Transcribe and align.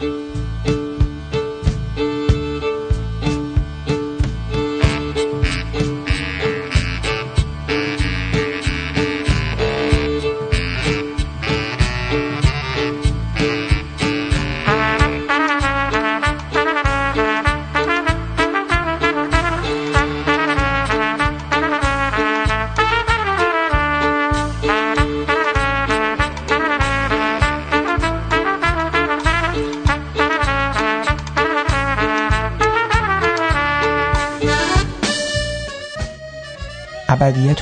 ابدیت 0.00 0.33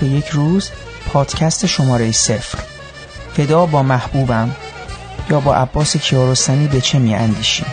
یک 0.06 0.29
روز 0.29 0.70
پادکست 1.12 1.66
شماره 1.66 2.12
صفر. 2.12 2.59
فدا 3.37 3.66
با 3.66 3.83
محبوبم 3.83 4.56
یا 5.30 5.41
با 5.41 5.55
عباس 5.55 5.97
کیارستمی 5.97 6.66
به 6.66 6.80
چه 6.80 6.98
می 6.98 7.15
اندیشیم 7.15 7.66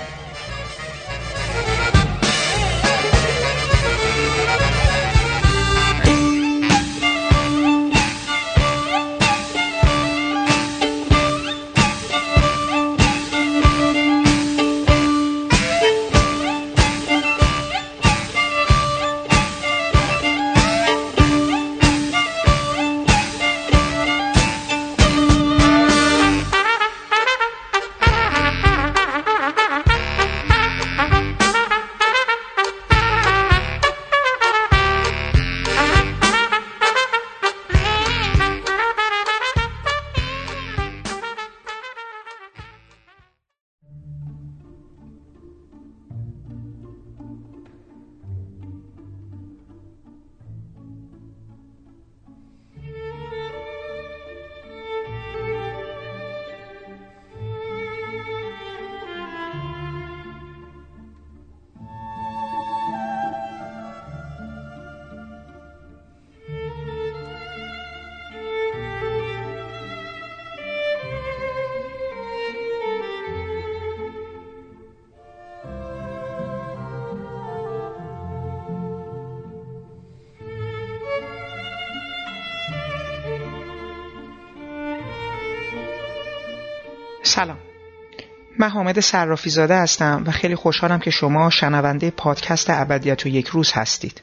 حامد 88.69 88.99
صرافی 88.99 89.49
زاده 89.49 89.75
هستم 89.75 90.23
و 90.27 90.31
خیلی 90.31 90.55
خوشحالم 90.55 90.99
که 90.99 91.11
شما 91.11 91.49
شنونده 91.49 92.11
پادکست 92.11 92.69
ابدیت 92.69 93.25
و 93.25 93.29
یک 93.29 93.47
روز 93.47 93.71
هستید. 93.71 94.21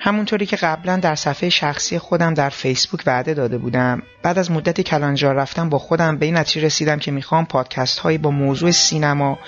همونطوری 0.00 0.46
که 0.46 0.56
قبلا 0.56 0.96
در 0.96 1.14
صفحه 1.14 1.48
شخصی 1.48 1.98
خودم 1.98 2.34
در 2.34 2.48
فیسبوک 2.48 3.02
وعده 3.06 3.34
داده 3.34 3.58
بودم 3.58 4.02
بعد 4.22 4.38
از 4.38 4.50
مدتی 4.50 4.82
کلانجار 4.82 5.34
رفتم 5.34 5.68
با 5.68 5.78
خودم 5.78 6.18
به 6.18 6.26
این 6.26 6.36
نتیجه 6.36 6.66
رسیدم 6.66 6.98
که 6.98 7.10
می‌خوام 7.10 7.46
پادکست 7.46 7.98
هایی 7.98 8.18
با 8.18 8.30
موضوع 8.30 8.70
سینما 8.70 9.38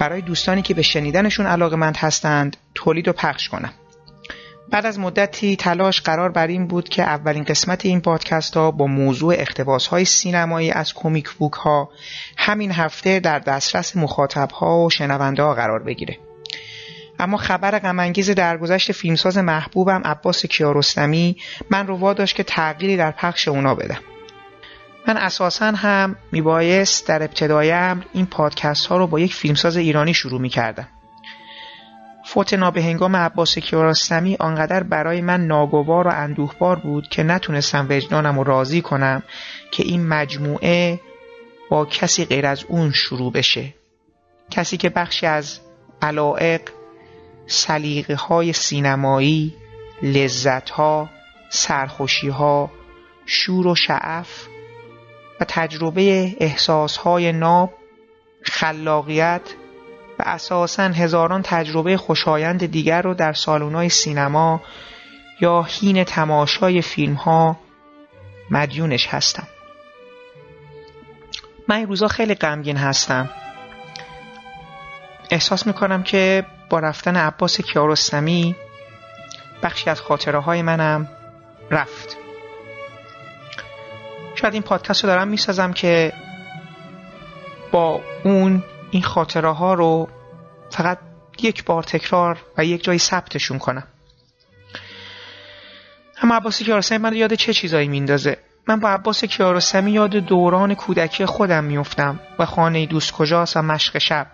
برای 0.00 0.20
دوستانی 0.20 0.62
که 0.62 0.74
به 0.74 0.82
شنیدنشون 0.82 1.46
علاقه 1.46 1.76
مند 1.76 1.96
هستند 1.96 2.56
تولید 2.74 3.08
و 3.08 3.12
پخش 3.12 3.48
کنم. 3.48 3.72
بعد 4.70 4.86
از 4.86 4.98
مدتی 4.98 5.56
تلاش 5.56 6.00
قرار 6.00 6.32
بر 6.32 6.46
این 6.46 6.66
بود 6.66 6.88
که 6.88 7.02
اولین 7.02 7.44
قسمت 7.44 7.86
این 7.86 8.00
پادکست 8.00 8.56
ها 8.56 8.70
با 8.70 8.86
موضوع 8.86 9.34
اختباس 9.38 9.86
های 9.86 10.04
سینمایی 10.04 10.70
از 10.70 10.94
کومیک 10.94 11.30
بوک 11.30 11.52
ها 11.52 11.90
همین 12.36 12.72
هفته 12.72 13.20
در 13.20 13.38
دسترس 13.38 13.96
مخاطب 13.96 14.50
ها 14.50 14.84
و 14.84 14.90
شنونده 14.90 15.42
ها 15.42 15.54
قرار 15.54 15.82
بگیره. 15.82 16.18
اما 17.18 17.36
خبر 17.36 17.78
غمانگیز 17.78 18.30
درگذشت 18.30 18.92
فیلمساز 18.92 19.38
محبوبم 19.38 20.02
عباس 20.04 20.46
کیارستمی 20.46 21.36
من 21.70 21.86
رو 21.86 21.96
واداشت 21.96 22.36
که 22.36 22.42
تغییری 22.42 22.96
در 22.96 23.10
پخش 23.10 23.48
اونا 23.48 23.74
بدم 23.74 24.00
من 25.08 25.16
اساسا 25.16 25.66
هم 25.66 26.16
میبایست 26.32 27.08
در 27.08 27.22
ابتدای 27.22 27.72
امر 27.72 28.02
این 28.12 28.26
پادکست 28.26 28.86
ها 28.86 28.96
رو 28.96 29.06
با 29.06 29.20
یک 29.20 29.34
فیلمساز 29.34 29.76
ایرانی 29.76 30.14
شروع 30.14 30.40
می‌کردم. 30.40 30.88
فوت 32.36 32.54
نابهنگام 32.54 33.16
عباس 33.16 33.58
کیارستمی 33.58 34.36
آنقدر 34.40 34.82
برای 34.82 35.20
من 35.20 35.46
ناگوار 35.46 36.08
و 36.08 36.10
اندوهبار 36.14 36.76
بود 36.76 37.08
که 37.08 37.22
نتونستم 37.22 37.86
وجدانم 37.90 38.40
راضی 38.40 38.82
کنم 38.82 39.22
که 39.70 39.82
این 39.82 40.06
مجموعه 40.06 41.00
با 41.70 41.84
کسی 41.84 42.24
غیر 42.24 42.46
از 42.46 42.64
اون 42.68 42.90
شروع 42.90 43.32
بشه. 43.32 43.74
کسی 44.50 44.76
که 44.76 44.88
بخشی 44.88 45.26
از 45.26 45.60
علائق 46.02 46.60
سلیقه 47.46 48.14
های 48.14 48.52
سینمایی 48.52 49.54
لذت 50.02 50.70
ها 50.70 51.10
سرخوشی 51.50 52.28
ها 52.28 52.70
شور 53.26 53.66
و 53.66 53.74
شعف 53.74 54.46
و 55.40 55.44
تجربه 55.48 56.36
احساس 56.40 56.96
های 56.96 57.32
ناب 57.32 57.74
خلاقیت 58.42 59.42
و 60.18 60.22
اساسا 60.26 60.82
هزاران 60.82 61.42
تجربه 61.42 61.96
خوشایند 61.96 62.66
دیگر 62.66 63.02
رو 63.02 63.14
در 63.14 63.32
سالن‌های 63.32 63.88
سینما 63.88 64.60
یا 65.40 65.62
حین 65.62 66.04
تماشای 66.04 66.82
فیلم 66.82 67.14
ها 67.14 67.56
مدیونش 68.50 69.06
هستم. 69.06 69.46
من 71.68 71.76
این 71.76 71.86
روزا 71.86 72.08
خیلی 72.08 72.34
غمگین 72.34 72.76
هستم. 72.76 73.30
احساس 75.30 75.66
می‌کنم 75.66 76.02
که 76.02 76.46
با 76.70 76.78
رفتن 76.78 77.16
عباس 77.16 77.60
کیارستمی 77.60 78.56
بخشی 79.62 79.90
از 79.90 80.00
خاطره 80.00 80.38
های 80.38 80.62
منم 80.62 81.08
رفت. 81.70 82.16
شاید 84.34 84.54
این 84.54 84.62
پادکست 84.62 85.04
رو 85.04 85.10
دارم 85.10 85.28
می‌سازم 85.28 85.72
که 85.72 86.12
با 87.72 88.00
اون 88.24 88.62
این 88.90 89.02
خاطره 89.02 89.52
ها 89.52 89.74
رو 89.74 90.08
فقط 90.70 90.98
یک 91.42 91.64
بار 91.64 91.82
تکرار 91.82 92.38
و 92.58 92.64
یک 92.64 92.84
جایی 92.84 92.98
ثبتشون 92.98 93.58
کنم. 93.58 93.86
اما 96.22 96.36
عباس 96.36 96.62
کیارستمی 96.62 96.98
من 96.98 97.14
یاد 97.14 97.34
چه 97.34 97.52
چیزایی 97.52 97.88
میندازه 97.88 98.38
من 98.68 98.80
با 98.80 98.88
عباس 98.88 99.24
کیارستمی 99.24 99.92
یاد 99.92 100.10
دوران 100.10 100.74
کودکی 100.74 101.26
خودم 101.26 101.64
میفتم 101.64 102.20
و 102.38 102.46
خانه 102.46 102.86
دوست 102.86 103.12
کجاست 103.12 103.56
و 103.56 103.62
مشق 103.62 103.98
شب 103.98 104.26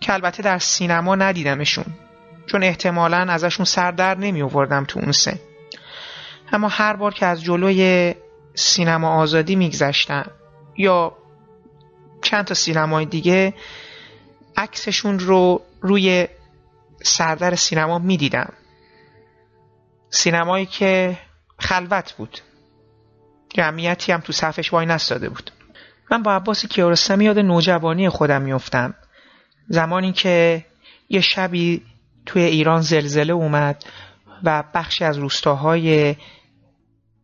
که 0.00 0.12
البته 0.12 0.42
در 0.42 0.58
سینما 0.58 1.14
ندیدمشون 1.14 1.84
چون 2.46 2.62
احتمالا 2.62 3.26
ازشون 3.28 3.64
سر 3.64 3.90
در 3.90 4.18
نمی 4.18 4.42
آوردم 4.42 4.84
تو 4.84 5.00
اون 5.00 5.12
سن. 5.12 5.38
اما 6.52 6.68
هر 6.68 6.96
بار 6.96 7.14
که 7.14 7.26
از 7.26 7.42
جلوی 7.42 8.14
سینما 8.54 9.14
آزادی 9.14 9.56
میگذشتم 9.56 10.30
یا 10.76 11.16
چند 12.24 12.44
تا 12.44 12.54
سینمای 12.54 13.06
دیگه 13.06 13.54
عکسشون 14.56 15.18
رو 15.18 15.62
روی 15.80 16.28
سردر 17.02 17.54
سینما 17.54 17.98
می‌دیدم. 17.98 18.52
سینمایی 20.10 20.66
که 20.66 21.18
خلوت 21.58 22.12
بود. 22.12 22.38
جمعیتی 23.54 24.12
هم 24.12 24.20
تو 24.20 24.32
صفش 24.32 24.72
وای 24.72 24.86
نستاده 24.86 25.28
بود. 25.28 25.50
من 26.10 26.22
با 26.22 26.32
عباس 26.32 26.66
کیارستمی 26.66 27.24
یاد 27.24 27.38
نوجوانی 27.38 28.08
خودم 28.08 28.42
میفتم 28.42 28.94
زمانی 29.68 30.12
که 30.12 30.64
یه 31.08 31.20
شبی 31.20 31.82
توی 32.26 32.42
ایران 32.42 32.80
زلزله 32.80 33.32
اومد 33.32 33.84
و 34.44 34.64
بخشی 34.74 35.04
از 35.04 35.18
روستاهای 35.18 36.16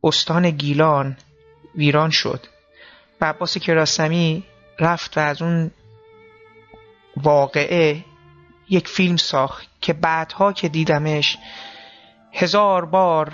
استان 0.04 0.50
گیلان 0.50 1.16
ویران 1.74 2.10
شد. 2.10 2.46
و 3.20 3.24
عباس 3.24 3.58
کیارستمی 3.58 4.44
رفت 4.80 5.18
و 5.18 5.20
از 5.20 5.42
اون 5.42 5.70
واقعه 7.16 8.04
یک 8.68 8.88
فیلم 8.88 9.16
ساخت 9.16 9.68
که 9.80 9.92
بعدها 9.92 10.52
که 10.52 10.68
دیدمش 10.68 11.38
هزار 12.32 12.84
بار 12.84 13.32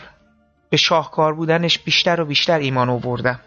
به 0.71 0.77
شاهکار 0.77 1.35
بودنش 1.35 1.79
بیشتر 1.79 2.21
و 2.21 2.25
بیشتر 2.25 2.59
ایمان 2.59 2.89
آوردم. 2.91 3.41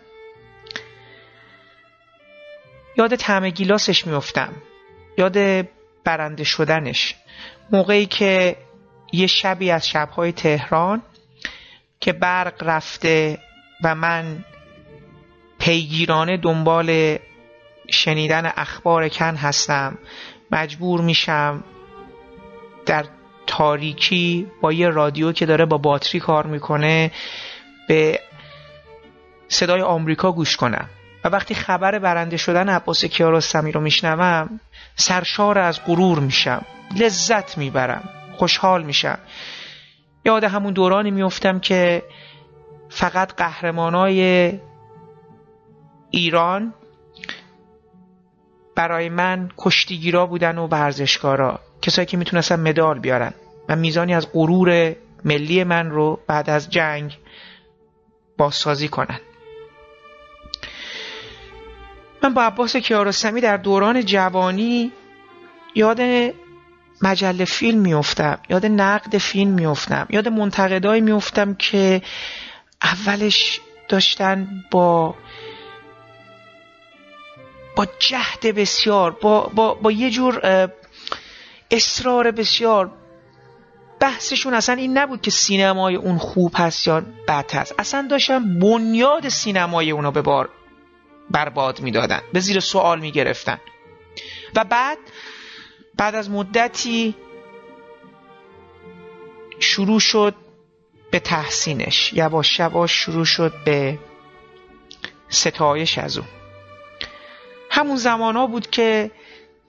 یاد 2.98 3.16
طعم 3.16 3.50
گیلاسش 3.50 4.07
میفتم 4.07 4.54
یاد 5.18 5.68
برنده 6.04 6.44
شدنش. 6.44 7.16
موقعی 7.72 8.06
که 8.06 8.56
یه 9.12 9.28
شبی 9.28 9.72
از 9.72 9.88
شبهای 9.88 10.31
تهران 10.31 11.02
که 12.00 12.13
برق 12.13 12.63
رفته 12.63 13.40
و 13.84 13.95
من 13.95 14.45
پیگیرانه 15.60 16.38
دنبال 16.38 17.19
شنیدن 17.92 18.52
اخبار 18.58 19.10
کن 19.10 19.36
هستم. 19.36 19.98
مجبور 20.52 21.02
میشم 21.02 21.64
در 22.86 23.06
تاریکی 23.48 24.48
با 24.62 24.74
یه 24.74 24.90
رادیو 24.90 25.32
که 25.32 25.46
داره 25.46 25.66
با 25.66 25.78
باتری 25.78 26.20
کار 26.20 26.48
می‌کنه 26.48 27.12
به 27.88 28.20
صدای 29.48 29.82
آمریکا 29.82 30.32
گوش 30.32 30.58
کنم. 30.58 30.90
و 31.24 31.30
وقتی 31.30 31.56
خبر 31.56 32.00
برنده 32.00 32.38
شدن 32.38 32.70
عباس 32.70 33.06
کیارستمی 33.06 33.72
رو 33.72 33.82
میشنوم 33.82 34.60
سرشار 34.96 35.58
از 35.58 35.86
غرور 35.86 36.20
میشم. 36.20 36.66
لذت 36.98 37.58
می‌برم. 37.58 38.10
خوشحال 38.38 38.84
میشم. 38.84 39.20
یاد 40.26 40.44
همون 40.44 40.74
دورانی 40.74 41.12
میفتم 41.12 41.60
که 41.60 42.04
فقط 42.90 43.34
قهرمانای 43.34 44.54
ایران 46.12 46.74
برای 48.80 49.10
من 49.10 49.50
کشتیگیرا 49.58 50.26
بودن 50.26 50.58
و 50.58 50.68
ورزشکارا 50.68 51.60
کسایی 51.81 52.06
که 52.06 52.18
می‌تونستن 52.18 52.60
مدال 52.60 53.00
بیارن 53.00 53.34
و 53.70 53.76
میزانی 53.76 54.14
از 54.14 54.28
غرور 54.34 54.96
ملی 55.26 55.64
من 55.64 55.90
رو 55.90 56.20
بعد 56.28 56.50
از 56.50 56.70
جنگ 56.70 57.18
بازسازی 58.38 58.88
کنن. 58.88 59.20
من 62.24 62.34
با 62.34 62.44
عباس 62.44 62.76
کیارستمی 62.76 63.42
در 63.42 63.58
دوران 63.58 64.06
جوانی 64.06 64.92
یاد 65.76 66.02
مجله 67.02 67.46
فیلم 67.46 67.80
میفتم 67.80 68.40
یاد 68.50 68.66
نقد 68.66 69.18
فیلم 69.18 69.52
میفتم 69.52 70.08
یاد 70.10 70.28
منتقدایی 70.28 71.02
میفتم 71.02 71.54
که 71.54 72.02
اولش 72.84 73.62
داشتن 73.90 74.48
با 74.72 75.16
با 77.80 77.88
جهد 78.00 78.56
بسیار 78.56 79.12
با, 79.12 79.42
با, 79.42 79.74
با 79.74 79.92
یه 79.92 80.10
جور 80.10 80.70
اصرار 81.72 82.31
بسیار. 82.31 82.92
بحثشون 84.00 84.54
اصلا 84.54 84.76
این 84.76 84.98
نبود 84.98 85.22
که 85.22 85.31
سینمای 85.31 85.96
اون 85.96 86.18
خوب 86.18 86.54
هست 86.56 86.88
یا 86.88 87.04
بد 87.28 87.52
هست. 87.54 87.76
اصلا 87.78 88.08
داشتن 88.10 88.60
بنیاد 88.60 89.30
سینمای 89.30 89.92
اونو 89.92 90.12
به 90.12 90.22
بار 90.22 90.50
برباد 91.30 91.80
می‌دادن 91.80 92.22
به 92.34 92.40
زیر 92.40 92.60
سوال 92.60 93.00
می‌گرفتن. 93.00 93.60
و 94.56 94.64
بعد 94.64 94.98
بعد 95.98 96.16
از 96.16 96.30
مدتی 96.30 97.16
شروع 99.60 100.00
شد 100.00 100.36
به 101.12 101.20
تحسینش. 101.20 102.14
یواش 102.14 102.60
یواش 102.60 102.92
شروع 102.92 103.26
شد 103.26 103.54
به 103.66 104.00
ستایش 105.30 105.98
از 105.98 106.18
اون. 106.18 106.39
همون 107.69 107.95
زمان 107.95 108.48
بود 108.48 108.69
که 108.69 109.12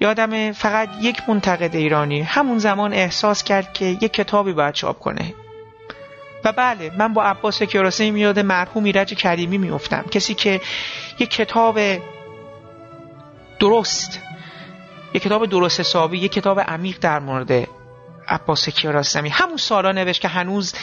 یادم 0.00 0.52
فقط 0.52 0.88
یک 1.00 1.28
منتقد 1.28 1.76
ایرانی 1.76 2.20
همون 2.20 2.58
زمان 2.58 2.92
احساس 2.92 3.44
کرد 3.44 3.72
که 3.72 3.84
یک 3.84 4.12
کتابی 4.12 4.52
باید 4.52 4.74
چاپ 4.74 4.98
کنه. 4.98 5.34
و 6.44 6.52
بله 6.52 6.90
من 6.98 7.14
با 7.14 7.22
عباس 7.24 7.62
کیارستمی 7.62 8.10
میاد 8.10 8.38
مرحوم 8.38 8.84
ایرج 8.84 9.14
کریمی 9.14 9.58
میفتم 9.58 10.04
کسی 10.10 10.34
که 10.34 10.60
یک 11.18 11.30
کتاب 11.30 11.78
درست 13.58 14.20
یک 15.14 15.22
کتاب 15.22 15.46
درست 15.46 15.80
حسابی 15.80 16.18
یک 16.18 16.32
کتاب 16.32 16.60
عمیق 16.60 16.98
در 17.00 17.18
مورد 17.18 17.68
عباس 18.28 18.68
کیارستمی 18.68 19.28
همون 19.28 19.56
سالا 19.56 19.92
نوشت 19.92 20.20
که 20.20 20.28
هنوز 20.28 20.74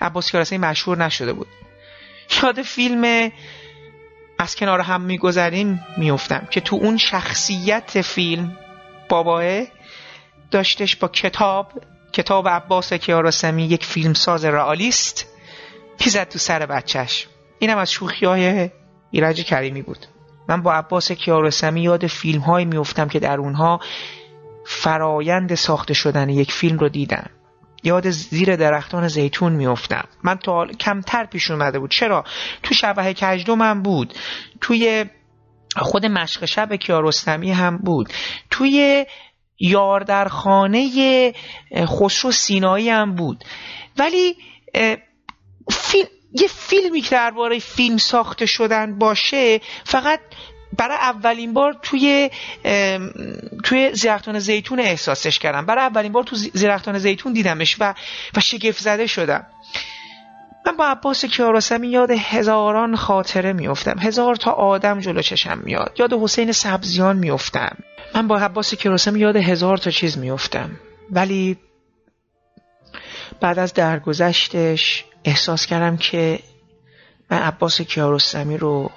عباس 0.00 0.30
کیارستمی 0.30 0.58
مشهور 0.58 0.98
نشده 0.98 1.32
بود. 1.32 1.46
یاد 2.42 2.62
فیلم 2.62 3.32
از 4.42 4.56
کنار 4.56 4.80
هم 4.80 5.00
میگذریم 5.00 5.84
میفتم 5.96 6.46
که 6.50 6.60
تو 6.60 6.76
اون 6.76 6.96
شخصیت 6.96 8.00
فیلم 8.02 8.58
باباه 9.08 9.44
داشتش 10.50 10.96
با 10.96 11.08
کتاب 11.08 11.72
کتاب 12.12 12.48
عباس 12.48 12.92
کیارستمی 12.92 13.64
یک 13.64 13.84
فیلمساز 13.84 14.44
رئالیست 14.44 15.26
پیزد 15.98 16.28
تو 16.28 16.38
سر 16.38 16.66
بچهش. 16.66 17.26
اینم 17.58 17.78
از 17.78 17.92
شوخی 17.92 18.26
های 18.26 18.70
ایرج 19.10 19.44
کریمی 19.44 19.82
بود. 19.82 20.06
من 20.48 20.62
با 20.62 20.72
عباس 20.72 21.12
کیارستمی 21.12 21.82
یاد 21.82 22.06
فیلم 22.06 22.40
های 22.40 22.64
میفتم 22.64 23.08
که 23.08 23.18
در 23.18 23.38
اونها 23.38 23.80
فرایند 24.66 25.54
ساخته 25.54 25.94
شدن 25.94 26.28
یک 26.28 26.52
فیلم 26.52 26.78
رو 26.78 26.88
دیدم. 26.88 27.30
یاد 27.82 28.10
زیر 28.10 28.56
درختان 28.56 29.08
زیتون 29.08 29.52
میفتم 29.52 30.04
من 30.24 30.38
تا 30.38 30.66
کمتر 30.66 31.24
پیش 31.24 31.50
اومده 31.50 31.78
بود. 31.78 31.90
چرا؟ 31.90 32.24
تو 32.62 32.74
شبه 32.74 33.14
کجدو 33.14 33.56
من 33.56 33.82
بود. 33.82 34.14
توی 34.60 35.04
خود 35.76 36.06
مشق 36.06 36.44
شب 36.44 36.74
کیارستمی 36.74 37.52
هم 37.52 37.78
بود. 37.78 38.08
توی 38.50 39.06
یار 39.58 40.00
در 40.00 40.28
خانه 40.28 41.32
خسرو 41.86 42.32
سینایی 42.32 42.90
هم 42.90 43.14
بود. 43.14 43.44
ولی 43.98 44.36
فیلم 45.70 46.08
یه 46.40 46.48
فیلمی 46.48 47.00
که 47.00 47.10
درباره 47.10 47.58
فیلم 47.58 47.96
ساخته 47.96 48.46
شدن 48.46 48.98
باشه 48.98 49.60
فقط 49.84 50.20
برای 50.78 50.96
اولین 50.96 51.52
بار 51.52 51.76
توی 51.82 52.30
توی 53.64 53.94
زیرختان 53.94 54.38
زیتون 54.38 54.80
احساسش 54.80 55.38
کردم. 55.38 55.66
برای 55.66 55.84
اولین 55.84 56.12
بار 56.12 56.24
تو 56.24 56.36
زیرختان 56.36 56.98
زیتون 56.98 57.32
دیدمش 57.32 57.76
و 57.80 57.94
و 58.36 58.40
شگفت 58.40 58.82
زده 58.82 59.06
شدم. 59.06 59.46
من 60.66 60.76
با 60.76 60.86
عباس 60.86 61.24
کیارستمی 61.24 61.88
یاد 61.88 62.10
هزاران 62.10 62.96
خاطره 62.96 63.52
میفتم 63.52 63.98
هزار 63.98 64.36
تا 64.36 64.50
آدم 64.50 65.00
جلو 65.00 65.22
چشم 65.22 65.58
میاد 65.58 65.96
یاد 65.98 66.12
حسین 66.12 66.52
سبزیان 66.52 67.16
میفتم 67.16 67.76
من 68.14 68.28
با 68.28 68.38
عباس 68.38 68.74
کیارستمی 68.74 69.20
یاد 69.20 69.36
هزار 69.36 69.76
تا 69.76 69.90
چیز 69.90 70.18
میفتم 70.18 70.70
ولی 71.10 71.58
بعد 73.40 73.58
از 73.58 73.74
درگذشتش 73.74 75.04
احساس 75.24 75.66
کردم 75.66 75.96
که 75.96 76.38
من 77.30 77.38
عباس 77.38 77.80
کیارستمی 77.80 78.56
رو 78.56 78.90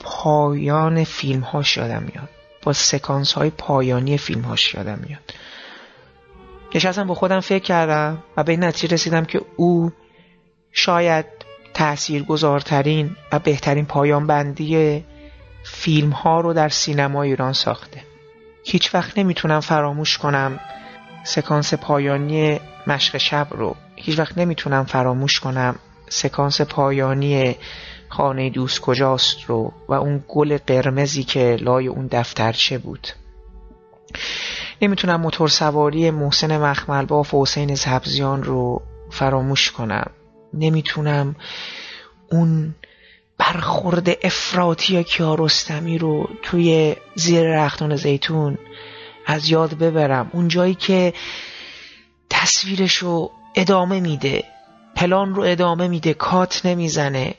پایان 0.00 1.04
فیلم 1.04 1.40
هاش 1.40 1.76
یادم 1.76 2.02
میاد. 2.02 2.28
با 2.62 2.72
سکانس 2.72 3.32
های 3.32 3.50
پایانی 3.50 4.18
فیلم 4.18 4.40
هاش 4.42 4.74
یادم 4.74 4.98
میاد. 5.06 5.34
نشستم 6.74 7.06
با 7.06 7.14
خودم 7.14 7.40
فکر 7.40 7.64
کردم 7.64 8.22
و 8.36 8.44
به 8.44 8.52
این 8.52 8.64
نتیجه 8.64 8.94
رسیدم 8.94 9.24
که 9.24 9.40
او 9.56 9.92
شاید 10.72 11.26
تأثیر 11.74 12.22
گذارترین 12.22 13.16
و 13.32 13.38
بهترین 13.38 13.86
پایان 13.86 14.26
بندی 14.26 15.04
فیلم 15.64 16.10
ها 16.10 16.40
رو 16.40 16.52
در 16.52 16.68
سینما 16.68 17.22
ایران 17.22 17.52
ساخته. 17.52 18.02
هیچ 18.64 18.94
وقت 18.94 19.18
نمی‌تونم 19.18 19.60
فراموش 19.60 20.18
کنم 20.18 20.60
سکانس 21.24 21.74
پایانی 21.74 22.60
مشق 22.86 23.16
شب 23.16 23.46
رو. 23.50 23.76
هیچ 23.96 24.18
وقت 24.18 24.38
نمی‌تونم 24.38 24.84
فراموش 24.84 25.40
کنم 25.40 25.76
سکانس 26.08 26.60
پایانی 26.60 27.56
خانه 28.10 28.50
دوست 28.50 28.80
کجاست 28.80 29.36
رو 29.46 29.72
و 29.88 29.94
اون 29.94 30.24
گل 30.28 30.58
قرمزی 30.58 31.24
که 31.24 31.56
لای 31.60 31.86
اون 31.86 32.06
دفترچه 32.06 32.78
بود. 32.78 33.08
نمی‌تونم 34.82 35.20
موتور 35.20 35.48
سواری 35.48 36.10
محسن 36.10 36.58
مخملباف 36.58 37.34
و 37.34 37.42
حسین 37.42 37.74
سبزیان 37.74 38.42
رو 38.42 38.82
فراموش 39.10 39.70
کنم. 39.70 40.10
نمی‌تونم 40.54 41.36
اون 42.32 42.74
برخورد 43.38 44.08
افراطی 44.22 45.04
کیارستمی 45.04 45.98
رو 45.98 46.28
توی 46.42 46.96
زیر 47.14 47.64
رختان 47.64 47.96
زیتون 47.96 48.58
از 49.26 49.50
یاد 49.50 49.74
ببرم. 49.74 50.30
اون 50.32 50.48
جایی 50.48 50.74
که 50.74 51.12
تصویرش 52.30 52.94
رو 52.94 53.30
ادامه 53.54 54.00
میده. 54.00 54.44
پلان 54.96 55.34
رو 55.34 55.42
ادامه 55.42 55.88
میده. 55.88 56.14
کات 56.14 56.66
نمی‌زنه. 56.66 57.34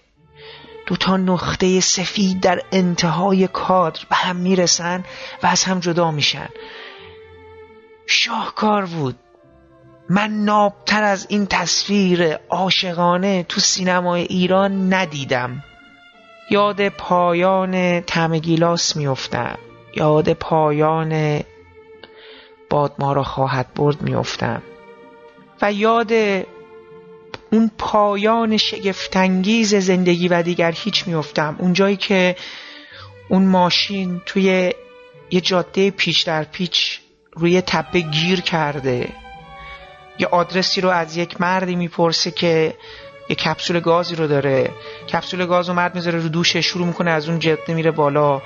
دو 0.85 0.95
تا 0.95 1.17
نقطه 1.17 1.79
سفید 1.79 2.39
در 2.39 2.61
انتهای 2.71 3.47
کادر 3.47 3.99
به 4.09 4.15
هم 4.15 4.35
می‌رسن 4.35 5.03
و 5.43 5.47
از 5.47 5.63
هم 5.63 5.79
جدا 5.79 6.11
میشن. 6.11 6.49
شاهکار 8.05 8.85
بود. 8.85 9.15
من 10.09 10.31
نابتر 10.31 11.03
از 11.03 11.25
این 11.29 11.47
تصویر 11.47 12.33
عاشقانه 12.49 13.43
تو 13.43 13.59
سینمای 13.59 14.21
ایران 14.21 14.93
ندیدم. 14.93 15.63
یاد 16.49 16.89
پایان 16.89 18.01
تم 18.01 18.37
گیلاس 18.37 18.95
میفتم 18.95 19.57
یاد 19.95 20.33
پایان 20.33 21.41
باد 22.69 22.95
ما 22.99 23.13
را 23.13 23.23
خواهد 23.23 23.73
برد 23.75 24.01
میافتم. 24.01 24.61
و 25.61 25.73
یاد 25.73 26.11
اون 27.51 27.71
پایان 27.77 28.57
شگفتانگیز 28.57 29.75
زندگی 29.75 30.27
و 30.27 30.41
دیگر 30.41 30.71
هیچ 30.71 31.07
میافتم. 31.07 31.55
اونجایی 31.59 31.97
که 31.97 32.35
اون 33.29 33.45
ماشین 33.45 34.21
توی 34.25 34.73
یه 35.31 35.41
جاده 35.41 35.91
پیچ 35.91 36.25
در 36.25 36.43
پیچ 36.43 36.99
روی 37.33 37.61
تپه 37.61 37.99
گیر 37.99 38.41
کرده. 38.41 39.09
یه 40.19 40.27
آدرسی 40.27 40.81
رو 40.81 40.89
از 40.89 41.17
یک 41.17 41.41
مردی 41.41 41.75
می‌پرسه 41.75 42.31
که 42.31 42.73
یه 43.29 43.35
کپسول 43.35 43.79
گازی 43.79 44.15
رو 44.15 44.27
داره. 44.27 44.71
کپسول 45.09 45.45
گاز 45.45 45.69
رو 45.69 45.75
مرد 45.75 45.95
می‌ذاره 45.95 46.19
رو 46.19 46.29
دوشه 46.29 46.61
شروع 46.61 46.87
می‌کنه 46.87 47.11
از 47.11 47.29
اون 47.29 47.39
جاده 47.39 47.73
میره 47.73 47.91
بالا. 47.91 48.41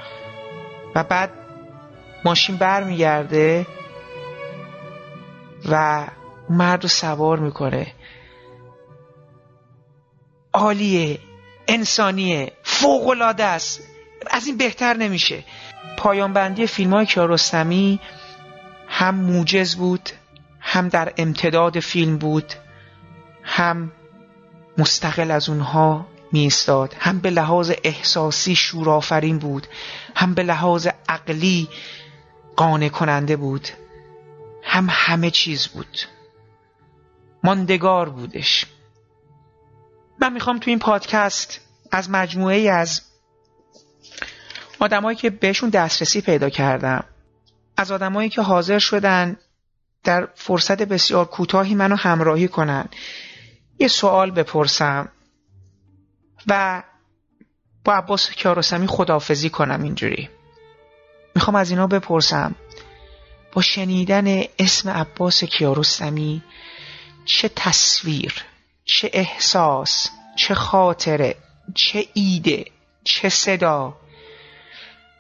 و 0.96 1.04
بعد 1.04 1.32
ماشین 2.26 2.58
بر 2.58 2.84
میگرده 2.84 3.68
و 5.70 6.06
مرد 6.50 6.84
رو 6.84 6.90
سوار 6.90 7.40
می‌کنه. 7.40 7.88
عالیه 10.66 11.20
انسانیه 11.68 12.52
فوقلاده 12.64 13.44
است. 13.44 13.82
از 14.28 14.48
این 14.48 14.58
بهتر 14.58 14.94
نمیشه. 14.94 15.44
پایان 15.98 16.34
بندی 16.34 16.68
فیلم 16.68 16.94
های 16.94 17.06
کیارستمی 17.06 18.00
هم 18.88 19.16
موجز 19.16 19.76
بود 19.76 20.10
هم 20.60 20.90
در 20.90 21.14
امتداد 21.18 21.80
فیلم 21.80 22.18
بود 22.18 22.54
هم 23.44 23.92
مستقل 24.78 25.32
از 25.32 25.50
اونها 25.50 26.08
می 26.32 26.50
هم 27.00 27.20
به 27.20 27.30
لحاظ 27.30 27.72
احساسی 27.84 28.56
شورآفرین 28.56 29.40
بود 29.40 29.68
هم 30.16 30.34
به 30.34 30.44
لحاظ 30.44 30.88
عقلی 31.10 31.68
قانع 32.56 32.90
کننده 32.90 33.36
بود 33.36 33.68
هم 34.64 34.88
همه 34.90 35.32
چیز 35.32 35.68
بود. 35.68 35.98
ماندگار 37.44 38.10
بودش. 38.10 38.66
من 40.20 40.34
می‌خوام 40.34 40.60
تو 40.60 40.70
این 40.70 40.80
پادکست 40.80 41.62
از 41.92 42.10
مجموعه 42.10 42.56
ای 42.56 42.70
از 42.70 43.02
آدمایی 44.80 45.18
که 45.18 45.30
بهشون 45.30 45.70
دسترسی 45.70 46.22
پیدا 46.22 46.50
کردم 46.50 47.04
از 47.78 47.92
آدمایی 47.92 48.30
که 48.30 48.42
حاضر 48.42 48.80
شدن 48.80 49.38
در 50.04 50.28
فرصت 50.36 50.82
بسیار 50.82 51.26
کوتاهی 51.26 51.76
منو 51.76 51.96
همراهی 51.96 52.48
کنن 52.48 52.86
یه 53.80 53.88
سوال 53.88 54.32
بپرسم 54.32 55.10
و 56.48 56.84
با 57.86 57.94
عباس 57.94 58.32
کیارستمی 58.32 58.88
خدافزی 58.88 59.50
کنم 59.50 59.84
اینجوری. 59.84 60.30
می‌خوام 61.36 61.56
از 61.56 61.70
اینا 61.70 61.88
بپرسم 61.88 62.56
با 63.54 63.62
شنیدن 63.62 64.44
اسم 64.60 64.90
عباس 64.90 65.44
کیارستمی 65.44 66.44
چه 67.26 67.50
تصویر؟ 67.56 68.46
چه 68.86 69.10
احساس 69.14 70.10
چه 70.36 70.56
خاطره 70.56 71.36
چه 71.74 72.06
ایده 72.14 72.66
چه 73.04 73.30
صدا. 73.30 73.98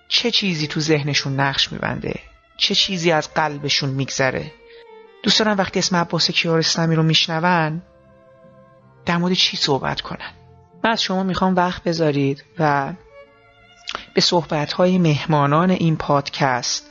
چه 0.08 0.32
چیزی 0.32 0.68
تو 0.68 0.80
ذهنشون 0.80 1.40
نقش 1.40 1.72
میبنده؟ 1.72 2.20
چه 2.58 2.76
چیزی 2.76 3.12
از 3.12 3.34
قلبشون 3.34 3.90
میگذره؟ 3.90 4.52
دوست 5.24 5.42
وقتی 5.42 5.80
اسم 5.80 5.96
عباس 5.96 6.32
کیارستمی 6.32 6.96
رو 6.96 7.04
میشنون 7.04 7.82
در 9.06 9.18
مورد 9.18 9.34
چی 9.34 9.58
صحبت 9.58 10.02
کنن؟ 10.02 10.32
من 10.84 10.92
از 10.92 11.02
شما 11.02 11.24
می‌خوام 11.24 11.56
وقت 11.56 11.84
بذارید 11.84 12.44
و 12.60 12.94
به 14.14 14.22
صحبتهای 14.22 14.98
مهمانان 14.98 15.70
این 15.70 15.98
پادکست 15.98 16.90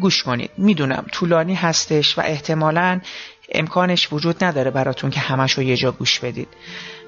گوش 0.00 0.22
کنید. 0.22 0.50
می‌دونم 0.56 1.06
طولانی 1.12 1.54
هستش 1.54 2.18
و 2.18 2.22
احتمالا 2.24 3.00
امکانش 3.50 4.12
وجود 4.12 4.44
نداره 4.44 4.70
براتون 4.70 5.10
که 5.10 5.20
همش 5.20 5.52
رو 5.52 5.62
یه 5.62 5.76
جا 5.76 5.92
گوش 5.92 6.20
بدید. 6.20 6.48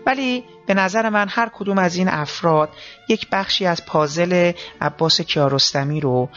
ولی 0.07 0.45
به 0.67 0.75
نظر 0.75 1.09
من 1.09 1.27
هر 1.31 1.51
کدوم 1.55 1.79
از 1.79 1.97
این 1.97 2.09
افراد 2.09 2.69
یک 3.09 3.27
بخشی 3.33 3.67
از 3.67 3.87
پازل 3.87 4.53
عباس 4.81 5.21
کیارستمی 5.21 6.01
رو 6.01 6.29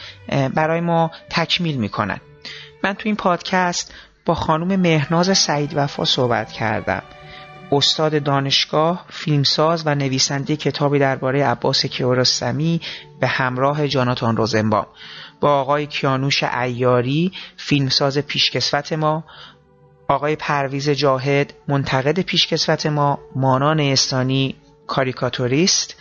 برای 0.54 0.80
ما 0.80 1.10
تکمیل 1.30 1.76
می‌کنن. 1.76 2.20
من 2.84 2.92
تو 2.92 3.02
این 3.04 3.16
پادکست 3.16 3.94
با 4.24 4.34
خانم 4.34 4.80
مهناز 4.80 5.38
سعید 5.38 5.72
وفا 5.76 6.04
صحبت 6.04 6.52
کردم. 6.52 7.02
استاد 7.72 8.22
دانشگاه، 8.22 9.04
فیلمساز 9.10 9.82
و 9.86 9.94
نویسنده 9.94 10.56
کتابی 10.56 10.98
درباره 10.98 11.44
عباس 11.44 11.86
کیارستمی 11.86 12.80
به 13.20 13.26
همراه 13.26 13.88
جاناتان 13.88 14.36
روزنبام. 14.36 14.86
با 15.40 15.60
آقای 15.60 15.86
کیانوش 15.86 16.42
ایاری 16.42 17.32
فیلمساز 17.56 18.18
پیشکسوت 18.18 18.92
ما. 18.92 19.24
آقای 20.08 20.36
پرویز 20.36 20.90
جاهد 20.90 21.54
منتقد 21.68 22.20
پیشکسوت 22.20 22.86
ما 22.86 23.18
مانان 23.34 23.80
استانی 23.80 24.54
کاریکاتوریست. 24.86 25.96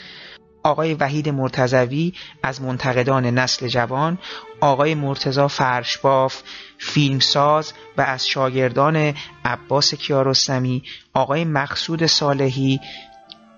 آقای 0.64 0.94
وحید 0.94 1.30
مرتزوی 1.30 2.14
از 2.44 2.62
منتقدان 2.62 3.26
نسل 3.26 3.68
جوان. 3.68 4.18
آقای 4.60 4.96
مرتزا 4.96 5.48
فرشباف 5.48 6.42
فیلمساز 6.78 7.74
و 7.98 8.02
از 8.02 8.28
شاگردان 8.28 9.14
عباس 9.46 9.96
کیارستمی. 9.96 10.84
آقای 11.14 11.46
مقصود 11.46 12.06
صالحی 12.06 12.80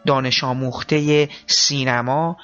دانش 0.06 0.44
آموخته 0.44 1.30
سینما. 1.48 2.38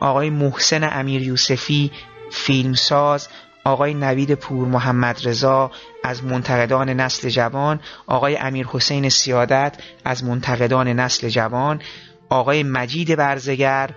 آقای 0.00 0.30
محسن 0.30 0.98
امیر 0.98 1.22
یوسفی 1.22 1.90
فیلمساز 2.30 3.28
آقای 3.64 3.94
نوید 3.94 4.34
پور 4.34 4.68
محمد 4.68 5.20
رضا 5.24 5.70
از 6.04 6.24
منتقدان 6.24 6.90
نسل 6.90 7.28
جوان 7.28 7.80
آقای 8.06 8.36
امیر 8.36 8.66
حسین 8.66 9.08
سیادت 9.08 9.76
از 10.04 10.24
منتقدان 10.24 10.88
نسل 10.88 11.28
جوان 11.28 11.82
آقای 12.28 12.62
مجید 12.62 13.16
برزگر 13.16 13.90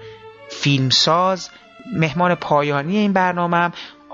فیلمساز 0.49 1.49
مهمان 1.95 2.35
پایانی 2.35 2.97
این 2.97 3.13
برنامه 3.13 3.71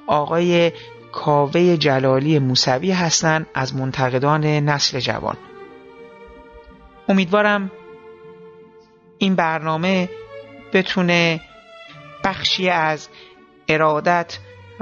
آقای 0.08 0.72
کاوه 1.12 1.78
جلالی 1.78 2.40
موسوی 2.40 2.92
هستند 2.92 3.48
از 3.54 3.76
منتقدان 3.76 4.46
نسل 4.46 5.00
جوان. 5.00 5.38
امیدوارم 7.10 7.72
این 9.18 9.36
برنامه 9.36 10.10
بتونه 10.74 11.42
بخشی 12.24 12.70
از 12.70 13.10
ارادت 13.68 14.38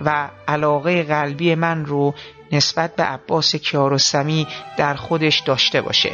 و 0.05 0.29
علاقه 0.47 1.03
قلبی 1.03 1.55
من 1.55 1.85
رو 1.85 2.13
نسبت 2.51 2.95
به 2.95 3.03
عباس 3.03 3.55
کیارستمی 3.55 4.47
در 4.77 4.93
خودش 4.93 5.39
داشته 5.39 5.81
باشه. 5.81 6.11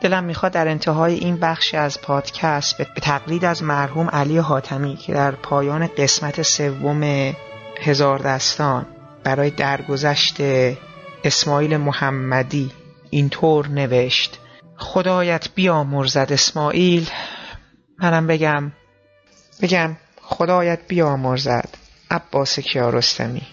دلم 0.00 0.24
می‌خواد 0.24 0.52
در 0.52 0.68
انتهای 0.68 1.14
این 1.14 1.36
بخش 1.36 1.74
از 1.74 2.00
پادکست 2.00 2.78
به 2.78 2.84
تقلید 2.84 3.44
از 3.44 3.62
مرحوم 3.62 4.08
علی 4.08 4.38
حاتمی 4.38 4.96
که 4.96 5.12
در 5.14 5.30
پایان 5.30 5.86
قسمت 5.86 6.42
سوم 6.42 7.32
هزار 7.80 8.18
دستان 8.18 8.86
برای 9.24 9.50
درگذشت 9.50 10.36
اسماعیل 11.24 11.76
محمدی 11.76 12.70
اینطور 13.10 13.68
نوشت. 13.68 14.38
خدایت 14.76 15.48
بیامرزد 15.54 16.32
اسماعیل. 16.32 17.10
منم 17.98 18.26
بگم 18.26 18.72
بگم 19.62 19.96
خدایت 20.22 20.80
بیامرزد. 20.88 21.68
عباس 22.10 22.58
کیارستمی. 22.60 23.46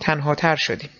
تنها 0.00 0.34
تر 0.34 0.56
شدیم. 0.56 0.90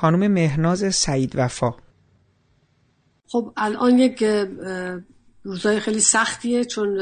خانم 0.00 0.32
مهناز 0.32 0.94
سعید 0.94 1.32
وفا. 1.34 1.70
خب 3.28 3.52
الان 3.56 3.98
یک 3.98 4.24
روزای 5.42 5.80
خیلی 5.80 6.00
سختیه 6.00 6.64
چون 6.64 7.00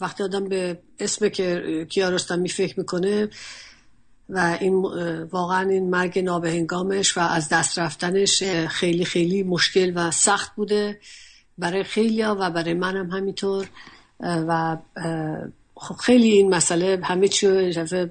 وقتی 0.00 0.22
آدم 0.22 0.48
به 0.48 0.78
اسم 0.98 1.28
که 1.28 1.86
کیارستمی 1.90 2.48
فکر 2.48 2.78
می‌کنه 2.80 3.28
و 4.28 4.58
این 4.60 4.74
واقعا 5.30 5.70
این 5.70 5.90
مرگ 5.90 6.18
نابهنگامش 6.18 7.18
و 7.18 7.20
از 7.20 7.48
دست 7.48 7.78
رفتنش 7.78 8.42
خیلی 8.68 9.04
خیلی 9.04 9.42
مشکل 9.42 9.92
و 9.94 10.10
سخت 10.10 10.54
بوده 10.54 11.00
برای 11.58 11.84
خیلی 11.84 12.22
و 12.22 12.50
برای 12.50 12.74
منم 12.74 13.10
همینطور 13.10 13.66
و 14.20 14.76
خب 15.74 15.94
خیلی 15.94 16.28
این 16.28 16.54
مسئله 16.54 17.00
همه 17.02 17.28
چی 17.28 17.46
رو 17.46 18.08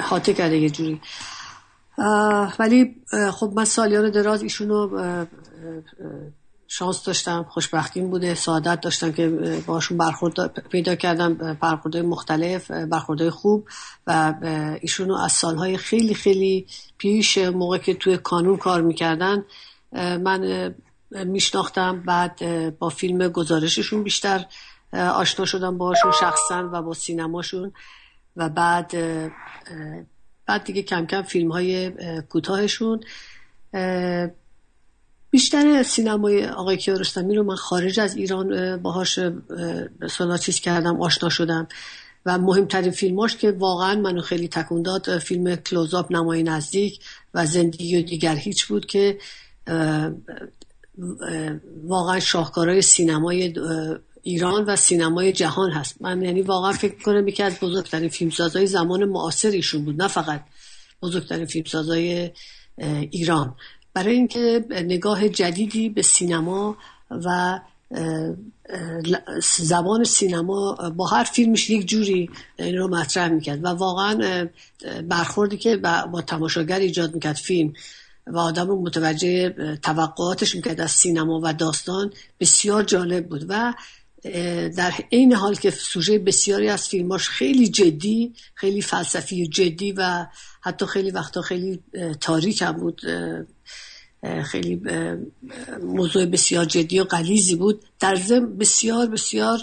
حاطه 0.00 0.34
کرده 0.34 0.58
یه 0.58 0.70
جوری. 0.70 1.00
ولی 2.58 2.96
خب 3.32 3.52
من 3.56 3.64
سالیان 3.64 4.10
دراز 4.10 4.42
ایشونو 4.42 4.88
شانس 6.68 7.04
داشتم 7.04 7.46
خوشبختیم 7.48 8.10
بوده 8.10 8.34
سعادت 8.34 8.80
داشتم 8.80 9.12
که 9.12 9.28
باشون 9.66 9.98
برخورد 9.98 10.68
پیدا 10.68 10.94
کردم 10.94 11.34
برخوردهای 11.34 12.02
مختلف 12.02 12.70
برخوردهای 12.70 13.30
خوب 13.30 13.68
و 14.06 14.34
ایشونو 14.80 15.14
از 15.14 15.32
سالهای 15.32 15.76
خیلی 15.76 16.14
خیلی 16.14 16.66
پیش 16.98 17.38
موقع 17.38 17.78
که 17.78 17.94
توی 17.94 18.16
کانون 18.16 18.56
کار 18.56 18.80
می‌کردن 18.82 19.44
من 19.92 20.74
میشناختم. 21.10 22.00
بعد 22.00 22.38
با 22.78 22.88
فیلم 22.88 23.28
گزارششون 23.28 24.02
بیشتر 24.02 24.46
آشنا 24.92 25.46
شدم 25.46 25.78
باشون 25.78 26.12
شخصا 26.20 26.70
و 26.72 26.82
با 26.82 26.94
سینماشون. 26.94 27.72
و 28.36 28.48
بعد 28.48 28.92
بعد 30.46 30.64
دیگه 30.64 30.82
کم 30.82 31.06
کم 31.06 31.22
فیلم 31.22 31.52
های 31.52 31.92
کوتاهشون. 32.28 33.00
بیشتر 35.30 35.82
سینمای 35.82 36.46
آقای 36.46 36.76
کیارستمی 36.76 37.34
رو 37.34 37.42
من 37.42 37.54
خارج 37.56 38.00
از 38.00 38.16
ایران 38.16 38.76
باهاش 38.82 39.18
سالا 40.10 40.36
چیز 40.36 40.60
کردم 40.60 41.00
آشنا 41.00 41.28
شدم. 41.28 41.68
و 42.26 42.38
مهمترین 42.38 42.90
فیلماش 42.90 43.36
که 43.36 43.50
واقعا 43.50 43.94
منو 43.94 44.20
خیلی 44.20 44.48
تکون 44.48 44.82
داد 44.82 45.18
فیلم 45.18 45.56
کلوزاپ 45.56 46.12
نمای 46.12 46.42
نزدیک 46.42 47.00
و 47.34 47.46
زندگی 47.46 47.98
و 47.98 48.02
دیگر 48.02 48.34
هیچ 48.34 48.66
بود 48.66 48.86
که 48.86 49.18
واقعا 51.84 52.20
شاهکارهای 52.20 52.82
سینمای 52.82 53.54
ایران 54.22 54.64
و 54.64 54.76
سینمای 54.76 55.32
جهان 55.32 55.70
هست. 55.70 55.96
من 56.00 56.22
یعنی 56.22 56.42
واقعا 56.42 56.72
فکر 56.72 57.02
کنم 57.02 57.28
یکی 57.28 57.42
از 57.42 57.60
بزرگترین 57.60 58.08
فیلمسازهای 58.08 58.66
زمان 58.66 59.04
معاصر 59.04 59.50
ایشون 59.50 59.84
بود 59.84 60.02
نه 60.02 60.08
فقط 60.08 60.44
بزرگترین 61.02 61.46
فیلمسازهای 61.46 62.30
ایران. 63.10 63.54
برای 63.94 64.14
اینکه 64.14 64.64
نگاه 64.70 65.28
جدیدی 65.28 65.88
به 65.88 66.02
سینما 66.02 66.76
و 67.10 67.60
زبان 69.42 70.04
سینما 70.04 70.72
با 70.96 71.06
هر 71.06 71.24
فیلمش 71.24 71.70
یک 71.70 71.86
جوری 71.86 72.30
این 72.58 72.76
رو 72.76 72.88
مطرح 72.88 73.28
می‌کرد 73.28 73.64
و 73.64 73.68
واقعا 73.68 74.48
برخوردی 75.08 75.56
که 75.56 75.76
با 76.12 76.22
تماشاگر 76.26 76.78
ایجاد 76.78 77.14
می‌کرد 77.14 77.36
فیلم 77.36 77.72
و 78.26 78.38
آدم 78.38 78.66
متوجه 78.66 79.50
توقعاتش 79.82 80.54
می‌کرد 80.54 80.80
از 80.80 80.90
سینما 80.90 81.40
و 81.42 81.52
داستان 81.52 82.12
بسیار 82.40 82.82
جالب 82.82 83.28
بود. 83.28 83.46
و 83.48 83.74
در 84.76 84.92
عین 85.12 85.32
حال 85.32 85.54
که 85.54 85.70
سوژه 85.70 86.18
بسیاری 86.18 86.68
از 86.68 86.88
فیلماش 86.88 87.28
خیلی 87.28 87.68
جدی 87.68 88.34
خیلی 88.54 88.82
فلسفی 88.82 89.46
جدی 89.46 89.92
و 89.92 90.26
حتی 90.60 90.86
خیلی 90.86 91.10
وقتا 91.10 91.42
خیلی 91.42 91.80
تاریک 92.20 92.62
هم 92.62 92.72
بود. 92.72 93.00
خیلی 94.44 94.80
موضوع 95.82 96.26
بسیار 96.26 96.64
جدی 96.64 97.00
و 97.00 97.04
قلیزی 97.04 97.56
بود. 97.56 97.84
در 98.00 98.14
ضمن 98.14 98.56
بسیار 98.56 99.06
بسیار 99.06 99.58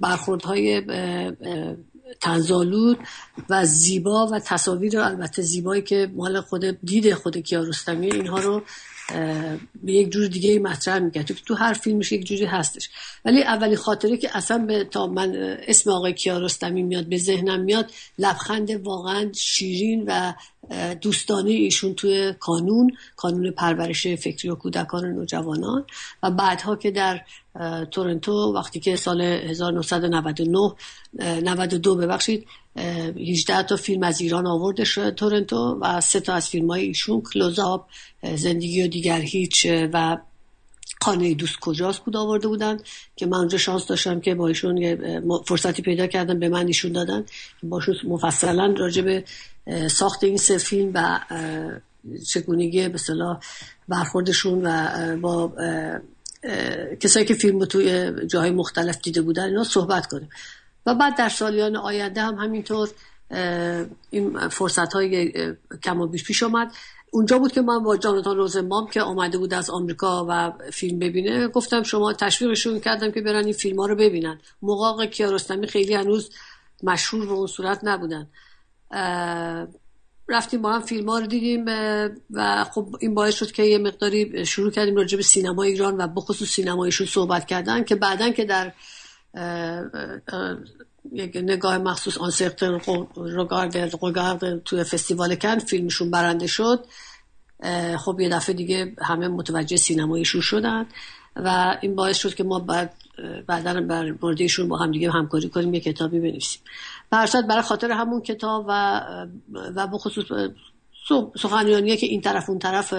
برخوردهای 0.00 0.82
تنزالود 2.20 2.98
و 3.50 3.64
زیبا 3.64 4.26
و 4.26 4.38
تصاویر 4.38 4.98
البته 4.98 5.42
زیبایی 5.42 5.82
که 5.82 6.10
مال 6.14 6.40
خود 6.40 6.64
دید 6.64 7.14
خود 7.14 7.36
کیارستمی 7.36 8.12
اینها 8.12 8.38
رو 8.38 8.62
به 9.82 9.92
یک 9.92 10.10
جور 10.10 10.26
دیگه 10.26 10.58
مطرح 10.58 10.98
می‌کرد. 10.98 11.26
تو 11.26 11.34
تو 11.46 11.54
هر 11.54 11.72
فیلمش 11.72 12.12
یک 12.12 12.26
جوری 12.26 12.44
هستش. 12.44 12.90
ولی 13.24 13.42
اولی 13.42 13.76
خاطره 13.76 14.16
که 14.16 14.36
اصلا 14.36 14.58
به 14.58 14.84
تا 14.84 15.06
من 15.06 15.58
اسم 15.68 15.90
آقای 15.90 16.12
کیارستمی 16.12 16.82
میاد 16.82 17.04
به 17.04 17.18
ذهنم 17.18 17.60
میاد 17.60 17.90
لبخند 18.18 18.70
واقعا 18.70 19.32
شیرین 19.32 20.04
و 20.06 20.32
دوستانه 21.00 21.50
ایشون 21.50 21.94
توی 21.94 22.34
کانون 22.40 22.96
کانون 23.16 23.50
پرورش 23.50 24.06
فکری 24.06 24.50
و 24.50 24.54
کودکان 24.54 25.04
و 25.04 25.12
نوجوانان. 25.12 25.84
و 26.22 26.30
بعدها 26.30 26.76
که 26.76 26.90
در 26.90 27.20
تورنتو 27.90 28.32
وقتی 28.32 28.80
که 28.80 28.96
سال 28.96 29.20
1999 29.20 30.72
92 31.18 31.94
ببخشید 31.94 32.46
18 32.76 33.62
تا 33.62 33.76
فیلم 33.76 34.02
از 34.02 34.20
ایران 34.20 34.46
آورده 34.46 34.84
شد 34.84 35.14
تورنتو 35.14 35.78
و 35.80 36.00
سه 36.00 36.20
تا 36.20 36.34
از 36.34 36.48
فیلم 36.48 36.70
های 36.70 36.82
ایشون 36.82 37.20
کلوزاب 37.20 37.88
زندگی 38.34 38.82
و 38.82 38.88
دیگر 38.88 39.20
هیچ 39.20 39.66
و 39.92 40.18
خانه 41.00 41.34
دوست 41.34 41.60
کجاست 41.60 42.00
بود 42.00 42.16
آورده 42.16 42.48
بودن 42.48 42.78
که 43.16 43.26
من 43.26 43.38
اونجا 43.38 43.58
شانس 43.58 43.86
داشتم 43.86 44.20
که 44.20 44.34
با 44.34 44.48
ایشون 44.48 45.00
فرصتی 45.46 45.82
پیدا 45.82 46.06
کردم 46.06 46.38
به 46.38 46.48
من 46.48 46.66
ایشون 46.66 46.92
دادن. 46.92 47.24
باشون 47.62 47.96
مفصلا 48.04 48.74
راجع 48.78 49.02
به 49.02 49.24
ساخت 49.88 50.24
این 50.24 50.36
سه 50.36 50.58
فیلم 50.58 50.90
و 50.94 51.20
چگونگی 52.26 52.88
به 52.88 52.98
صلاح 52.98 53.40
برخوردشون 53.88 54.66
و 54.66 55.16
با 55.16 55.52
کسایی 57.00 57.26
که 57.26 57.34
فیلم 57.34 57.58
رو 57.58 57.66
توی 57.66 58.12
جاهای 58.26 58.50
مختلف 58.50 58.98
دیده 59.02 59.22
بودن 59.22 59.44
اینا 59.44 59.64
صحبت 59.64 60.06
کنیم. 60.06 60.28
و 60.86 60.94
بعد 60.94 61.16
در 61.16 61.28
سالیان 61.28 61.76
آینده 61.76 62.22
هم 62.22 62.34
همینطور 62.34 62.88
این 64.10 64.48
فرصت 64.48 64.92
های 64.92 65.32
کم 65.82 66.00
و 66.00 66.06
بیش 66.06 66.24
پیش 66.24 66.42
آمد 66.42 66.72
اونجا 67.14 67.38
بود 67.38 67.52
که 67.52 67.60
من 67.60 67.82
با 67.82 67.96
جانتان 67.96 68.36
روزنبام 68.36 68.86
که 68.86 69.02
آمده 69.02 69.38
بود 69.38 69.54
از 69.54 69.70
آمریکا 69.70 70.26
و 70.28 70.52
فیلم 70.72 70.98
ببینه 70.98 71.48
گفتم 71.48 71.82
شما 71.82 72.12
تشویقشون 72.12 72.80
کردم 72.80 73.10
که 73.10 73.20
برن 73.20 73.44
این 73.44 73.52
فیلم 73.52 73.80
ها 73.80 73.86
رو 73.86 73.96
ببینن. 73.96 74.40
موقع 74.62 75.06
کیارستمی 75.06 75.66
خیلی 75.66 75.94
هنوز 75.94 76.30
مشهور 76.82 77.26
به 77.26 77.32
اون 77.32 77.46
صورت 77.46 77.80
نبودن. 77.82 78.28
رفتیم 80.28 80.62
با 80.62 80.72
هم 80.72 80.80
فیلم 80.80 81.08
ها 81.08 81.18
رو 81.18 81.26
دیدیم 81.26 81.64
و 82.30 82.64
خب 82.64 82.96
این 83.00 83.14
باعث 83.14 83.34
شد 83.34 83.52
که 83.52 83.62
یه 83.62 83.78
مقداری 83.78 84.46
شروع 84.46 84.70
کردیم 84.70 84.96
راجع 84.96 85.16
به 85.16 85.22
سینما 85.22 85.62
ایران 85.62 85.96
و 85.96 86.08
بخصوص 86.08 86.48
سینمایشون 86.48 87.06
صحبت 87.06 87.46
کردن 87.46 87.84
که 87.84 87.94
بعدا 87.94 88.30
که 88.30 88.44
در 88.44 88.72
یک 91.12 91.36
نگاه 91.36 91.78
مخصوص 91.78 92.18
آن 92.18 92.30
سرتن 92.30 92.80
رگارد 93.16 93.98
توی 94.64 94.84
فستیوال 94.84 95.34
کن 95.34 95.58
فیلمشون 95.58 96.10
برنده 96.10 96.46
شد. 96.46 96.84
خب 97.98 98.20
یه 98.20 98.28
دفعه 98.28 98.54
دیگه 98.54 98.92
همه 99.02 99.28
متوجه 99.28 99.76
سینمایشون 99.76 100.40
شدن 100.40 100.86
و 101.36 101.78
این 101.80 101.94
باعث 101.94 102.16
شد 102.16 102.34
که 102.34 102.44
ما 102.44 102.58
بعد 102.58 102.94
بعدا 103.46 103.80
بر 103.80 104.14
موردشون 104.22 104.68
با 104.68 104.76
هم 104.76 104.90
دیگه 104.90 105.10
همکاری 105.10 105.48
کنیم 105.48 105.74
یه 105.74 105.80
کتابی 105.80 106.20
بنویسیم. 106.20 106.60
برصد 107.10 107.46
برای 107.46 107.62
خاطر 107.62 107.90
همون 107.90 108.20
کتاب 108.20 108.64
و 108.68 109.00
و 109.74 109.86
بخصوص 109.86 110.24
سخنرانی 111.36 111.96
که 111.96 112.06
این 112.06 112.20
طرف 112.20 112.50
اون 112.50 112.58
طرف 112.58 112.94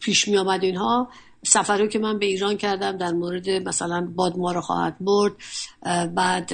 پیش 0.00 0.28
می 0.28 0.36
آمد 0.36 0.64
اینها 0.64 1.08
سفری 1.46 1.88
که 1.88 1.98
من 1.98 2.18
به 2.18 2.26
ایران 2.26 2.56
کردم 2.56 2.96
در 2.96 3.12
مورد 3.12 3.50
مثلا 3.50 4.08
باد 4.14 4.36
ما 4.36 4.52
رو 4.52 4.60
خواهد 4.60 4.96
برد 5.00 5.32
بعد 6.14 6.52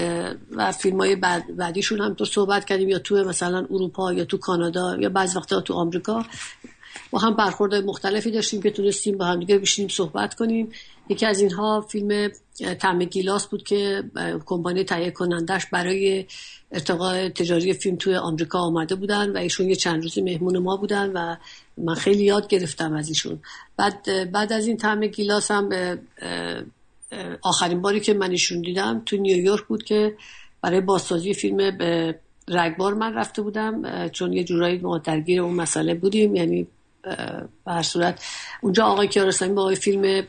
و 0.50 0.72
فیلم 0.72 1.00
های 1.00 1.16
بعد 1.16 1.56
بعدیشون 1.56 2.00
هم 2.00 2.14
تو 2.14 2.24
صحبت 2.24 2.64
کردیم 2.64 2.88
یا 2.88 2.98
تو 2.98 3.16
مثلا 3.16 3.66
اروپا 3.70 4.12
یا 4.12 4.24
تو 4.24 4.38
کانادا 4.38 4.96
یا 4.96 5.08
بعض 5.08 5.36
وقتا 5.36 5.60
تو 5.60 5.74
آمریکا. 5.74 6.24
با 7.10 7.18
هم 7.18 7.34
برخورد 7.36 7.74
مختلفی 7.74 8.30
داشتیم 8.30 8.62
که 8.62 8.70
تونستیم 8.70 9.18
با 9.18 9.24
هم 9.24 9.40
دیگه 9.40 9.58
بشینیم 9.58 9.88
صحبت 9.88 10.34
کنیم. 10.34 10.72
یکی 11.08 11.26
از 11.26 11.40
اینها 11.40 11.80
فیلم 11.80 12.30
تم 12.80 12.98
گیلاس 12.98 13.46
بود 13.46 13.62
که 13.62 14.04
کمپانی 14.46 14.84
تهیه 14.84 15.10
کنندش 15.10 15.66
برای 15.66 16.26
ارتقاء 16.72 17.28
تجاری 17.28 17.72
فیلم 17.74 17.96
توی 17.96 18.16
آمریکا 18.16 18.58
آمده 18.58 18.94
بودن 18.94 19.32
و 19.32 19.36
ایشون 19.36 19.68
یه 19.68 19.76
چند 19.76 20.02
روزی 20.02 20.22
مهمون 20.22 20.58
ما 20.58 20.76
بودن 20.76 21.12
و 21.12 21.36
من 21.78 21.94
خیلی 21.94 22.24
یاد 22.24 22.48
گرفتم 22.48 22.92
از 22.92 23.08
ایشون. 23.08 23.38
بعد 23.80 24.32
بعد 24.32 24.52
از 24.52 24.66
این 24.66 24.76
طعم 24.76 25.06
گیلاس 25.06 25.50
هم 25.50 25.98
آخرین 27.42 27.82
باری 27.82 28.00
که 28.00 28.14
من 28.14 28.30
ایشون 28.30 28.60
دیدم 28.60 29.02
تو 29.06 29.16
نیویورک 29.16 29.64
بود 29.64 29.84
که 29.84 30.16
برای 30.62 30.80
بازسازی 30.80 31.34
فیلم 31.34 31.78
به 31.78 32.18
رگبار 32.48 32.94
من 32.94 33.14
رفته 33.14 33.42
بودم 33.42 34.08
چون 34.08 34.32
یه 34.32 34.44
جورایی 34.44 34.78
ما 34.78 34.98
درگیر 34.98 35.42
اون 35.42 35.54
مسئله 35.54 35.94
بودیم. 35.94 36.36
یعنی 36.36 36.66
به 37.64 37.72
هر 37.72 37.82
صورت 37.82 38.24
اونجا 38.60 38.84
آقای 38.84 39.08
کیارستمی 39.08 39.54
با 39.54 39.62
آقای 39.62 39.76
فیلم 39.76 40.26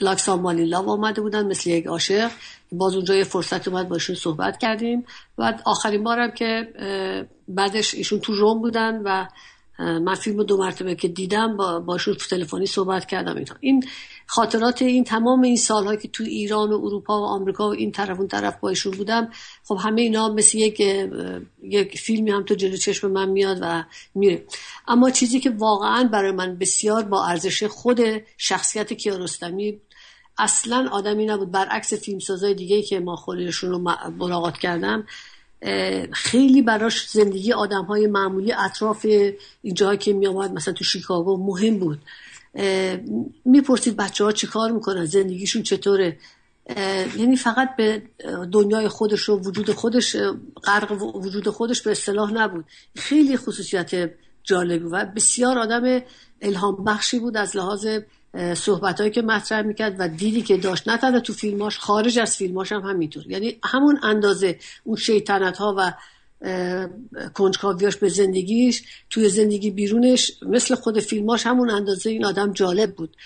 لاکسان 0.00 0.40
مالیلا 0.40 0.78
آمده 0.78 1.20
بودن 1.20 1.46
مثل 1.46 1.70
یک 1.70 1.86
عاشق. 1.86 2.30
باز 2.72 2.94
اونجا 2.94 3.14
یه 3.14 3.24
فرصت 3.24 3.68
اومد 3.68 3.88
باشون 3.88 4.16
صحبت 4.16 4.58
کردیم. 4.58 5.06
و 5.38 5.58
آخرین 5.64 6.04
بارم 6.04 6.30
که 6.30 6.68
بعدش 7.48 7.94
ایشون 7.94 8.20
تو 8.20 8.34
روم 8.34 8.60
بودن 8.60 9.02
و 9.04 9.26
من 9.78 10.14
فیلم 10.14 10.42
دو 10.42 10.56
مرتبه 10.56 10.94
که 10.94 11.08
دیدم 11.08 11.56
با 11.56 11.80
باشون 11.80 12.14
تلفنی 12.14 12.66
صحبت 12.66 13.06
کردم 13.06 13.36
اینها 13.36 13.56
این 13.60 13.84
خاطرات 14.26 14.82
این 14.82 15.04
تمام 15.04 15.42
این 15.42 15.56
سالهایی 15.56 15.98
که 15.98 16.08
تو 16.08 16.24
ایران 16.24 16.72
و 16.72 16.84
اروپا 16.84 17.20
و 17.20 17.24
آمریکا 17.24 17.68
و 17.68 17.72
این 17.72 17.92
طرف 17.92 18.18
اون 18.18 18.28
طرف 18.28 18.60
باشون 18.60 18.92
بودم 18.92 19.28
خب 19.64 19.78
همه 19.80 20.02
اینا 20.02 20.28
مثل 20.28 20.58
یک 20.58 20.80
یک 21.62 21.98
فیلمی 21.98 22.30
هم 22.30 22.42
تو 22.42 22.54
جلو 22.54 22.76
چشم 22.76 23.10
من 23.10 23.28
میاد 23.28 23.58
و 23.62 23.84
میره. 24.14 24.44
اما 24.88 25.10
چیزی 25.10 25.40
که 25.40 25.50
واقعا 25.50 26.04
برای 26.04 26.32
من 26.32 26.56
بسیار 26.56 27.02
با 27.02 27.26
ارزش 27.26 27.64
خود 27.64 28.00
شخصیت 28.38 28.92
کیارستمی 28.92 29.80
اصلا 30.38 30.88
آدمی 30.92 31.26
نبود. 31.26 31.50
برعکس 31.50 31.94
فیلمسازای 31.94 32.54
دیگه 32.54 32.82
که 32.82 33.00
ما 33.00 33.16
خودشون 33.16 33.70
رو 33.70 33.78
ملاقات 34.18 34.58
کردم 34.58 35.06
خیلی 36.12 36.62
براش 36.62 37.08
زندگی 37.08 37.52
آدم 37.52 37.84
های 37.84 38.06
معمولی 38.06 38.52
اطراف 38.52 39.06
اینجاهایی 39.62 39.98
که 39.98 40.12
می 40.12 40.26
آمد 40.26 40.52
مثلا 40.52 40.74
تو 40.74 40.84
شیکاگو 40.84 41.36
مهم 41.36 41.78
بود. 41.78 41.98
می‌پرسید 43.44 43.96
بچه 43.96 44.24
ها 44.24 44.32
چی 44.32 44.46
کار 44.46 44.70
می‌کنن 44.70 45.04
زندگیشون 45.04 45.62
چطوره؟ 45.62 46.18
یعنی 47.16 47.36
فقط 47.36 47.76
به 47.76 48.02
دنیای 48.52 48.88
خودش 48.88 49.28
و 49.28 49.38
وجود 49.38 49.70
خودش 49.70 50.16
غرق 50.64 51.02
وجود 51.14 51.48
خودش 51.48 51.82
به 51.82 51.90
اصطلاح 51.90 52.32
نبود. 52.32 52.64
خیلی 52.96 53.36
خصوصیت 53.36 54.10
جالبی 54.42 54.84
و 54.84 55.04
بسیار 55.04 55.58
آدم 55.58 56.02
الهام 56.42 56.84
بخشی 56.84 57.18
بود 57.18 57.36
از 57.36 57.56
لحاظ 57.56 57.86
صحبت 58.54 59.00
هایی 59.00 59.12
که 59.12 59.22
مطرح 59.22 59.62
می‌کرد 59.62 59.96
و 59.98 60.08
دیدی 60.08 60.42
که 60.42 60.56
داشت. 60.56 60.88
نه 60.88 60.96
تنها 60.96 61.20
تو 61.20 61.32
فیلماش 61.32 61.78
خارج 61.78 62.18
از 62.18 62.36
فیلماش 62.36 62.72
هم 62.72 62.80
همینطور. 62.80 63.26
یعنی 63.26 63.58
همون 63.64 64.00
اندازه 64.02 64.58
اون 64.84 64.96
شیطنت 64.96 65.58
ها 65.58 65.74
و 65.78 65.92
کنجکاویاش 67.34 67.96
به 67.96 68.08
زندگیش 68.08 68.82
توی 69.10 69.28
زندگی 69.28 69.70
بیرونش 69.70 70.32
مثل 70.42 70.74
خود 70.74 71.00
فیلماش 71.00 71.46
همون 71.46 71.70
اندازه 71.70 72.10
این 72.10 72.24
آدم 72.24 72.52
جالب 72.52 72.94
بود. 72.94 73.16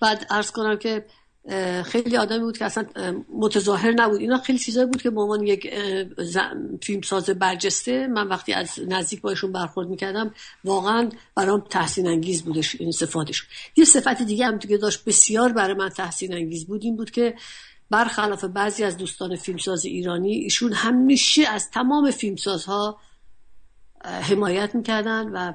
بعد 0.00 0.26
ارز 0.30 0.50
کنم 0.50 0.76
که 0.76 1.04
خیلی 1.84 2.16
آدمی 2.16 2.38
بود 2.38 2.58
که 2.58 2.64
اصلا 2.64 2.86
متظاهر 3.38 3.92
نبود. 3.92 4.20
اینا 4.20 4.38
خیلی 4.38 4.58
چیزایی 4.58 4.86
بود 4.86 5.02
که 5.02 5.10
به 5.10 5.20
عنوان 5.20 5.46
یک 5.46 5.74
فیلمساز 6.82 7.30
برجسته 7.30 8.06
من 8.06 8.28
وقتی 8.28 8.52
از 8.52 8.80
نزدیک 8.88 9.20
باشون 9.20 9.52
برخورد 9.52 9.88
می‌کردم 9.88 10.34
واقعا 10.64 11.10
برام 11.34 11.64
تحسین 11.70 12.08
انگیز 12.08 12.42
بودش 12.42 12.80
این 12.80 12.92
صفاتش. 12.92 13.46
یه 13.76 13.84
صفت 13.84 14.22
دیگه 14.22 14.46
هم 14.46 14.58
که 14.58 14.78
داشت 14.78 15.04
بسیار 15.04 15.52
برای 15.52 15.74
من 15.74 15.88
تحسین 15.88 16.34
انگیز 16.34 16.66
بود 16.66 16.84
این 16.84 16.96
بود 16.96 17.10
که 17.10 17.34
برخلاف 17.90 18.44
بعضی 18.44 18.84
از 18.84 18.96
دوستان 18.96 19.36
فیلمساز 19.36 19.84
ایرانی 19.84 20.32
ایشون 20.32 20.72
همیشه 20.72 21.48
از 21.48 21.70
تمام 21.70 22.10
فیلمسازها 22.10 22.98
حمایت 24.04 24.74
می‌کردن 24.74 25.28
و 25.28 25.52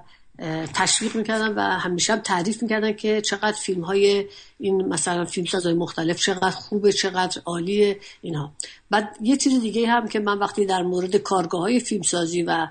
تشویق 0.73 1.15
می‌کردن 1.15 1.53
و 1.53 1.61
همیشه 1.61 2.13
هم 2.13 2.19
تعریف 2.19 2.63
می‌کردن 2.63 2.93
که 2.93 3.21
چقدر 3.21 3.51
فیلم 3.51 3.81
های 3.81 4.25
این 4.59 4.85
مثلا 4.85 5.25
فیلم 5.25 5.47
های 5.63 5.73
مختلف 5.73 6.17
چقدر 6.19 6.49
خوبه 6.49 6.91
چقدر 6.91 7.41
عالیه 7.45 7.99
اینها. 8.21 8.51
بعد 8.89 9.17
یه 9.21 9.37
چیز 9.37 9.61
دیگه 9.61 9.87
هم 9.87 10.07
که 10.07 10.19
من 10.19 10.39
وقتی 10.39 10.65
در 10.65 10.81
مورد 10.81 11.15
کارگاه 11.15 11.61
های 11.61 11.79
فیلمسازی 11.79 12.43
و 12.43 12.67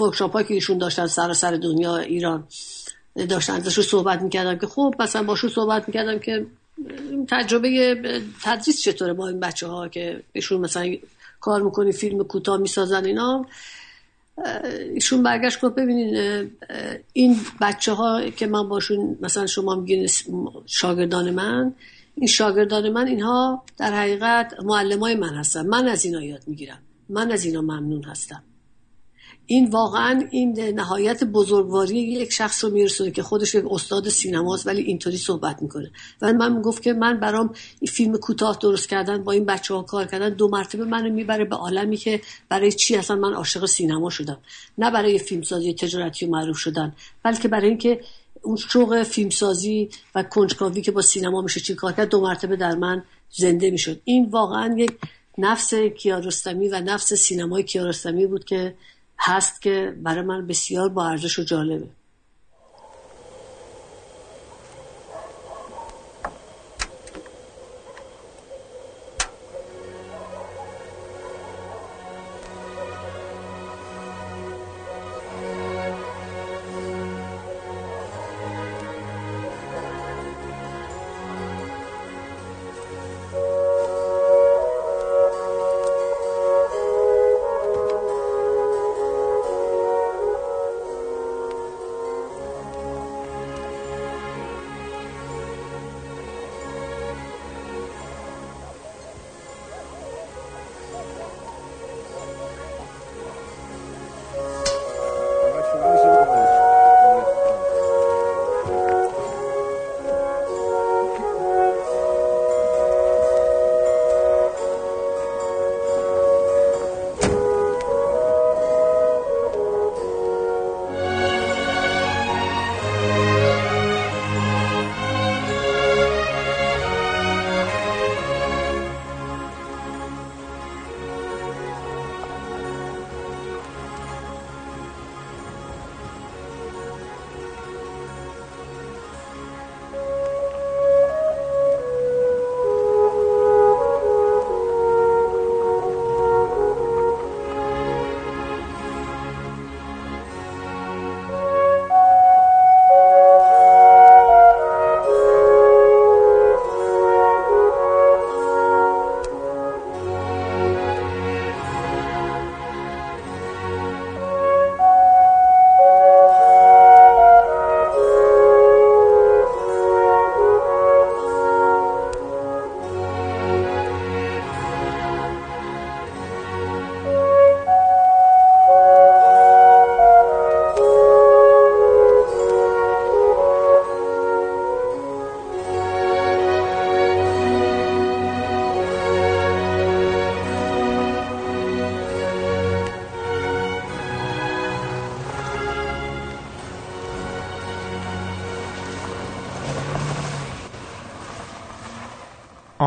ورکشاپ 0.00 0.46
که 0.48 0.54
ایشون 0.54 0.78
داشتن 0.78 1.06
سر 1.06 1.32
سر 1.32 1.56
دنیا 1.56 1.96
ایران 1.96 2.48
داشتن 3.28 3.54
ازش 3.54 3.80
صحبت 3.80 4.22
می‌کردم 4.22 4.58
که 4.58 4.66
خب 4.66 4.94
مثلا 4.98 5.22
باشون 5.22 5.50
صحبت 5.50 5.88
می‌کردم 5.88 6.18
که 6.18 6.46
تجربه 7.28 8.02
تدریس 8.42 8.82
چطوره 8.82 9.12
با 9.12 9.28
این 9.28 9.40
بچه 9.40 9.66
ها 9.66 9.88
که 9.88 10.22
ایشون 10.32 10.60
مثلا 10.60 10.96
کار 11.40 11.62
می‌کنی 11.62 11.92
فیلم 11.92 12.24
کوتاه 12.24 12.56
می‌سازن 12.56 13.04
اینا. 13.04 13.46
ایشون 14.94 15.22
برگشت 15.22 15.60
گفت 15.60 15.74
ببینین 15.74 16.16
این 17.12 17.36
بچه 17.60 17.92
ها 17.92 18.30
که 18.30 18.46
من 18.46 18.68
باشون 18.68 19.18
مثلا 19.20 19.46
شما 19.46 19.74
میگین 19.74 20.08
شاگردان 20.66 21.30
من 21.30 21.74
این 22.14 22.26
شاگردان 22.26 22.88
من 22.88 23.06
اینها 23.06 23.64
در 23.78 23.94
حقیقت 23.94 24.54
معلم 24.64 25.00
های 25.00 25.14
من 25.14 25.34
هستن. 25.34 25.66
من 25.66 25.88
از 25.88 26.04
اینا 26.04 26.24
یاد 26.24 26.42
می‌گیرم. 26.46 26.78
من 27.08 27.32
از 27.32 27.44
اینا 27.44 27.60
ممنون 27.60 28.04
هستم. 28.04 28.42
این 29.46 29.70
واقعا 29.70 30.24
این 30.30 30.60
نهایت 30.74 31.24
بزرگواری 31.24 31.98
یک 31.98 32.32
شخص 32.32 32.64
رو 32.64 32.70
میرسونه 32.70 33.10
که 33.10 33.22
خودش 33.22 33.54
یک 33.54 33.64
استاد 33.70 34.08
سینماست 34.08 34.66
ولی 34.66 34.82
اینطوری 34.82 35.16
صحبت 35.16 35.62
می‌کنه. 35.62 35.90
و 36.22 36.32
من 36.32 36.62
گفت 36.62 36.82
که 36.82 36.92
من 36.92 37.20
برام 37.20 37.54
این 37.80 37.92
فیلم 37.92 38.16
کوتاه 38.16 38.58
درست 38.62 38.88
کردن 38.88 39.24
با 39.24 39.32
این 39.32 39.44
بچه 39.44 39.74
ها 39.74 39.82
کار 39.82 40.04
کردن 40.04 40.28
دو 40.28 40.48
مرتبه 40.48 40.84
منو 40.84 41.12
می‌بره 41.12 41.44
به 41.44 41.56
عالمی 41.56 41.96
که 41.96 42.20
برای 42.48 42.72
چی 42.72 42.96
اصلا 42.96 43.16
من 43.16 43.34
عاشق 43.34 43.66
سینما 43.66 44.10
شدم. 44.10 44.38
نه 44.78 44.90
برای 44.90 45.18
فیلمسازی 45.18 45.74
تجارتی 45.74 46.26
و 46.26 46.30
معروف 46.30 46.56
شدن 46.56 46.94
بلکه 47.22 47.48
برای 47.48 47.68
اینکه 47.68 48.00
اون 48.42 48.56
شوق 48.56 49.02
فیلمسازی 49.02 49.88
و 50.14 50.22
کنجکاوی 50.22 50.82
که 50.82 50.90
با 50.90 51.02
سینما 51.02 51.42
میشه 51.42 51.60
چی 51.60 51.74
کار 51.74 51.92
کرد 51.92 52.08
دو 52.08 52.20
مرتبه 52.20 52.56
در 52.56 52.74
من 52.74 53.02
زنده 53.30 53.70
می‌شد. 53.70 54.00
این 54.04 54.24
واقعا 54.24 54.74
یک 54.78 54.92
نفس 55.38 55.74
کیارستمی 55.74 56.68
و 56.68 56.80
نفس 56.80 57.14
سینمای 57.14 57.62
کیارستمی 57.62 58.26
بود 58.26 58.44
که 58.44 58.74
هست 59.18 59.62
که 59.62 59.96
برای 60.02 60.22
من 60.22 60.46
بسیار 60.46 60.88
با 60.88 61.08
ارزش 61.08 61.38
و 61.38 61.42
جالبه. 61.42 61.88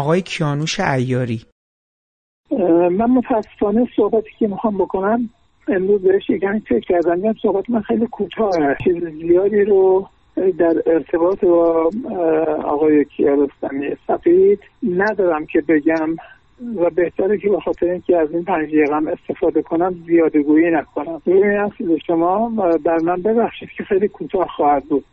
آقای 0.09 0.21
کیانوش 0.21 0.79
ایاری. 0.79 1.41
من 2.91 3.11
متاسفانه 3.11 3.87
صحبتی 3.95 4.29
که 4.39 4.47
می‌خوام 4.47 4.77
بکنم 4.77 5.29
امروز 5.67 6.01
بهش 6.01 6.29
یکمی 6.29 6.59
فکر 6.59 6.79
کردم. 6.79 7.23
این 7.23 7.35
صحبت 7.41 7.69
من 7.69 7.81
خیلی 7.81 8.07
کوتاه 8.07 8.51
چیز 8.83 9.03
زیادی 9.03 9.63
رو 9.63 10.07
در 10.35 10.73
ارتباط 10.85 11.45
با 11.45 11.91
آقای 12.65 13.05
کیارستمی 13.05 13.95
سفید 14.07 14.59
ندارم 14.83 15.45
که 15.45 15.61
بگم 15.61 16.15
و 16.75 16.89
بهتره 16.89 17.37
که 17.37 17.49
به 17.49 17.59
خاطر 17.59 17.85
اینکه 17.85 18.17
از 18.17 18.31
این 18.31 18.43
پنج 18.43 18.69
استفاده 19.07 19.61
کنم 19.61 20.03
زیاده 20.07 20.43
گویی 20.43 20.71
نکنم 20.71 21.21
اصل 21.65 21.97
شما 22.07 22.51
در 22.85 22.97
من 23.03 23.21
ببخشید 23.21 23.69
که 23.77 23.83
خیلی 23.83 24.07
کوتاه 24.07 24.47
خواهد 24.55 24.83
بود. 24.83 25.05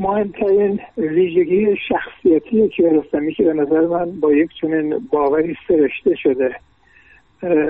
مهمترین 0.00 0.80
ویژگی 0.96 1.76
شخصیتی 1.88 2.68
کیارستمی 2.68 3.34
که 3.34 3.42
به 3.42 3.52
نظر 3.52 3.80
من 3.80 4.20
با 4.20 4.32
یک 4.32 4.50
چنین 4.60 5.08
باوری 5.12 5.56
سرشته 5.68 6.14
شده 6.14 6.56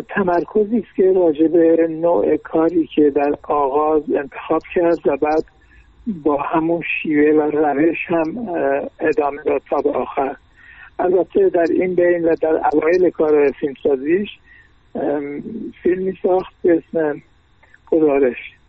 تمرکزی 0.08 0.78
است 0.78 0.96
که 0.96 1.12
راجع 1.12 1.46
به 1.46 1.88
نوع 1.90 2.36
کاری 2.36 2.86
که 2.86 3.10
در 3.10 3.34
آغاز 3.42 4.02
انتخاب 4.16 4.62
کرد 4.74 4.98
و 5.06 5.16
بعد 5.16 5.44
با 6.06 6.36
همون 6.36 6.82
شیوه 7.02 7.36
و 7.36 7.40
روش 7.40 7.98
هم 8.06 8.48
ادامه 9.00 9.42
داد 9.42 9.62
تا 9.70 9.76
به 9.76 9.90
آخر. 9.90 10.36
البته 10.98 11.48
در 11.48 11.66
این 11.70 11.94
بین 11.94 12.24
و 12.24 12.34
در 12.42 12.60
اوایل 12.72 13.10
کار 13.10 13.50
فیلمسازیش 13.50 14.28
فیلمی 15.82 16.18
ساخت 16.22 16.54
به 16.62 16.82
اسم 16.88 17.22
گزارش. 17.86 18.59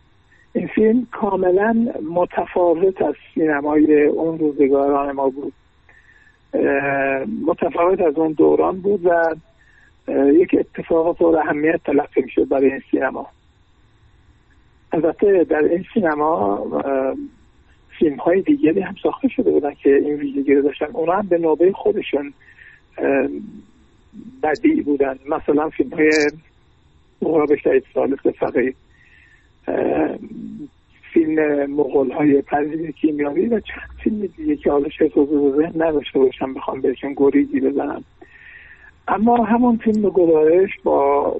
این 0.54 0.66
فیلم 0.66 1.06
کاملا 1.12 1.92
متفاوت 2.10 3.02
از 3.02 3.14
سینمای 3.34 4.02
اون 4.02 4.38
روزگاران 4.38 5.12
ما 5.12 5.28
بود. 5.30 5.52
متفاوت 7.46 8.00
از 8.00 8.18
اون 8.18 8.32
دوران 8.32 8.80
بود 8.80 9.06
و 9.06 9.34
یک 10.32 10.56
اتفاق 10.58 11.16
پر 11.16 11.36
اهمیت 11.36 11.80
تلقی 11.84 12.22
می‌شد 12.22 12.48
برای 12.48 12.70
این 12.70 12.82
سینما. 12.90 13.26
البته 14.92 15.44
در 15.44 15.64
این 15.64 15.84
سینما 15.94 16.66
فیلم 17.98 18.16
های 18.16 18.42
دیگری 18.42 18.80
هم 18.80 18.94
ساخته 19.02 19.28
شده 19.28 19.50
بودن 19.50 19.74
که 19.74 19.94
این 19.94 20.14
ویژگی 20.14 20.54
رو 20.54 20.62
داشتن. 20.62 20.86
اونا 20.92 21.12
هم 21.12 21.26
به 21.28 21.38
نوبه 21.38 21.72
خودشون 21.72 22.32
بدی 24.42 24.82
بودن. 24.82 25.18
مثلا 25.28 25.68
فیلم 25.68 25.90
های 25.90 26.10
مقابل 27.22 27.56
شهید 27.56 27.84
سالس 27.94 28.18
فیلم 31.12 31.70
مغول 31.70 32.10
های 32.10 32.42
پذیر 32.42 32.90
کیمیاوی 32.90 33.46
و 33.46 33.60
چند 33.60 33.88
فیلم 34.04 34.26
دیگه 34.36 34.56
که 34.56 34.70
حالا 34.70 34.88
شاید 34.88 35.12
حضور 35.12 35.56
ذهن 35.56 35.82
نداشته 35.82 36.18
باشم 36.18 36.54
بخوام 36.54 36.80
بهشون 36.80 37.14
گریزی 37.16 37.60
بزنم. 37.60 38.04
اما 39.08 39.44
همون 39.44 39.76
فیلم 39.76 40.08
گزارش 40.08 40.70
با 40.84 41.36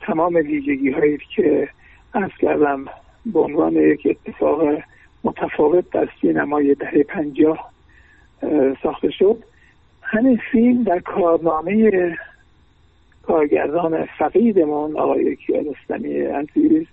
تمام 0.00 0.34
ویژگی 0.34 0.90
هایی 0.90 1.18
که 1.36 1.68
از 2.12 2.30
کردم 2.40 2.84
به 3.26 3.40
عنوان 3.40 3.72
یک 3.72 4.06
اتفاق 4.06 4.62
متفاوت 5.24 5.90
در 5.90 6.08
سینمای 6.20 6.74
دهه 6.74 7.02
پنجاه 7.02 7.70
ساخته 8.82 9.10
شد. 9.10 9.44
همین 10.02 10.40
فیلم 10.52 10.82
در 10.82 10.98
کارنامه 10.98 12.16
کارگردان 13.22 14.04
فقیدمون 14.18 14.96
آقای 14.96 15.36
کیارستمی 15.36 16.20
عزیز 16.20 16.86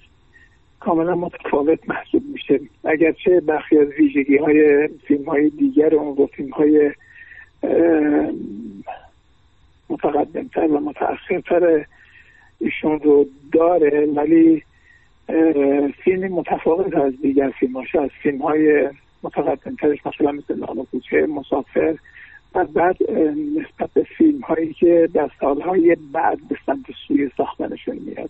کاملا 0.86 1.16
متفاوت 1.16 1.90
محسوب 1.90 2.24
میشه. 2.34 2.60
اگرچه 2.84 3.40
برخی 3.40 3.78
از 3.78 3.88
ویژگی 3.88 4.38
های 4.38 4.88
فیلم 4.88 5.26
های 5.26 5.50
دیگر 5.50 5.96
اون 5.96 6.24
و 6.24 6.26
فیلم 6.26 6.50
های 6.50 6.92
متقدمتر 9.90 10.68
و 10.68 10.80
متأخرتر 10.80 11.86
ایشون 12.60 13.00
رو 13.00 13.26
داره 13.52 14.06
ولی 14.06 14.64
فیلم 16.04 16.34
متفاوت 16.34 16.96
از 16.96 17.14
دیگر 17.22 17.50
فیلم 17.50 17.78
از 17.78 18.10
فیلم 18.24 18.42
های 18.42 18.90
متقدمترش 19.24 20.06
مثلا 20.06 20.32
مثل 20.32 20.60
نام 20.60 20.86
کوچه 20.92 21.26
مسافر 21.26 21.96
و 22.56 22.66
بعد 22.66 22.98
نسبت 23.58 23.90
به 23.94 24.04
فیلم 24.18 24.42
هایی 24.42 24.74
که 24.74 25.10
در 25.14 25.30
سالهای 25.40 25.98
بعد 26.12 26.40
به 26.50 26.58
سمت 26.66 26.86
سوی 27.08 27.32
ساختنشون 27.38 28.00
میاد. 28.06 28.30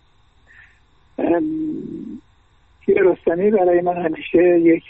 رستنی 2.93 3.51
برای 3.51 3.81
من 3.81 4.05
همیشه 4.05 4.59
یک 4.59 4.83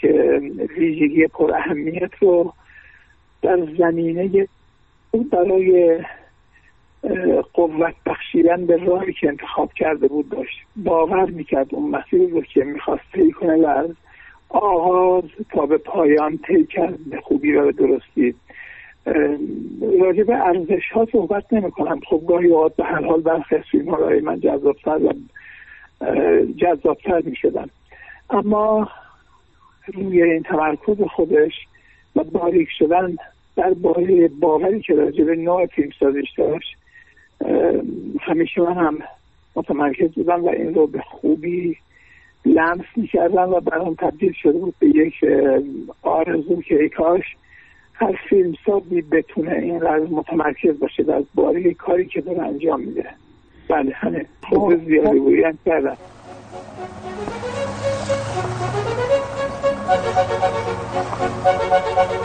ویژگی 0.78 1.26
پر 1.26 1.52
اهمیت 1.54 2.10
رو 2.20 2.52
در 3.42 3.58
زمینه 3.78 4.48
برای 5.32 6.00
قوت 7.52 7.94
بخشیدن 8.06 8.66
به 8.66 8.76
راهی 8.76 9.12
که 9.12 9.28
انتخاب 9.28 9.72
کرده 9.72 10.08
بود 10.08 10.28
داشت. 10.28 10.58
باور 10.76 11.30
می‌کرد 11.30 11.74
اون 11.74 11.90
مسیر 11.90 12.30
رو 12.30 12.42
که 12.42 12.64
می‌خواست 12.64 13.02
طی 13.12 13.30
کنه 13.30 13.68
از 13.68 13.90
آغاز 14.48 15.24
تا 15.50 15.66
به 15.66 15.78
پایان 15.78 16.38
طی 16.38 16.64
کرد 16.64 16.98
به 17.10 17.20
خوبی 17.20 17.54
و 17.54 17.64
به 17.64 17.72
درستی. 17.72 18.34
راجع 20.00 20.22
به 20.22 20.34
ارزش 20.34 20.88
ها 20.92 21.06
صحبت 21.12 21.52
نمی 21.52 21.70
کنم 21.70 22.00
خب 22.10 22.22
گاهی 22.28 22.46
اوقات 22.46 22.76
به 22.76 22.84
هر 22.84 23.04
حال 23.04 23.20
برخی 23.20 23.54
از 23.54 23.62
فیلم 23.70 24.22
من 24.24 24.40
جذابتر 24.40 24.98
و 25.02 25.12
جذابتر 26.56 27.22
می 27.24 27.36
شدن 27.36 27.66
اما 28.30 28.88
روی 29.94 30.22
این 30.22 30.42
تمرکز 30.42 31.00
خودش 31.16 31.52
و 32.16 32.24
باریک 32.24 32.68
شدن 32.78 33.16
در 33.56 33.74
باره 33.74 34.28
باوری 34.28 34.80
که 34.80 34.94
راجع 34.94 35.24
به 35.24 35.36
نوع 35.36 35.66
فیلم 35.66 35.90
سازش 36.00 36.32
داشت 36.36 36.76
همیشه 38.20 38.60
من 38.60 38.74
هم 38.74 38.98
متمرکز 39.56 40.12
بودم 40.12 40.44
و 40.44 40.48
این 40.48 40.74
رو 40.74 40.86
به 40.86 41.00
خوبی 41.00 41.76
لمس 42.46 42.84
می‌کردم 42.96 43.52
و 43.52 43.60
برام 43.60 43.94
تبدیل 43.94 44.32
شده 44.32 44.58
بود 44.58 44.74
به 44.78 44.86
یک 44.86 45.14
آرزو 46.02 46.62
که 46.62 46.82
ای 46.82 46.88
کاش 46.88 47.36
هر 47.94 48.18
فیلم 48.28 48.54
سازی 48.66 49.02
بتونه 49.02 49.52
این 49.52 49.78
قدر 49.78 50.06
متمرکز 50.10 50.78
باشه 50.78 51.02
در 51.02 51.22
باره 51.34 51.74
کاری 51.74 52.06
که 52.06 52.20
داره 52.20 52.42
انجام 52.42 52.80
میده. 52.80 53.06
بله 53.68 53.92
همه 53.94 54.26
خوب 54.48 54.84
زیادی 54.84 55.18
بودیم 55.18 55.58
کردم. 55.66 55.96
Thank 59.88 60.04
you. 62.10 62.15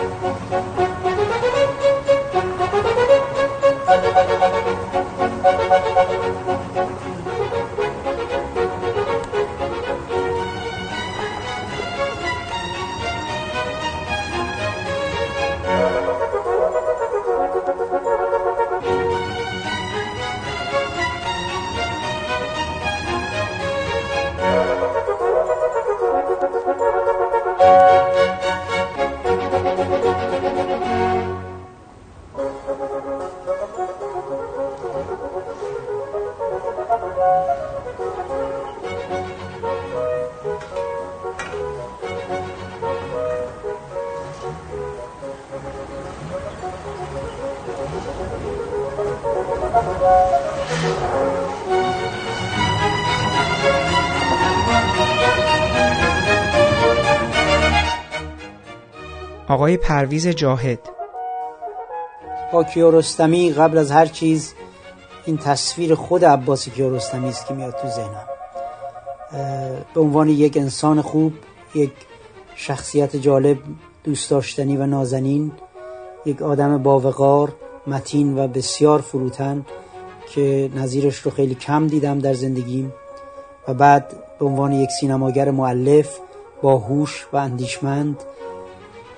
آقای 59.71 59.77
پرویز 59.77 60.27
جاهد. 60.27 60.79
با 62.53 62.63
کیارستمی 62.63 63.51
قبل 63.51 63.77
از 63.77 63.91
هر 63.91 64.05
چیز 64.05 64.53
این 65.25 65.37
تصویر 65.37 65.95
خود 65.95 66.25
عباس 66.25 66.69
کیارستمی 66.69 67.29
است 67.29 67.47
که 67.47 67.53
میاد 67.53 67.75
تو 67.81 67.87
ذهنم. 67.87 68.27
به 69.93 70.01
عنوان 70.01 70.29
یک 70.29 70.57
انسان 70.57 71.01
خوب 71.01 71.33
یک 71.75 71.91
شخصیت 72.55 73.15
جالب 73.15 73.57
دوست 74.03 74.29
داشتنی 74.29 74.77
و 74.77 74.85
نازنین 74.85 75.51
یک 76.25 76.41
آدم 76.41 76.83
باوقار 76.83 77.53
متین 77.87 78.37
و 78.37 78.47
بسیار 78.47 79.01
فروتن 79.01 79.65
که 80.33 80.69
نظیرش 80.75 81.17
رو 81.17 81.31
خیلی 81.31 81.55
کم 81.55 81.87
دیدم 81.87 82.19
در 82.19 82.33
زندگیم 82.33 82.93
و 83.67 83.73
بعد 83.73 84.13
به 84.39 84.45
عنوان 84.45 84.71
یک 84.71 84.89
سینماگر 84.99 85.51
معلف 85.51 86.19
با 86.61 86.77
هوش 86.77 87.27
و 87.33 87.37
اندیشمند 87.37 88.23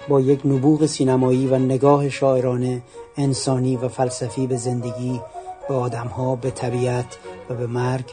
با 0.07 0.19
یک 0.19 0.41
نبوغ 0.45 0.85
سینمایی 0.85 1.47
و 1.47 1.57
نگاه 1.57 2.09
شاعرانه 2.09 2.81
انسانی 3.17 3.77
و 3.77 3.87
فلسفی 3.87 4.47
به 4.47 4.57
زندگی 4.57 5.21
به 5.69 5.73
آدمها 5.73 6.35
به 6.35 6.51
طبیعت 6.51 7.17
و 7.49 7.53
به 7.53 7.67
مرگ. 7.67 8.05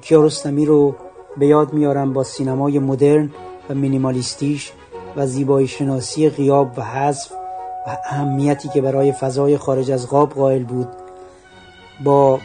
کیارستمی 0.00 0.66
رو 0.66 0.94
به 1.36 1.46
یاد 1.46 1.72
میارم 1.72 2.12
با 2.12 2.24
سینمای 2.24 2.78
مدرن 2.78 3.30
و 3.70 3.74
مینیمالیستیش 3.74 4.72
و 5.16 5.26
زیبایی 5.26 5.66
شناسی 5.66 6.28
غیاب 6.28 6.72
و 6.76 6.82
حذف 6.82 7.32
و 7.86 7.96
اهمیتی 8.04 8.68
که 8.68 8.80
برای 8.80 9.12
فضای 9.12 9.56
خارج 9.58 9.90
از 9.90 10.08
قاب 10.08 10.30
قائل 10.30 10.64
بود. 10.64 10.88
با 12.04 12.40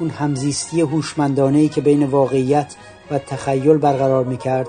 اون 0.00 0.10
همزیستی 0.10 0.80
هوشمندانه 0.80 1.68
که 1.68 1.80
بین 1.80 2.06
واقعیت 2.06 2.76
و 3.10 3.18
تخیل 3.18 3.76
برقرار 3.76 4.24
می‌کرد. 4.24 4.68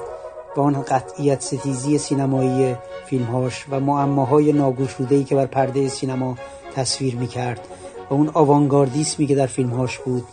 با 0.60 0.66
آن 0.66 0.82
قطعیت 0.82 1.42
ستیزی 1.42 1.98
سینمایی 1.98 2.76
فیلمهاش 3.06 3.66
و 3.70 3.80
معماهای 3.80 4.52
ناگشوده‌ای 4.52 5.24
که 5.24 5.36
بر 5.36 5.46
پرده 5.46 5.90
سینما 5.90 6.36
تصویر 6.76 7.16
می‌کرد 7.16 7.68
و 8.10 8.14
اون 8.14 8.30
آوانگاردیسمی 8.34 9.28
که 9.28 9.36
در 9.36 9.46
فیلمهاش 9.46 9.98
بود. 9.98 10.24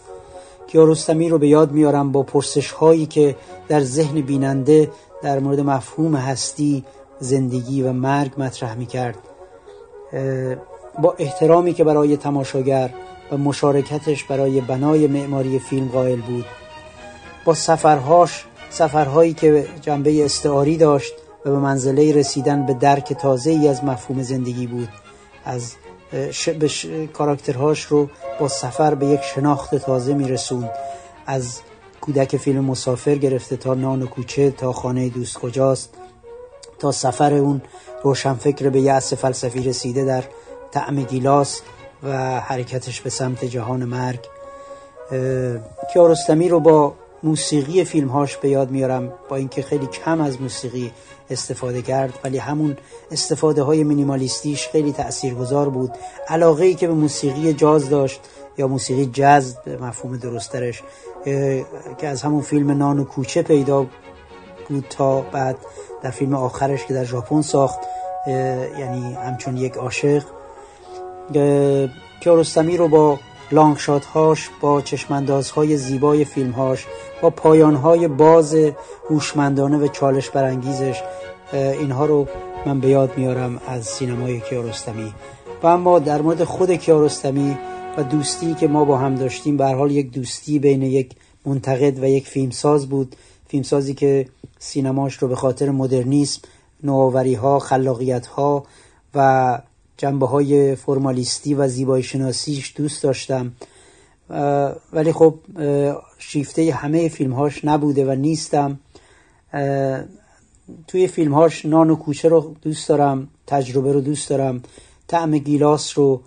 کیارستمی 0.66 1.28
رو 1.28 1.38
به 1.38 1.48
یاد 1.48 1.72
میارم 1.72 2.12
با 2.12 2.22
پرسش 2.22 2.70
هایی 2.70 3.06
که 3.06 3.36
در 3.68 3.80
ذهن 3.80 4.20
بیننده 4.20 4.90
در 5.22 5.38
مورد 5.38 5.60
مفهوم 5.60 6.16
هستی 6.16 6.84
زندگی 7.20 7.82
و 7.82 7.92
مرگ 7.92 8.32
مطرح 8.38 8.74
می‌کرد. 8.74 9.18
با 11.02 11.14
احترامی 11.18 11.74
که 11.74 11.84
برای 11.84 12.16
تماشاگر 12.16 12.90
و 13.32 13.36
مشارکتش 13.36 14.24
برای 14.24 14.60
بنای 14.60 15.06
معماری 15.06 15.58
فیلم 15.58 15.88
قائل 15.88 16.20
بود. 16.20 16.44
با 17.44 17.54
سفرهاش 17.54 18.44
سفرهایی 18.70 19.34
که 19.34 19.66
جنبه 19.80 20.24
استعاری 20.24 20.76
داشت 20.76 21.14
و 21.44 21.50
به 21.50 21.58
منزله 21.58 22.14
رسیدن 22.14 22.66
به 22.66 22.74
درک 22.74 23.12
تازه 23.12 23.50
ای 23.50 23.68
از 23.68 23.84
مفهوم 23.84 24.22
زندگی 24.22 24.66
بود. 24.66 24.88
از 25.44 25.74
ش... 26.30 26.86
کاراکترهاش 27.12 27.82
رو 27.82 28.08
با 28.40 28.48
سفر 28.48 28.94
به 28.94 29.06
یک 29.06 29.22
شناخت 29.22 29.74
تازه 29.74 30.14
میرسوند. 30.14 30.70
از 31.26 31.60
کودک 32.00 32.36
فیلم 32.36 32.64
مسافر 32.64 33.14
گرفته 33.14 33.56
تا 33.56 33.74
نان 33.74 34.02
و 34.02 34.06
کوچه 34.06 34.50
تا 34.50 34.72
خانه 34.72 35.08
دوست 35.08 35.38
کجاست 35.38 35.94
تا 36.78 36.92
سفر 36.92 37.34
اون 37.34 37.62
روشنفکر 38.02 38.68
به 38.68 38.80
یأس 38.80 39.12
فلسفی 39.12 39.62
رسیده 39.62 40.04
در 40.04 40.24
طعم 40.70 41.02
گیلاس 41.02 41.60
و 42.02 42.40
حرکتش 42.40 43.00
به 43.00 43.10
سمت 43.10 43.44
جهان 43.44 43.84
مرگ. 43.84 44.20
کیارستمی 45.92 46.48
رو 46.48 46.60
با 46.60 46.94
موسیقی 47.26 47.84
فیلمهاش 47.84 48.36
به 48.36 48.48
یاد 48.48 48.70
میارم 48.70 49.12
با 49.28 49.36
اینکه 49.36 49.62
خیلی 49.62 49.86
کم 49.86 50.20
از 50.20 50.40
موسیقی 50.40 50.92
استفاده 51.30 51.82
کرد 51.82 52.18
ولی 52.24 52.38
همون 52.38 52.76
استفاده 53.10 53.62
های 53.62 53.84
مینیمالیستیش 53.84 54.68
خیلی 54.68 54.92
تاثیرگذار 54.92 55.68
بود. 55.68 55.90
علاقه 56.28 56.64
ای 56.64 56.74
که 56.74 56.86
به 56.86 56.94
موسیقی 56.94 57.52
جاز 57.52 57.90
داشت 57.90 58.20
یا 58.58 58.68
موسیقی 58.68 59.06
جاز 59.06 59.56
به 59.64 59.76
مفهوم 59.76 60.16
درسترش 60.16 60.82
که 61.98 62.08
از 62.08 62.22
همون 62.22 62.40
فیلم 62.40 62.70
نان 62.70 62.98
و 62.98 63.04
کوچه 63.04 63.42
پیدا 63.42 63.86
بود 64.68 64.84
تا 64.90 65.20
بعد 65.20 65.56
در 66.02 66.10
فیلم 66.10 66.34
آخرش 66.34 66.86
که 66.86 66.94
در 66.94 67.04
ژاپن 67.04 67.42
ساخت 67.42 67.78
یعنی 68.78 69.14
همچون 69.14 69.56
یک 69.56 69.74
عاشق 69.74 70.24
کیارستمی 72.20 72.76
رو 72.76 72.88
با 72.88 73.18
لانگشات 73.50 74.04
هاش 74.04 74.50
با 74.60 74.80
چشماندازهای 74.80 75.76
زیبای 75.76 76.24
فیلم 76.24 76.50
هاش 76.50 76.86
با 77.22 77.30
پایان 77.30 77.74
های 77.74 78.08
باز 78.08 78.56
هوشمندانه 79.10 79.78
و 79.78 79.88
چالش 79.88 80.30
برانگیزش 80.30 81.02
اینها 81.52 82.06
رو 82.06 82.28
من 82.66 82.80
به 82.80 82.88
یاد 82.88 83.18
میارم 83.18 83.60
از 83.68 83.84
سینمای 83.86 84.40
کیارستمی. 84.40 85.14
و 85.62 85.66
اما 85.66 85.98
در 85.98 86.22
مورد 86.22 86.44
خود 86.44 86.70
کیارستمی 86.70 87.58
و 87.96 88.02
دوستی 88.02 88.54
که 88.54 88.68
ما 88.68 88.84
با 88.84 88.98
هم 88.98 89.14
داشتیم 89.14 89.56
به 89.56 89.66
حال 89.66 89.90
یک 89.90 90.10
دوستی 90.10 90.58
بین 90.58 90.82
یک 90.82 91.10
منتقد 91.46 91.98
و 91.98 92.08
یک 92.08 92.26
فیلمساز 92.28 92.88
بود. 92.88 93.16
فیلمسازی 93.48 93.94
که 93.94 94.28
سینماش 94.58 95.14
رو 95.14 95.28
به 95.28 95.36
خاطر 95.36 95.70
مدرنیسم 95.70 96.42
نوآوری 96.82 97.34
ها 97.34 97.58
خلاقیت 97.58 98.26
ها 98.26 98.64
و 99.14 99.58
جنبه 99.96 100.26
های 100.26 100.74
فرمالیستی 100.74 101.54
و 101.54 101.68
زیبایی 101.68 102.02
شناسیش 102.02 102.74
دوست 102.76 103.02
داشتم. 103.02 103.52
ولی 104.92 105.12
خب 105.12 105.34
شیفته 106.18 106.72
همه 106.72 107.08
فیلمهاش 107.08 107.64
نبوده 107.64 108.04
و 108.04 108.14
نیستم. 108.14 108.78
توی 110.88 111.06
فیلمهاش 111.06 111.66
نان 111.66 111.90
و 111.90 111.96
کوچه 111.96 112.28
رو 112.28 112.54
دوست 112.62 112.88
دارم 112.88 113.28
تجربه 113.46 113.92
رو 113.92 114.00
دوست 114.00 114.30
دارم 114.30 114.62
طعم 115.08 115.38
گیلاس 115.38 115.98
رو 115.98 116.20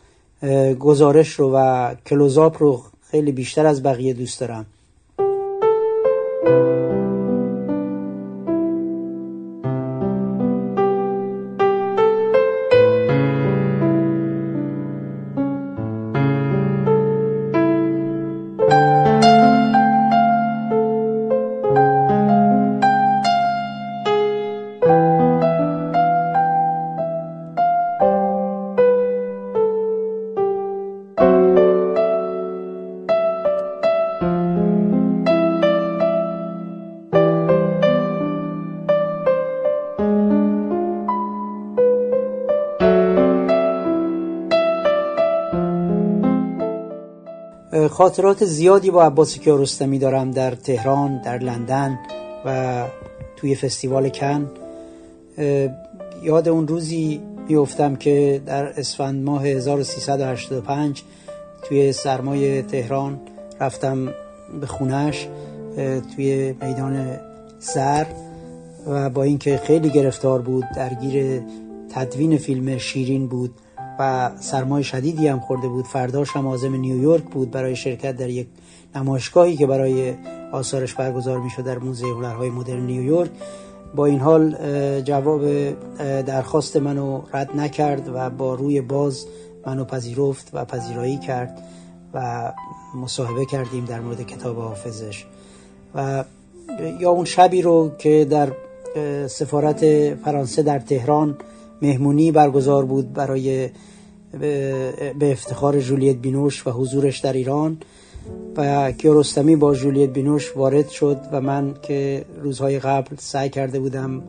گزارش 0.79 1.29
رو 1.29 1.51
و 1.55 1.95
کلوزاپ 2.05 2.63
رو 2.63 2.83
خیلی 3.11 3.31
بیشتر 3.31 3.65
از 3.65 3.83
بقیه 3.83 4.13
دوست 4.13 4.39
دارم. 4.39 4.65
خاطرات 47.99 48.45
زیادی 48.45 48.91
با 48.91 49.03
عباس 49.03 49.39
کیارستمی 49.39 49.99
دارم 49.99 50.31
در 50.31 50.51
تهران 50.51 51.21
در 51.21 51.37
لندن 51.37 51.99
و 52.45 52.85
توی 53.35 53.55
فستیوال 53.55 54.09
کن 54.09 54.51
یاد 56.23 56.49
اون 56.49 56.67
روزی 56.67 57.21
میفتم 57.49 57.95
که 57.95 58.41
در 58.45 58.65
اسفند 58.65 59.23
ماه 59.23 59.45
1385 59.45 61.03
توی 61.63 61.91
سرمای 61.91 62.61
تهران 62.61 63.19
رفتم 63.59 64.13
به 64.61 64.67
خونش 64.67 65.27
توی 66.15 66.55
میدان 66.61 67.19
سر 67.59 68.07
و 68.87 69.09
با 69.09 69.23
اینکه 69.23 69.57
خیلی 69.57 69.89
گرفتار 69.89 70.41
بود 70.41 70.65
درگیر 70.75 71.41
تدوین 71.95 72.37
فیلم 72.37 72.77
شیرین 72.77 73.27
بود. 73.27 73.51
و 73.99 74.31
سرمای 74.39 74.83
شدیدی 74.83 75.27
هم 75.27 75.39
خورده 75.39 75.67
بود. 75.67 75.85
فرداش 75.85 76.29
هم 76.31 76.47
آزم 76.47 76.75
نیویورک 76.75 77.23
بود 77.23 77.51
برای 77.51 77.75
شرکت 77.75 78.17
در 78.17 78.29
یک 78.29 78.47
نمایشگاهی 78.95 79.55
که 79.55 79.67
برای 79.67 80.13
آثارش 80.51 80.93
برگزار 80.93 81.39
می 81.39 81.49
شد 81.49 81.63
در 81.63 81.77
موزه 81.77 82.05
هنرهای 82.05 82.49
مدرن 82.49 82.85
نیویورک 82.85 83.31
با 83.95 84.05
این 84.05 84.19
حال 84.19 84.55
جواب 85.01 85.41
درخواست 86.21 86.77
منو 86.77 87.21
رد 87.33 87.55
نکرد 87.55 88.09
و 88.13 88.29
با 88.29 88.55
روی 88.55 88.81
باز 88.81 89.25
منو 89.65 89.85
پذیرفت 89.85 90.49
و 90.53 90.65
پذیرایی 90.65 91.17
کرد 91.17 91.63
و 92.13 92.51
مصاحبه 92.95 93.45
کردیم 93.45 93.85
در 93.85 93.99
مورد 93.99 94.21
کتاب 94.21 94.57
حافظش. 94.57 95.25
و 95.95 96.23
یا 96.99 97.09
اون 97.09 97.25
شبی 97.25 97.61
رو 97.61 97.91
که 97.97 98.27
در 98.29 98.51
سفارت 99.27 100.13
فرانسه 100.15 100.63
در 100.63 100.79
تهران 100.79 101.37
مهمونی 101.81 102.31
برگزار 102.31 102.85
بود 102.85 103.13
برای 103.13 103.69
به 105.19 105.31
افتخار 105.31 105.79
جولیت 105.79 106.15
بینوش 106.15 106.67
و 106.67 106.71
حضورش 106.71 107.19
در 107.19 107.33
ایران 107.33 107.77
و 108.57 108.91
کیارستمی 108.91 109.55
با 109.55 109.75
جولیت 109.75 110.09
بینوش 110.09 110.57
وارد 110.57 110.89
شد 110.89 111.17
و 111.31 111.41
من 111.41 111.75
که 111.81 112.25
روزهای 112.41 112.79
قبل 112.79 113.15
سعی 113.19 113.49
کرده 113.49 113.79
بودم 113.79 114.23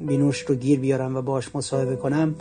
بینوش 0.00 0.40
رو 0.40 0.54
گیر 0.54 0.80
بیارم 0.80 1.16
و 1.16 1.22
باش 1.22 1.54
مصاحبه 1.54 1.96
کنم 1.96 2.34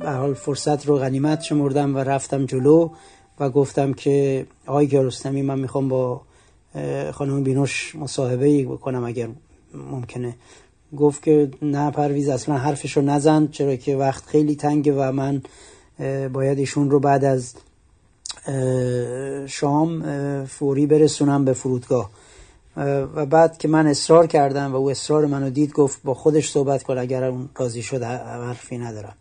به 0.00 0.10
حال 0.10 0.34
فرصت 0.34 0.86
رو 0.86 0.98
غنیمت 0.98 1.42
شمردم 1.42 1.96
و 1.96 1.98
رفتم 1.98 2.46
جلو 2.46 2.90
و 3.40 3.50
گفتم 3.50 3.92
که 3.92 4.46
آقای 4.66 4.86
کیارستمی 4.86 5.42
من 5.42 5.58
می‌خوام 5.58 5.88
با 5.88 6.20
خانم 7.12 7.42
بینوش 7.42 7.94
مصاحبه 7.94 8.64
بکنم 8.64 9.04
اگر 9.04 9.28
ممکنه. 9.74 10.36
گفت 10.96 11.22
که 11.22 11.50
نه 11.62 11.90
پرویز 11.90 12.28
اصلا 12.28 12.58
حرفشو 12.58 13.00
نزن 13.00 13.46
چرا 13.46 13.76
که 13.76 13.96
وقت 13.96 14.26
خیلی 14.26 14.56
تنگه 14.56 14.92
و 14.92 15.12
من 15.12 15.42
باید 16.32 16.58
ایشون 16.58 16.90
رو 16.90 17.00
بعد 17.00 17.24
از 17.24 17.54
شام 19.46 20.04
فوری 20.44 20.86
برسونم 20.86 21.44
به 21.44 21.52
فرودگاه. 21.52 22.10
و 23.14 23.26
بعد 23.26 23.58
که 23.58 23.68
من 23.68 23.86
اصرار 23.86 24.26
کردم 24.26 24.72
و 24.72 24.76
او 24.76 24.90
اصرار 24.90 25.26
منو 25.26 25.50
دید 25.50 25.72
گفت 25.72 26.00
با 26.04 26.14
خودش 26.14 26.50
صحبت 26.50 26.82
کن 26.82 26.98
اگر 26.98 27.24
اون 27.24 27.48
راضی 27.56 27.82
شد 27.82 28.02
حرفی 28.02 28.78
ندارم. 28.78 29.14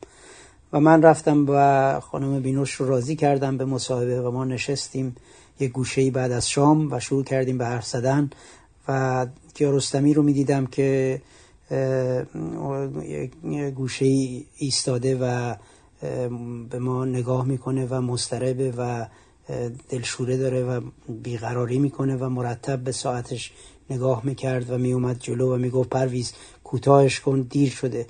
و 0.73 0.79
من 0.79 1.01
رفتم 1.01 1.45
و 1.49 1.99
خانم 1.99 2.39
بینوش 2.39 2.73
رو 2.73 2.87
راضی 2.87 3.15
کردم 3.15 3.57
به 3.57 3.65
مصاحبه 3.65 4.21
و 4.21 4.31
ما 4.31 4.45
نشستیم 4.45 5.15
یک 5.59 5.71
گوشه 5.71 6.11
بعد 6.11 6.31
از 6.31 6.49
شام 6.49 6.91
و 6.91 6.99
شروع 6.99 7.23
کردیم 7.23 7.57
به 7.57 7.65
حرف 7.65 7.85
زدن. 7.85 8.29
و 8.87 9.27
کیارستمی 9.53 10.13
رو 10.13 10.23
می‌دیدم 10.23 10.65
که 10.65 11.21
گوشه 13.75 14.05
ایستاده 14.55 15.17
و 15.21 15.55
به 16.69 16.79
ما 16.79 17.05
نگاه 17.05 17.45
می‌کنه 17.45 17.87
و 17.89 18.01
مستربه 18.01 18.73
و 18.77 19.05
دلشوره 19.89 20.37
داره 20.37 20.63
و 20.63 20.81
بیقراری 21.09 21.79
می‌کنه 21.79 22.15
و 22.15 22.29
مرتب 22.29 22.79
به 22.79 22.91
ساعتش 22.91 23.51
نگاه 23.89 24.21
می‌کرد 24.25 24.69
و 24.69 24.77
میومد 24.77 25.19
جلو 25.19 25.53
و 25.53 25.57
می‌گفت 25.57 25.89
پرویز 25.89 26.33
کوتاهش 26.63 27.19
کن 27.19 27.41
دیر 27.41 27.69
شده. 27.69 28.07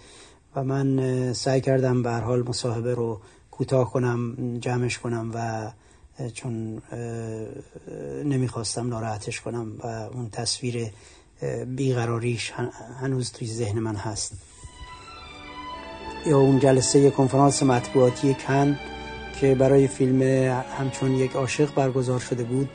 و 0.56 0.64
من 0.64 1.34
سعی 1.34 1.62
کردم 1.62 2.04
به 2.04 2.12
حال 2.12 2.48
مصاحبه 2.48 2.94
رو 2.94 3.22
کوتاه 3.52 3.92
کنم 3.92 4.36
جمعش 4.60 5.00
کنم 5.00 5.32
و 5.34 5.72
چون 6.34 6.82
نمی‌خواستم 8.26 8.88
ناراحتش 8.88 9.42
کنم 9.42 9.76
و 9.84 9.88
اون 9.88 10.30
تصویر 10.30 10.92
بیقراریش 11.68 12.54
هنوز 13.02 13.32
توی 13.32 13.48
ذهن 13.48 13.80
من 13.80 13.96
هست. 13.96 14.34
یا 16.26 16.38
اون 16.38 16.60
جلسه 16.60 17.10
کنفرانس 17.10 17.64
مطبوعاتی 17.64 18.34
کن 18.34 18.78
که 19.40 19.56
برای 19.56 19.88
فیلم 19.88 20.22
همچون 20.80 21.16
یک 21.16 21.36
عاشق 21.36 21.74
برگزار 21.74 22.20
شده 22.20 22.44
بود 22.44 22.70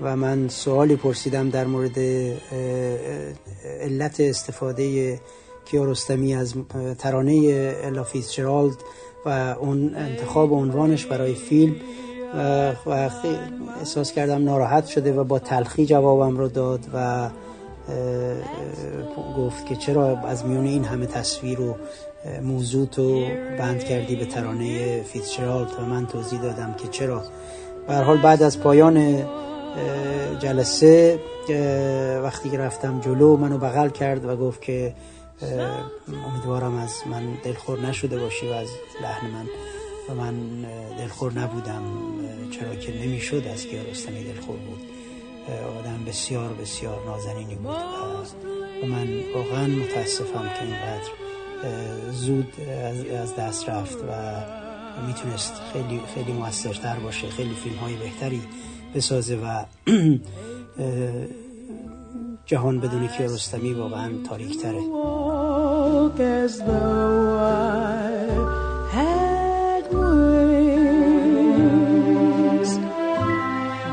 و 0.00 0.16
من 0.16 0.48
سوالی 0.48 0.96
پرسیدم 0.96 1.50
در 1.50 1.66
مورد 1.66 1.98
علت 3.80 4.20
استفاده 4.20 5.20
کیارستمی 5.64 6.34
از 6.34 6.54
ترانه 6.98 7.74
الا 7.84 8.04
فیتزجرالد 8.04 8.76
و 9.26 9.28
اون 9.60 9.94
انتخاب 9.94 10.52
عنوانش 10.52 11.06
برای 11.06 11.34
فیلم. 11.34 11.74
و 12.86 13.10
احساس 13.78 14.12
کردم 14.12 14.44
ناراحت 14.44 14.86
شده 14.86 15.12
و 15.12 15.24
با 15.24 15.38
تلخی 15.38 15.86
جوابم 15.86 16.36
رو 16.36 16.48
داد 16.48 16.80
و 16.94 17.30
گفت 19.36 19.66
که 19.66 19.76
چرا 19.76 20.18
از 20.18 20.46
میون 20.46 20.66
این 20.66 20.84
همه 20.84 21.06
تصویر 21.06 21.60
و 21.60 21.76
موضوع 22.42 22.86
تو 22.86 23.26
بند 23.58 23.84
کردی 23.84 24.16
به 24.16 24.24
ترانه 24.24 25.02
فیتزجرالد 25.02 25.68
و 25.78 25.82
من 25.82 26.06
توضیح 26.06 26.40
دادم 26.40 26.74
که 26.74 26.88
چرا. 26.88 27.22
به 27.88 27.94
حال 27.94 28.18
بعد 28.18 28.42
از 28.42 28.60
پایان 28.60 29.24
جلسه 30.38 31.18
وقتی 32.22 32.50
که 32.50 32.58
رفتم 32.58 33.00
جلو 33.00 33.36
منو 33.36 33.58
بغل 33.58 33.88
کرد 33.88 34.24
و 34.24 34.36
گفت 34.36 34.62
که 34.62 34.94
امیدوارم 36.32 36.76
از 36.76 36.94
من 37.10 37.22
دلخور 37.44 37.80
نشده 37.80 38.18
باشی 38.18 38.48
و 38.48 38.52
از 38.52 38.68
لحن 39.02 39.26
من 39.26 39.46
و 40.08 40.14
من 40.14 40.34
دلخور 40.98 41.32
نبودم 41.32 41.82
چرا 42.50 42.74
که 42.74 42.92
نمی‌شد 42.92 43.46
از 43.54 43.66
کیارستمی 43.66 44.24
دلخور 44.24 44.56
بود. 44.56 44.99
آدم 45.48 46.04
بسیار 46.06 46.52
بسیار 46.52 47.04
نازنینی 47.06 47.54
بود. 47.54 47.66
و 48.82 48.86
من 48.86 49.08
واقعا 49.34 49.66
متاسفم 49.66 50.48
که 50.58 50.62
اینقدر 50.62 51.10
زود 52.10 52.52
از 53.22 53.36
دست 53.36 53.68
رفت 53.68 53.98
و 53.98 54.40
می‌تونست 55.06 55.52
خیلی 55.72 56.00
خیلی 56.14 56.32
موثرتر 56.32 56.98
باشه 56.98 57.28
خیلی 57.28 57.54
فیلم 57.54 57.76
های 57.76 57.96
بهتری 57.96 58.42
بسازه 58.94 59.36
و 59.36 59.64
جهان 62.46 62.80
بدون 62.80 63.08
کیارستمی 63.08 63.72
واقعا 63.72 64.12
تاریک 64.28 64.58
تره 64.62 64.80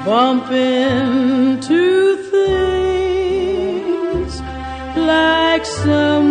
bump 0.07 0.49
into 0.51 2.15
things 2.31 4.39
like 4.95 5.65
someone 5.65 6.26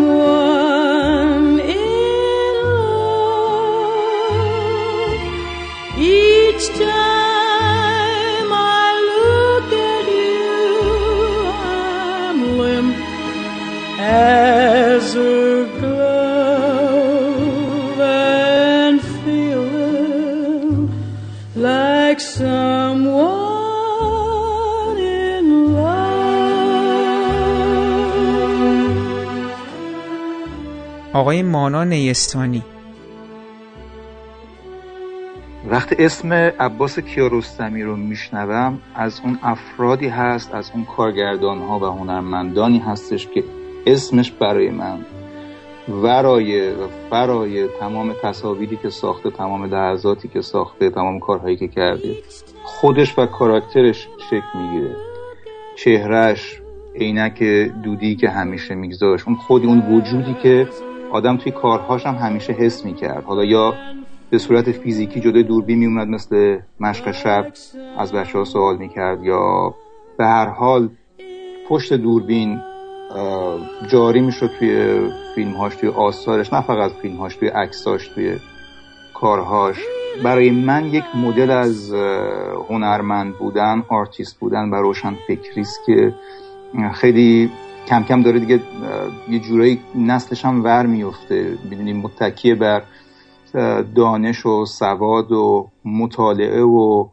آقای 31.17 31.43
مانا 31.43 31.85
نیستانی. 31.85 32.63
وقتی 35.71 36.05
اسم 36.05 36.33
عباس 36.33 36.99
کیارستمی 36.99 37.83
رو 37.83 37.97
میشنوم 37.97 38.79
از 38.95 39.21
اون 39.25 39.39
افرادی 39.43 40.09
هست 40.09 40.55
از 40.55 40.71
اون 40.75 40.85
کارگردان 40.85 41.59
ها 41.59 41.79
و 41.79 41.85
هنرمندانی 41.85 42.79
هستش 42.79 43.27
که 43.27 43.45
اسمش 43.87 44.31
برای 44.31 44.71
من 44.71 44.99
ورای 45.89 46.71
و 46.71 46.89
فرای 47.11 47.69
تمام 47.81 48.15
تصاویری 48.23 48.77
که 48.77 48.91
ساخته 48.91 49.31
تمام 49.31 49.65
لحظاتی 49.65 50.29
که 50.29 50.41
ساخته 50.41 50.91
تمام 50.91 51.19
کارهایی 51.21 51.57
که 51.57 51.69
کرده. 51.69 52.17
خودش 52.65 53.19
و 53.19 53.27
کاراکترش 53.27 54.09
شکل 54.31 54.59
می‌گیره. 54.59 54.97
چهرش 55.77 56.61
عینک 56.95 57.43
دودی 57.85 58.17
که 58.17 58.29
همیشه 58.29 58.75
میگذاشت 58.75 59.29
اون 59.29 59.37
خودی 59.37 59.67
اون 59.67 59.79
وجودی 59.79 60.37
که 60.43 60.69
آدم 61.17 61.37
توی 61.37 61.53
کارهاش 61.53 62.07
هم 62.07 62.15
همیشه 62.15 62.53
حس 62.53 62.85
می‌کرد. 62.85 63.25
حالا 63.25 63.45
یا 63.45 63.75
به 64.31 64.39
صورت 64.39 64.71
فیزیکی 64.71 65.21
جلوی 65.21 65.43
دوربین 65.43 65.79
میومد 65.79 66.09
مثل 66.09 66.59
مشق 66.81 67.13
شب 67.13 67.47
از 67.99 68.13
بچه 68.13 68.39
ها 68.39 68.45
سوال 68.45 68.77
می‌کرد 68.77 69.25
یا 69.25 69.75
به 70.19 70.27
هر 70.27 70.47
حال 70.47 70.89
پشت 71.69 71.93
دوربین 71.93 72.61
جاری 73.89 74.21
می‌شد 74.21 74.51
توی 74.59 75.01
فیلمهاش 75.35 75.77
توی 75.77 75.89
آثارش 75.89 76.53
نه 76.53 76.61
فقط 76.61 76.91
فیلمهاش 76.91 77.37
توی 77.37 77.49
عکساش 77.49 78.09
توی 78.09 78.37
کارهاش. 79.15 79.77
برای 80.25 80.51
من 80.51 80.87
یک 80.87 81.05
مدل 81.15 81.51
از 81.51 81.95
هنرمند 82.69 83.35
بودن 83.35 83.83
آرتیست 83.89 84.39
بودن 84.39 84.71
و 84.71 84.75
روشن 84.75 85.17
فکریست 85.29 85.81
که 85.87 86.15
خیلی 86.95 87.51
کم 87.87 88.03
کم 88.03 88.23
داره 88.23 88.39
دیگه 88.39 88.61
یه 89.29 89.39
جورایی 89.39 89.81
نسلش 89.95 90.45
هم 90.45 90.65
ور 90.65 90.87
میفته 90.87 91.59
می‌دونیم 91.71 91.97
متکیه 91.97 92.55
بر 92.55 92.83
دانش 93.95 94.47
و 94.47 94.65
سواد 94.65 95.33
و 95.33 95.71
مطالعه 95.85 96.63
و 96.63 97.09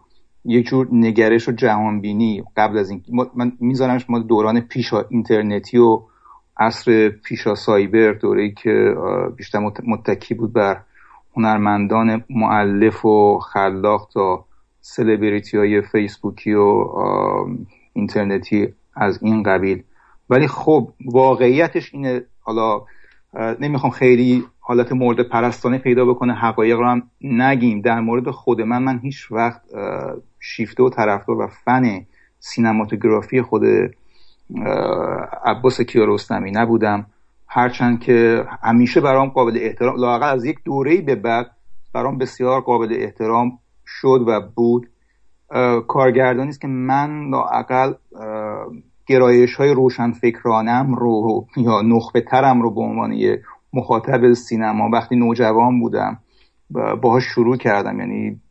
یک 0.46 0.66
جور 0.66 0.88
نگرش 0.92 1.50
و 1.50 1.52
جهانبینی. 1.52 2.44
قبل 2.58 2.78
از 2.78 2.90
این 2.90 3.02
من 3.36 3.52
میذارمش 3.60 4.10
ما 4.10 4.20
دوران 4.20 4.60
پیشا 4.60 5.06
اینترنتی 5.10 5.78
و 5.78 6.02
عصر 6.58 7.10
پیشا 7.10 7.56
cyber 7.56 8.12
دوره 8.12 8.52
که 8.52 8.96
بیشتر 9.38 9.60
متکی 9.84 10.34
بود 10.34 10.54
بر 10.54 10.82
هنرمندان 11.38 12.24
معلف 12.30 13.06
و 13.06 13.40
خلاق 13.40 14.10
تا 14.14 14.46
سلبریتی 14.82 15.58
های 15.58 15.82
فیسبوکی 15.82 16.54
و 16.54 16.88
اینترنتی 17.94 18.74
از 18.96 19.24
این 19.24 19.44
قبیل. 19.44 19.84
ولی 20.30 20.48
خب 20.48 20.94
واقعیتش 21.06 21.94
اینه 21.94 22.22
حالا 22.40 22.82
نمی‌خوام 23.60 23.92
خیلی 23.92 24.46
حالت 24.60 24.92
مورد 24.92 25.30
پرستانه 25.30 25.78
پیدا 25.78 26.06
بکنه 26.06 26.34
حقایق 26.34 26.78
رو 26.78 26.88
هم 26.88 27.04
نگیم. 27.22 27.82
در 27.82 28.00
مورد 28.00 28.30
خود 28.30 28.62
من 28.62 28.84
من 28.84 29.00
هیچ 29.00 29.32
وقت 29.32 29.62
شیفته 30.40 30.84
و 30.84 30.90
طرفدار 30.90 31.38
و 31.38 31.48
فن 31.48 32.06
سینماتوگرافی 32.40 33.42
خود 33.42 33.64
عباس 35.46 35.82
کیارستمی 35.82 36.52
نبودم. 36.52 37.06
هرچند 37.48 38.00
که 38.00 38.46
همیشه 38.62 39.02
برام 39.02 39.30
قابل 39.30 39.58
احترام 39.62 39.96
لاقل 39.96 40.30
از 40.30 40.46
یک 40.46 40.58
دوره‌ای 40.66 41.02
به 41.02 41.16
بعد 41.16 41.52
برام 41.94 42.18
بسیار 42.18 42.62
قابل 42.62 42.96
احترام 43.00 43.60
شد 43.86 44.24
و 44.28 44.42
بود. 44.56 44.90
کارگردانی 45.88 46.50
است 46.50 46.62
که 46.62 46.68
من 46.68 47.30
لاقل 47.30 47.94
گرایش 49.08 49.56
های 49.56 49.74
روشن 49.74 50.12
فکرانم 50.12 50.96
رو 50.96 51.48
یا 51.58 51.82
نخبه 51.82 52.22
ترم 52.22 52.62
رو 52.62 52.72
به 52.74 52.82
عنوان 52.82 53.12
یه 53.12 53.42
مخاطب 53.74 54.34
سینما 54.34 54.90
وقتی 54.94 55.16
نوجوان 55.16 55.80
بودم 55.80 56.20
باهاش 57.02 57.24
شروع 57.24 57.58
کردم. 57.58 58.00
یعنی 58.00 58.42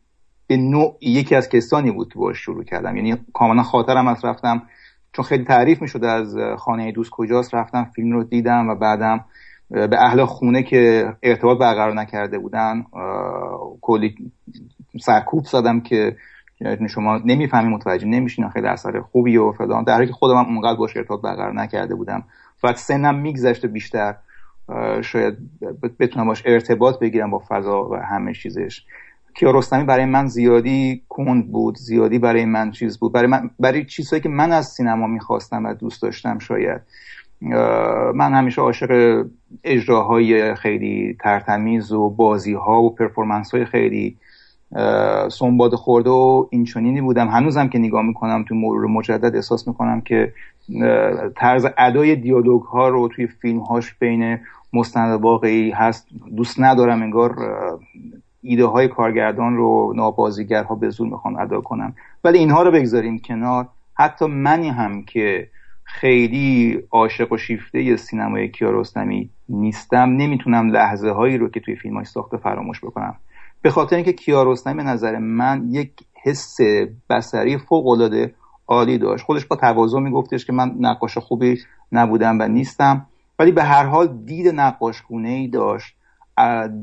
به 0.47 0.57
نوع 0.57 0.97
یکی 1.01 1.35
از 1.35 1.49
کسانی 1.49 1.91
بود 1.91 2.13
که 2.13 2.19
باهاش 2.19 2.37
شروع 2.37 2.63
کردم. 2.63 2.97
یعنی 2.97 3.15
کاملا 3.33 3.63
خاطرم 3.63 4.07
از 4.07 4.25
رفتم. 4.25 4.61
چون 5.13 5.25
خیلی 5.25 5.43
تعریف 5.43 5.81
می‌شد 5.81 6.03
از 6.03 6.35
خانه 6.57 6.91
دوست 6.91 7.09
کجاست 7.09 7.55
رفتم 7.55 7.83
فیلم 7.95 8.11
رو 8.11 8.23
دیدم 8.23 8.69
و 8.69 8.75
بعدم 8.75 9.25
به 9.69 9.97
اهل 9.99 10.25
خونه 10.25 10.63
که 10.63 11.13
ارتباط 11.23 11.57
برقرار 11.57 11.93
نکرده 11.93 12.39
بودن 12.39 12.85
کلی 13.81 14.15
سرکوب 15.01 15.45
زدم 15.45 15.81
که 15.81 16.15
شما 16.89 17.21
نمی‌فهمی 17.25 17.69
متوجه 17.69 18.07
نمیشین 18.07 18.49
خیلی 18.49 18.67
اثر 18.67 18.99
خوبی 18.99 19.37
و 19.37 19.51
فلان. 19.51 19.83
در 19.83 19.93
حالی 19.93 20.07
که 20.07 20.13
خودم 20.13 20.37
هم 20.37 20.45
اونقدر 20.45 20.77
باش 20.77 20.97
ارتباط 20.97 21.21
برقرار 21.21 21.53
نکرده 21.53 21.95
بودم. 21.95 22.23
فقط 22.57 22.75
سنم 22.75 23.19
میگذشته 23.19 23.67
بیشتر 23.67 24.15
شاید 25.01 25.37
بتونم 25.99 26.27
باش 26.27 26.43
ارتباط 26.45 26.99
بگیرم 26.99 27.31
با 27.31 27.41
فضا 27.49 27.89
و 27.89 27.95
همه 27.95 28.33
چیزش. 28.33 28.85
کیارستمی 29.35 29.83
برای 29.83 30.05
من 30.05 30.27
زیادی 30.27 31.01
کند 31.09 31.51
بود 31.51 31.77
زیادی 31.77 32.19
برای 32.19 32.45
من 32.45 32.71
چیز 32.71 32.99
بود. 32.99 33.13
برای 33.13 33.27
من 33.27 33.49
برای 33.59 33.85
چیزهایی 33.85 34.21
که 34.21 34.29
من 34.29 34.51
از 34.51 34.67
سینما 34.67 35.07
می‌خواستم 35.07 35.65
و 35.65 35.73
دوست 35.73 36.01
داشتم 36.01 36.39
شاید. 36.39 36.81
من 38.15 38.33
همیشه 38.33 38.61
عاشق 38.61 39.23
اجراهای 39.63 40.55
خیلی 40.55 41.17
ترتمیز 41.19 41.91
و 41.91 42.09
بازی 42.09 42.53
ها 42.53 42.81
و 42.81 42.95
پرفورمنس 42.95 43.51
های 43.51 43.65
خیلی 43.65 44.17
سنباد 45.29 45.75
خورده 45.75 46.09
و 46.09 46.47
اینچنینی 46.49 47.01
بودم. 47.01 47.27
هنوزم 47.27 47.67
که 47.67 47.79
نگاه 47.79 48.01
می‌کنم 48.01 48.45
تو 48.47 48.55
مرور 48.55 48.87
مجدد 48.87 49.35
احساس 49.35 49.67
می‌کنم 49.67 50.01
که 50.01 50.33
طرز 51.35 51.67
ادای 51.77 52.15
دیالوگ 52.15 52.61
ها 52.61 52.89
رو 52.89 53.07
توی 53.07 53.27
فیلم 53.27 53.59
هاش 53.59 53.93
بین 53.93 54.39
مستند 54.73 55.21
واقعی 55.21 55.71
هست. 55.71 56.07
دوست 56.35 56.59
ندارم 56.59 57.01
انگار 57.01 57.35
ایده 58.41 58.65
های 58.65 58.87
کارگردان 58.87 59.55
رو 59.55 59.93
نابازیگرها 59.95 60.75
به 60.75 60.89
زور 60.89 61.07
می‌خوان 61.07 61.39
ادا 61.39 61.61
کنم 61.61 61.95
ولی 62.23 62.37
اینها 62.37 62.63
رو 62.63 62.71
بگذاریم 62.71 63.19
کنار. 63.19 63.67
حتی 63.93 64.25
منی 64.25 64.69
هم 64.69 65.03
که 65.03 65.47
خیلی 65.83 66.79
عاشق 66.91 67.31
و 67.31 67.37
شیفته 67.37 67.95
سینمای 67.95 68.47
کیارستمی 68.47 69.29
نیستم 69.49 70.09
نمی‌تونم 70.09 70.69
لحظه 70.69 71.11
هایی 71.11 71.37
رو 71.37 71.49
که 71.49 71.59
توی 71.59 71.75
فیلم 71.75 71.95
های 71.95 72.05
ساخته 72.05 72.37
فراموش 72.37 72.79
بکنم. 72.79 73.15
به 73.63 73.71
خاطر 73.71 73.95
اینکه 73.95 74.13
کیارستمی 74.13 74.73
به 74.73 74.83
نظر 74.83 75.17
من 75.17 75.67
یک 75.71 75.91
حس 76.23 76.57
بسری 77.09 77.57
فوق 77.57 77.87
العاده 77.87 78.35
عالی 78.67 78.97
داشت. 78.97 79.25
خودش 79.25 79.45
با 79.45 79.55
تواضع 79.55 79.99
میگفتش 79.99 80.45
که 80.45 80.53
من 80.53 80.75
نقاش 80.79 81.17
خوبی 81.17 81.59
نبودم 81.91 82.39
و 82.39 82.47
نیستم 82.47 83.05
ولی 83.39 83.51
به 83.51 83.63
هر 83.63 83.83
حال 83.83 84.17
دید 84.25 84.47
نقاشگونه 84.47 85.29
ای 85.29 85.47
داشت 85.47 85.95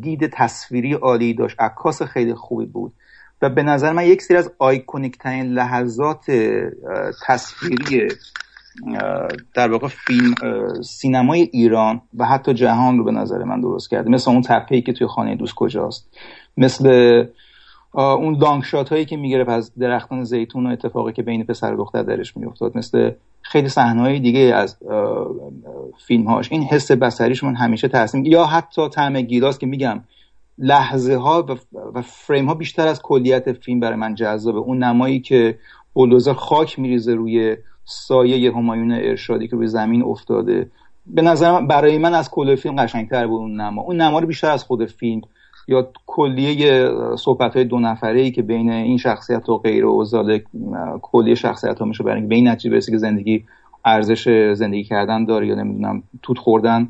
دید 0.01 0.31
تصویری 0.33 0.93
عالی 0.93 1.35
داشت 1.35 1.61
عکاس 1.61 2.03
خیلی 2.03 2.35
خوبی 2.35 2.67
بود 2.67 2.93
و 3.43 3.51
به 3.51 3.63
نظر 3.63 3.93
من 3.93 4.05
یک 4.05 4.23
سری 4.23 4.37
از 4.37 4.53
iconic 4.59 5.19
ترین 5.19 5.47
لحظات 5.47 6.31
تصویری 7.27 8.09
در 9.55 9.73
واقع 9.73 9.89
فیلم 9.89 10.35
سینمای 10.83 11.41
ایران 11.41 12.03
و 12.17 12.25
حتی 12.27 12.55
جهان 12.55 12.99
رو 12.99 13.05
به 13.05 13.13
نظر 13.13 13.45
من 13.45 13.61
درست 13.61 13.91
کرده. 13.91 14.11
مثل 14.11 14.31
اون 14.31 14.43
تپه‌ای 14.43 14.83
که 14.83 14.93
توی 14.93 15.07
خانه 15.07 15.37
دوست 15.37 15.55
کجاست. 15.55 16.17
مثل 16.57 17.25
اون 17.95 18.35
long 18.35 18.63
shot 18.63 18.89
هایی 18.89 19.05
که 19.05 19.17
می‌گرفت 19.17 19.51
از 19.51 19.75
درختان 19.75 20.25
زیتون 20.25 20.67
و 20.67 20.71
اتفاقی 20.71 21.13
که 21.13 21.23
بین 21.23 21.45
پسر 21.45 21.75
و 21.75 21.77
دختر 21.77 22.03
درش 22.03 22.37
میافتاد 22.37 22.79
مثل 22.79 23.11
خیلی 23.43 23.69
صحنه 23.69 24.19
دیگه 24.19 24.41
از 24.41 24.77
فیلم 26.07 26.25
هاش 26.25 26.53
این 26.53 26.63
حس 26.63 26.93
بصریش 26.93 27.45
من 27.45 27.55
همیشه 27.55 27.89
تاثیر 27.89 28.27
یا 28.27 28.45
حتی 28.45 28.89
طعم 28.89 29.21
گیلاس 29.21 29.59
که 29.59 29.67
میگم 29.67 30.01
لحظه 30.59 31.17
ها 31.17 31.47
و 31.95 32.03
فریم 32.03 32.47
ها 32.47 32.55
بیشتر 32.55 32.87
از 32.87 33.03
کلیت 33.03 33.53
فیلم 33.53 33.81
برای 33.81 33.97
من 33.97 34.15
جذابه. 34.15 34.59
اون 34.59 34.85
نمایی 34.85 35.21
که 35.21 35.59
بولوزر 35.93 36.33
خاک 36.33 36.79
میریزه 36.79 37.15
روی 37.15 37.57
سایه 37.85 38.53
همایون 38.53 38.93
ارشادی 38.93 39.49
که 39.49 39.57
روی 39.57 39.67
زمین 39.67 40.03
افتاده. 40.03 40.71
به 41.07 41.23
نظر 41.23 41.61
برای 41.61 41.99
من 41.99 42.15
از 42.15 42.31
کل 42.31 42.55
فیلم 42.55 42.77
قشنگتر 42.77 43.27
بود 43.27 43.41
اون 43.41 43.61
نما. 43.61 43.83
اون 43.83 44.01
نما 44.01 44.19
رو 44.19 44.27
بیشتر 44.27 44.51
از 44.51 44.65
خود 44.65 44.85
فیلم 44.85 45.21
یا 45.71 45.89
کلیه 46.07 46.91
صحبت 47.19 47.55
های 47.55 47.65
دو 47.65 47.79
نفره 47.79 48.21
ای 48.21 48.31
که 48.31 48.43
بین 48.43 48.71
این 48.71 48.97
شخصیت 48.97 49.49
و 49.49 49.59
غیر 49.59 49.87
و 49.87 50.05
زاده 50.05 50.45
کلیه 51.03 51.35
شخصیت 51.35 51.79
ها 51.79 51.85
میشه 51.85 52.05
برای 52.05 52.21
به 52.21 52.35
این 52.35 52.49
نتیجه 52.49 52.71
برسه 52.71 52.93
که 52.93 52.99
زندگی 52.99 53.45
ارزش 53.85 54.53
زندگی 54.55 54.85
کردن 54.85 55.25
داره 55.25 55.47
یا 55.47 55.55
نمی‌دونم 55.55 56.03
توت 56.23 56.39
خوردن. 56.39 56.89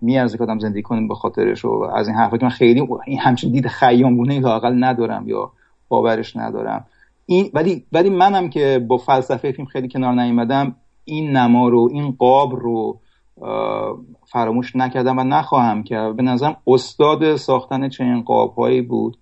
میارزه 0.00 0.38
که 0.38 0.44
آدم 0.44 0.58
زندگی 0.58 0.82
کنیم 0.82 1.08
به 1.08 1.14
خاطرش 1.14 1.64
و 1.64 1.90
از 1.94 2.08
این 2.08 2.16
حرفا 2.16 2.36
که 2.36 2.44
من 2.44 2.50
خیلی 2.50 2.88
این 3.06 3.18
همچین 3.18 3.52
دید 3.52 3.68
خیامگونه 3.68 4.40
لاقل 4.40 4.84
ندارم 4.84 5.28
یا 5.28 5.50
باورش 5.88 6.36
ندارم. 6.36 6.84
این 7.26 7.50
ولی 7.54 7.84
ولی 7.92 8.10
منم 8.10 8.48
که 8.48 8.84
با 8.88 8.96
فلسفه 8.96 9.52
فیلم 9.52 9.66
خیلی 9.66 9.88
کنار 9.88 10.14
نیومدم 10.14 10.76
این 11.04 11.36
نما 11.36 11.68
رو 11.68 11.88
این 11.92 12.10
قاب 12.18 12.56
رو 12.56 12.98
فراموش 14.26 14.76
نکردم 14.76 15.18
و 15.18 15.24
نخواهم 15.24 15.82
کرد. 15.82 16.16
به 16.16 16.22
نظرم 16.22 16.56
استاد 16.66 17.36
ساختن 17.36 17.88
چنین 17.88 18.22
قابهایی 18.22 18.82
بود 18.82 19.18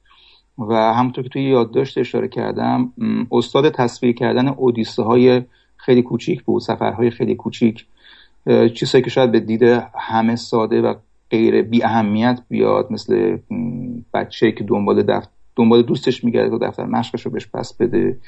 و 0.58 0.74
همونطور 0.74 1.24
که 1.24 1.30
توی 1.30 1.42
یادداشت 1.42 1.98
اشاره 1.98 2.28
کردم 2.28 2.92
استاد 3.32 3.70
تصویر 3.70 4.14
کردن 4.14 4.48
اودیسه 4.48 5.02
های 5.02 5.42
خیلی 5.76 6.02
کوچیک 6.02 6.42
بود 6.42 6.62
سفرهای 6.62 7.10
خیلی 7.10 7.34
کوچیک 7.34 7.86
چیزهایی 8.74 9.04
که 9.04 9.10
شاید 9.10 9.32
به 9.32 9.40
دید 9.40 9.62
همه 9.98 10.36
ساده 10.36 10.82
و 10.82 10.94
غیر 11.30 11.62
بی 11.62 11.84
اهمیت 11.84 12.40
بیاد 12.48 12.92
مثل 12.92 13.38
بچه 14.14 14.52
که 14.52 14.64
دنبال 14.64 15.02
دفت 15.02 15.30
دنبال 15.56 15.82
دوستش 15.82 16.24
میگرده 16.24 16.58
که 16.58 16.64
دفتر 16.64 16.84
مشقش 16.84 17.22
رو 17.22 17.30
بهش 17.30 17.48
پس 17.54 17.76
بده 17.76 18.18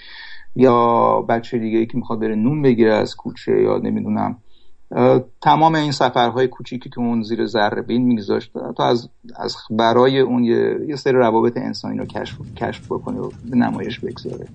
یا 0.56 1.20
بچه 1.28 1.58
دیگه 1.58 1.78
ای 1.78 1.86
که 1.86 1.96
می‌خواد 1.98 2.20
بره 2.20 2.34
نون 2.34 2.62
بگیره 2.62 2.94
از 2.94 3.16
کوچه 3.16 3.62
یا 3.62 3.78
نمی‌دونم 3.78 4.38
تمام 5.40 5.74
این 5.74 5.92
سفرهای 5.92 6.48
کوچیکی 6.48 6.90
که 6.90 6.98
اون 6.98 7.22
زیر 7.22 7.46
ذره 7.46 7.82
بین 7.82 8.04
میگذاشت 8.04 8.52
تا 8.76 8.84
از 8.88 9.08
از 9.36 9.56
برای 9.70 10.20
اون 10.20 10.44
یه, 10.44 10.78
یه 10.88 10.96
سری 10.96 11.12
روابط 11.12 11.56
انسانی 11.56 11.98
رو 11.98 12.06
کشف 12.06 12.36
کشف 12.56 12.86
بکنه 12.86 13.18
و 13.18 13.30
به 13.50 13.56
نمایش 13.56 14.00
بگذاره. 14.00 14.48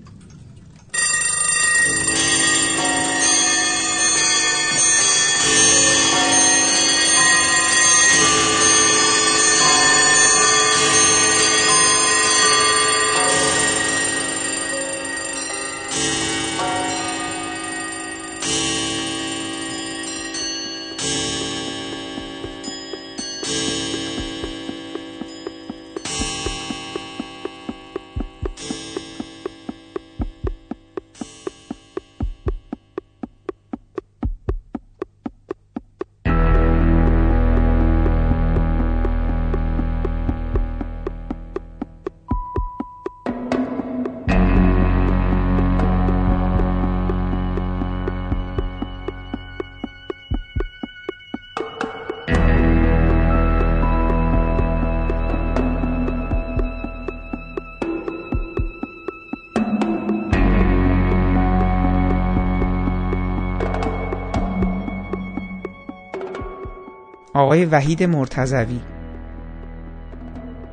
آقای 67.50 67.64
وحید 67.64 68.02
مرتزوی 68.02 68.80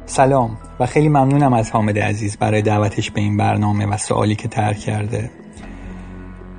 سلام 0.06 0.58
و 0.80 0.86
خیلی 0.86 1.10
ممنونم 1.10 1.54
از 1.54 1.72
حامد 1.72 2.00
عزیز 2.00 2.38
برای 2.38 2.62
دعوتش 2.62 3.12
به 3.12 3.22
این 3.22 3.38
برنامه 3.38 3.86
و 3.86 3.98
سوالی 3.98 4.36
که 4.36 4.48
ترک 4.48 4.78
کرده. 4.78 5.32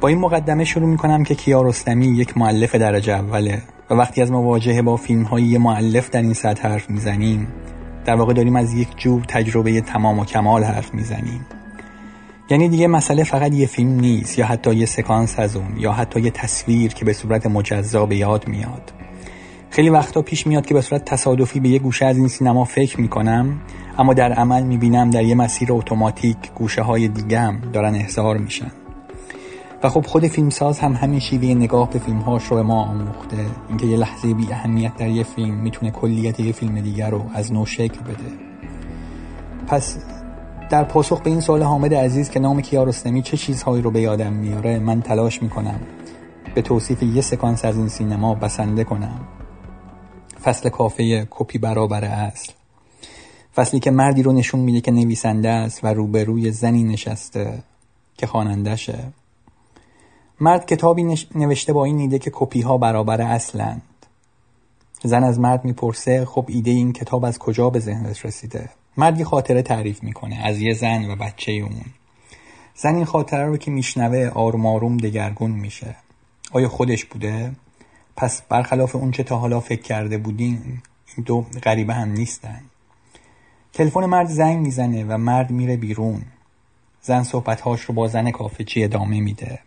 با 0.01 0.09
این 0.09 0.19
مقدمه 0.19 0.65
شروع 0.65 0.89
می‌کنم 0.89 1.25
که 1.25 1.35
کیارستمی 1.35 2.07
یک 2.07 2.39
معلف 2.39 2.75
درجه 2.75 3.13
اوله 3.13 3.63
و 3.91 3.95
وقتی 3.95 4.23
از 4.23 4.31
مواجهه 4.31 4.83
با 4.83 4.97
فیلم 4.97 5.23
های 5.23 5.59
معلف 5.59 6.11
در 6.11 6.23
این 6.23 6.33
سطح 6.33 6.69
حرف 6.69 6.91
می‌زنیم 6.91 7.49
در 8.05 8.15
واقع 8.15 8.33
داریم 8.33 8.57
از 8.57 8.75
یک 8.75 8.89
جور 8.97 9.25
تجربه 9.29 9.81
تمام 9.81 10.19
و 10.19 10.25
کمال 10.25 10.65
حرف 10.65 10.95
می‌زنیم. 10.95 11.47
یعنی 12.51 12.69
دیگه 12.69 12.87
مسئله 12.87 13.25
فقط 13.25 13.53
یه 13.53 13.67
فیلم 13.67 14.01
نیست 14.01 14.39
یا 14.39 14.47
حتی 14.47 14.75
یه 14.75 14.87
سکانس 14.87 15.39
از 15.39 15.57
اون 15.57 15.77
یا 15.77 15.93
حتی 15.93 16.21
یه 16.21 16.31
تصویر 16.31 16.93
که 16.93 17.05
به 17.05 17.13
صورت 17.13 17.47
مجزا 17.47 18.07
به 18.07 18.17
یاد 18.17 18.49
میاد. 18.49 18.93
خیلی 19.71 19.91
وقتا 19.91 20.23
پیش 20.23 20.47
میاد 20.47 20.67
که 20.67 20.75
به 20.75 20.81
صورت 20.81 21.05
تصادفی 21.05 21.61
به 21.61 21.69
یه 21.69 21.79
گوشه 21.79 22.07
از 22.07 22.17
این 22.17 22.29
سینما 22.29 22.65
فکر 22.65 23.01
می‌کنم 23.01 23.61
اما 23.99 24.15
در 24.15 24.33
عمل 24.33 24.63
می‌بینم 24.63 25.11
در 25.11 25.25
یه 25.25 25.35
مسیر 25.35 25.73
اتوماتیک 25.73 26.37
گوشه 26.55 26.83
های 26.83 27.09
دیگم 27.09 27.55
دارن 27.73 27.95
احضار 27.95 28.39
میشن. 28.39 28.71
و 29.83 29.89
خب 29.89 30.07
خود 30.07 30.27
فیلمساز 30.27 30.79
هم 30.79 30.93
همین 30.93 31.21
شیوه 31.21 31.49
نگاه 31.49 31.91
به 31.91 31.99
فیلمهاش 31.99 32.45
رو 32.45 32.57
به 32.57 32.63
ما 32.63 32.85
آموخته. 32.85 33.37
اینکه 33.69 33.87
یه 33.87 33.97
لحظه 33.97 34.35
بی 34.35 34.53
اهمیت 34.53 34.97
در 34.97 35.09
یه 35.09 35.23
فیلم 35.23 35.55
می‌تونه 35.55 35.91
کلیت 35.91 36.41
یه 36.41 36.53
فیلم 36.53 36.81
دیگر 36.81 37.11
رو 37.11 37.25
از 37.35 37.53
نو 37.53 37.67
شکل 37.67 38.01
بده. 38.01 38.33
پس 39.67 39.99
در 40.71 40.85
پاسخ 40.85 41.21
به 41.21 41.31
این 41.31 41.41
سوال 41.41 41.63
حامد 41.63 41.95
عزیز 41.95 42.31
که 42.31 42.41
نام 42.41 42.61
کیارستمی 42.61 43.23
چه 43.23 43.37
چیزهایی 43.37 43.83
رو 43.83 43.91
به 43.91 44.01
یادم 44.01 44.33
میاره 44.33 44.79
من 44.79 45.03
تلاش 45.03 45.43
می‌کنم 45.43 45.81
به 46.55 46.63
توصیف 46.63 47.03
یه 47.03 47.21
سکانس 47.21 47.65
از 47.65 47.77
این 47.77 47.89
سینما 47.89 48.35
بسنده 48.35 48.85
کنم. 48.85 49.21
فصل 50.43 50.69
کافه 50.69 51.27
کپی 51.31 51.59
برابر 51.59 52.05
اصل. 52.05 52.53
فصلی 53.55 53.81
که 53.81 53.91
مردی 53.91 54.23
رو 54.23 54.33
نشون 54.33 54.61
میده 54.61 54.81
که 54.81 54.91
نویسنده 54.91 55.49
است 55.49 55.85
و 55.85 55.87
روبروی 55.87 56.51
زنی 56.51 56.85
نشسته 56.85 57.63
که 58.17 58.27
خوانندشه 58.27 59.13
مرد 60.41 60.67
کتابی 60.67 61.17
نوشته 61.35 61.73
با 61.73 61.85
این 61.85 61.99
ایده 61.99 62.19
که 62.19 62.31
کپی 62.35 62.61
ها 62.61 62.79
برابر 62.79 63.23
اصلند. 63.23 63.83
زن 65.03 65.25
از 65.25 65.41
مرد 65.41 65.65
می‌پرسه 65.65 66.25
خب 66.25 66.45
ایده 66.49 66.71
این 66.71 66.93
کتاب 66.93 67.25
از 67.25 67.39
کجا 67.39 67.71
به 67.71 67.79
ذهنت 67.79 68.27
رسیده؟ 68.27 68.71
مرد 68.97 69.19
یه 69.19 69.25
خاطره 69.25 69.63
تعریف 69.63 70.03
می‌کنه 70.03 70.37
از 70.45 70.61
یه 70.61 70.75
زن 70.75 71.11
و 71.11 71.17
بچه 71.17 71.53
اون. 71.53 71.85
زن 72.75 72.95
این 72.95 73.05
خاطره 73.05 73.45
رو 73.45 73.57
که 73.57 73.71
میشنوه 73.71 74.31
آروم 74.35 74.67
آروم 74.67 74.97
دگرگون 74.97 75.51
میشه. 75.51 75.97
آیا 76.53 76.69
خودش 76.69 77.05
بوده؟ 77.05 77.53
پس 78.19 78.43
برخلاف 78.43 78.97
اون 78.97 79.11
چه 79.11 79.23
تا 79.23 79.39
حالا 79.39 79.61
فکر 79.61 79.83
کرده 79.83 80.19
بودین 80.19 80.63
این 81.17 81.25
دو 81.25 81.47
غریبه 81.63 81.95
هم 81.95 82.13
نیستن. 82.13 82.61
تلفن 83.73 84.05
مرد 84.05 84.29
زنگ 84.29 84.59
می‌زنه 84.59 85.05
و 85.05 85.19
مرد 85.19 85.51
میره 85.51 85.77
بیرون. 85.77 86.23
زن 87.03 87.23
صحبتهاش 87.23 87.81
رو 87.81 87.95
با 87.95 88.09
زن 88.09 88.31
کافچی 88.31 88.85
ادامه 88.85 89.21
میده. 89.21 89.59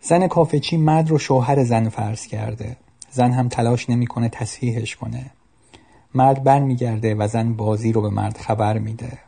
زن 0.00 0.26
کافچی 0.28 0.76
مرد 0.76 1.10
رو 1.10 1.18
شوهر 1.18 1.64
زن 1.64 1.88
فرض 1.88 2.26
کرده. 2.26 2.76
زن 3.10 3.32
هم 3.32 3.48
تلاش 3.48 3.90
نمی‌کنه 3.90 4.28
تصحیحش 4.28 4.96
کنه. 4.96 5.30
مرد 6.14 6.44
بر 6.44 6.60
میگرده 6.60 7.14
و 7.14 7.28
زن 7.28 7.52
بازی 7.52 7.92
رو 7.92 8.02
به 8.02 8.10
مرد 8.10 8.36
خبر 8.36 8.78
میده. 8.78 9.18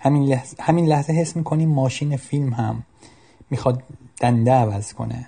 همین 0.00 0.22
لحظه, 0.22 0.56
همین 0.60 0.86
لحظه 0.86 1.12
حس 1.12 1.36
می‌کنیم 1.36 1.68
ماشین 1.68 2.16
فیلم 2.16 2.52
هم 2.52 2.82
می‌خواد 3.50 3.82
دنده 4.20 4.52
عوض 4.52 4.92
کنه. 4.92 5.26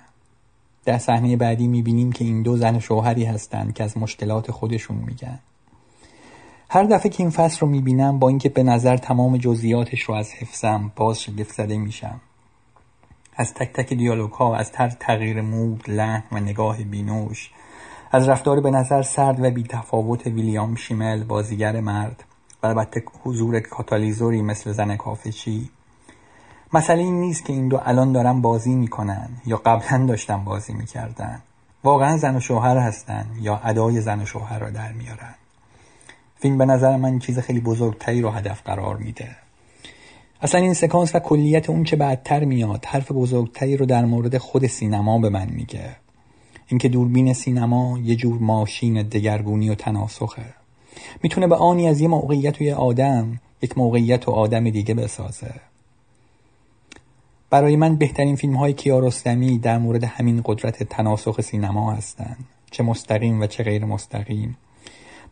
در 0.85 0.97
صحنه 0.97 1.37
بعدی 1.37 1.67
می‌بینیم 1.67 2.11
که 2.11 2.25
این 2.25 2.41
دو 2.41 2.57
زن 2.57 2.79
شوهری 2.79 3.25
هستند 3.25 3.73
که 3.73 3.83
از 3.83 3.97
مشکلات 3.97 4.51
خودشون 4.51 4.97
میگن. 4.97 5.39
هر 6.69 6.83
دفعه 6.83 7.09
که 7.09 7.23
این 7.23 7.29
فصل 7.29 7.59
رو 7.59 7.67
می‌بینم 7.67 8.19
با 8.19 8.29
اینکه 8.29 8.49
به 8.49 8.63
نظر 8.63 8.97
تمام 8.97 9.37
جزئیاتش 9.37 10.01
رو 10.01 10.15
از 10.15 10.33
حفظم 10.33 10.91
باز 10.95 11.21
شگفت 11.21 11.53
زده 11.53 11.77
میشم. 11.77 12.21
از 13.37 13.53
تک 13.53 13.73
تک 13.73 13.93
دیالوگ 13.93 14.31
ها 14.31 14.55
از 14.55 14.71
تر 14.71 14.89
تغییر 14.89 15.41
مود 15.41 15.89
لحن 15.89 16.23
و 16.31 16.39
نگاه 16.39 16.83
بینوش 16.83 17.51
از 18.11 18.29
رفتار 18.29 18.61
به 18.61 18.71
نظر 18.71 19.01
سرد 19.01 19.43
و 19.43 19.51
بیتفاوت 19.51 20.27
ویلیام 20.27 20.75
شیمل 20.75 21.23
بازیگر 21.23 21.79
مرد 21.79 22.23
و 22.63 22.67
البته 22.67 23.03
حضور 23.23 23.59
کاتالیزوری 23.59 24.41
مثل 24.41 24.71
زن 24.71 24.95
کافچی 24.95 25.69
مسئله 26.73 26.99
این 26.99 27.19
نیست 27.19 27.45
که 27.45 27.53
این 27.53 27.67
دو 27.67 27.79
الان 27.85 28.11
دارن 28.11 28.41
بازی 28.41 28.75
می‌کنن 28.75 29.29
یا 29.45 29.57
قبلا 29.65 30.05
داشتن 30.05 30.43
بازی 30.43 30.73
می‌کردن. 30.73 31.41
واقعا 31.83 32.17
زن 32.17 32.35
و 32.35 32.39
شوهر 32.39 32.77
هستن 32.77 33.25
یا 33.41 33.61
ادای 33.63 34.01
زن 34.01 34.21
و 34.21 34.25
شوهر 34.25 34.59
را 34.59 34.69
در 34.69 34.91
میارن. 34.91 35.35
فیلم 36.39 36.57
به 36.57 36.65
نظر 36.65 36.97
من 36.97 37.19
چیز 37.19 37.39
خیلی 37.39 37.59
بزرگتری 37.59 38.21
رو 38.21 38.29
هدف 38.29 38.61
قرار 38.65 38.97
میده. 38.97 39.35
اصلا 40.41 40.61
این 40.61 40.73
سکانس 40.73 41.15
و 41.15 41.19
کلیت 41.19 41.69
اون 41.69 41.83
چه 41.83 41.95
بعدتر 41.95 42.45
میاد 42.45 42.85
حرف 42.85 43.11
بزرگتری 43.11 43.77
رو 43.77 43.85
در 43.85 44.05
مورد 44.05 44.37
خود 44.37 44.67
سینما 44.67 45.19
به 45.19 45.29
من 45.29 45.49
میگه. 45.49 45.95
اینکه 46.67 46.89
دوربین 46.89 47.33
سینما 47.33 47.99
یه 48.03 48.15
جور 48.15 48.37
ماشین 48.39 49.03
دگرگونی 49.03 49.69
و 49.69 49.75
تناسخه. 49.75 50.45
می‌تونه 51.23 51.47
به 51.47 51.55
آنی 51.55 51.87
از 51.87 52.01
یه 52.01 52.07
موقعیت 52.07 52.61
و 52.61 52.63
یه 52.63 52.75
آدم 52.75 53.39
یک 53.61 53.77
موقعیت 53.77 54.27
و 54.27 54.31
آدم 54.31 54.69
دیگه 54.69 54.93
بسازه. 54.93 55.53
برای 57.55 57.75
من 57.75 57.95
بهترین 57.95 58.35
فیلم 58.35 58.55
های 58.55 58.73
کیارستمی 58.73 59.57
در 59.57 59.77
مورد 59.77 60.03
همین 60.03 60.41
قدرت 60.45 60.83
تناسخ 60.83 61.41
سینما 61.41 61.91
هستند. 61.91 62.45
چه 62.71 62.83
مستقیم 62.83 63.41
و 63.41 63.47
چه 63.47 63.63
غیر 63.63 63.85
مستقیم. 63.85 64.57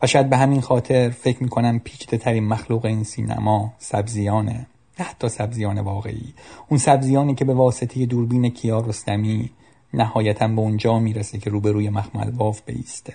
و 0.02 0.08
شاید 0.08 0.30
به 0.30 0.38
همین 0.38 0.62
خاطر 0.62 1.10
فکر 1.10 1.44
می‌کنم 1.44 1.80
پیچیده 1.80 2.18
ترین 2.18 2.48
مخلوق 2.48 2.86
این 2.86 3.04
سینما 3.04 3.74
سبزیانه. 3.78 4.68
نه 5.00 5.06
حتی 5.06 5.30
سبزیان 5.30 5.80
واقعی. 5.80 6.34
اون 6.70 6.78
سبزیانی 6.78 7.36
که 7.36 7.46
به 7.46 7.54
واسطه 7.54 8.06
دوربین 8.06 8.50
کیارستمی 8.50 9.50
نهایتا 9.94 10.48
به 10.48 10.62
اونجا 10.62 11.00
می‌رسه 11.00 11.38
که 11.38 11.50
روبروی 11.50 11.90
مخمل 11.90 12.32
باف 12.32 12.62
بیسته. 12.62 13.14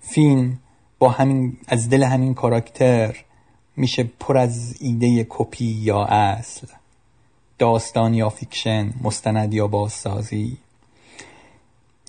فیلم 0.00 0.58
با 0.98 1.08
همین 1.08 1.56
از 1.68 1.90
دل 1.90 2.02
همین 2.02 2.34
کاراکتر 2.34 3.16
میشه 3.76 4.02
پر 4.20 4.36
از 4.36 4.76
ایده 4.80 5.26
کپی 5.28 5.64
یا 5.64 6.04
اصل، 6.04 6.66
داستان 7.62 8.14
یا 8.14 8.28
فیکشن 8.28 8.92
مستند 9.02 9.54
یا 9.54 9.66
بازسازی. 9.66 10.56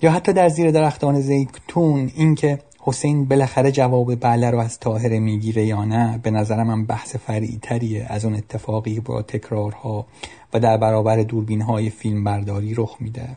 یا 0.02 0.10
حتی 0.10 0.32
در 0.32 0.48
زیر 0.48 0.70
درختان 0.70 1.20
زیتون 1.20 2.10
اینکه 2.16 2.58
حسین 2.80 3.24
بالاخره 3.24 3.72
جواب 3.72 4.14
بله 4.14 4.50
رو 4.50 4.58
از 4.58 4.78
طاهره 4.78 5.18
می‌گیره 5.18 5.66
یا 5.66 5.84
نه 5.84 6.20
به 6.22 6.30
نظرم 6.30 6.66
من 6.66 6.84
بحث‌تریه 6.86 8.06
از 8.08 8.24
اون 8.24 8.34
اتفاقی 8.34 9.00
با 9.00 9.22
تکرارها 9.22 10.06
و 10.52 10.60
در 10.60 10.76
برابر 10.76 11.16
دوربین 11.16 11.62
های 11.62 11.90
فیلم 11.90 12.24
برداری 12.24 12.74
رخ 12.74 12.96
میده. 13.00 13.28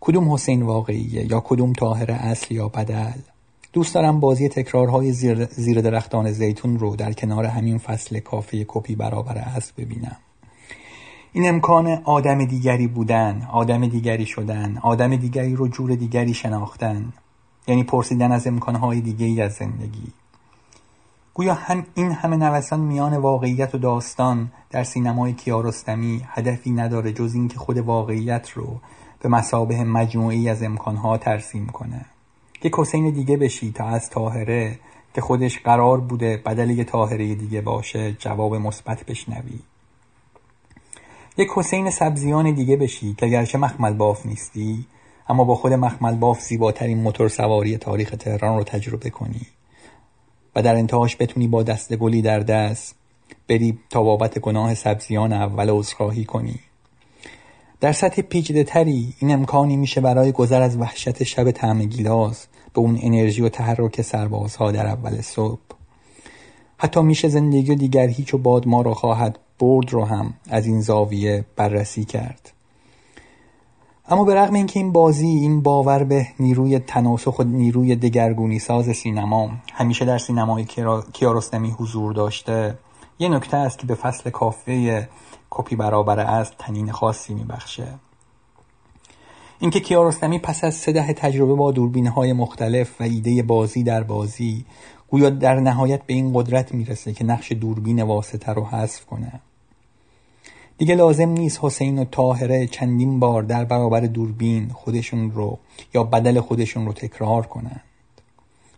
کدوم 0.00 0.32
حسین 0.32 0.62
واقعیه 0.62 1.32
یا 1.32 1.40
کدوم 1.40 1.72
تاهره 1.72 2.14
اصل 2.14 2.54
یا 2.54 2.68
بدل؟ 2.68 3.20
دوست 3.72 3.94
دارم 3.94 4.20
بازی 4.20 4.48
تکرارهای 4.48 5.12
زیر, 5.12 5.44
زیر 5.44 5.80
درختان 5.80 6.32
زیتون 6.32 6.78
رو 6.78 6.96
در 6.96 7.12
کنار 7.12 7.44
همین 7.44 7.78
فصل 7.78 8.18
کافه 8.18 8.64
کپی 8.68 8.94
برابر 8.94 9.38
اصل 9.38 9.72
ببینم. 9.78 10.16
این 11.36 11.48
امکان 11.48 12.02
آدم 12.04 12.44
دیگری 12.44 12.86
بودن 12.86 13.48
آدم 13.52 13.86
دیگری 13.86 14.26
شدن 14.26 14.78
آدم 14.82 15.16
دیگری 15.16 15.56
رو 15.56 15.68
جور 15.68 15.94
دیگری 15.94 16.34
شناختن 16.34 17.12
یعنی 17.66 17.84
پرسیدن 17.84 18.32
از 18.32 18.46
امکانهای 18.46 19.00
دیگه 19.00 19.26
ای 19.26 19.40
از 19.40 19.52
زندگی. 19.52 20.12
گویا 21.34 21.54
هم 21.54 21.86
این 21.94 22.12
همه 22.12 22.36
نوسان 22.36 22.80
میان 22.80 23.16
واقعیت 23.16 23.74
و 23.74 23.78
داستان 23.78 24.52
در 24.70 24.84
سینمای 24.84 25.32
کیارستمی 25.32 26.22
هدفی 26.26 26.70
نداره 26.70 27.12
جز 27.12 27.34
اینکه 27.34 27.58
خود 27.58 27.78
واقعیت 27.78 28.50
رو 28.50 28.80
به 29.20 29.28
مسابه 29.28 29.84
مجموعی 29.84 30.48
از 30.48 30.62
امکانها 30.62 31.18
ترسیم 31.18 31.66
کنه. 31.66 32.04
یک 32.62 32.74
حسین 32.78 33.10
دیگه 33.10 33.36
بشی 33.36 33.72
تا 33.72 33.84
از 33.84 34.10
تاهره 34.10 34.78
که 35.14 35.20
خودش 35.20 35.58
قرار 35.58 36.00
بوده 36.00 36.42
بدل 36.46 36.70
یه 36.70 36.84
تاهره 36.84 37.34
دیگه 37.34 37.60
باشه 37.60 38.12
جواب 38.12 38.54
مثبت 38.54 39.04
بشنوی. 39.04 39.58
یک 41.38 41.48
حسین 41.54 41.90
سبزیان 41.90 42.54
دیگه 42.54 42.76
بشی 42.76 43.14
که 43.14 43.26
گرچه 43.26 43.58
مخمل 43.58 43.92
باف 43.92 44.26
نیستی 44.26 44.86
اما 45.28 45.44
با 45.44 45.54
خود 45.54 45.72
مخمل 45.72 46.14
باف 46.14 46.40
زیباترین 46.40 46.98
موتور 46.98 47.28
سواری 47.28 47.78
تاریخ 47.78 48.10
تهران 48.18 48.58
رو 48.58 48.64
تجربه 48.64 49.10
کنی 49.10 49.46
و 50.56 50.62
در 50.62 50.74
انتهاش 50.76 51.16
بتونی 51.20 51.48
با 51.48 51.62
دست 51.62 51.96
گلی 51.96 52.22
در 52.22 52.40
دست 52.40 52.94
بری 53.48 53.78
تا 53.90 54.02
بابت 54.02 54.38
گناه 54.38 54.74
سبزیان 54.74 55.32
اول 55.32 55.70
عذرخواهی 55.70 56.24
کنی. 56.24 56.60
در 57.80 57.92
سطح 57.92 58.22
پیچیده 58.22 58.64
تری 58.64 59.14
این 59.18 59.32
امکانی 59.32 59.76
میشه 59.76 60.00
برای 60.00 60.32
گذر 60.32 60.62
از 60.62 60.76
وحشت 60.76 61.22
شب 61.22 61.50
طعم 61.50 61.84
گیلاس 61.84 62.46
به 62.74 62.80
اون 62.80 62.98
انرژی 63.02 63.42
و 63.42 63.48
تحرک 63.48 64.02
سربازها 64.02 64.72
در 64.72 64.86
اول 64.86 65.20
صبح. 65.20 65.60
حتی 66.78 67.02
میشه 67.02 67.28
زندگی 67.28 67.72
و 67.72 67.74
دیگر 67.74 68.08
هیچ 68.08 68.34
و 68.34 68.38
باد 68.38 68.66
ما 68.66 68.82
را 68.82 68.94
خواهد 68.94 69.38
برد 69.58 69.92
رو 69.92 70.04
هم 70.04 70.34
از 70.50 70.66
این 70.66 70.80
زاویه 70.80 71.44
بررسی 71.56 72.04
کرد. 72.04 72.52
اما 74.08 74.24
به 74.24 74.34
رغم 74.34 74.54
اینکه 74.54 74.80
این 74.80 74.92
بازی 74.92 75.26
این 75.26 75.62
باور 75.62 76.04
به 76.04 76.26
نیروی 76.40 76.78
تناسخ 76.78 77.38
و 77.38 77.42
نیروی 77.42 77.96
دگرگونی 77.96 78.58
ساز 78.58 78.86
سینما 78.86 79.50
همیشه 79.72 80.04
در 80.04 80.18
سینمای 80.18 80.66
کیارستمی 81.12 81.70
حضور 81.70 82.12
داشته 82.12 82.78
یه 83.18 83.28
نکته 83.28 83.56
است 83.56 83.78
که 83.78 83.86
به 83.86 83.94
فصل 83.94 84.30
کافه 84.30 85.08
کپی 85.50 85.76
برابر 85.76 86.20
از 86.20 86.50
تنین 86.58 86.92
خاصی 86.92 87.34
میبخشه. 87.34 87.86
اینکه 89.58 89.80
کیارستمی 89.80 90.38
پس 90.38 90.64
از 90.64 90.74
سه 90.74 90.92
دهه 90.92 91.12
تجربه 91.12 91.54
با 91.54 91.72
دوربین 91.72 92.06
های 92.06 92.32
مختلف 92.32 93.00
و 93.00 93.04
ایده 93.04 93.42
بازی 93.42 93.82
در 93.82 94.02
بازی 94.02 94.64
گویا 95.08 95.30
در 95.30 95.60
نهایت 95.60 96.02
به 96.02 96.14
این 96.14 96.32
قدرت 96.34 96.74
می‌رسه 96.74 97.12
که 97.12 97.24
نقش 97.24 97.52
دوربین 97.52 98.02
واسطه 98.02 98.52
رو 98.52 98.64
حذف 98.64 99.04
کنه. 99.04 99.40
دیگه 100.78 100.94
لازم 100.94 101.28
نیست 101.28 101.58
حسین 101.62 101.98
و 101.98 102.04
طاهره 102.04 102.66
چندین 102.66 103.20
بار 103.20 103.42
در 103.42 103.64
برابر 103.64 104.00
دوربین 104.00 104.68
خودشون 104.68 105.30
رو 105.30 105.58
یا 105.94 106.02
بدل 106.02 106.40
خودشون 106.40 106.86
رو 106.86 106.92
تکرار 106.92 107.46
کنند. 107.46 107.82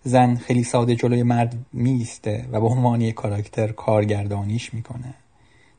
زن 0.05 0.35
خیلی 0.35 0.65
ساده 0.65 0.95
جلوی 0.95 1.23
مرد 1.23 1.57
میسته 1.73 2.49
و 2.53 2.61
به 2.61 2.67
عنوان 2.67 3.01
یک 3.01 3.15
کاراکتر 3.15 3.73
کارگردانیش 3.73 4.75
می‌کنه. 4.75 5.15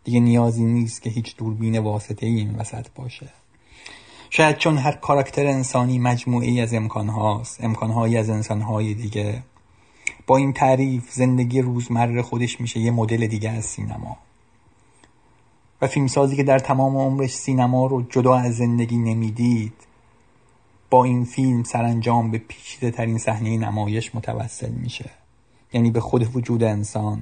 دیگه 0.04 0.20
نیازی 0.20 0.64
نیست 0.64 1.02
که 1.02 1.10
هیچ 1.10 1.38
دوربین 1.38 1.80
واسطه 1.80 2.26
ای 2.26 2.36
این 2.36 2.56
وسط 2.56 2.88
باشه. 2.95 3.30
شاید 4.30 4.58
چون 4.58 4.78
هر 4.78 4.91
کاراکتر 4.91 5.47
انسانی 5.47 6.00
مجموعی 6.00 6.62
از 6.62 6.74
امکان 6.74 7.10
هاست 7.10 7.64
امکانهایی 7.64 8.18
از 8.18 8.30
انسانهای 8.30 8.93
دیگه 8.93 9.43
با 10.30 10.38
این 10.38 10.53
تعریف 10.53 11.11
زندگی 11.11 11.61
روزمره 11.61 12.21
خودش 12.21 12.61
میشه 12.61 12.80
یه 12.80 12.91
مدل 12.91 13.27
دیگه 13.27 13.49
از 13.49 13.65
سینما. 13.65 14.17
و 15.82 15.88
فیلمسازی 15.88 16.36
که 16.36 16.43
در 16.43 16.59
تمام 16.59 16.97
عمرش 16.97 17.30
سینما 17.30 17.86
رو 17.86 18.01
جدا 18.01 18.36
از 18.36 18.57
زندگی 18.57 18.97
نمی‌دید 18.97 19.73
با 20.89 21.03
این 21.03 21.25
فیلم 21.25 21.63
سرانجام 21.63 22.32
به 22.32 22.38
پیچیده 22.38 22.91
ترین 22.91 23.17
صحنه 23.17 23.57
نمایش 23.57 24.15
متوسل 24.15 24.71
میشه. 24.71 25.09
یعنی 25.73 25.91
به 25.91 25.99
خود 25.99 26.36
وجود 26.36 26.63
انسان 26.63 27.21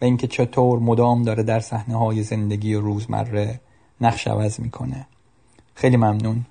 و 0.00 0.04
اینکه 0.04 0.26
چطور 0.26 0.78
مدام 0.78 1.22
داره 1.22 1.42
در 1.42 1.60
صحنه 1.60 1.98
های 1.98 2.22
زندگی 2.22 2.74
روزمره 2.74 3.60
نقش 4.00 4.26
عوض 4.28 4.60
می‌کنه. 4.60 5.06
خیلی 5.74 5.96
ممنون. 5.96 6.46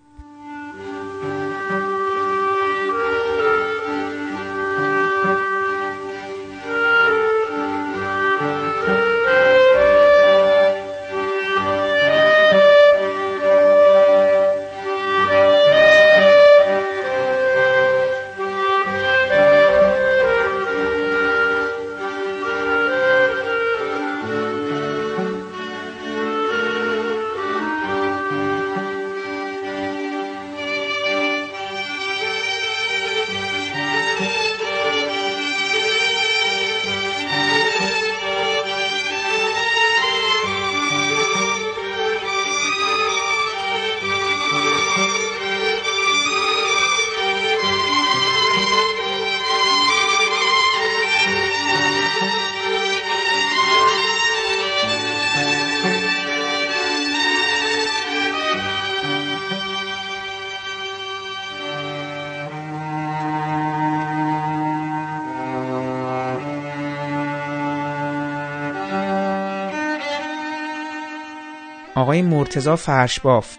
آقای 72.18 72.30
مرتزا 72.30 72.76
فرشباف. 72.76 73.58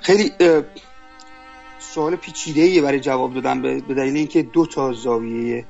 خیلی 0.00 0.32
سوال 1.78 2.16
پیچیده 2.16 2.60
ایه 2.60 2.82
برای 2.82 3.00
جواب 3.00 3.34
دادن 3.34 3.62
به 3.62 3.80
دلیل 3.80 4.16
اینکه 4.16 4.42
دو 4.42 4.66
تا 4.66 4.92
زاویه 4.92 5.64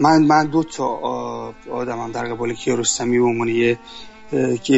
من 0.00 0.22
من 0.22 0.46
دو 0.46 0.62
تا 0.62 0.84
آدمم 1.70 2.12
در 2.12 2.24
قبال 2.24 2.54
کیارستمی 2.54 3.18
به 3.18 3.24
عنوان 3.24 3.48
یه 3.48 3.78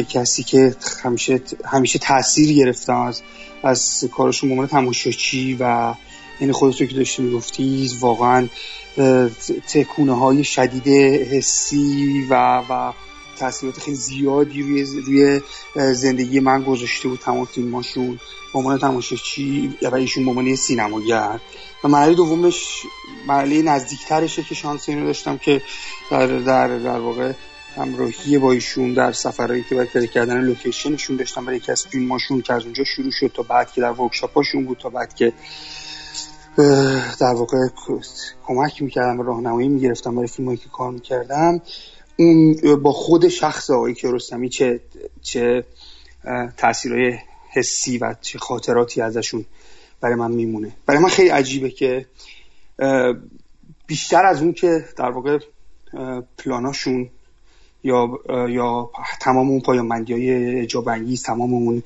کسی 0.09 0.43
که 0.43 0.75
همیشه 1.03 1.41
همیشه 1.65 1.99
تاثیر 1.99 2.55
گرفتم 2.55 2.95
از 2.95 3.21
از 3.63 4.09
کارشون 4.11 4.49
به 4.49 4.53
عنوان 4.53 4.67
تماشاچی 4.67 5.57
و 5.59 5.93
یعنی 6.41 6.53
خودت 6.53 6.77
که 6.77 6.95
داشتی 6.95 7.23
می‌گفتی 7.23 7.91
واقعا 7.99 8.47
تکونه 9.73 10.17
های 10.17 10.43
شدید 10.43 10.87
حسی 11.31 12.27
و 12.29 12.63
و 12.69 12.93
تاثیرات 13.39 13.79
خیلی 13.79 13.97
زیادی 13.97 14.61
روی 14.61 14.83
روی 14.83 15.41
زندگی 15.93 16.39
من 16.39 16.63
گذاشته 16.63 17.07
بود 17.07 17.19
تمام 17.19 17.45
فیلماشون. 17.45 18.19
به 18.53 18.59
عنوان 18.59 18.79
تماشاچی 18.79 19.77
و 19.81 19.95
ایشون 19.95 20.23
به 20.25 20.29
عنوان 20.29 20.55
سینماگر. 20.55 21.39
و 21.83 21.87
مرحله 21.87 22.13
دومش 22.13 22.83
مرحله 23.27 23.61
نزدیکترشه 23.61 24.43
که 24.43 24.55
شانس 24.55 24.89
اینو 24.89 25.05
داشتم 25.05 25.37
که 25.37 25.61
در 26.11 26.27
در 26.27 26.79
در 26.79 26.99
واقع 26.99 27.33
همراهی 27.75 28.37
با 28.37 28.51
ایشون 28.51 28.93
در 28.93 29.11
سفرهایی 29.11 29.63
که 29.63 29.75
برای 29.75 30.07
کردن 30.07 30.41
لوکیشنشون 30.41 31.15
داشتم 31.15 31.45
برای 31.45 31.57
یکی 31.57 31.71
از 31.71 31.87
فیلماشون 31.87 32.41
که 32.41 32.53
از 32.53 32.63
اونجا 32.63 32.83
شروع 32.83 33.11
شد 33.11 33.31
تا 33.35 33.43
بعد 33.43 33.71
که 33.71 33.81
در 33.81 33.91
ورکشاپاشون 33.91 34.65
بود 34.65 34.77
تا 34.77 34.89
بعد 34.89 35.15
که 35.15 35.33
در 37.19 37.33
واقع 37.33 37.57
کمک 38.47 38.81
می‌کردم 38.81 39.19
و 39.19 39.23
راهنمایی 39.23 39.67
می‌گرفتم 39.69 40.15
برای 40.15 40.27
فیلمایی 40.27 40.57
که 40.57 40.69
کار 40.69 40.91
می‌کردم. 40.91 41.61
اون 42.17 42.55
با 42.83 42.91
خود 42.91 43.27
شخص 43.27 43.69
آقای 43.69 43.93
کیارستمی 43.93 44.49
چه 44.49 44.79
چه 45.21 45.65
تاثیرهای 46.57 47.17
حسی 47.49 47.97
و 47.97 48.15
چه 48.21 48.39
خاطراتی 48.39 49.01
ازشون 49.01 49.45
برای 50.01 50.15
من 50.15 50.31
میمونه. 50.31 50.71
برای 50.85 51.01
من 51.01 51.09
خیلی 51.09 51.29
عجیبه 51.29 51.69
که 51.69 52.05
بیشتر 53.87 54.25
از 54.25 54.41
اون 54.41 54.53
که 54.53 54.85
در 54.97 55.09
واقع 55.09 55.39
پلاناشون 56.37 57.09
یا 57.83 58.19
یا 58.49 58.89
تمام 59.21 59.49
اون 59.49 59.61
پایانبندی 59.61 60.13
های 60.13 60.59
اجاب 60.59 60.89
انگیز 60.89 61.23
تمام 61.23 61.53
اون 61.53 61.83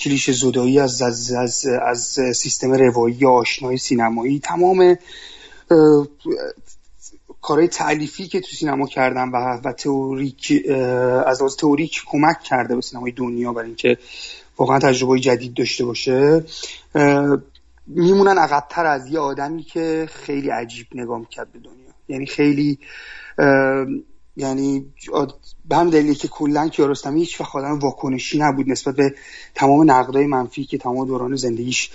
کلیش 0.00 0.30
زدایی 0.30 0.78
از 0.78 1.02
از, 1.02 1.32
از, 1.32 1.66
از 1.66 2.18
سیستم 2.34 2.72
روایی 2.72 3.26
آشنای 3.26 3.76
سینمایی 3.76 4.38
تمام 4.38 4.96
کارهای 7.42 7.68
تعلیفی 7.68 8.26
که 8.26 8.40
تو 8.40 8.56
سینما 8.56 8.86
کردن 8.86 9.28
و 9.28 9.60
و 9.64 9.72
تئوریک 9.72 10.52
از 11.26 11.40
لحاظ 11.40 11.56
تئوریک 11.56 12.02
کمک 12.06 12.42
کرده 12.42 12.74
به 12.74 12.80
سینمای 12.80 13.12
دنیا 13.12 13.52
برای 13.52 13.66
اینکه 13.66 13.98
واقعا 14.56 14.78
تجربه 14.78 15.20
جدید 15.20 15.54
داشته 15.54 15.84
باشه 15.84 16.44
میمونن 17.86 18.38
عقبتر 18.38 18.86
از 18.86 19.06
یه 19.06 19.18
آدمی 19.18 19.62
که 19.62 20.08
خیلی 20.12 20.50
عجیب 20.50 20.86
نگاه 20.94 21.18
می‌کرد 21.18 21.52
به 21.52 21.58
دنیا. 21.58 21.92
یعنی 22.08 22.26
خیلی 22.26 22.78
یعنی 24.36 24.86
به 25.68 25.76
هم 25.76 25.90
دلیلی 25.90 26.14
که 26.14 26.28
کلا 26.28 26.68
کیارستمی 26.68 27.20
هیچ 27.20 27.40
وقت 27.40 27.56
آدم 27.56 27.78
واکنشی 27.78 28.38
نبود 28.38 28.68
نسبت 28.68 28.96
به 28.96 29.14
تمام 29.54 29.90
نقدای 29.90 30.26
منفی 30.26 30.64
که 30.64 30.78
تمام 30.78 31.06
دوران 31.06 31.36
زندگیش 31.36 31.90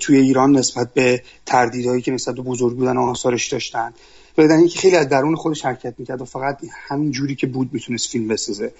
توی 0.00 0.16
ایران 0.16 0.56
نسبت 0.56 0.94
به 0.94 1.22
تردیدهایی 1.46 2.02
که 2.02 2.12
نسبت 2.12 2.34
به 2.34 2.42
بزرگ 2.42 2.76
بودن 2.76 2.96
آثارش 2.96 3.48
داشتن. 3.48 3.94
و 4.38 4.40
اینکه 4.40 4.78
خیلی 4.78 4.96
از 4.96 5.08
درون 5.08 5.36
خودش 5.36 5.64
حرکت 5.64 5.94
می‌کرد 5.98 6.22
و 6.22 6.24
فقط 6.24 6.58
همین 6.88 7.10
جوری 7.10 7.34
که 7.34 7.46
بود 7.46 7.70
می‌تونست 7.72 8.10
فیلم 8.10 8.28
بسازه. 8.28 8.72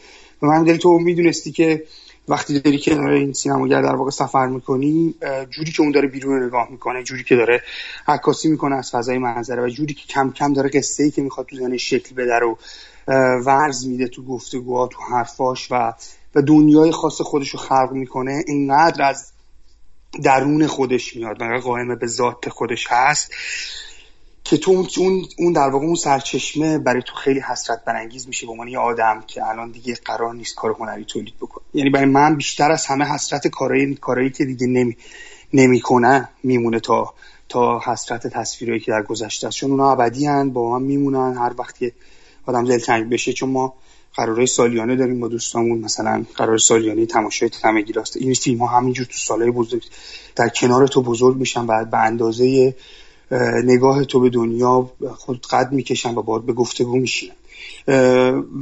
و 0.43 0.47
من 0.47 0.65
دلیل 0.65 0.77
تو 0.77 0.99
می‌دونستی 0.99 1.53
که 1.53 1.85
وقتی 2.31 2.61
داری 2.61 2.79
که 2.79 3.01
این 3.01 3.33
سینماگر 3.33 3.83
در 3.83 3.95
واقع 3.95 4.11
سفر 4.11 4.47
می‌کنی 4.47 5.15
جوری 5.51 5.73
که 5.73 5.83
اون 5.83 5.93
داره 5.93 6.09
بیرون 6.09 6.43
نگاه 6.43 6.69
می‌کنه 6.71 7.03
جوری 7.03 7.25
که 7.25 7.37
داره 7.37 7.63
عکاسی 8.09 8.49
می‌کنه 8.49 8.77
از 8.77 8.91
فضای 8.91 9.19
منظره 9.19 9.63
و 9.63 9.69
جوری 9.69 9.95
که 9.95 10.07
کم 10.07 10.33
کم 10.33 10.53
داره 10.53 10.71
قصه 10.71 11.03
ای 11.05 11.11
که 11.11 11.23
می‌خواد 11.23 11.47
تو 11.47 11.57
ذهنش 11.57 11.91
شکل 11.91 12.15
بده 12.15 12.39
رو 12.39 12.59
ورز 13.47 13.87
میده 13.87 14.09
تو 14.09 14.25
گفتگوها 14.25 14.87
تو 14.87 14.99
حرفاش 15.11 15.69
و 15.71 15.93
و 16.35 16.43
دنیای 16.43 16.91
خاص 16.91 17.21
خودش 17.21 17.51
رو 17.51 17.59
خلق 17.59 17.93
می‌کنه 17.93 18.45
اینقدر 18.47 19.03
از 19.03 19.33
درون 20.25 20.67
خودش 20.67 21.17
میاد 21.17 21.37
و 21.41 21.61
قائم 21.65 21.95
به 21.95 22.07
ذات 22.07 22.49
خودش 22.49 22.87
هست. 22.91 23.33
که 24.51 24.57
تو 24.57 24.71
اون 24.99 25.27
اون 25.39 25.53
در 25.53 25.69
واقع 25.69 25.87
اون 25.87 25.95
سرچشمه 25.95 26.79
برای 26.79 27.03
تو 27.07 27.15
خیلی 27.15 27.41
حسرت 27.41 27.85
برانگیز 27.85 28.29
میشه 28.29 28.47
به 28.47 28.53
عنوان 28.53 28.69
یه 28.69 28.79
آدم 28.79 29.25
که 29.27 29.47
الان 29.47 29.71
دیگه 29.71 29.95
قرار 30.05 30.35
نیست 30.35 30.55
کار 30.55 30.71
هنری 30.71 31.05
تولید 31.05 31.37
بکنه. 31.37 31.65
یعنی 31.75 31.91
برای 31.91 32.07
من 32.07 32.37
بیشتر 32.37 32.73
از 32.73 32.87
همه 32.87 33.05
حسرت 33.05 33.49
کارایی 33.49 33.95
کارایی 33.95 34.31
که 34.31 34.45
دیگه 34.45 34.67
نمی 34.67 34.97
نمی‌کنه 35.53 36.29
میمونه 36.43 36.81
تا 36.81 37.15
تا 37.49 37.81
حسرت 37.85 38.27
تصویرایی 38.27 38.81
که 38.81 38.93
در 38.93 39.03
گذشته 39.03 39.47
است. 39.47 39.57
چون 39.57 39.71
اونا 39.71 39.93
ابدی 39.93 40.29
با 40.53 40.77
هم 40.77 40.83
میمونن 40.83 41.37
هر 41.39 41.53
وقت 41.59 41.79
که 41.79 41.93
آدم 42.47 42.65
دلتنگ 42.65 43.11
بشه 43.11 43.33
چون 43.33 43.51
ما 43.51 43.75
قرارهای 44.15 44.47
سالیانه 44.47 44.97
داریم 44.97 45.21
با 45.21 45.29
دوستامون. 45.29 45.79
مثلا 45.79 46.25
قرار 46.37 46.59
سالیانه 46.59 47.07
تماشای 47.07 47.49
تمگیراست 47.49 48.17
این 48.17 48.35
فیلم 48.35 48.59
ها 48.59 48.67
همینجور 48.67 49.07
تو 49.07 49.17
سالهای 49.17 49.51
بزرگ 49.51 49.83
در 50.37 50.49
کنار 50.49 50.87
تو 50.87 51.03
بزرگ 51.03 51.37
میشن 51.37 51.67
و 51.67 51.85
به 51.85 51.99
اندازه 51.99 52.75
نگاه 53.65 54.05
تو 54.05 54.21
به 54.21 54.31
دنیا 54.31 54.91
خود 55.17 55.47
قد 55.47 55.73
می‌کشن 55.73 56.15
و 56.15 56.23
باید 56.23 56.47
به 56.47 56.53
گفتگو 56.53 56.97
میشینن. 56.97 57.35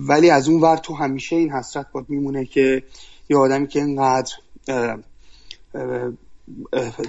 ولی 0.08 0.30
از 0.30 0.48
اون 0.48 0.60
ور 0.60 0.76
تو 0.76 0.94
همیشه 0.94 1.36
این 1.36 1.50
حسرت 1.50 1.86
باید 1.92 2.06
میمونه 2.08 2.44
که 2.44 2.82
یه 3.28 3.36
آدمی 3.36 3.68
که 3.68 3.78
اینقدر 3.78 4.34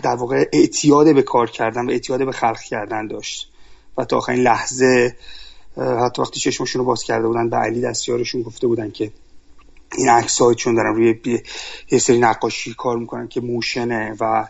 در 0.03 0.15
واقع 0.15 0.45
اعتیاد 0.53 1.15
به 1.15 1.21
کار 1.21 1.49
کردن 1.49 1.85
و 1.85 1.91
اعتیاد 1.91 2.25
به 2.25 2.31
خلق 2.31 2.59
کردن 2.59 3.07
داشت 3.07 3.51
و 3.97 4.05
تا 4.05 4.17
آخرین 4.17 4.41
لحظه 4.43 5.15
حتی 5.77 6.21
وقتی 6.21 6.39
چشمشون 6.39 6.79
رو 6.79 6.85
باز 6.85 7.03
کرده 7.03 7.27
بودن 7.27 7.49
به 7.49 7.57
علی 7.57 7.81
دستیارشون 7.81 8.41
گفته 8.41 8.67
بودن 8.67 8.91
که 8.91 9.11
این 9.97 10.09
عکس 10.09 10.39
چون 10.57 10.75
دارن 10.75 10.95
روی 10.95 11.41
یه 11.91 11.99
سری 11.99 12.19
نقاشی 12.19 12.73
کار 12.73 12.97
می‌کنن 12.97 13.27
که 13.27 13.41
موشنه 13.41 14.15
و 14.19 14.47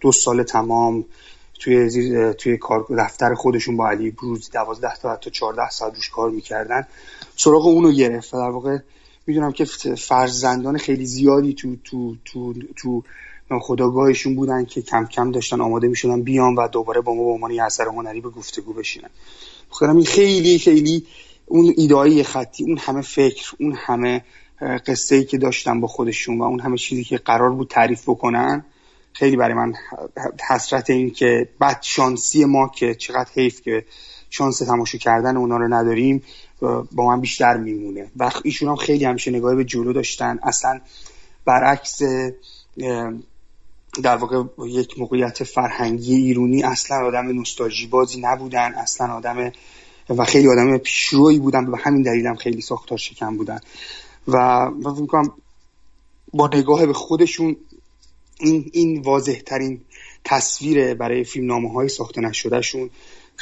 دو 0.00 0.12
سال 0.12 0.42
تمام 0.42 1.04
توی 1.60 2.34
توی 2.34 2.56
کار 2.56 2.86
دفتر 2.98 3.34
خودشون 3.34 3.76
با 3.76 3.88
علی 3.88 4.14
روز 4.18 4.50
12 4.50 4.96
تا 4.96 5.16
تا 5.16 5.30
14 5.30 5.70
ساعت 5.70 5.94
روش 5.94 6.10
کار 6.10 6.30
می‌کردن. 6.30 6.86
سراغ 7.36 7.66
اونو 7.66 7.92
گرفت 7.92 8.32
در 8.32 8.50
واقع 8.50 8.78
می‌دونم 9.26 9.52
که 9.52 9.64
فرزندان 9.98 10.78
خیلی 10.78 11.06
زیادی 11.06 11.54
تو 11.54 11.76
تو 11.84 12.16
تو 12.24 12.54
تو 12.76 13.02
خداگاهشون 13.60 14.36
بودن 14.36 14.64
که 14.64 14.82
کم 14.82 15.06
کم 15.06 15.30
داشتن 15.30 15.60
آماده 15.60 15.88
می‌شدن 15.88 16.22
بیان 16.22 16.54
و 16.54 16.68
دوباره 16.68 17.00
با 17.00 17.14
ما 17.14 17.24
به 17.24 17.30
عنوان 17.30 17.60
اثر 17.60 17.84
هنری 17.88 18.20
به 18.20 18.30
گفتگو 18.30 18.72
بشینن. 18.72 19.10
خودم 19.68 19.96
این 19.96 20.06
خیلی 20.06 20.58
خیلی 20.58 21.06
اون 21.46 21.74
ایدایی 21.76 22.22
خطی 22.22 22.64
اون 22.64 22.78
همه 22.78 23.02
فکر 23.02 23.52
اون 23.60 23.72
همه 23.76 24.24
قصه 24.86 25.16
ای 25.16 25.24
که 25.24 25.38
داشتن 25.38 25.80
با 25.80 25.86
خودشون 25.86 26.38
و 26.38 26.42
اون 26.42 26.60
همه 26.60 26.76
چیزی 26.76 27.04
که 27.04 27.16
قرار 27.16 27.50
بود 27.50 27.68
تعریف 27.68 28.02
بکنن 28.08 28.64
خیلی 29.12 29.36
برای 29.36 29.54
من 29.54 29.74
حسرت 30.48 30.90
این 30.90 31.10
که 31.10 31.48
بد 31.60 31.78
شانسی 31.82 32.44
ما 32.44 32.68
که 32.68 32.94
چقدر 32.94 33.30
حیف 33.34 33.60
که 33.60 33.84
شانس 34.30 34.58
تماشا 34.58 34.98
کردن 34.98 35.36
اونا 35.36 35.56
رو 35.56 35.74
نداریم 35.74 36.22
با 36.92 37.06
من 37.06 37.20
بیشتر 37.20 37.56
میمونه. 37.56 38.10
و 38.16 38.30
ایشون 38.44 38.68
هم 38.68 38.76
خیلی 38.76 39.04
همیشه 39.04 39.30
نگاه 39.30 39.54
به 39.54 39.64
جلو 39.64 39.92
داشتن. 39.92 40.38
اصلا 40.42 40.80
برعکس 41.44 42.02
در 44.02 44.16
واقع 44.16 44.42
یک 44.66 44.98
موقعیت 44.98 45.44
فرهنگی 45.44 46.14
ایرونی 46.14 46.62
اصلا 46.62 46.96
آدم 47.06 47.26
نوستالژی 47.26 47.86
بازی 47.86 48.20
نبودن. 48.20 48.74
اصلا 48.74 49.14
آدم 49.14 49.52
و 50.08 50.24
خیلی 50.24 50.48
آدم 50.48 50.78
پیشرویی 50.78 51.38
بودن. 51.38 51.66
و 51.66 51.76
همین 51.76 52.02
دلیلم 52.02 52.34
خیلی 52.34 52.60
ساختار 52.60 52.98
شکن 52.98 53.36
بودن. 53.36 53.60
و 54.28 54.38
من 54.70 54.94
فکر 54.94 55.22
با 56.32 56.46
نگاه 56.46 56.86
به 56.86 56.92
خودشون 56.92 57.56
این 58.40 58.70
این 58.72 59.00
واضح 59.02 59.40
ترین 59.46 59.80
تصویر 60.24 60.94
برای 60.94 61.24
فیلم 61.24 61.46
نامه 61.46 61.72
های 61.72 61.88
ساخته 61.88 62.20
نشدهشون 62.20 62.90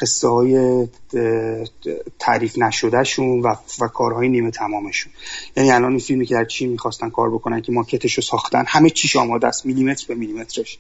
قصه 0.01 0.29
های 0.29 0.87
تعریف 2.19 2.59
نشدهشون 2.59 3.41
و, 3.41 3.55
و 3.81 3.89
کارهای 3.89 4.29
نیمه 4.29 4.51
تمامشون. 4.51 5.13
یعنی 5.57 5.71
الان 5.71 5.91
این 5.91 5.99
فیلمی 5.99 6.27
که 6.27 6.35
در 6.35 6.45
چین 6.45 6.71
می‌خواستن 6.71 7.11
کار 7.11 7.31
بکنن 7.31 7.61
که 7.61 7.73
ماکتش 7.73 8.15
رو 8.15 8.23
ساختن 8.23 8.65
همه 8.67 8.91
چیش 8.91 9.17
آماده 9.17 9.47
است 9.47 9.67
میلیمتر 9.67 10.05
به 10.09 10.15
میلیمترش. 10.15 10.79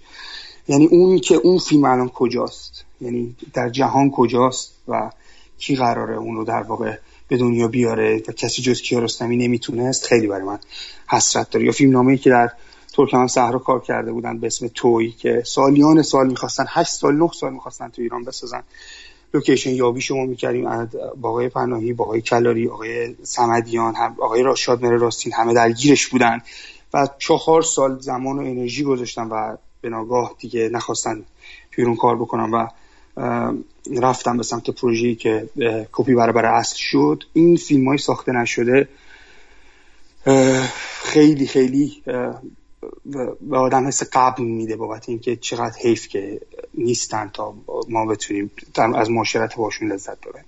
یعنی 0.68 0.86
اون 0.86 1.18
که 1.18 1.34
اون 1.34 1.58
فیلم 1.58 1.84
الان 1.84 2.08
کجاست؟ 2.08 2.84
یعنی 3.00 3.36
در 3.54 3.68
جهان 3.68 4.10
کجاست 4.10 4.72
و 4.88 5.10
کی 5.58 5.76
قراره 5.76 6.16
اون 6.16 6.36
رو 6.36 6.44
در 6.44 6.62
واقع 6.62 6.96
به 7.28 7.36
دنیا 7.36 7.68
بیاره 7.68 8.22
و 8.28 8.32
کسی 8.32 8.62
جز 8.62 8.82
کیارستمی 8.82 9.36
نمی‌تونست؟ 9.36 10.06
خیلی 10.06 10.26
برای 10.26 10.44
من 10.44 10.58
حسرت 11.06 11.50
داره. 11.50 11.66
یا 11.66 11.72
فیلم 11.72 11.92
نامه 11.92 12.16
که 12.16 12.30
در 12.30 12.50
ترکمن 12.98 13.26
صحرا 13.26 13.58
کار 13.58 13.80
کرده 13.80 14.12
بودن 14.12 14.38
به 14.38 14.46
اسم 14.46 14.70
توی 14.74 15.10
که 15.10 15.42
سالیان 15.46 16.02
سال 16.02 16.26
می‌خواستن 16.26 16.64
هشت 16.68 16.90
سال 16.90 17.14
نه 17.14 17.30
سال 17.32 17.52
می‌خواستن 17.52 17.88
تو 17.88 18.02
ایران 18.02 18.24
بسازن. 18.24 18.62
لوکیشن 19.34 19.70
یابی 19.70 20.00
شما 20.00 20.24
می‌کردیم 20.24 20.84
با 21.20 21.28
آقای 21.28 21.48
پناهی 21.48 21.92
با 21.92 22.04
آقای 22.04 22.20
کلاری 22.20 22.68
آقای 22.68 23.14
سمدیان 23.22 23.94
آقای 23.96 24.42
راشاد 24.42 24.84
مره 24.84 24.96
راستین 24.96 25.32
همه 25.32 25.54
درگیرش 25.54 26.06
بودن 26.06 26.40
و 26.94 27.08
چهار 27.18 27.62
سال 27.62 27.98
زمان 28.00 28.38
و 28.38 28.40
انرژی 28.40 28.84
گذاشتن 28.84 29.28
و 29.28 29.56
به 29.80 29.88
ناگاه 29.88 30.34
دیگه 30.38 30.68
نخواستن 30.72 31.24
ایران 31.76 31.96
کار 31.96 32.16
بکنن 32.16 32.50
و 32.50 32.66
رفتم 34.00 34.36
به 34.36 34.42
سمت 34.42 34.70
پروژه‌ای 34.70 35.14
که 35.14 35.48
کپی 35.92 36.14
برابر 36.14 36.44
اصل 36.46 36.76
شد. 36.78 37.24
این 37.32 37.56
فیلم 37.56 37.88
های 37.88 37.98
ساخته 37.98 38.32
نشده 38.32 38.88
خیلی 41.02 41.46
خیلی 41.46 42.02
به 43.40 43.58
آدم 43.58 43.86
حس 43.86 44.02
قبل 44.12 44.42
میده 44.42 44.76
بابت 44.76 45.08
اینکه 45.08 45.36
چقدر 45.36 45.76
حیف 45.78 46.08
که 46.08 46.40
نیستن 46.74 47.30
تا 47.32 47.54
ما 47.88 48.06
بتونیم 48.06 48.50
از 48.94 49.10
معاشرت 49.10 49.56
باشون 49.56 49.92
لذت 49.92 50.18
ببریم. 50.20 50.44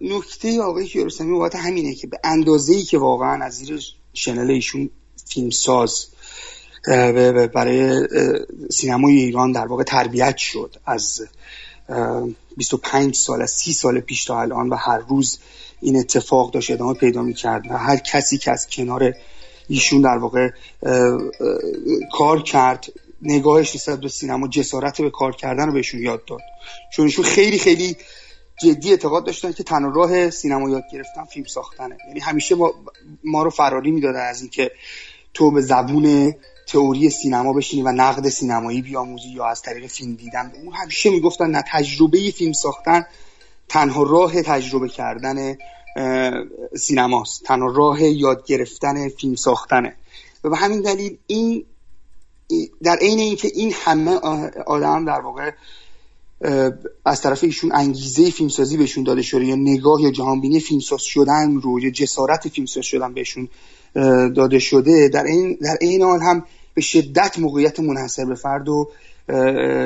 نکته 0.00 0.62
آقای 0.62 0.86
کیارستمی 0.86 1.32
بابت 1.32 1.56
همینه 1.56 1.94
که 1.94 2.06
به 2.06 2.20
اندازه 2.24 2.74
ای 2.74 2.82
که 2.82 2.98
واقعا 2.98 3.44
از 3.44 3.54
زیر 3.54 3.80
شنل 4.12 4.50
ایشون 4.50 4.90
فیلم 5.28 5.50
ساز 5.50 6.06
برای 7.54 8.08
سینمای 8.70 9.14
ایران 9.16 9.52
در 9.52 9.66
واقع 9.66 9.82
تربیت 9.82 10.36
شد 10.36 10.76
از 10.86 11.22
25 12.56 13.14
سال 13.14 13.42
از 13.42 13.50
30 13.50 13.72
سال 13.72 14.00
پیش 14.00 14.24
تا 14.24 14.40
الان 14.40 14.68
و 14.68 14.74
هر 14.74 14.98
روز 14.98 15.38
این 15.80 15.96
اتفاق 15.96 16.50
داشت 16.50 16.70
ادامه 16.70 16.94
پیدا 16.94 17.22
می‌کرد 17.22 17.70
و 17.70 17.78
هر 17.78 17.96
کسی 17.96 18.38
که 18.38 18.50
از 18.50 18.66
کنار 18.70 19.14
ایشون 19.68 20.00
در 20.00 20.18
واقع 20.18 20.50
کار 22.12 22.42
کرد. 22.42 22.86
نگاهش 23.22 23.74
نسبت 23.74 24.00
به 24.00 24.08
سینما 24.08 24.48
جسارت 24.48 25.00
به 25.00 25.10
کار 25.10 25.36
کردن 25.36 25.66
رو 25.66 25.72
بهشون 25.72 26.02
یاد 26.02 26.24
داد. 26.24 26.40
چون 26.92 27.04
ایشون 27.04 27.24
خیلی 27.24 27.58
خیلی 27.58 27.96
جدی 28.62 28.90
اعتقاد 28.90 29.24
داشتن 29.24 29.52
که 29.52 29.62
تنها 29.62 29.90
راه 29.90 30.30
سینما 30.30 30.70
یاد 30.70 30.82
گرفتن 30.92 31.24
فیلم 31.24 31.46
ساختنه. 31.46 31.96
یعنی 32.08 32.20
همیشه 32.20 32.54
ما, 32.54 32.74
ما 33.24 33.42
رو 33.42 33.50
فراری 33.50 33.90
می‌دادن 33.90 34.28
از 34.28 34.40
اینکه 34.40 34.70
تو 35.34 35.50
به 35.50 35.60
زبون 35.60 36.34
تئوری 36.66 37.10
سینما 37.10 37.52
بشینی 37.52 37.82
و 37.82 37.92
نقد 37.92 38.28
سینمایی 38.28 38.82
بیاموزی 38.82 39.28
یا 39.28 39.46
از 39.46 39.62
طریق 39.62 39.86
فیلم 39.86 40.14
دیدن. 40.14 40.52
اون 40.64 40.74
همیشه 40.74 41.10
می‌گفتن 41.10 41.50
نه 41.50 41.64
تجربه 41.72 42.30
فیلم 42.30 42.52
ساختن 42.52 43.06
تنها 43.68 44.02
راه 44.02 44.42
تجربه 44.42 44.88
کردن 44.88 45.56
سینماست. 46.76 47.42
تنها 47.42 47.72
راه 47.72 48.02
یاد 48.02 48.46
گرفتن 48.46 49.08
فیلم 49.08 49.34
ساختنه. 49.34 49.96
و 50.44 50.50
به 50.50 50.56
همین 50.56 50.80
دلیل 50.80 51.18
این 51.26 51.64
در 52.82 52.96
عین 52.96 53.18
اینکه 53.18 53.50
این 53.54 53.72
همه 53.84 54.10
آدم 54.66 55.04
در 55.04 55.20
واقع 55.20 55.50
از 57.04 57.20
طرف 57.20 57.44
ایشون 57.44 57.72
انگیزه 57.74 58.30
فیلمسازی 58.30 58.76
بهشون 58.76 59.04
داده 59.04 59.22
شده 59.22 59.44
یا 59.44 59.54
نگاه 59.54 60.02
یا 60.02 60.10
جهانبینی 60.10 60.60
فیلمساز 60.60 61.02
شدن 61.02 61.54
رو 61.54 61.80
یا 61.80 61.90
جسارت 61.90 62.48
فیلمساز 62.48 62.84
شدن 62.84 63.14
بهشون 63.14 63.48
داده 64.34 64.58
شده 64.58 65.08
در 65.08 65.24
این 65.24 65.58
در 65.60 65.78
این 65.80 66.02
حال 66.02 66.20
هم 66.20 66.44
به 66.74 66.80
شدت 66.80 67.38
موقعیت 67.38 67.80
منحصر 67.80 68.24
به 68.24 68.34
فرد 68.34 68.68
و 68.68 68.90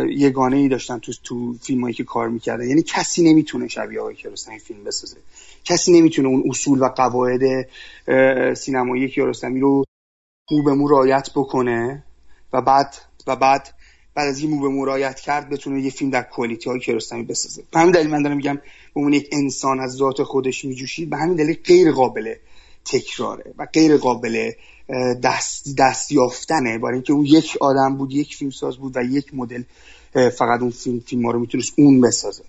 یگانه 0.09 0.57
ای 0.57 0.69
داشتن 0.69 0.99
تو 0.99 1.13
تو 1.25 1.55
فیلمایی 1.63 1.95
که 1.95 2.05
کار 2.05 2.29
می‌کردن. 2.29 2.69
یعنی 2.69 2.83
کسی 2.83 3.23
نمی‌تونه 3.31 3.69
شبیه 3.69 4.01
آقای 4.01 4.15
کیارستمی 4.15 4.59
فیلم 4.59 4.85
بسازه. 4.85 5.17
کسی 5.65 5.93
نمی‌تونه 5.93 6.29
اون 6.29 6.43
اصول 6.49 6.83
و 6.83 6.89
قواعد 6.89 7.69
سینمایی 8.55 9.09
کیارستمی 9.09 9.61
رو 9.61 9.85
مو 10.51 10.63
به 10.63 10.75
مو 10.75 10.89
بکنه 11.37 12.05
و 12.53 12.63
بعد 12.63 12.95
و 13.27 13.37
بعد 13.37 13.75
بعد 14.15 14.29
از 14.29 14.41
این 14.41 14.51
مو 14.51 14.61
به 14.61 14.69
کرد 15.15 15.49
بتونه 15.49 15.81
یه 15.81 15.91
فیلم 15.91 16.11
در 16.11 16.23
کوالیتی 16.23 16.71
های 16.71 16.81
کیارستمی 16.81 17.23
بسازه. 17.23 17.63
به 17.73 17.81
همین 17.81 17.93
دلیل 17.93 18.11
من 18.11 18.23
دارم 18.23 18.37
میگم 18.37 18.55
به 18.55 18.63
عنوان 19.01 19.13
یک 19.13 19.29
انسان 19.33 19.81
از 19.81 19.93
ذات 19.93 20.23
خودش 20.23 20.65
میجوشید. 20.65 21.11
به 21.11 21.17
همین 21.17 21.37
دلیل 21.37 21.57
غیر 21.65 21.93
قابل 21.93 22.35
تکراره 22.85 23.55
و 23.59 23.67
غیر 23.73 23.97
قابل 23.97 24.51
دست, 25.23 25.75
دست 25.79 26.13
یافتنه. 26.13 26.79
برای 26.79 26.95
اینکه 26.95 27.13
اون 27.13 27.25
یک 27.25 27.57
آدم 27.61 27.97
بود 27.97 28.13
یک 28.13 28.37
فیلم 28.37 28.51
ساز 28.51 28.77
بود 28.77 28.97
و 28.97 29.03
یک 29.03 29.35
مدل 29.35 29.63
فقط 30.13 30.61
اون 30.61 30.71
فیلم 30.71 31.01
فیلم 31.01 31.27
ها 31.27 31.33
رو 31.33 31.41
می‌تونست 31.41 31.73
اون 31.77 32.01
بسازه. 32.01 32.43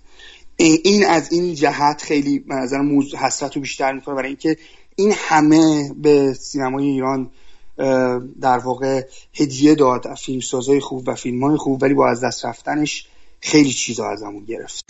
این 0.56 1.06
از 1.06 1.32
این 1.32 1.54
جهت 1.54 2.02
خیلی 2.02 2.44
نظر 2.48 2.78
حسرت 3.18 3.56
رو 3.56 3.60
بیشتر 3.60 3.92
می‌کنه 3.92 4.14
برای 4.14 4.28
اینکه 4.28 4.56
این 4.96 5.12
همه 5.16 5.94
به 5.96 6.34
سینمای 6.34 6.88
ایران 6.88 7.30
در 8.40 8.58
واقع 8.58 9.06
هدیه 9.34 9.74
داد 9.74 10.14
فیلم 10.14 10.40
سازای 10.40 10.80
خوب 10.80 11.08
و 11.08 11.14
فیلم 11.14 11.44
های 11.44 11.56
خوب 11.56 11.82
ولی 11.82 11.94
با 11.94 12.10
از 12.10 12.24
دست 12.24 12.44
رفتنش 12.44 13.06
خیلی 13.40 13.72
چیزا 13.72 14.10
ازمون 14.10 14.44
گرفت. 14.44 14.84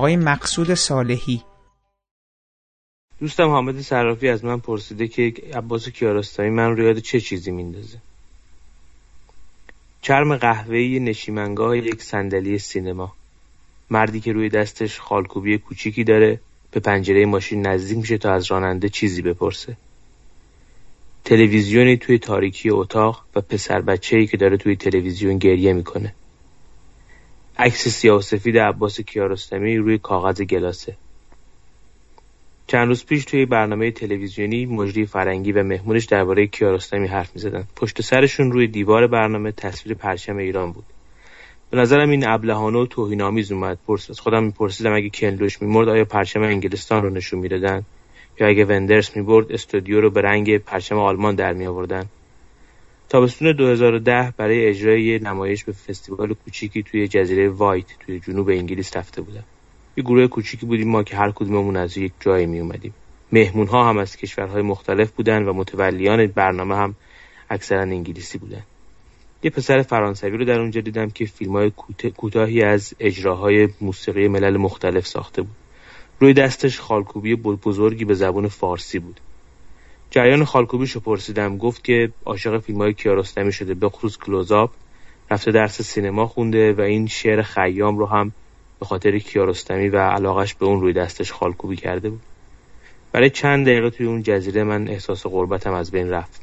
آقای 0.00 0.16
مقصود 0.16 0.74
صالحی. 0.74 1.42
دوستم 3.18 3.48
حامد 3.48 3.80
صرافی 3.80 4.28
از 4.28 4.44
من 4.44 4.60
پرسیده 4.60 5.08
که 5.08 5.34
عباس 5.54 5.88
کیارستمی 5.88 6.50
من 6.50 6.76
رو 6.76 6.82
یاد 6.82 6.98
چه 6.98 7.20
چیزی 7.20 7.50
میندازه؟ 7.50 7.98
چرم 10.02 10.36
قهوه‌ای 10.36 11.00
نشیمنگاه 11.00 11.78
یک 11.78 12.02
صندلی 12.02 12.58
سینما. 12.58 13.12
مردی 13.90 14.20
که 14.20 14.32
روی 14.32 14.48
دستش 14.48 15.00
خالکوبی 15.00 15.58
کوچیکی 15.58 16.04
داره 16.04 16.40
به 16.70 16.80
پنجره 16.80 17.26
ماشین 17.26 17.66
نزدیک 17.66 17.98
میشه 17.98 18.18
تا 18.18 18.32
از 18.32 18.50
راننده 18.50 18.88
چیزی 18.88 19.22
بپرسه. 19.22 19.76
تلویزیونی 21.24 21.96
توی 21.96 22.18
تاریکی 22.18 22.70
اتاق 22.70 23.24
و 23.34 23.40
پسر 23.40 23.80
بچه‌ای 23.80 24.26
که 24.26 24.36
داره 24.36 24.56
توی 24.56 24.76
تلویزیون 24.76 25.38
گریه 25.38 25.72
می‌کنه. 25.72 26.14
عکس 27.60 27.88
سیاه 27.88 28.18
و 28.18 28.20
سفید 28.20 28.58
عباس 28.58 29.00
کیارستمی 29.00 29.76
روی 29.76 29.98
کاغذ 29.98 30.42
گلاسه. 30.42 30.96
چند 32.66 32.88
روز 32.88 33.06
پیش 33.06 33.24
توی 33.24 33.46
برنامه 33.46 33.90
تلویزیونی 33.90 34.66
مجری 34.66 35.06
فرنگی 35.06 35.52
و 35.52 35.62
مهمونش 35.62 36.04
درباره 36.04 36.46
کیارستمی 36.46 37.06
حرف 37.06 37.30
می‌زدن. 37.34 37.64
پشت 37.76 38.02
سرشون 38.02 38.52
روی 38.52 38.66
دیوار 38.66 39.06
برنامه 39.06 39.52
تصویر 39.52 39.96
پرچم 39.96 40.36
ایران 40.36 40.72
بود. 40.72 40.84
به 41.70 41.76
نظرم 41.76 42.10
این 42.10 42.28
ابلهانه 42.28 42.78
و 42.78 42.86
توهینآمیز 42.86 43.52
اومد. 43.52 43.78
پرس 43.86 44.10
از 44.10 44.20
خودم 44.20 44.44
میپرسیدم 44.44 44.94
اگه 44.94 45.10
کنلوش 45.10 45.62
میمرد 45.62 45.88
آیا 45.88 46.04
پرچم 46.04 46.42
انگلستان 46.42 47.02
رو 47.02 47.10
نشون 47.10 47.40
می‌دادن؟ 47.40 47.82
یا 48.40 48.46
اگه 48.46 48.64
وندرس 48.64 49.16
می‌برد 49.16 49.52
استودیو 49.52 50.00
رو 50.00 50.10
به 50.10 50.20
رنگ 50.20 50.58
پرچم 50.58 50.98
آلمان 50.98 51.34
در 51.34 51.52
می 51.52 51.66
آوردن 51.66 52.04
تابستون 53.10 53.52
2010 53.52 54.34
برای 54.36 54.66
اجرای 54.66 55.18
نمایش 55.18 55.64
به 55.64 55.72
فستیوال 55.72 56.34
کوچیکی 56.34 56.82
توی 56.82 57.08
جزیره 57.08 57.48
وایت 57.48 57.86
توی 58.00 58.20
جنوب 58.20 58.48
انگلیس 58.48 58.96
رفته 58.96 59.22
بودم. 59.22 59.44
یه 59.96 60.04
گروه 60.04 60.26
کوچیکی 60.26 60.66
بودیم 60.66 60.88
ما 60.88 61.02
که 61.02 61.16
هر 61.16 61.30
کدوممون 61.30 61.76
از 61.76 61.98
یک 61.98 62.12
جایی 62.20 62.46
می 62.46 62.60
اومدیم 62.60 62.94
مهمون 63.32 63.66
ها 63.66 63.88
هم 63.88 63.98
از 63.98 64.16
کشورهای 64.16 64.62
مختلف 64.62 65.10
بودن 65.10 65.42
و 65.42 65.52
متولیان 65.52 66.26
برنامه 66.26 66.76
هم 66.76 66.94
اکثرا 67.50 67.80
انگلیسی 67.80 68.38
بودن. 68.38 68.62
یه 69.42 69.50
پسر 69.50 69.82
فرانسوی 69.82 70.36
رو 70.36 70.44
در 70.44 70.60
اونجا 70.60 70.80
دیدم 70.80 71.10
که 71.10 71.24
فیلم 71.24 71.52
های 71.52 71.72
کوتاهی 72.16 72.62
از 72.62 72.94
اجراهای 73.00 73.68
موسیقی 73.80 74.28
ملل 74.28 74.56
مختلف 74.56 75.06
ساخته 75.06 75.42
بود. 75.42 75.56
روی 76.20 76.34
دستش 76.34 76.80
خالکوبی 76.80 77.34
بزرگی 77.36 78.04
به 78.04 78.14
زبان 78.14 78.48
فارسی 78.48 78.98
بود. 78.98 79.20
جریان 80.10 80.44
خالکوبیش 80.44 80.92
رو 80.92 81.00
پرسیدم. 81.00 81.58
گفت 81.58 81.84
که 81.84 82.12
عاشق 82.24 82.58
فیلم 82.58 82.78
های 82.78 82.94
کیارستمی 82.94 83.52
شده. 83.52 83.74
به 83.74 83.88
خصوص 83.88 84.18
کلوزاب 84.18 84.70
رفته 85.30 85.50
درس 85.50 85.82
سینما 85.82 86.26
خونده 86.26 86.72
و 86.72 86.80
این 86.80 87.06
شعر 87.06 87.42
خیام 87.42 87.98
رو 87.98 88.06
هم 88.06 88.32
به 88.80 88.86
خاطر 88.86 89.18
کیارستمی 89.18 89.88
و 89.88 89.96
علاقش 89.98 90.54
به 90.54 90.66
اون 90.66 90.80
روی 90.80 90.92
دستش 90.92 91.32
خالکوبی 91.32 91.76
کرده 91.76 92.10
بود. 92.10 92.20
برای 93.12 93.30
چند 93.30 93.66
دقیقه 93.66 93.90
توی 93.90 94.06
اون 94.06 94.22
جزیره 94.22 94.64
من 94.64 94.88
احساس 94.88 95.26
غربتم 95.26 95.72
از 95.72 95.90
بین 95.90 96.10
رفت. 96.10 96.40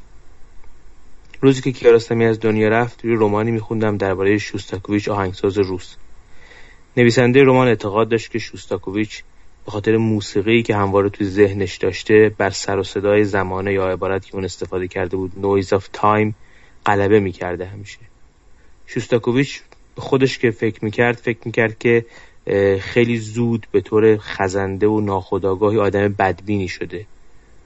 روزی 1.40 1.62
که 1.62 1.72
کیارستمی 1.72 2.24
از 2.24 2.40
دنیا 2.40 2.68
رفت 2.68 3.00
توی 3.00 3.12
رومانی 3.12 3.50
میخوندم 3.50 3.96
درباره 3.96 4.38
شوستاکوویچ 4.38 5.08
آهنگساز 5.08 5.58
روس. 5.58 5.96
نویسنده 6.96 7.42
رمان 7.42 7.68
اعتقاد 7.68 8.08
داشت 8.08 8.30
که 8.30 8.38
شوستاکوویچ 8.38 9.22
به 9.68 9.72
خاطر 9.72 9.96
موسیقی 9.96 10.62
که 10.62 10.76
همواره 10.76 11.08
توی 11.08 11.26
ذهنش 11.26 11.76
داشته 11.76 12.34
بر 12.38 12.50
سر 12.50 12.78
و 12.78 12.82
صدای 12.82 13.24
زمانه 13.24 13.72
یا 13.72 13.88
عبارت 13.88 14.26
که 14.26 14.34
اون 14.34 14.44
استفاده 14.44 14.88
کرده 14.88 15.16
بود 15.16 15.32
noise 15.36 15.72
of 15.72 15.88
time 15.92 16.34
غلبه 16.86 17.20
می‌کرده 17.20 17.66
همیشه. 17.66 17.98
شوستاکوویچ 18.86 19.60
خودش 19.96 20.38
که 20.38 20.50
فکر 20.50 20.84
می‌کرد 20.84 21.16
فکر 21.16 21.38
می‌کرد 21.44 21.78
که 21.78 22.04
خیلی 22.80 23.18
زود 23.18 23.66
به 23.72 23.80
طور 23.80 24.16
خزنده 24.16 24.86
و 24.86 25.00
ناخودآگاهی 25.00 25.78
آدم 25.78 26.08
بدبینی 26.08 26.68
شده. 26.68 27.06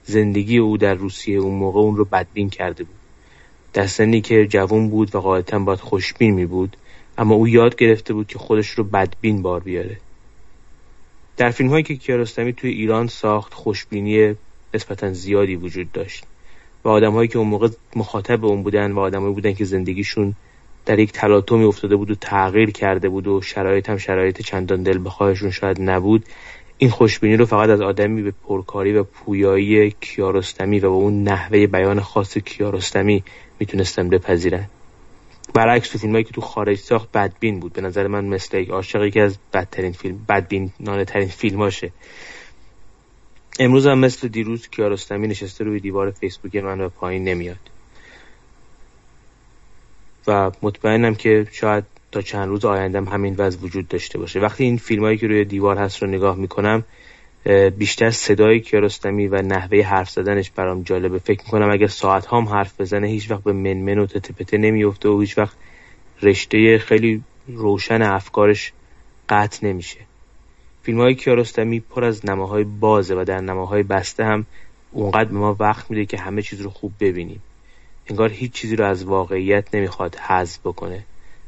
زندگی 0.03 0.57
او 0.57 0.77
در 0.77 0.93
روسیه 0.93 1.37
اون 1.37 1.55
موقع 1.55 1.79
اون 1.79 1.95
رو 1.95 2.05
بدبین 2.05 2.49
کرده 2.49 2.83
بود. 2.83 2.95
در 3.73 3.87
که 4.19 4.47
جوان 4.47 4.89
بود 4.89 5.15
و 5.15 5.19
قاعدتا 5.19 5.59
باید 5.59 5.79
خوشبین 5.79 6.33
می 6.33 6.45
بود 6.45 6.77
اما 7.17 7.35
او 7.35 7.47
یاد 7.47 7.75
گرفته 7.75 8.13
بود 8.13 8.27
که 8.27 8.39
خودش 8.39 8.69
رو 8.69 8.83
بدبین 8.83 9.41
بار 9.41 9.59
بیاره. 9.59 9.97
در 11.37 11.49
فیلم 11.49 11.69
هایی 11.69 11.83
که 11.83 11.95
کیارستمی 11.95 12.53
توی 12.53 12.69
ایران 12.69 13.07
ساخت 13.07 13.53
خوشبینی 13.53 14.35
نسبتا 14.73 15.13
زیادی 15.13 15.55
وجود 15.55 15.91
داشت 15.91 16.25
و 16.83 16.89
آدم 16.89 17.11
هایی 17.11 17.27
که 17.27 17.37
اون 17.37 17.47
موقع 17.47 17.69
مخاطب 17.95 18.45
اون 18.45 18.63
بودن 18.63 18.91
و 18.91 18.99
آدمایی 18.99 19.33
بودن 19.33 19.53
که 19.53 19.65
زندگیشون 19.65 20.35
در 20.85 20.99
یک 20.99 21.11
تلاطمی 21.11 21.63
افتاده 21.63 21.95
بود 21.95 22.11
و 22.11 22.15
تغییر 22.15 22.71
کرده 22.71 23.09
بود 23.09 23.27
و 23.27 23.41
شرایط 23.41 23.89
هم 23.89 23.97
شرایط 23.97 24.41
چندان 24.41 24.83
دل 24.83 25.05
بخواهشون 25.05 25.51
شاید 25.51 25.81
نبود 25.81 26.25
این 26.77 26.89
خوشبینی 26.89 27.37
رو 27.37 27.45
فقط 27.45 27.69
از 27.69 27.81
آدمی 27.81 28.21
به 28.21 28.33
پرکاری 28.47 28.93
و 28.93 29.03
پویایی 29.03 29.95
کیارستمی 30.01 30.79
و 30.79 30.89
با 30.89 30.95
اون 30.95 31.23
نحوه 31.23 31.67
بیان 31.67 31.99
خاص 31.99 32.37
کیارستمی 32.37 33.23
می‌تونستن 33.59 34.09
بپذیرن. 34.09 34.65
برعکس 35.53 35.97
فیلمایی 35.97 36.23
که 36.23 36.31
تو 36.31 36.41
خارج 36.41 36.77
ساخت 36.77 37.11
بدبین 37.11 37.59
بود. 37.59 37.73
به 37.73 37.81
نظر 37.81 38.07
من 38.07 38.25
مثل 38.25 38.57
یک 38.57 38.69
عاشق 38.69 39.09
که 39.09 39.21
از 39.21 39.37
بدترین 39.53 39.91
فیلم 39.91 40.25
بدبین 40.29 40.71
نانه 40.79 41.05
ترین 41.05 41.27
فیلماشه. 41.27 41.91
امروز 43.59 43.87
هم 43.87 43.99
مثل 43.99 44.27
دیروز 44.27 44.69
کیارستمی 44.69 45.27
نشسته 45.27 45.63
روی 45.63 45.79
دیوار 45.79 46.11
فیسبوک 46.11 46.55
من 46.55 46.81
و 46.81 46.89
پایین 46.89 47.23
نمیاد. 47.23 47.69
و 50.27 50.51
مطمئنم 50.61 51.15
که 51.15 51.47
شاید 51.51 51.83
تا 52.11 52.21
چند 52.21 52.47
روز 52.47 52.65
آیندم 52.65 53.05
همین 53.05 53.35
وضع 53.37 53.59
وجود 53.59 53.87
داشته 53.87 54.19
باشه. 54.19 54.39
وقتی 54.39 54.63
این 54.63 54.77
فیلمایی 54.77 55.17
که 55.17 55.27
روی 55.27 55.45
دیوار 55.45 55.77
هست 55.77 56.03
رو 56.03 56.07
نگاه 56.09 56.35
می‌کنم 56.35 56.83
بیشتر 57.77 58.11
صدای 58.11 58.59
کیارستمی 58.59 59.27
و 59.27 59.41
نحوه 59.41 59.81
حرف 59.81 60.09
زدنش 60.09 60.51
برام 60.51 60.83
جالبه. 60.83 61.19
فکر 61.19 61.41
می‌کنم 61.45 61.71
اگر 61.71 61.87
ساعت 61.87 62.27
هم 62.27 62.43
حرف 62.43 62.81
بزنه 62.81 63.07
هیچ 63.07 63.31
وقت 63.31 63.43
به 63.43 63.53
منمن 63.53 63.99
و 63.99 64.05
تتپته 64.05 64.57
نمیفته 64.57 65.09
و 65.09 65.19
هیچ 65.21 65.37
وقت 65.37 65.57
رشته 66.21 66.77
خیلی 66.77 67.23
روشن 67.47 68.01
افکارش 68.01 68.73
قطع 69.29 69.67
نمیشه. 69.67 69.99
فیلم 70.83 70.99
های 70.99 71.15
کیارستمی 71.15 71.79
پر 71.79 72.03
از 72.03 72.25
نماهای 72.25 72.63
بازه 72.63 73.15
و 73.15 73.23
در 73.23 73.41
نماهای 73.41 73.83
بسته 73.83 74.23
هم 74.23 74.45
اونقدر 74.91 75.29
به 75.29 75.37
ما 75.37 75.55
وقت 75.59 75.91
میده 75.91 76.05
که 76.05 76.17
همه 76.17 76.41
چیز 76.41 76.61
رو 76.61 76.69
خوب 76.69 76.93
ببینیم. 76.99 77.41
انگار 78.07 78.29
هیچ 78.29 78.51
چیزی 78.51 78.75
رو 78.75 78.85
از 78.85 79.03
واقعیت 79.03 79.75
نمی‌خواد 79.75 80.15
حذف 80.15 80.59
بکنه. 80.59 81.03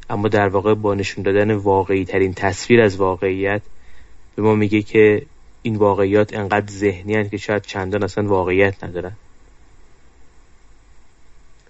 اما 0.09 0.27
در 0.27 0.47
واقع 0.47 0.73
با 0.73 0.95
نشون 0.95 1.23
دادن 1.23 1.51
واقعی 1.51 2.05
ترین 2.05 2.33
تصویر 2.33 2.81
از 2.81 2.97
واقعیت 2.97 3.61
به 4.35 4.41
ما 4.41 4.55
میگه 4.55 4.81
که 4.81 5.25
این 5.65 5.75
واقعیات 5.75 6.33
انقدر 6.33 6.71
ذهنی 6.71 7.29
که 7.29 7.37
شاید 7.37 7.61
چندان 7.61 8.03
اصلا 8.03 8.27
واقعیت 8.27 8.83
ندارن. 8.83 9.11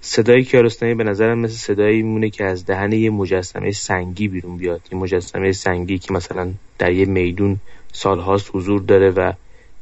صدای 0.02 0.44
کیارستمی 0.44 0.96
به 0.96 1.04
نظرم 1.04 1.40
مثل 1.40 1.54
صدایی 1.54 2.02
میمونه 2.02 2.30
که 2.30 2.44
از 2.44 2.66
دهن 2.66 2.92
یه 2.92 3.10
مجسمه 3.10 3.72
سنگی 3.72 4.28
بیرون 4.28 4.58
بیاد. 4.58 4.82
یه 4.92 4.98
مجسمه 4.98 5.52
سنگی 5.52 5.98
که 5.98 6.14
مثلا 6.14 6.54
در 6.78 6.92
یه 6.92 7.06
میدون 7.06 7.58
سالهاست 7.94 8.50
حضور 8.54 8.82
داره 8.82 9.12
و 9.12 9.34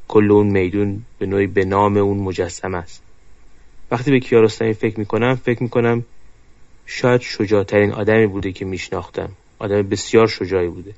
کل 0.07 0.31
اون 0.31 0.47
میدون 0.47 1.05
به 1.19 1.25
نوعی 1.25 1.47
به 1.47 1.65
نام 1.65 1.97
اون 1.97 2.17
مجسمه 2.17 2.77
است. 2.77 3.03
وقتی 3.91 4.11
به 4.11 4.19
کیارستمی 4.19 4.73
فکر 4.73 4.99
می‌کنم 4.99 5.35
فکر 5.35 5.63
می‌کنم 5.63 6.05
شاید 6.85 7.21
شجاعترین 7.21 7.91
آدمی 7.91 8.27
بوده 8.27 8.51
که 8.51 8.65
میشناختم. 8.65 9.29
آدم 9.59 9.81
بسیار 9.81 10.27
شجاعی 10.27 10.67
بوده. 10.67 10.93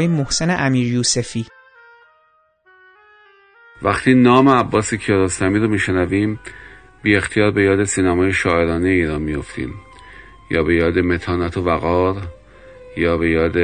آقای 0.00 0.08
محسن 0.08 0.56
امیر 0.58 0.92
یوسفی. 0.92 1.46
وقتی 3.82 4.14
نام 4.14 4.48
عباس 4.48 4.94
کیارستمی 4.94 5.58
رو 5.58 5.68
میشنویم 5.68 6.40
بی 7.02 7.16
اختیار 7.16 7.50
به 7.50 7.62
یاد 7.62 7.84
سینمای 7.84 8.32
شاعرانه 8.32 8.88
ایران 8.88 9.22
میفتیم 9.22 9.74
یا 10.50 10.62
به 10.62 10.74
یاد 10.74 10.98
متانت 10.98 11.56
و 11.56 11.60
وقار 11.60 12.16
یا 12.96 13.16
به 13.16 13.30
یاد 13.30 13.56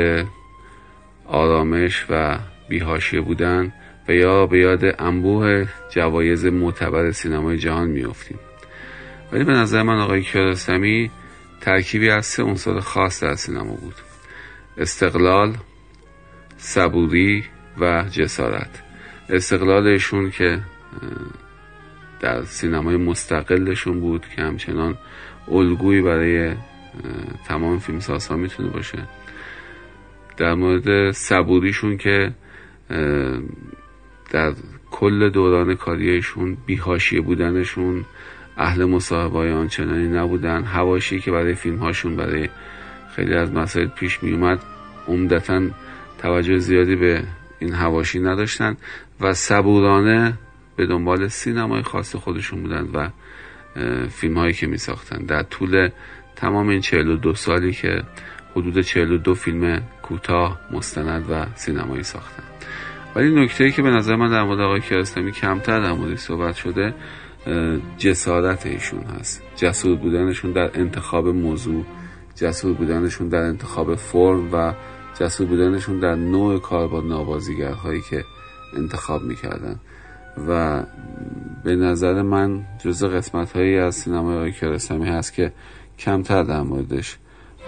آرامش 1.27 2.07
و 2.11 2.39
بیهاشیه 2.69 3.21
بودن 3.21 3.73
و 4.09 4.13
یا 4.13 4.47
به 4.47 4.59
یاد 4.59 4.85
انبوه 4.99 5.67
جوایز 5.91 6.47
معتبر 6.47 7.11
سینمای 7.11 7.59
جهان 7.59 7.89
میافتیم. 7.89 8.39
ولی 9.33 9.45
به 9.45 9.53
نظر 9.53 9.83
من 9.83 9.99
آقای 9.99 10.23
کیارستمی 10.23 11.11
ترکیبی 11.61 12.11
از 12.11 12.27
سه 12.27 12.43
عنصر 12.43 12.81
خاص 12.81 13.23
در 13.23 13.35
سینما 13.35 13.75
بود. 13.75 13.95
استقلال 14.79 15.57
صبوری 16.57 17.45
و 17.81 18.05
جسارت. 18.11 18.83
استقلالشون 19.29 20.31
که 20.31 20.61
در 22.21 22.43
سینمای 22.45 22.97
مستقلشون 22.97 24.01
بود 24.01 24.27
که 24.37 24.43
همچنان 24.43 24.99
الگویی 25.49 26.03
برای 26.03 26.55
تمام 27.49 27.79
فیلمسازها 27.79 28.37
می‌تونه 28.37 28.69
باشه. 28.69 28.99
در 30.37 30.55
مورد 30.55 31.11
صبوریشون 31.11 31.97
که 31.97 32.33
در 34.31 34.53
کل 34.91 35.31
دوران 35.31 35.75
کاریشون 35.75 36.57
بیهاشیه 36.67 37.21
بودنشون 37.21 38.05
اهل 38.57 38.85
مصاحبه 38.85 39.39
های 39.39 39.53
آنچنانی 39.53 40.09
نبودن. 40.09 40.65
هواشی 40.65 41.21
که 41.21 41.31
برای 41.31 41.55
فیلم 41.55 41.77
هاشون 41.77 42.17
برای 42.17 42.49
خیلی 43.17 43.35
از 43.35 43.53
مسائل 43.53 43.87
پیش 43.87 44.23
می 44.23 44.33
اومد 44.33 44.63
عمدتا 45.09 45.63
توجه 46.19 46.59
زیادی 46.59 46.97
به 46.97 47.23
این 47.59 47.75
هواشی 47.75 48.21
نداشتن 48.21 48.77
و 49.21 49.33
صبورانه 49.33 50.39
به 50.77 50.87
دنبال 50.87 51.29
سینمای 51.29 51.83
خاص 51.83 52.17
خودشون 52.17 52.63
بودن 52.63 52.89
و 52.95 53.09
فیلم 54.09 54.39
هایی 54.39 54.53
که 54.53 54.67
می 54.67 54.79
ساختن 54.79 55.19
در 55.19 55.43
طول 55.43 55.89
تمام 56.37 56.69
این 56.69 56.81
42 56.81 57.35
سالی 57.35 57.73
که 57.73 58.03
حدود 58.57 58.81
42 58.81 59.35
فیلم 59.35 59.83
کوتاه 60.03 60.61
مستند 60.71 61.31
و 61.31 61.47
سینمایی 61.55 62.03
ساختن. 62.03 62.43
ولی 63.17 63.45
نکته 63.45 63.65
ای 63.65 63.73
که 63.73 63.83
به 63.83 63.91
نظر 63.91 64.17
من 64.17 64.31
در 64.31 64.43
مورد 64.43 64.61
آقای 64.61 64.81
کیارستمی 64.81 65.33
کمتر 65.33 65.81
در 65.81 65.93
موردش 65.93 66.19
صحبت 66.19 66.55
شده 66.55 66.95
جسارت 67.99 68.67
ایشون 68.67 69.03
هست. 69.03 69.43
جسور 69.57 69.97
بودنشون 69.97 70.53
در 70.53 70.71
انتخاب 70.75 71.29
موضوع 71.29 71.85
جسور 72.35 72.75
بودنشون 72.75 73.29
در 73.29 73.43
انتخاب 73.43 73.95
فرم 73.95 74.53
و 74.53 74.75
جسور 75.21 75.47
بودنشون 75.47 76.01
در 76.01 76.15
نوع 76.15 76.59
کار 76.61 76.89
با 76.89 77.01
نوازیگرهایی 77.01 78.01
که 78.11 78.25
انتخاب 78.77 79.23
می‌کردن. 79.23 79.81
و 80.49 80.83
به 81.65 81.77
نظر 81.77 82.23
من 82.23 82.65
جز 82.85 83.05
قسمت 83.05 83.53
هایی 83.53 83.79
از 83.79 83.95
سینمای 83.95 84.37
آقای 84.37 84.53
کیارستمی 84.53 85.09
هست 85.09 85.35
که 85.35 85.53
کمتر 85.99 86.43
در 86.43 86.63
موردش 86.63 87.17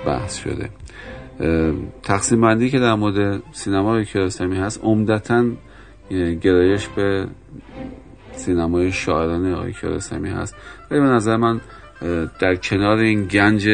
بحث 0.07 0.37
شده. 0.37 0.71
تقسیم 2.03 2.41
بندی 2.41 2.71
که 2.71 2.79
در 2.79 2.95
مورد 2.95 3.43
سینمای 3.53 4.05
کیارستمی 4.05 4.57
هست 4.57 4.81
عمدتا 4.83 5.45
گرایش 6.41 6.87
به 6.87 7.27
سینمای 8.33 8.93
شاعرانه 8.93 9.55
آقای 9.55 9.73
کیارستمی 9.73 10.31
هست. 10.31 10.57
ولی 10.91 11.01
به 11.01 11.07
نظر 11.07 11.37
من 11.37 11.61
در 12.41 12.55
کنار 12.55 12.99
این 12.99 13.25
گنج 13.25 13.69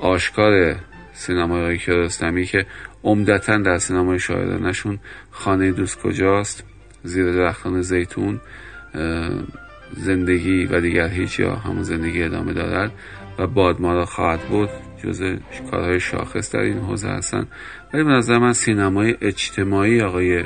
آشکار 0.00 0.76
سینمای 1.12 1.60
آقای 1.60 1.78
کیارستمی 1.78 2.44
که 2.44 2.66
عمدتا 3.06 3.58
در 3.58 3.78
سینمای 3.78 4.18
شاعرانشون 4.18 4.98
خانه 5.30 5.72
دوست 5.72 6.02
کجاست؟ 6.02 6.64
زیر 7.02 7.32
درختان 7.32 7.80
زیتون 7.80 8.40
زندگی 9.96 10.66
و 10.66 10.80
دیگر 10.80 11.08
هیچ 11.08 11.38
یا 11.40 11.54
همون 11.54 11.82
زندگی 11.82 12.22
ادامه 12.22 12.52
دارد 12.52 12.92
و 13.38 13.46
باد 13.46 13.80
ما 13.80 13.94
را 13.94 14.04
خواهد 14.04 14.40
بود 14.40 14.68
جز 15.04 15.22
کارهای 15.70 16.00
شاخص 16.00 16.54
در 16.54 16.60
این 16.60 16.78
حوزه 16.78 17.08
هستن. 17.08 17.46
ولی 17.92 18.04
به 18.04 18.10
نظر 18.10 18.38
من 18.38 18.52
سینمای 18.52 19.16
اجتماعی 19.20 20.00
آقای 20.00 20.44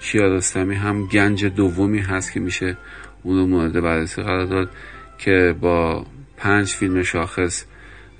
کیارستمی 0.00 0.74
هم 0.74 1.06
گنج 1.06 1.44
دومی 1.44 1.98
هست 1.98 2.32
که 2.32 2.40
میشه 2.40 2.76
اون 3.22 3.38
رو 3.38 3.46
مورد 3.46 3.80
بررسی 3.80 4.22
قرار 4.22 4.46
داد 4.46 4.70
که 5.18 5.54
با 5.60 6.06
پنج 6.36 6.66
فیلم 6.66 7.02
شاخص 7.02 7.64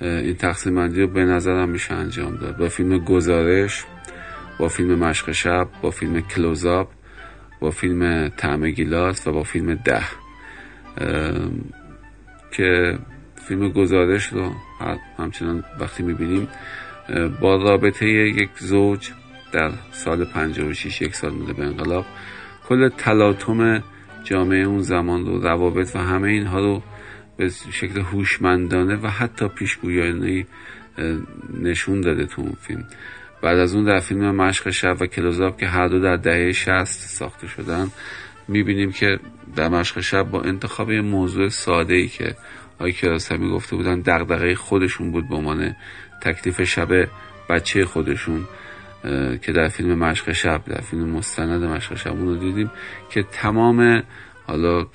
این 0.01 0.35
تقسیم 0.35 0.75
بندی 0.75 1.01
رو 1.01 1.07
به 1.07 1.25
نظرم 1.25 1.69
میشه 1.69 1.95
انجام 1.95 2.37
داد. 2.37 2.57
با 2.57 2.69
فیلم 2.69 2.99
گزارش 2.99 3.85
با 4.59 4.69
فیلم 4.69 4.95
مشق 4.95 5.33
شب 5.33 5.69
با 5.83 5.91
فیلم 5.91 6.21
کلوزاپ 6.21 6.89
با 7.61 7.71
فیلم 7.71 8.29
تعم 8.29 8.71
گیلاس 8.71 9.27
و 9.27 9.33
با 9.33 9.43
فیلم 9.43 9.75
ده. 9.75 10.03
که 12.53 12.99
فیلم 13.49 13.69
گزارش 13.69 14.27
رو 14.27 14.53
همچنان 15.19 15.65
وقتی 15.81 16.03
می‌بینیم 16.03 16.49
با 17.41 17.57
رابطه 17.57 18.09
یک 18.09 18.51
زوج 18.59 19.11
در 19.53 19.71
سال 19.93 20.25
56 20.25 21.03
یک 21.03 21.15
سال 21.15 21.31
مونده 21.31 21.53
به 21.53 21.65
انقلاب 21.65 22.07
کل 22.69 22.89
تلاطم 22.89 23.83
جامعه 24.25 24.65
اون 24.65 24.81
زمان 24.81 25.27
رو 25.27 25.41
روابط 25.41 25.97
و 25.97 25.99
همه 25.99 26.29
اینها 26.29 26.61
رو 26.61 26.83
به 27.39 27.49
شکل 27.73 28.01
هوشمندانه 28.01 28.97
و 28.97 29.07
حتی 29.07 29.49
پیشگویانه 29.49 30.47
نشون 31.63 32.01
داده 32.01 32.27
تو 32.27 32.43
اون 32.43 32.57
فیلم. 32.61 32.85
بعد 33.43 33.59
از 33.59 33.75
اون 33.75 33.85
در 33.85 34.01
فیلم 34.01 34.37
مشق 34.37 34.71
شب 34.71 34.97
و 35.01 35.07
کلوزاب 35.07 35.57
که 35.61 35.67
هر 35.67 35.89
دو 35.89 36.01
در 36.01 36.17
دهه 36.17 36.53
60 36.53 36.85
ساخته 36.85 37.47
شدن 37.47 37.91
می‌بینیم 38.49 38.93
که 38.93 39.19
در 39.57 39.69
مشق 39.69 40.01
شب 40.01 40.23
با 40.23 40.43
انتخاب 40.43 40.91
یه 40.91 41.01
موضوع 41.01 41.49
ساده 41.49 41.95
ای 41.95 42.09
که 42.09 42.35
آقای 42.79 42.93
کیارستمی 42.93 43.51
گفته 43.51 43.77
بودن 43.77 44.01
دغدغه 44.01 44.55
خودشون 44.55 45.11
بود 45.11 45.29
به 45.29 45.37
عنوان 45.37 45.77
تکلیف 46.23 46.63
شب 46.63 47.09
بچه 47.51 47.85
خودشون 47.85 48.45
که 49.43 49.53
در 49.53 49.69
فیلم 49.69 49.99
مشق 49.99 50.33
شب 50.33 50.65
در 50.65 50.81
فیلم 50.81 51.09
مستند 51.09 51.65
مشق 51.65 51.97
شب 51.97 52.11
اون 52.13 52.27
رو 52.27 52.37
دیدیم 52.37 52.71
که 53.11 53.23
تمام 53.23 54.03
حالا 54.49 54.87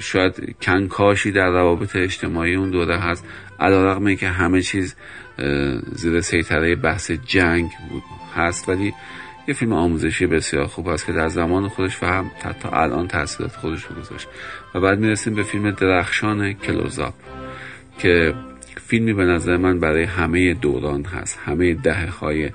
شاید 0.00 0.56
کنکاشی 0.62 1.32
در 1.32 1.50
روابط 1.50 1.96
اجتماعی 1.96 2.54
اون 2.54 2.70
دوره 2.70 2.98
هست 2.98 3.24
علا 3.60 4.14
که 4.14 4.28
همه 4.28 4.62
چیز 4.62 4.96
زیر 5.92 6.20
سیطره 6.20 6.76
بحث 6.76 7.10
جنگ 7.10 7.70
بود 7.90 8.02
هست 8.36 8.68
ولی 8.68 8.94
یه 9.48 9.54
فیلم 9.54 9.72
آموزشی 9.72 10.26
بسیار 10.26 10.66
خوب 10.66 10.88
است 10.88 11.06
که 11.06 11.12
در 11.12 11.28
زمان 11.28 11.68
خودش 11.68 12.02
و 12.02 12.06
هم 12.06 12.30
حتی 12.42 12.68
الان 12.72 13.08
تاثیرات 13.08 13.56
خودش 13.56 13.84
رو 13.84 14.00
گذاشت. 14.00 14.28
و 14.74 14.80
بعد 14.80 14.98
می‌رسیم 14.98 15.34
به 15.34 15.42
فیلم 15.42 15.70
درخشان 15.70 16.52
کلوزاپ 16.52 17.14
که 17.98 18.34
فیلمی 18.86 19.12
به 19.12 19.24
نظر 19.24 19.56
من 19.56 19.80
برای 19.80 20.04
همه 20.04 20.54
دوران 20.54 21.04
هست 21.04 21.40
همه 21.44 21.74
دهه 21.74 22.10
های 22.18 22.50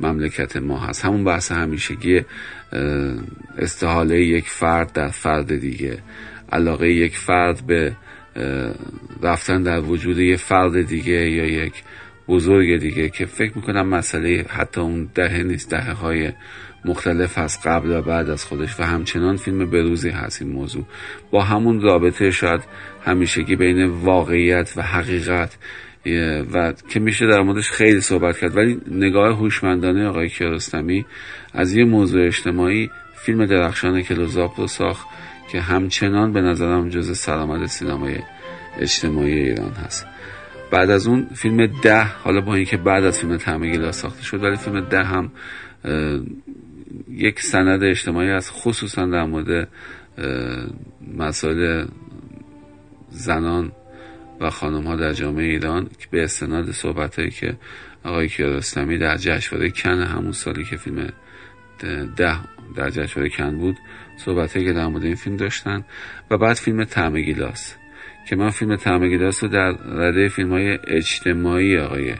مملکت 0.00 0.56
ما 0.56 0.78
هست. 0.78 1.04
همون 1.04 1.24
بحث 1.24 1.52
همیشگی 1.52 2.20
استحاله 3.58 4.20
یک 4.20 4.48
فرد 4.48 4.92
در 4.92 5.08
فرد 5.08 5.56
دیگه 5.56 5.98
علاقه 6.52 6.90
یک 6.90 7.16
فرد 7.16 7.66
به 7.66 7.96
رفتن 9.22 9.62
در 9.62 9.80
وجود 9.80 10.18
یک 10.18 10.36
فرد 10.36 10.82
دیگه 10.82 11.30
یا 11.30 11.46
یک 11.46 11.82
بزرگ 12.28 12.80
دیگه 12.80 13.08
که 13.08 13.26
فکر 13.26 13.52
می‌کنم 13.56 13.88
مسئله 13.88 14.44
حتی 14.48 14.80
اون 14.80 15.08
دهه 15.14 15.42
نیست 15.42 15.70
دهه 15.70 15.92
های 15.92 16.32
مختلف 16.84 17.38
هست 17.38 17.66
قبل 17.66 17.90
و 17.90 18.02
بعد 18.02 18.30
از 18.30 18.44
خودش 18.44 18.80
و 18.80 18.82
همچنان 18.82 19.36
فیلم 19.36 19.70
بروزی 19.70 20.10
هست 20.10 20.42
این 20.42 20.52
موضوع. 20.52 20.84
با 21.30 21.42
همون 21.42 21.80
رابطه 21.80 22.30
شاید 22.30 22.60
همیشگی 23.04 23.56
بین 23.56 23.84
واقعیت 23.84 24.72
و 24.76 24.82
حقیقت 24.82 25.56
و 26.52 26.72
که 26.88 27.00
میشه 27.00 27.26
در 27.26 27.40
موردش 27.40 27.70
خیلی 27.70 28.00
صحبت 28.00 28.38
کرد. 28.38 28.56
ولی 28.56 28.80
نگاه 28.90 29.36
هوشمندانه 29.36 30.06
آقای 30.06 30.28
کیارستمی 30.28 31.04
از 31.54 31.74
یه 31.74 31.84
موضوع 31.84 32.26
اجتماعی 32.26 32.90
فیلم 33.14 33.46
درخشان 33.46 34.02
کلوزاپ 34.02 34.60
رو 34.60 34.66
ساخت 34.66 35.06
که 35.52 35.60
همچنان 35.60 36.32
به 36.32 36.40
نظرم 36.40 36.88
جز 36.88 37.18
سلامت 37.18 37.66
سینمای 37.66 38.18
اجتماعی 38.80 39.32
ایران 39.32 39.72
هست. 39.72 40.06
بعد 40.70 40.90
از 40.90 41.06
اون 41.06 41.26
فیلم 41.34 41.66
ده 41.66 42.04
حالا 42.04 42.40
با 42.40 42.54
اینکه 42.54 42.76
بعد 42.76 43.04
از 43.04 43.18
فیلم 43.18 43.36
تعمه 43.36 43.90
ساخته 43.90 44.22
شد 44.22 44.42
ولی 44.42 44.56
فیلم 44.56 44.80
ده 44.80 45.04
هم 45.04 45.32
یک 47.08 47.40
سند 47.40 47.82
اجتماعی 47.82 48.30
از 48.30 48.50
خصوصا 48.50 49.06
در 49.06 49.24
مورد 49.24 49.68
مسائل 51.16 51.86
زنان 53.10 53.72
و 54.42 54.50
خانم 54.50 54.86
ها 54.86 54.96
در 54.96 55.12
جامعه 55.12 55.44
ایران 55.44 55.84
که 55.84 56.06
به 56.10 56.24
استناد 56.24 56.70
صحبت 56.70 57.18
هایی 57.18 57.30
که 57.30 57.56
آقای 58.04 58.28
کیارستمی 58.28 58.98
در 58.98 59.16
جشنواره 59.16 59.70
کن 59.70 60.02
همون 60.02 60.32
سالی 60.32 60.64
که 60.64 60.76
فیلم 60.76 61.12
ده 62.16 62.38
در 62.76 62.90
جشنواره 62.90 63.30
کن 63.30 63.58
بود 63.58 63.76
صحبت 64.16 64.52
هایی 64.56 64.66
که 64.66 64.72
در 64.72 64.86
مورد 64.86 65.04
این 65.04 65.14
فیلم 65.14 65.36
داشتن 65.36 65.84
و 66.30 66.38
بعد 66.38 66.56
فیلم 66.56 66.84
تعم 66.84 67.20
گیلاس 67.20 67.74
که 68.28 68.36
من 68.36 68.50
فیلم 68.50 68.76
تعم 68.76 69.08
گیلاس 69.08 69.44
رو 69.44 69.50
در 69.50 69.72
رده 69.84 70.28
فیلم 70.28 70.52
های 70.52 70.78
اجتماعی 70.86 71.78
آقای 71.78 72.14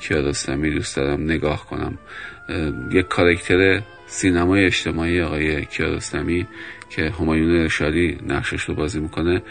کیارستمی 0.00 0.70
دوست 0.70 0.96
دارم 0.96 1.22
نگاه 1.22 1.66
کنم. 1.66 1.98
یک 2.92 3.08
کارکتر 3.08 3.82
سینمای 4.06 4.66
اجتماعی 4.66 5.20
آقای 5.20 5.64
کیارستمی 5.64 6.46
که 6.90 7.10
همایون 7.20 7.60
ارشادی 7.60 8.18
نقشش 8.26 8.62
رو 8.62 8.74
بازی 8.74 9.00
می‌کنه 9.00 9.42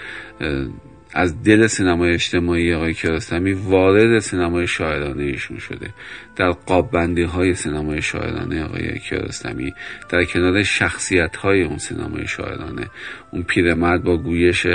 از 1.14 1.44
دل 1.44 1.68
سینمای 1.68 2.14
اجتماعی 2.14 2.74
آقای 2.74 2.94
کیارستمی 2.94 3.54
وارد 3.54 4.20
سینمای 4.20 4.68
شاعرانه 4.68 5.24
ایشون 5.24 5.58
شده. 5.58 5.90
در 6.36 6.52
قاببندی 6.52 7.24
های 7.24 7.54
سینمای 7.54 8.02
شاعرانه 8.02 8.64
آقای 8.64 9.00
کیارستمی 9.00 9.74
در 10.10 10.24
کنار 10.24 10.64
شخصیت 10.64 11.36
های 11.36 11.64
اون 11.64 11.78
سینمای 11.78 12.28
شاعرانه. 12.28 12.88
اون 13.32 13.44
پیرمرد 13.44 14.04
با 14.04 14.18
گویش 14.18 14.68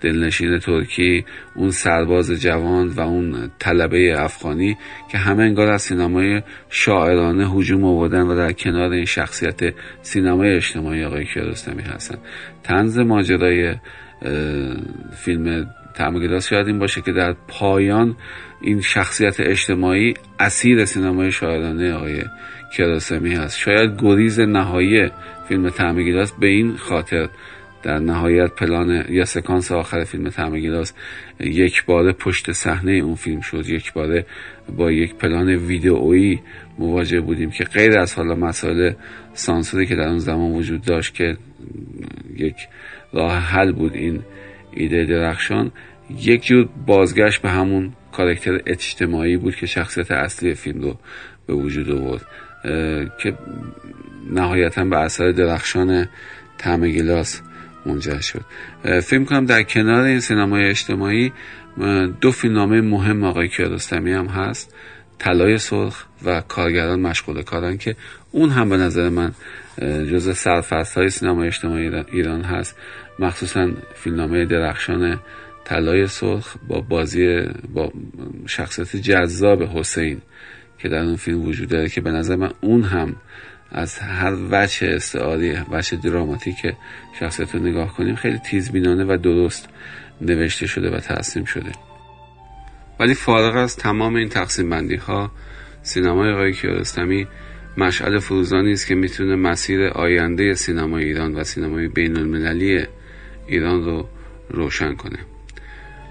دلنشین 0.00 0.58
ترکی 0.58 1.24
اون 1.54 1.70
سرباز 1.70 2.30
جوان 2.30 2.88
و 2.88 3.00
اون 3.00 3.50
طلبه 3.58 4.14
افغانی 4.22 4.76
که 5.12 5.18
همه 5.18 5.42
انگار 5.42 5.68
از 5.68 5.82
سینمای 5.82 6.42
شاعرانه 6.68 7.50
هجوم 7.50 7.84
آوردن 7.84 8.22
و 8.22 8.36
در 8.36 8.52
کنار 8.52 8.90
این 8.90 9.04
شخصیت 9.04 9.74
سینمای 10.02 10.56
اجتماعی 10.56 11.04
آقای 11.04 11.24
کیارستمی 11.24 11.82
هستن. 11.82 12.18
تنز 12.62 12.98
ماجرای 12.98 13.74
فیلم 15.16 15.66
تعمگلاس 15.94 16.48
شاید 16.48 16.66
این 16.66 16.78
باشه 16.78 17.00
که 17.00 17.12
در 17.12 17.32
پایان 17.48 18.16
این 18.60 18.80
شخصیت 18.80 19.40
اجتماعی 19.40 20.14
اسیر 20.40 20.84
سینمای 20.84 21.30
شاعرانه 21.30 21.92
آقای 21.92 22.22
کیارستمی 22.76 23.34
هست. 23.34 23.58
شاید 23.58 24.02
گریز 24.02 24.40
نهایی 24.40 25.10
فیلم 25.48 25.68
تعمگلاس 25.70 26.32
به 26.32 26.46
این 26.46 26.76
خاطر. 26.76 27.28
در 27.82 27.98
نهایت 27.98 28.50
پلان 28.50 29.04
یا 29.08 29.24
سکانس 29.24 29.72
آخر 29.72 30.04
فیلم 30.04 30.28
تعمگلاس 30.28 30.92
یک 31.40 31.84
بار 31.84 32.12
پشت 32.12 32.52
صحنه 32.52 32.92
اون 32.92 33.14
فیلم 33.14 33.40
شد. 33.40 33.68
یک 33.68 33.92
بار 33.92 34.24
با 34.76 34.92
یک 34.92 35.14
پلان 35.14 35.48
ویدئویی 35.48 36.40
مواجه 36.78 37.20
بودیم 37.20 37.50
که 37.50 37.64
غیر 37.64 37.98
از 37.98 38.14
حالا 38.14 38.34
مسائل 38.34 38.92
سانسوری 39.32 39.86
که 39.86 39.94
در 39.94 40.08
اون 40.08 40.18
زمان 40.18 40.52
وجود 40.52 40.82
داشت 40.82 41.14
که 41.14 41.36
یک 42.36 42.56
راه 43.14 43.38
حل 43.38 43.72
بود 43.72 43.94
این 43.94 44.22
ایده 44.70 45.04
درخشان. 45.04 45.72
یک 46.20 46.46
جور 46.46 46.68
بازگشت 46.86 47.42
به 47.42 47.50
همون 47.50 47.92
کارکتر 48.12 48.60
اجتماعی 48.66 49.36
بود 49.36 49.56
که 49.56 49.66
شخصیت 49.66 50.10
اصلی 50.10 50.54
فیلم 50.54 50.80
رو 50.80 50.98
به 51.46 51.54
وجود 51.54 51.90
آورد 51.90 52.26
که 53.22 53.34
نهایتا 54.30 54.84
به 54.84 54.96
اثر 54.96 55.30
درخشان 55.30 56.08
تعم 56.58 56.88
گلاس 56.88 57.40
منجر 57.86 58.20
شد. 58.20 58.44
فیلم 59.00 59.24
کنم 59.24 59.46
در 59.46 59.62
کنار 59.62 60.02
این 60.02 60.20
سینمای 60.20 60.68
اجتماعی 60.68 61.32
دو 62.20 62.30
فیلمنامه 62.30 62.80
مهم 62.80 63.24
آقای 63.24 63.48
کیارستمی 63.48 64.12
هم 64.12 64.26
هست 64.26 64.74
طلای 65.18 65.58
سرخ 65.58 66.04
و 66.24 66.40
کارگران 66.40 67.00
مشغول 67.00 67.42
کارن 67.42 67.78
که 67.78 67.96
اون 68.32 68.50
هم 68.50 68.68
به 68.68 68.76
نظر 68.76 69.08
من 69.08 69.32
جز 69.80 70.36
سرفست 70.36 70.98
های 70.98 71.10
سینما 71.10 71.42
اجتماعی 71.42 71.90
ایران 72.12 72.42
هست. 72.42 72.76
مخصوصا 73.18 73.70
فیلمنامه 73.94 74.44
درخشان 74.44 75.20
طلای 75.64 76.06
سرخ 76.06 76.56
با 76.68 76.80
بازی 76.80 77.40
با 77.74 77.92
شخصیت 78.46 78.96
جذاب 78.96 79.62
حسین 79.62 80.20
که 80.78 80.88
در 80.88 80.98
اون 80.98 81.16
فیلم 81.16 81.44
وجود 81.44 81.68
داره 81.68 81.88
که 81.88 82.00
به 82.00 82.10
نظر 82.10 82.36
من 82.36 82.50
اون 82.60 82.82
هم 82.82 83.16
از 83.70 83.98
هر 83.98 84.34
وجه 84.50 84.88
استعاری 84.88 85.56
وجه 85.70 85.96
دراماتیک 85.96 86.56
شخصیت 87.20 87.54
رو 87.54 87.60
نگاه 87.60 87.96
کنیم 87.96 88.14
خیلی 88.14 88.38
تیزبینانه 88.38 89.04
و 89.04 89.16
درست 89.16 89.68
نوشته 90.20 90.66
شده 90.66 90.90
و 90.90 91.00
ترسیم 91.00 91.44
شده. 91.44 91.72
ولی 93.00 93.14
فارغ 93.14 93.56
از 93.56 93.76
تمام 93.76 94.16
این 94.16 94.28
تقسیم 94.28 94.70
بندی 94.70 94.96
ها 94.96 95.30
سینمای 95.82 96.32
آقای 96.32 96.52
کیارستمی 96.52 97.26
مشعل 97.76 98.18
فروزانی 98.18 98.72
است 98.72 98.86
که 98.86 98.94
می‌تونه 98.94 99.36
مسیر 99.36 99.86
آینده 99.86 100.54
سینمای 100.54 101.04
ایران 101.04 101.34
و 101.34 101.44
سینمای 101.44 101.88
بین 101.88 102.16
المللی 102.16 102.86
ایران 103.46 103.84
رو 103.84 104.08
روشن 104.50 104.94
کنه. 104.94 105.18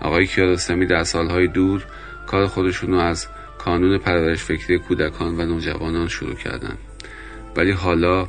آقای 0.02 0.26
کیارستمی 0.26 0.86
در 0.86 1.04
سالهای 1.04 1.48
دور 1.48 1.86
کار 2.28 2.48
خودشون 2.48 2.92
رو 2.92 2.98
از 3.00 3.28
کانون 3.58 3.98
پرورش 3.98 4.44
فکری 4.44 4.78
کودکان 4.78 5.40
و 5.40 5.46
نوجوانان 5.46 6.08
شروع 6.08 6.36
کردن. 6.36 6.78
ولی 7.56 7.72
حالا 7.72 8.28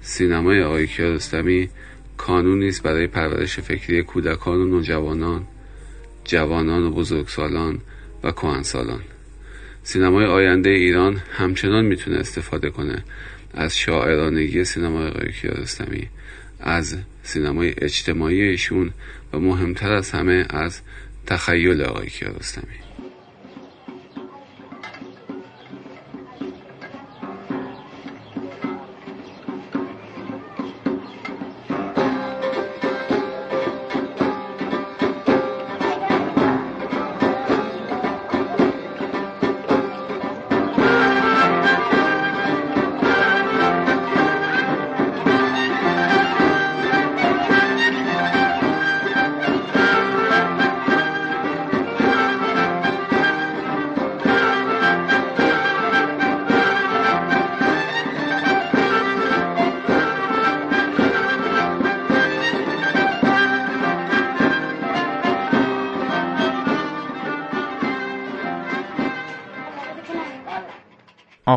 سینمای 0.00 0.62
آقای 0.62 0.86
کیارستمی 0.86 1.68
کانونی 2.16 2.68
است 2.68 2.82
برای 2.82 3.06
پرورش 3.06 3.60
فکری 3.60 4.02
کودکان 4.02 4.58
و 4.58 4.64
نوجوانان 4.64 5.46
جوانان 6.24 6.82
و 6.82 6.90
بزرگسالان 6.90 7.78
و 8.24 8.30
کهنسالان. 8.30 9.00
سینمای 9.82 10.26
آینده 10.26 10.70
ایران 10.70 11.22
همچنان 11.32 11.84
می‌تونه 11.84 12.16
استفاده 12.16 12.70
کنه 12.70 13.04
از 13.54 13.78
شاعرانگی 13.78 14.64
سینمای 14.64 15.08
آقای 15.08 15.32
کیارستمی 15.32 16.08
از 16.60 16.96
سینمای 17.26 17.74
اجتماعی 17.78 18.42
ایشون 18.42 18.90
و 19.32 19.38
مهمتر 19.38 19.92
از 19.92 20.10
همه 20.10 20.46
از 20.50 20.80
تخیل 21.26 21.82
آقای 21.82 22.06
کیارستمی. 22.06 22.85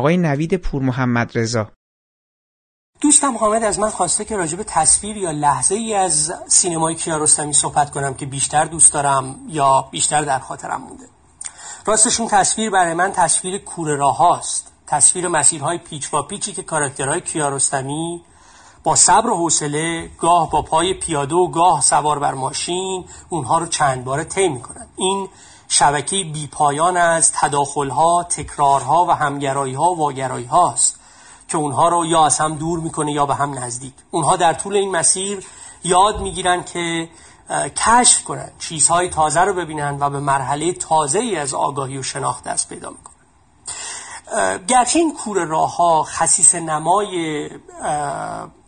آقای 0.00 0.16
نوید 0.16 0.56
پور 0.56 0.82
محمد 0.82 1.38
رضا 1.38 1.70
دوستم 3.00 3.36
حامد 3.36 3.62
از 3.64 3.78
من 3.78 3.90
خواسته 3.90 4.24
که 4.24 4.36
راجب 4.36 4.62
تصویر 4.62 5.16
یا 5.16 5.30
لحظه 5.30 5.74
ای 5.74 5.94
از 5.94 6.34
سینمای 6.48 6.94
کیارستمی 6.94 7.52
صحبت 7.52 7.90
کنم 7.90 8.14
که 8.14 8.26
بیشتر 8.26 8.64
دوست 8.64 8.92
دارم 8.92 9.36
یا 9.48 9.88
بیشتر 9.90 10.22
در 10.22 10.38
خاطرم 10.38 10.82
مونده. 10.82 11.04
راستشون 11.86 12.28
تصویر 12.28 12.70
برای 12.70 12.94
من 12.94 13.12
تصویر 13.12 13.58
کوره 13.58 13.96
راه 13.96 14.16
هاست. 14.16 14.72
تصویر 14.86 15.28
مسیرهای 15.28 15.78
پیچ 15.78 16.10
با 16.10 16.22
پیچی 16.22 16.52
که 16.52 16.62
کاراکترهای 16.62 17.20
کیارستمی 17.20 18.22
با 18.82 18.96
صبر 18.96 19.30
و 19.30 19.36
حوصله 19.36 20.10
گاه 20.18 20.50
با 20.50 20.62
پای 20.62 20.94
پیاده 20.94 21.34
و 21.34 21.50
گاه 21.50 21.80
سوار 21.80 22.18
بر 22.18 22.34
ماشین 22.34 23.04
اونها 23.28 23.58
رو 23.58 23.66
چند 23.66 24.04
باره 24.04 24.24
طی 24.24 24.48
می‌کنن. 24.48 24.86
این 24.96 25.28
شبکه 25.72 26.24
بیپایان 26.24 26.96
از 26.96 27.32
تداخلها، 27.32 28.22
تکرارها 28.22 29.04
و 29.04 29.10
همگراییها 29.10 29.90
و 29.90 29.98
واگرایی 29.98 30.46
هاست 30.46 31.00
که 31.48 31.58
اونها 31.58 31.88
رو 31.88 32.06
یا 32.06 32.26
از 32.26 32.38
هم 32.38 32.54
دور 32.54 32.80
می‌کنه 32.80 33.12
یا 33.12 33.26
به 33.26 33.34
هم 33.34 33.58
نزدیک. 33.58 33.92
اونها 34.10 34.36
در 34.36 34.52
طول 34.52 34.76
این 34.76 34.90
مسیر 34.90 35.46
یاد 35.84 36.20
می‌گیرن 36.20 36.64
که 36.64 37.08
کشف 37.76 38.24
کنن 38.24 38.50
چیزهای 38.58 39.08
تازه 39.08 39.40
رو 39.40 39.54
ببینن 39.54 39.96
و 40.00 40.10
به 40.10 40.20
مرحله 40.20 40.72
تازه 40.72 41.18
ای 41.18 41.36
از 41.36 41.54
آگاهی 41.54 41.98
و 41.98 42.02
شناخت 42.02 42.44
دست 42.44 42.68
پیدا 42.68 42.90
می‌کنن. 42.90 43.16
گرچه 44.66 44.98
این 44.98 45.14
کور 45.14 45.44
راه 45.44 45.76
ها 45.76 46.02
خصیص 46.02 46.54
نمای 46.54 47.48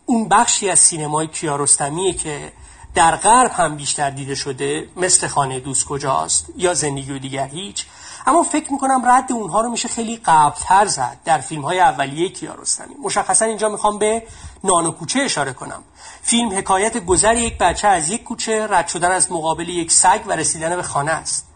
اون 0.05 0.29
بخشی 0.29 0.69
از 0.69 0.79
سینمای 0.79 1.27
کیارستمیه 1.27 2.13
که 2.13 2.53
در 2.95 3.15
غرب 3.15 3.51
هم 3.51 3.75
بیشتر 3.75 4.09
دیده 4.09 4.35
شده 4.35 4.89
مثل 4.95 5.27
خانه 5.27 5.59
دوست 5.59 5.85
کجاست 5.85 6.45
یا 6.57 6.73
زندگی 6.73 7.11
و 7.11 7.19
دیگر 7.19 7.47
هیچ. 7.47 7.85
اما 8.27 8.43
فکر 8.43 8.71
می‌کنم 8.71 9.01
رد 9.05 9.31
اونها 9.31 9.61
رو 9.61 9.69
میشه 9.69 9.87
خیلی 9.87 10.17
قبلتر 10.25 10.85
زد 10.85 11.17
در 11.25 11.37
فیلم 11.37 11.61
های 11.61 11.79
اولیه 11.79 12.29
کیارستمی 12.29 12.95
مشخصا 13.03 13.45
اینجا 13.45 13.69
می‌خوام 13.69 13.97
به 13.97 14.23
نان 14.63 14.85
و 14.85 14.91
کوچه 14.91 15.19
اشاره 15.19 15.53
کنم. 15.53 15.83
فیلم 16.21 16.57
حکایت 16.57 17.05
گذر 17.05 17.35
یک 17.35 17.57
بچه 17.57 17.87
از 17.87 18.09
یک 18.09 18.23
کوچه 18.23 18.67
رد 18.67 18.87
شدن 18.87 19.11
از 19.11 19.31
مقابل 19.31 19.69
یک 19.69 19.91
سگ 19.91 20.21
و 20.27 20.31
رسیدن 20.31 20.75
به 20.75 20.83
خانه 20.83 21.11
است. 21.11 21.47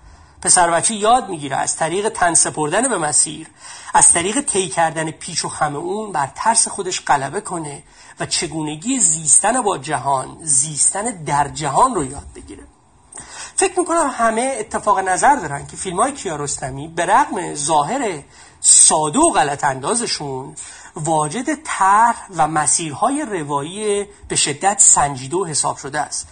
پسر 0.42 0.72
بچه 0.72 0.94
یاد 0.94 1.30
می‌گیره 1.30 1.56
از 1.56 1.76
طریق 1.76 2.10
تن 2.10 2.34
سپردن 2.34 2.90
به 2.90 2.98
مسیر 2.98 3.48
از 3.94 4.12
طریق 4.12 4.42
طی 4.42 4.70
کردن 4.70 5.12
پیچ 5.12 5.46
و 5.46 5.50
خم 5.50 5.76
اون 5.76 6.12
بر 6.12 6.30
ترس 6.36 6.68
خودش 6.68 7.02
غلبه 7.06 7.42
کنه 7.42 7.84
و 8.20 8.26
چگونگی 8.26 9.00
زیستن 9.00 9.62
با 9.62 9.78
جهان 9.78 10.38
زیستن 10.42 11.24
در 11.24 11.48
جهان 11.48 11.96
رو 11.96 12.04
یاد 12.04 12.28
بگیره. 12.36 12.64
فکر 13.56 13.80
می‌کنم 13.80 14.14
همه 14.14 14.56
اتفاق 14.60 15.00
نظر 15.00 15.36
دارن 15.36 15.68
که 15.68 15.78
فیلم 15.78 16.00
های 16.00 16.12
کیارستمی 16.12 16.88
به 16.88 17.06
رغم 17.06 17.54
ظاهر 17.54 18.24
ساده 18.62 19.20
و 19.20 19.32
غلط 19.32 19.64
اندازشون 19.64 20.56
واجد 20.96 21.64
طرح 21.64 22.28
و 22.36 22.48
مسیرهای 22.48 23.26
روایی 23.26 24.06
به 24.28 24.36
شدت 24.36 24.80
سنجیده 24.80 25.38
و 25.38 25.46
حساب 25.46 25.78
شده 25.78 26.00
است. 26.00 26.28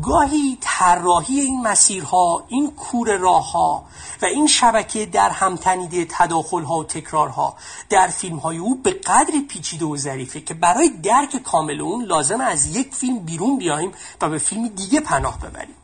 گاهی 0.00 0.58
طراحی 0.60 1.40
این 1.40 1.62
مسیرها 1.62 2.44
این 2.48 2.70
کور 2.70 3.16
راهها 3.16 3.84
و 4.22 4.26
این 4.26 4.46
شبکه 4.46 5.06
در 5.06 5.30
همتنیده 5.30 6.06
تداخلها 6.10 6.78
و 6.78 6.84
تکرارها 6.84 7.56
در 7.90 8.08
فیلم 8.08 8.36
های 8.36 8.58
او 8.58 8.74
به 8.74 8.90
قدری 8.90 9.40
پیچیده 9.40 9.84
و 9.84 9.96
ظریفه 9.96 10.40
که 10.40 10.54
برای 10.54 10.88
درک 10.88 11.36
کامل 11.36 11.80
اون 11.80 12.04
لازم 12.04 12.40
از 12.40 12.76
یک 12.76 12.94
فیلم 12.94 13.18
بیرون 13.18 13.58
بیایم 13.58 13.92
و 14.20 14.28
به 14.28 14.38
فیلم 14.38 14.68
دیگه 14.68 15.00
پناه 15.00 15.38
ببریم 15.38 15.76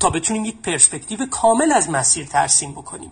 تا 0.00 0.10
بتونیم 0.10 0.44
یک 0.44 0.62
پرسپکتیو 0.62 1.26
کامل 1.26 1.72
از 1.72 1.90
مسیر 1.90 2.26
ترسیم 2.26 2.72
بکنیم. 2.72 3.10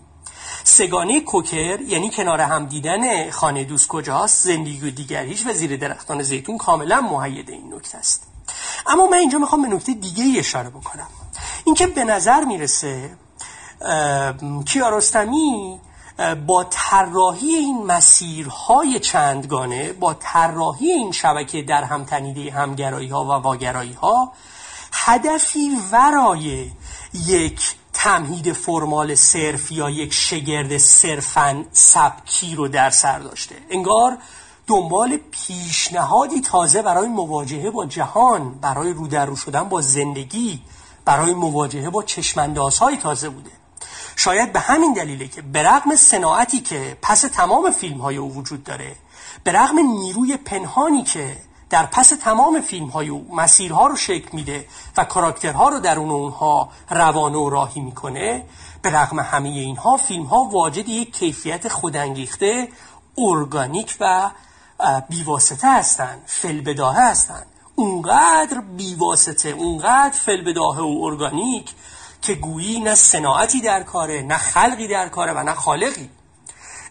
سگانه 0.63 1.21
کوکر 1.21 1.81
یعنی 1.81 2.09
کنار 2.09 2.41
هم 2.41 2.65
دیدن 2.65 3.31
خانه 3.31 3.63
دوست 3.63 3.87
کجاست 3.87 4.43
زندگی 4.43 4.87
و 4.87 4.91
دیگریش 4.91 5.47
و 5.47 5.53
زیر 5.53 5.77
درختان 5.77 6.23
زیتون 6.23 6.57
کاملا 6.57 7.01
محید 7.01 7.49
این 7.49 7.73
نکته 7.73 7.97
است. 7.97 8.28
اما 8.89 9.07
من 9.07 9.17
اینجا 9.17 9.37
می‌خوام 9.37 9.61
به 9.61 9.67
نکته 9.75 9.93
دیگه 9.93 10.23
ای 10.23 10.39
اشاره 10.39 10.69
بکنم. 10.69 11.07
اینکه 11.63 11.87
به 11.87 12.03
نظر 12.03 12.43
می‌رسه 12.43 13.09
کیارستمی 14.65 15.79
با 16.47 16.63
طراحی 16.63 17.55
این 17.55 17.85
مسیرهای 17.85 18.99
چندگانه 18.99 19.93
با 19.93 20.13
طراحی 20.13 20.91
این 20.91 21.11
شبکه 21.11 21.61
در 21.61 21.83
هم 21.83 22.03
تنیده 22.03 22.51
همگرایی 22.51 23.09
ها 23.09 23.25
و 23.25 23.27
واگرایی 23.27 23.93
ها 23.93 24.33
هدفی 24.93 25.69
ورای 25.91 26.71
یک 27.27 27.75
تمهید 27.93 28.53
فرمال 28.53 29.15
صرف 29.15 29.71
یا 29.71 29.89
یک 29.89 30.13
شگرد 30.13 30.77
صرفا 30.77 31.65
سبکی 31.71 32.55
رو 32.55 32.67
در 32.67 32.89
سر 32.89 33.19
داشته. 33.19 33.55
انگار 33.69 34.17
دنبال 34.69 35.17
پیشنهادی 35.31 36.41
تازه 36.41 36.81
برای 36.81 37.07
مواجهه 37.07 37.71
با 37.71 37.85
جهان 37.85 38.59
برای 38.61 38.93
رو 38.93 39.07
در 39.07 39.25
رو 39.25 39.35
شدن 39.35 39.63
با 39.63 39.81
زندگی 39.81 40.61
برای 41.05 41.33
مواجهه 41.33 41.89
با 41.89 42.03
چشمندازهای 42.03 42.97
تازه 42.97 43.29
بوده. 43.29 43.49
شاید 44.15 44.53
به 44.53 44.59
همین 44.59 44.93
دلیله 44.93 45.27
که 45.27 45.41
به 45.41 45.95
صناعتی 45.95 46.59
که 46.59 46.97
پس 47.01 47.21
تمام 47.21 47.71
فیلم 47.71 47.97
های 47.97 48.17
او 48.17 48.33
وجود 48.33 48.63
داره 48.63 48.95
به 49.43 49.51
نیروی 49.73 50.37
پنهانی 50.37 51.03
که 51.03 51.37
در 51.69 51.85
پس 51.85 52.09
تمام 52.09 52.61
فیلم 52.61 52.87
های 52.87 53.09
او 53.09 53.35
مسیرها 53.35 53.87
رو 53.87 53.95
شکل 53.95 54.29
میده 54.33 54.65
و 54.97 55.03
کاراکترها 55.03 55.69
رو 55.69 55.79
درون 55.79 56.09
اونها 56.09 56.69
روانه 56.89 57.37
و 57.37 57.49
راهی 57.49 57.81
می‌کنه 57.81 58.45
به 58.81 58.89
رغم 58.89 59.19
همه 59.19 59.49
اینها 59.49 59.97
فیلم 59.97 60.25
ها 60.25 60.37
واجد 60.37 60.89
یک 60.89 61.17
کیفیت 61.17 61.67
خودانگیخته 61.67 62.67
ارگانیک 63.17 63.97
و 63.99 64.31
بیواسطه 65.09 65.67
هستن 65.67 66.21
فلبداهه 66.25 67.09
هستن 67.09 67.43
اونقدر 67.75 68.61
بیواسطه 68.77 69.49
اونقدر 69.49 70.17
فلبداهه 70.17 70.79
و 70.79 71.03
ارگانیک 71.03 71.73
که 72.21 72.33
گویی 72.33 72.79
نه 72.79 72.95
صناعتی 72.95 73.61
در 73.61 73.83
کاره 73.83 74.21
نه 74.21 74.37
خلقی 74.37 74.87
در 74.87 75.09
کاره 75.09 75.33
و 75.33 75.43
نه 75.43 75.53
خالقی. 75.53 76.09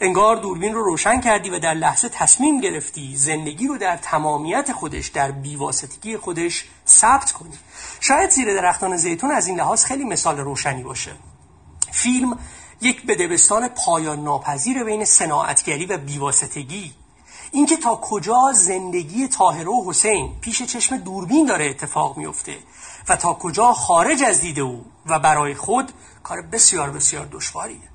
انگار 0.00 0.36
دوربین 0.36 0.74
رو 0.74 0.84
روشن 0.84 1.20
کردی 1.20 1.50
و 1.50 1.58
در 1.58 1.74
لحظه 1.74 2.08
تصمیم 2.08 2.60
گرفتی 2.60 3.16
زندگی 3.16 3.66
رو 3.66 3.78
در 3.78 3.96
تمامیت 3.96 4.72
خودش 4.72 5.08
در 5.08 5.30
بیواسطگی 5.30 6.16
خودش 6.16 6.64
ثبت 6.86 7.32
کنی. 7.32 7.58
شاید 8.00 8.30
زیر 8.30 8.54
درختان 8.54 8.96
زیتون 8.96 9.30
از 9.30 9.46
این 9.46 9.58
لحاظ 9.58 9.84
خیلی 9.84 10.04
مثال 10.04 10.38
روشنی 10.38 10.82
باشه. 10.82 11.12
فیلم 11.92 12.38
یک 12.80 13.06
بدبستان 13.06 13.68
پایان 13.68 14.24
ناپذیر 14.24 14.84
بین 14.84 15.04
صناعتگری 15.04 15.86
و 15.86 15.98
بیواسطگی. 15.98 16.94
اینکه 17.52 17.76
تا 17.76 17.96
کجا 17.96 18.52
زندگی 18.54 19.28
طاهره 19.28 19.68
و 19.68 19.90
حسین 19.90 20.32
پیش 20.40 20.62
چشم 20.62 20.96
دوربین 20.96 21.46
داره 21.46 21.66
اتفاق 21.66 22.16
میفته 22.16 22.58
و 23.08 23.16
تا 23.16 23.34
کجا 23.34 23.72
خارج 23.72 24.22
از 24.22 24.40
دید 24.40 24.60
او 24.60 24.84
و 25.06 25.18
برای 25.18 25.54
خود 25.54 25.92
کار 26.22 26.42
بسیار 26.42 26.90
بسیار 26.90 27.28
دشواریه. 27.32 27.88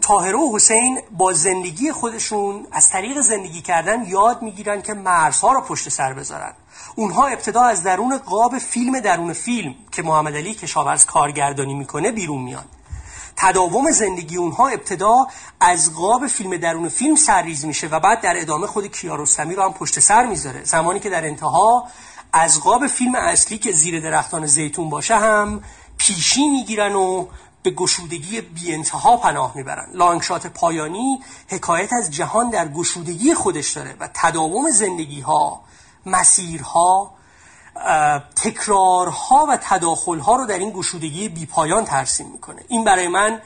طاهره 0.00 0.38
و 0.38 0.56
حسین 0.56 1.00
با 1.10 1.32
زندگی 1.32 1.92
خودشون 1.92 2.66
از 2.72 2.88
طریق 2.88 3.20
زندگی 3.20 3.62
کردن 3.62 4.04
یاد 4.04 4.42
می‌گیرن 4.42 4.82
که 4.82 4.94
مرزها 4.94 5.52
رو 5.52 5.60
پشت 5.60 5.88
سر 5.88 6.12
بذارن. 6.12 6.52
اونها 6.96 7.26
ابتدا 7.26 7.62
از 7.62 7.82
درون 7.82 8.18
قاب 8.18 8.58
فیلم 8.58 9.00
درون 9.00 9.32
فیلم 9.32 9.74
که 9.92 10.02
محمد 10.02 10.36
علی 10.36 10.54
کشاورز 10.54 11.04
کارگردانی 11.04 11.74
می‌کنه 11.74 12.12
بیرون 12.12 12.42
میان. 12.42 12.64
تداوم 13.36 13.90
زندگی 13.90 14.36
اونها 14.36 14.68
ابتدا 14.68 15.26
از 15.60 15.94
قاب 15.94 16.26
فیلم 16.26 16.56
درون 16.56 16.88
فیلم 16.88 17.16
سرریز 17.16 17.64
میشه 17.64 17.86
و 17.86 18.00
بعد 18.00 18.20
در 18.20 18.40
ادامه 18.40 18.66
خود 18.66 18.86
کیارستمی 18.86 19.54
رو 19.54 19.62
هم 19.62 19.72
پشت 19.72 20.00
سر 20.00 20.26
می‌ذاره. 20.26 20.64
زمانی 20.64 21.00
که 21.00 21.10
در 21.10 21.26
انتها 21.26 21.88
از 22.32 22.60
قاب 22.60 22.86
فیلم 22.86 23.14
اصلی 23.14 23.58
که 23.58 23.72
زیر 23.72 24.00
درختان 24.00 24.46
زیتون 24.46 24.90
باشه 24.90 25.16
هم 25.16 25.62
پیشی 25.98 26.48
می‌گیرن 26.48 26.94
و 26.94 27.26
به 27.62 27.70
گشودگی 27.70 28.40
بی 28.40 28.74
انتها 28.74 29.16
پناه 29.16 29.52
می‌برن. 29.56 29.86
لانگشات 29.92 30.46
پایانی 30.46 31.20
حکایت 31.48 31.92
از 31.92 32.10
جهان 32.10 32.50
در 32.50 32.68
گشودگی 32.68 33.34
خودش 33.34 33.72
داره 33.72 33.96
و 34.00 34.08
تداوم 34.14 34.70
زندگی 34.70 35.20
ها 35.20 35.60
مسیرها 36.06 37.14
تکرارها 38.36 39.46
و 39.48 39.58
تداخلها 39.62 40.36
رو 40.36 40.46
در 40.46 40.58
این 40.58 40.70
گشودگی 40.70 41.28
بی 41.28 41.46
پایان 41.46 41.84
ترسیم 41.84 42.26
می‌کنه. 42.26 42.62
این 42.68 42.84
برای 42.84 43.08
من 43.08 43.40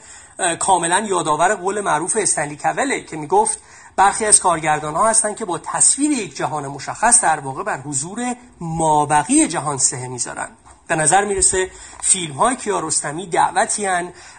کاملا 0.59 0.99
یادآور 0.99 1.55
قول 1.55 1.81
معروف 1.81 2.17
استنلی 2.19 2.57
کوله 2.57 3.03
که 3.03 3.17
می‌گفت 3.17 3.59
برخی 3.95 4.25
از 4.25 4.39
کارگردان 4.39 4.95
ها 4.95 5.07
هستند 5.07 5.35
که 5.35 5.45
با 5.45 5.57
تصویر 5.57 6.11
یک 6.11 6.35
جهان 6.35 6.67
مشخص 6.67 7.21
در 7.21 7.39
واقع 7.39 7.63
بر 7.63 7.81
حضور 7.81 8.35
مابقی 8.61 9.47
جهان 9.47 9.77
سه 9.77 10.07
می‌ذارن. 10.07 10.49
به 10.87 10.95
نظر 10.95 11.25
می‌رسه 11.25 11.71
فیلم 12.01 12.33
های 12.33 12.55
کیارستمی 12.55 13.27
دعوتی 13.27 13.87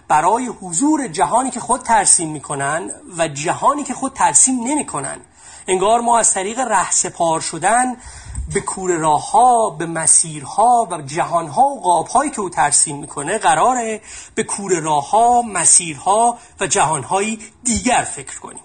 برای 0.08 0.46
حضور 0.46 1.08
جهانی 1.08 1.50
که 1.50 1.60
خود 1.60 1.82
ترسیم 1.82 2.30
می‌کنن 2.30 2.90
و 3.18 3.28
جهانی 3.28 3.84
که 3.84 3.94
خود 3.94 4.12
ترسیم 4.12 4.60
نمی‌کنن. 4.64 5.20
انگار 5.68 6.00
ما 6.00 6.18
از 6.18 6.34
طریق 6.34 6.60
رهسپار 6.60 7.40
شدن 7.40 7.96
به 8.54 8.60
کور 8.60 8.96
راه 8.96 9.30
ها 9.30 9.70
به 9.70 9.86
مسیرها 9.86 10.88
و 10.90 11.02
جهانها 11.02 11.62
و 11.62 11.80
قابهایی 11.80 12.30
که 12.30 12.40
او 12.40 12.50
ترسیم 12.50 12.96
می‌کنه 12.96 13.38
قراره 13.38 14.00
به 14.34 14.42
کور 14.42 14.80
راه 14.80 15.10
ها 15.10 15.42
مسیرها 15.42 16.38
و 16.60 16.66
جهانهایی 16.66 17.38
دیگر 17.64 18.02
فکر 18.02 18.40
کنیم. 18.40 18.62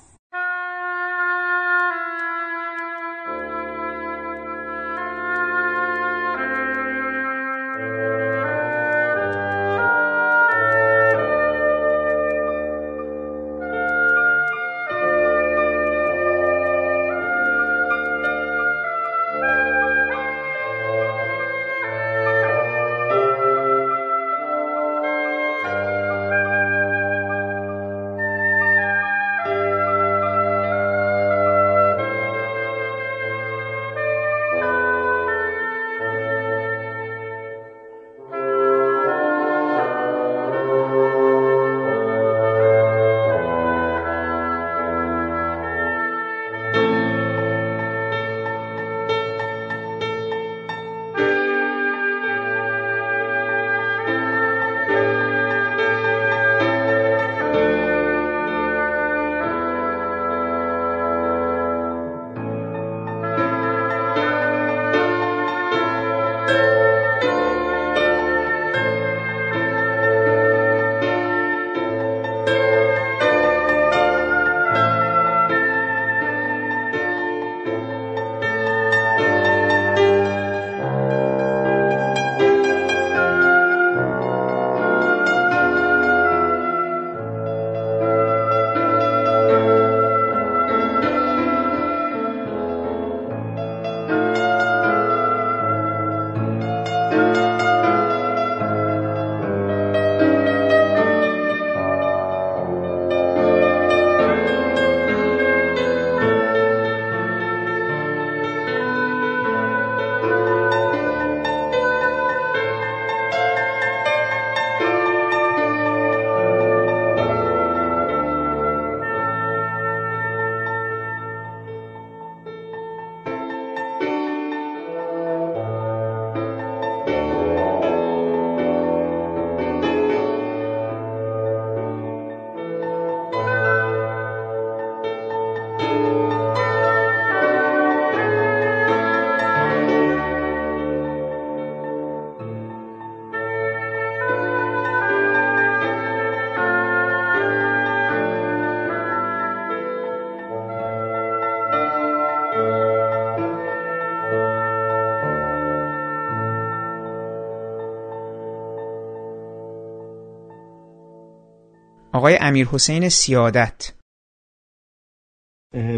آقای 162.26 162.38
امیر 162.41 162.68
حسین 162.68 163.10
سیادت 163.10 163.91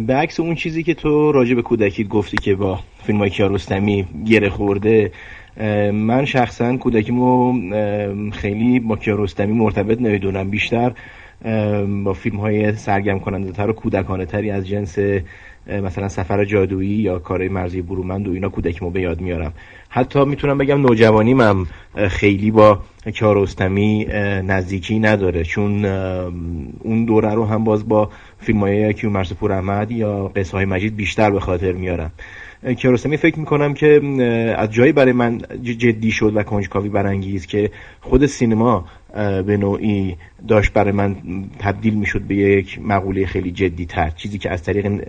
به 0.07 0.13
عکس 0.13 0.39
اون 0.39 0.55
چیزی 0.55 0.83
که 0.83 0.93
تو 0.93 1.31
راجع 1.31 1.55
به 1.55 1.61
کودکیت 1.61 2.07
گفتی 2.07 2.37
که 2.37 2.55
با 2.55 2.79
فیلم 3.03 3.19
های 3.19 3.29
کیارستمی 3.29 4.07
گره 4.25 4.49
خورده 4.49 5.11
من 5.91 6.25
شخصا 6.25 6.77
کودکیمو 6.77 7.53
خیلی 8.31 8.79
با 8.79 8.95
کیارستمی 8.95 9.53
مرتبط 9.53 10.01
نمی‌دونم. 10.01 10.49
بیشتر 10.49 10.93
با 12.03 12.13
فیلم 12.13 12.37
های 12.37 12.75
سرگرم 12.75 13.19
کننده 13.19 13.51
تر 13.51 13.69
و 13.69 13.73
کودکانه 13.73 14.25
تری 14.25 14.51
از 14.51 14.67
جنس 14.67 14.99
مثلا 15.69 16.07
سفر 16.07 16.45
جادویی 16.45 16.95
یا 16.95 17.19
کار 17.19 17.47
مرزی 17.47 17.81
برومند 17.81 18.27
و 18.27 18.31
اینا 18.31 18.49
کودکیمو 18.49 18.91
به 18.91 19.01
یاد 19.01 19.21
میارم. 19.21 19.53
حتی 19.89 20.25
می‌تونم 20.25 20.57
بگم 20.57 20.81
نوجوانیم 20.81 21.67
خیلی 22.07 22.51
با 22.51 22.79
کیارستمی 23.13 24.05
نزدیکی 24.43 24.99
نداره. 24.99 25.43
چون 25.43 25.85
اون 25.85 27.05
دوره 27.05 27.33
رو 27.33 27.45
هم 27.45 27.63
باز 27.63 27.87
با 27.87 28.09
فیلم 28.39 28.59
های 28.59 28.93
کیومرس 28.93 29.33
پور 29.33 29.51
احمد 29.51 29.91
یا 29.91 30.31
قصه 30.35 30.57
های 30.57 30.65
مجید 30.65 30.95
بیشتر 30.95 31.31
به 31.31 31.39
خاطر 31.39 31.71
میارم. 31.71 32.11
کیارستمی 32.77 33.17
فکر 33.17 33.39
می‌کنم 33.39 33.73
که 33.73 34.01
از 34.57 34.71
جایی 34.71 34.91
برای 34.91 35.11
من 35.11 35.41
جدی 35.61 36.11
شد 36.11 36.31
و 36.35 36.43
کنجکاوی 36.43 36.89
برانگیز 36.89 37.45
که 37.45 37.71
خود 38.01 38.25
سینما 38.25 38.85
به 39.13 39.57
نوعی 39.57 40.15
داشت 40.47 40.73
برای 40.73 40.91
من 40.91 41.15
تبدیل 41.59 41.93
می‌شد 41.93 42.21
به 42.21 42.35
یک 42.35 42.79
مقوله 42.81 43.25
خیلی 43.25 43.51
جدی 43.51 43.85
تر 43.85 44.09
چیزی 44.09 44.37
که 44.37 44.51
از 44.51 44.63
طریق 44.63 45.03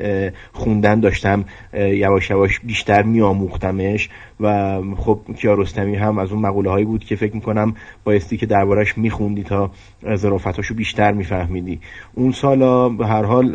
خوندن 0.53 1.01
داشتم 1.01 1.45
یواش 1.75 2.31
یواش 2.31 2.61
بیشتر 2.61 3.03
میآموختمش 3.03 4.09
و 4.41 4.81
خب 4.97 5.21
کیارستمی 5.37 5.97
هم 5.97 6.19
از 6.19 6.33
اون 6.33 6.43
مقوله 6.43 6.71
هایی 6.71 6.85
بود 6.85 7.05
که 7.05 7.17
فکر 7.17 7.35
می‌کنم 7.35 7.75
بایستی 8.05 8.37
که 8.37 8.47
دربارش 8.47 8.99
میخوندی 8.99 9.43
تا 9.43 9.71
ظرافتاشو 10.15 10.75
بیشتر 10.75 11.13
میفهمیدی. 11.13 11.81
اون 12.15 12.33
سالا 12.33 12.89
به 12.89 13.07
هر 13.07 13.25
حال 13.25 13.55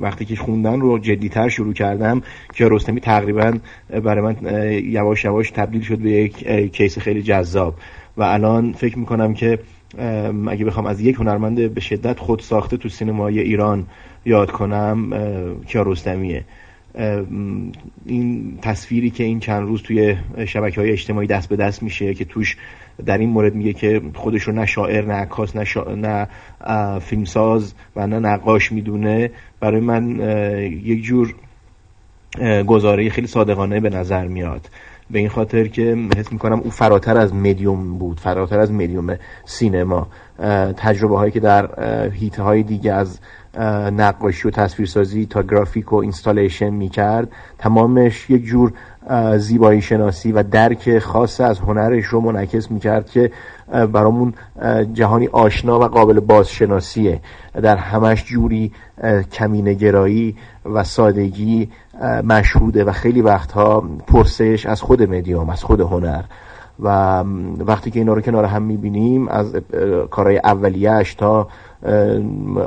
وقتی 0.00 0.24
که 0.24 0.36
خوندن 0.36 0.80
رو 0.80 0.98
جدیتر 0.98 1.48
شروع 1.48 1.72
کردم 1.72 2.22
کیارستمی 2.54 3.00
تقریبا 3.00 3.52
برای 4.04 4.20
من 4.20 4.36
یواش 4.84 5.24
یواش 5.24 5.50
تبدیل 5.50 5.82
شد 5.82 5.98
به 5.98 6.10
یک 6.10 6.46
کیس 6.72 6.98
خیلی 6.98 7.22
جذاب. 7.22 7.74
و 8.18 8.22
الان 8.22 8.72
فکر 8.72 8.98
می‌کنم 8.98 9.34
که 9.34 9.58
اگه 10.48 10.64
بخوام 10.64 10.86
از 10.86 11.00
یک 11.00 11.16
هنرمند 11.16 11.74
به 11.74 11.80
شدت 11.80 12.18
خود 12.18 12.40
ساخته 12.40 12.76
تو 12.76 12.88
سینمای 12.88 13.40
ایران 13.40 13.86
یاد 14.24 14.50
کنم 14.50 15.10
کیارستمیه 15.66 16.44
این 18.06 18.58
تصویری 18.62 19.10
که 19.10 19.24
این 19.24 19.40
چند 19.40 19.62
روز 19.68 19.82
توی 19.82 20.16
شبکه 20.46 20.80
های 20.80 20.90
اجتماعی 20.90 21.26
دست 21.26 21.48
به 21.48 21.56
دست 21.56 21.82
میشه 21.82 22.14
که 22.14 22.24
توش 22.24 22.56
در 23.06 23.18
این 23.18 23.28
مورد 23.28 23.54
میگه 23.54 23.72
که 23.72 24.00
خودش 24.14 24.42
رو 24.42 24.52
نه 24.52 24.66
شاعر 24.66 25.04
نه 25.04 25.14
عکاس 25.14 25.56
نه, 25.56 25.64
شا... 25.64 25.94
نه 25.94 26.28
فیلمساز 26.98 27.74
و 27.96 28.06
نه 28.06 28.18
نقاش 28.18 28.72
می‌دونه. 28.72 29.30
برای 29.60 29.80
من 29.80 30.20
یک 30.84 31.02
جور 31.02 31.34
گزاره 32.66 33.10
خیلی 33.10 33.26
صادقانه 33.26 33.80
به 33.80 33.90
نظر 33.90 34.26
میاد. 34.26 34.70
به 35.10 35.18
این 35.18 35.28
خاطر 35.28 35.66
که 35.66 35.96
حس 36.16 36.32
می‌کنم 36.32 36.60
او 36.60 36.70
فراتر 36.70 37.16
از 37.16 37.34
مدیوم 37.34 37.98
بود 37.98 38.20
فراتر 38.20 38.60
از 38.60 38.72
مدیوم 38.72 39.16
سینما. 39.44 40.06
تجربه 40.76 41.16
هایی 41.16 41.32
که 41.32 41.40
در 41.40 41.70
هیته 42.10 42.42
های 42.42 42.62
دیگه 42.62 42.92
از 42.92 43.18
نقاشی 43.92 44.48
و 44.48 44.50
تصویرسازی 44.50 45.26
تا 45.26 45.42
گرافیک 45.42 45.92
و 45.92 45.96
اینستالیشن 45.96 46.70
می‌کرد 46.70 47.28
تمامش 47.58 48.30
یک 48.30 48.44
جور 48.44 48.72
زیبایی 49.36 49.82
شناسی 49.82 50.32
و 50.32 50.42
درک 50.42 50.98
خاص 50.98 51.40
از 51.40 51.58
هنرش 51.58 52.04
رو 52.04 52.20
منعکس 52.20 52.70
می‌کرد 52.70 53.10
که 53.10 53.30
برامون 53.68 54.34
جهانی 54.92 55.26
آشنا 55.26 55.80
و 55.80 55.84
قابل 55.84 56.20
بازشناسیه. 56.20 57.20
در 57.62 57.76
همش 57.76 58.24
جوری 58.24 58.72
کمینگرایی 59.32 60.36
و 60.64 60.84
سادگی 60.84 61.68
مشهوده 62.24 62.84
و 62.84 62.92
خیلی 62.92 63.22
وقتها 63.22 63.80
پرسش 64.06 64.66
از 64.66 64.82
خود 64.82 65.02
مدیوم 65.02 65.50
از 65.50 65.64
خود 65.64 65.80
هنر. 65.80 66.22
و 66.80 67.24
وقتی 67.58 67.90
که 67.90 67.98
اینا 67.98 68.12
رو 68.12 68.20
کنار 68.20 68.44
هم 68.44 68.62
می‌بینیم 68.62 69.28
از 69.28 69.56
کارهای 70.10 70.38
اولیهش 70.44 71.14
تا 71.14 71.48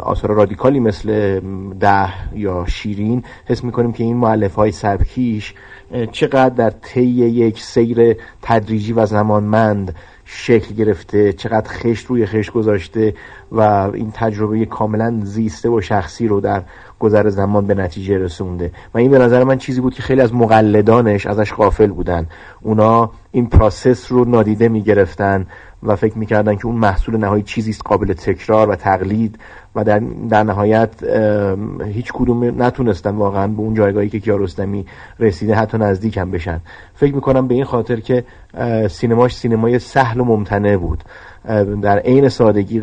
آثار 0.03 0.31
رادیکالی 0.31 0.79
مثل 0.79 1.39
ده 1.79 2.33
یا 2.35 2.65
شیرین 2.67 3.23
حس 3.45 3.63
می‌کنیم 3.63 3.91
که 3.91 4.03
این 4.03 4.17
معلف 4.17 4.55
های 4.55 4.71
سبکیش 4.71 5.53
چقدر 6.11 6.49
در 6.49 6.69
طی 6.69 7.03
یک 7.03 7.61
سیر 7.61 8.15
تدریجی 8.41 8.93
و 8.93 9.05
زمانمند 9.05 9.95
شکل 10.25 10.75
گرفته 10.75 11.33
چقدر 11.33 11.69
خشت 11.69 12.05
روی 12.05 12.25
خشت 12.25 12.51
گذاشته 12.51 13.13
و 13.51 13.61
این 13.93 14.11
تجربه 14.13 14.65
کاملا 14.65 15.19
زیسته 15.23 15.69
و 15.69 15.81
شخصی 15.81 16.27
رو 16.27 16.41
در 16.41 16.63
گذر 17.01 17.29
زمان 17.29 17.67
به 17.67 17.73
نتیجه 17.73 18.17
رسونده. 18.17 18.71
و 18.93 18.97
این 18.97 19.11
به 19.11 19.17
نظر 19.17 19.43
من 19.43 19.57
چیزی 19.57 19.81
بود 19.81 19.93
که 19.93 20.01
خیلی 20.01 20.21
از 20.21 20.33
مقلدانش 20.33 21.25
ازش 21.25 21.53
غافل 21.53 21.87
بودن. 21.87 22.27
اونا 22.61 23.11
این 23.31 23.47
پراسس 23.47 24.11
رو 24.11 24.25
نادیده 24.25 24.69
می‌گرفتن 24.69 25.45
و 25.83 25.95
فکر 25.95 26.17
می‌کردن 26.17 26.55
که 26.55 26.65
اون 26.65 26.75
محصول 26.75 27.17
نهایی 27.17 27.43
چیزی 27.43 27.71
است 27.71 27.81
قابل 27.85 28.13
تکرار 28.13 28.69
و 28.69 28.75
تقلید 28.75 29.39
و 29.75 29.83
در, 29.83 29.99
در 30.29 30.43
نهایت 30.43 30.89
هیچ 31.85 32.11
کدوم 32.13 32.63
نتونستن 32.63 33.15
واقعا 33.15 33.47
به 33.47 33.59
اون 33.59 33.73
جایگاهی 33.73 34.09
که 34.09 34.19
کیارستمی 34.19 34.85
رسیده 35.19 35.55
حتی 35.55 35.77
نزدیک 35.77 36.17
هم 36.17 36.31
بشن. 36.31 36.59
فکر 36.93 37.15
می‌کنم 37.15 37.47
به 37.47 37.55
این 37.55 37.63
خاطر 37.63 37.99
که 37.99 38.23
سینماش 38.89 39.35
سینمای 39.35 39.79
سهل 39.79 40.19
و 40.19 40.23
ممتنع 40.25 40.77
بود. 40.77 41.03
در 41.81 41.99
عین 41.99 42.29
سادگی 42.29 42.79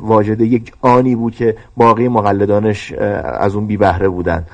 واجد 0.00 0.40
یک 0.40 0.72
آنی 0.80 1.16
بود 1.16 1.34
که 1.34 1.56
باقی 1.76 2.08
مقلدانش 2.08 2.92
از 2.92 3.54
اون 3.54 3.66
بی 3.66 3.76
بهره 3.76 4.08
بودن. 4.08 4.46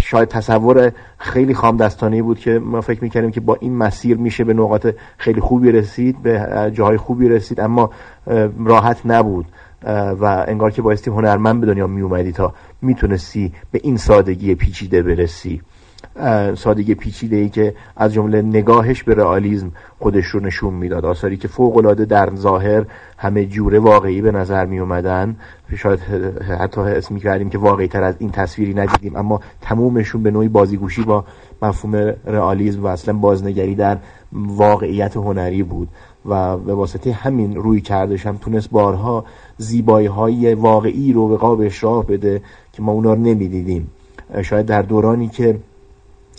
شاید 0.00 0.28
تصور 0.28 0.92
خیلی 1.18 1.54
خام 1.54 1.76
دستانه 1.76 2.22
بود 2.22 2.38
که 2.38 2.58
ما 2.58 2.80
فکر 2.80 3.02
می‌کردیم 3.04 3.30
که 3.30 3.40
با 3.40 3.56
این 3.60 3.76
مسیر 3.76 4.16
میشه 4.16 4.44
به 4.44 4.54
نقاط 4.54 4.86
خیلی 5.16 5.40
خوبی 5.40 5.72
رسید 5.72 6.22
به 6.22 6.70
جاهای 6.74 6.96
خوبی 6.96 7.28
رسید 7.28 7.60
اما 7.60 7.90
راحت 8.64 9.00
نبود. 9.04 9.46
و 10.20 10.44
انگار 10.48 10.70
که 10.70 10.82
بایستی 10.82 11.10
هنرمند 11.10 11.60
به 11.60 11.66
دنیا 11.66 11.86
میومدی 11.86 12.32
تا 12.32 12.54
می‌تونستی 12.82 13.52
به 13.70 13.80
این 13.82 13.96
سادگی 13.96 14.54
پیچیده 14.54 15.02
برسی. 15.02 15.60
سادگی 16.54 16.94
پیچیده 16.94 17.36
ای 17.36 17.48
که 17.48 17.74
از 17.96 18.12
جمله 18.12 18.42
نگاهش 18.42 19.02
به 19.02 19.14
رئالیسم 19.14 19.72
خودش 19.98 20.26
رو 20.26 20.40
نشون 20.40 20.74
می‌داد. 20.74 21.04
آثاری 21.04 21.36
که 21.36 21.48
فوق 21.48 21.76
العاده 21.76 22.04
در 22.04 22.34
ظاهر 22.36 22.84
همه 23.18 23.44
جوره 23.44 23.78
واقعی 23.78 24.20
به 24.20 24.32
نظر 24.32 24.66
می 24.66 24.78
اومدن 24.78 25.36
شاید 25.76 26.00
حتی 26.60 26.80
اسم 26.80 27.14
می 27.14 27.20
کردیم 27.20 27.50
که 27.50 27.58
واقعی 27.58 27.88
تر 27.88 28.02
از 28.02 28.14
این 28.18 28.30
تصویری 28.30 28.74
ندیدیم 28.74 29.16
اما 29.16 29.40
تمومشون 29.60 30.22
به 30.22 30.30
نوعی 30.30 30.48
بازیگوشی 30.48 31.02
با 31.02 31.24
مفهوم 31.62 31.94
رئالیسم 32.26 32.82
و 32.82 32.86
اصلا 32.86 33.14
بازنگری 33.14 33.74
در 33.74 33.98
واقعیت 34.32 35.16
هنری 35.16 35.62
بود 35.62 35.88
و 36.26 36.56
به 36.56 36.74
واسطه 36.74 37.12
همین 37.12 37.56
روی 37.56 37.80
کردش 37.80 38.26
هم 38.26 38.36
تونست 38.36 38.70
بارها 38.70 39.24
زیبایی 39.56 40.06
های 40.06 40.54
واقعی 40.54 41.12
رو 41.12 41.28
به 41.28 41.36
قاب 41.36 41.60
اشراح 41.60 42.04
بده 42.04 42.42
که 42.72 42.82
ما 42.82 42.92
اونا 42.92 43.12
رو 43.12 43.20
نمی‌دیدیم. 43.20 43.90
شاید 44.42 44.66
در 44.66 44.82
دورانی 44.82 45.28
که 45.28 45.58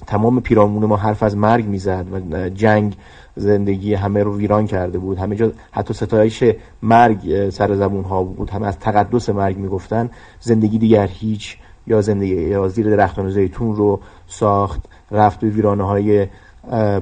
تمام 0.08 0.42
پیرامون 0.42 0.86
ما 0.86 0.98
حرف 0.98 1.24
از 1.24 1.38
مرگ 1.38 1.66
می‌زد 1.66 2.06
و 2.32 2.50
جنگ 2.50 2.96
زندگی 3.36 3.94
همه 3.94 4.24
رو 4.24 4.38
ویران 4.38 4.68
کرده 4.68 5.00
بود. 5.00 5.18
همه 5.18 5.36
جا 5.36 5.52
حتی 5.72 5.94
ستایش 5.94 6.44
مرگ 6.82 7.50
سر 7.50 7.76
زبون 7.76 8.04
ها 8.04 8.24
بود. 8.24 8.50
همه 8.50 8.68
از 8.68 8.80
تقدس 8.80 9.30
مرگ 9.30 9.58
می‌گفتن. 9.58 10.10
زندگی 10.40 10.78
دیگر 10.78 11.08
هیچ 11.08 11.58
یا 11.88 12.02
زندگی 12.02 12.36
یا 12.36 12.68
زیر 12.68 12.96
درختان 12.96 13.30
زیتون 13.30 13.76
رو 13.76 14.00
ساخت. 14.28 14.82
رفت 15.12 15.40
به 15.40 15.50
ویرانه 15.50 15.84
های 15.84 16.28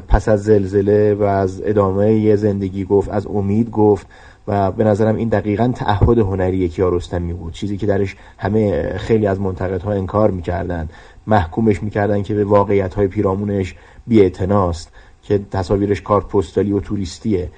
پس 0.08 0.30
از 0.30 0.44
زلزله 0.44 1.14
و 1.14 1.24
از 1.24 1.62
ادامه 1.66 2.36
زندگی 2.36 2.86
گفت 2.86 3.10
از 3.10 3.28
امید 3.28 3.70
گفت 3.70 4.08
و 4.48 4.72
به 4.72 4.84
نظرم 4.84 5.16
این 5.16 5.30
دقیقا 5.30 5.72
تعهد 5.76 6.20
هنری 6.20 6.70
کیارستمی 6.70 7.34
بود. 7.34 7.54
چیزی 7.54 7.78
که 7.78 7.86
درش 7.86 8.16
همه 8.38 8.94
خیلی 8.98 9.28
از 9.28 9.40
منتقدها 9.42 9.92
انکار 9.92 10.32
می‌کردن 10.32 10.90
محکومش 11.28 11.84
می‌کردن 11.84 12.24
که 12.24 12.34
به 12.34 12.46
واقعیت 12.46 12.94
های 12.94 13.08
پیرامونش 13.08 13.76
بیعتناست 14.08 14.92
که 15.24 15.40
تصاویرش 15.52 16.02
کارت 16.02 16.28
پستالی 16.28 16.72
و 16.72 16.80
توریستیه. 16.80 17.50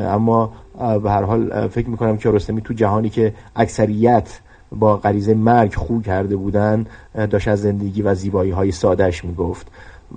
اما 0.00 0.52
به 0.78 1.10
هر 1.10 1.22
حال 1.22 1.68
فکر 1.68 1.88
می‌کنم 1.88 2.16
که 2.16 2.30
رستمی 2.30 2.62
تو 2.62 2.74
جهانی 2.74 3.08
که 3.08 3.34
اکثریت 3.56 4.40
با 4.72 4.96
غریزه 4.96 5.34
مرگ 5.34 5.74
خو 5.74 6.00
کرده 6.00 6.36
بودن 6.36 6.86
داشت 7.30 7.48
از 7.48 7.60
زندگی 7.60 8.02
و 8.02 8.14
زیبایی 8.14 8.50
های 8.50 8.72
سادش 8.72 9.24
می‌گفت. 9.24 9.66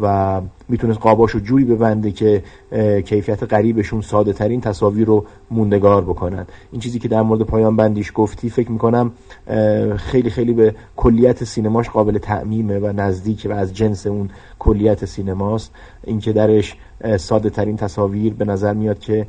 و 0.01 0.41
می‌تونست 0.69 0.99
قاباشو 0.99 1.39
جوری 1.39 1.65
ببنده 1.65 2.11
که 2.11 2.43
کیفیت 3.05 3.43
قریبشون 3.43 4.01
ساده 4.01 4.33
ترین 4.33 4.61
تصاویر 4.61 5.07
رو 5.07 5.25
موندگار 5.51 6.01
بکنن. 6.01 6.45
این 6.71 6.81
چیزی 6.81 6.99
که 6.99 7.07
در 7.07 7.21
مورد 7.21 7.41
پایان 7.41 7.75
بندیش 7.75 8.11
گفتی 8.15 8.49
فکر 8.49 8.71
می‌کنم 8.71 9.11
خیلی 9.97 10.29
خیلی 10.29 10.53
به 10.53 10.75
کلیت 10.95 11.43
سینماش 11.43 11.89
قابل 11.89 12.17
تعمیمه 12.17 12.79
و 12.79 12.93
نزدیک 12.95 13.47
و 13.49 13.53
از 13.53 13.73
جنس 13.73 14.07
اون 14.07 14.29
کلیت 14.59 15.05
سینماست. 15.05 15.71
اینکه 16.03 16.33
درش 16.33 16.77
ساده 17.17 17.49
ترین 17.49 17.77
تصاویر 17.77 18.33
به 18.33 18.45
نظر 18.45 18.73
میاد 18.73 18.99
که 18.99 19.27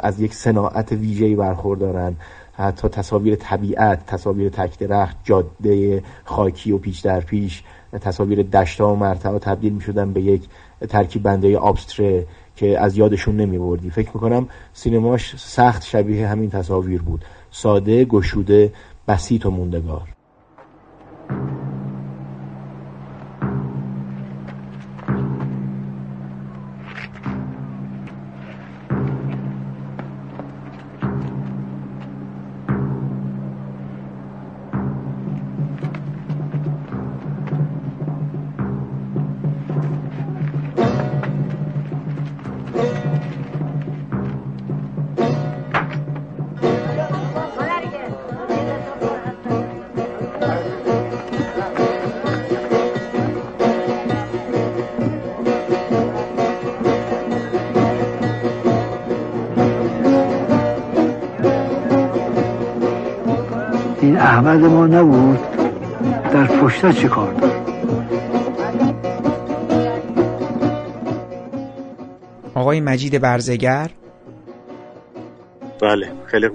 از 0.00 0.20
یک 0.20 0.34
صناعت 0.34 0.92
ویژه‌ای 0.92 1.36
برخوردارن. 1.36 2.16
حتی 2.52 2.88
تصاویر 2.88 3.34
طبیعت 3.34 4.06
تصاویر 4.06 4.48
تک 4.48 4.78
درخت 4.78 5.16
جاده 5.24 6.02
خاکی 6.24 6.72
و 6.72 6.78
پیچ 6.78 7.04
در 7.04 7.20
پیش 7.20 7.62
تصاویر 8.00 8.42
دشتا 8.42 8.92
و 8.92 8.96
مرتعا 8.96 9.38
تبدیل 9.38 9.72
می 9.72 9.80
شدن 9.80 10.12
به 10.12 10.20
یک 10.20 10.48
ترکیب 10.88 11.22
بنده 11.22 11.58
آبستره 11.58 12.26
که 12.56 12.80
از 12.80 12.96
یادشون 12.96 13.36
نمی 13.36 13.58
بردی 13.58 13.90
فکر 13.90 14.10
می‌کنم 14.14 14.48
سینماش 14.72 15.36
سخت 15.36 15.84
شبیه 15.84 16.28
همین 16.28 16.50
تصاویر 16.50 17.02
بود. 17.02 17.24
ساده 17.50 18.04
گشوده 18.04 18.72
بسیط 19.08 19.46
و 19.46 19.50
موندگار. 19.50 20.08
چه 66.92 67.08
کار 67.08 67.32
دارد 67.32 67.66
آقای 72.54 72.80
مجید 72.80 73.20
برزگر؟ 73.20 73.90
بله 75.82 76.12
خیلی 76.26 76.48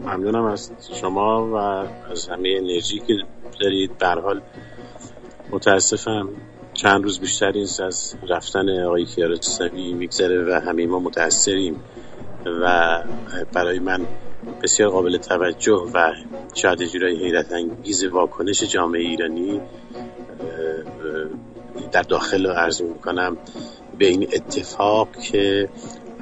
ممنونم 0.00 0.44
از 0.44 0.70
شما 1.00 1.46
و 1.46 1.56
از 2.12 2.28
همه 2.28 2.54
انرژی 2.58 2.98
که 2.98 3.14
دارید. 3.60 4.02
حال 4.02 4.40
متاسفم 5.50 6.28
چند 6.74 7.02
روز 7.04 7.20
بیشتر 7.20 7.52
نیست 7.52 7.80
از 7.80 8.14
رفتن 8.28 8.84
آقای 8.84 9.04
کیارستمی 9.04 9.94
میگذره 9.94 10.44
و 10.44 10.60
همه 10.60 10.86
ما 10.86 10.98
متاثریم 10.98 11.80
و 12.62 12.98
برای 13.52 13.78
من 13.78 14.06
بسیار 14.62 14.90
قابل 14.90 15.16
توجه 15.16 15.90
و 15.94 16.12
شاید 16.54 16.82
جورای 16.84 17.16
حیرت 17.16 17.52
انگیز 17.52 18.04
واکنش 18.04 18.62
جامعه 18.62 19.00
ایرانی 19.00 19.60
در 21.92 22.02
داخل 22.02 22.46
رو 22.46 22.52
عرض 22.52 22.82
می‌کنم 22.82 23.36
به 23.98 24.06
این 24.06 24.28
اتفاق 24.32 25.08
که 25.16 25.68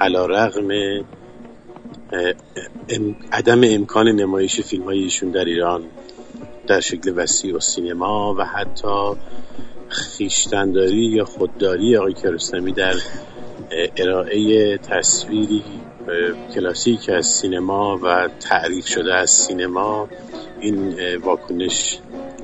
علا 0.00 0.26
رغم 0.26 0.68
عدم 3.32 3.60
امکان 3.64 4.08
نمایش 4.08 4.60
فیلم 4.60 4.86
ایشون 4.86 5.30
در 5.30 5.44
ایران 5.44 5.82
در 6.66 6.80
شکل 6.80 7.12
وسیع 7.16 7.56
و 7.56 7.60
سینما 7.60 8.34
و 8.38 8.44
حتی 8.44 9.12
خیشتنداری 9.88 11.06
یا 11.06 11.24
خودداری 11.24 11.96
آقای 11.96 12.14
کرستمی 12.14 12.72
در 12.72 12.94
ارائه 13.96 14.78
تصویری 14.78 15.62
کلاسیک 16.54 17.10
از 17.10 17.26
سینما 17.26 17.98
و 18.02 18.28
تعریف 18.40 18.86
شده 18.86 19.14
از 19.14 19.30
سینما 19.30 20.08
این 20.60 20.96
واکنش 21.16 21.98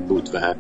بود 0.09 0.29
و 0.35 0.55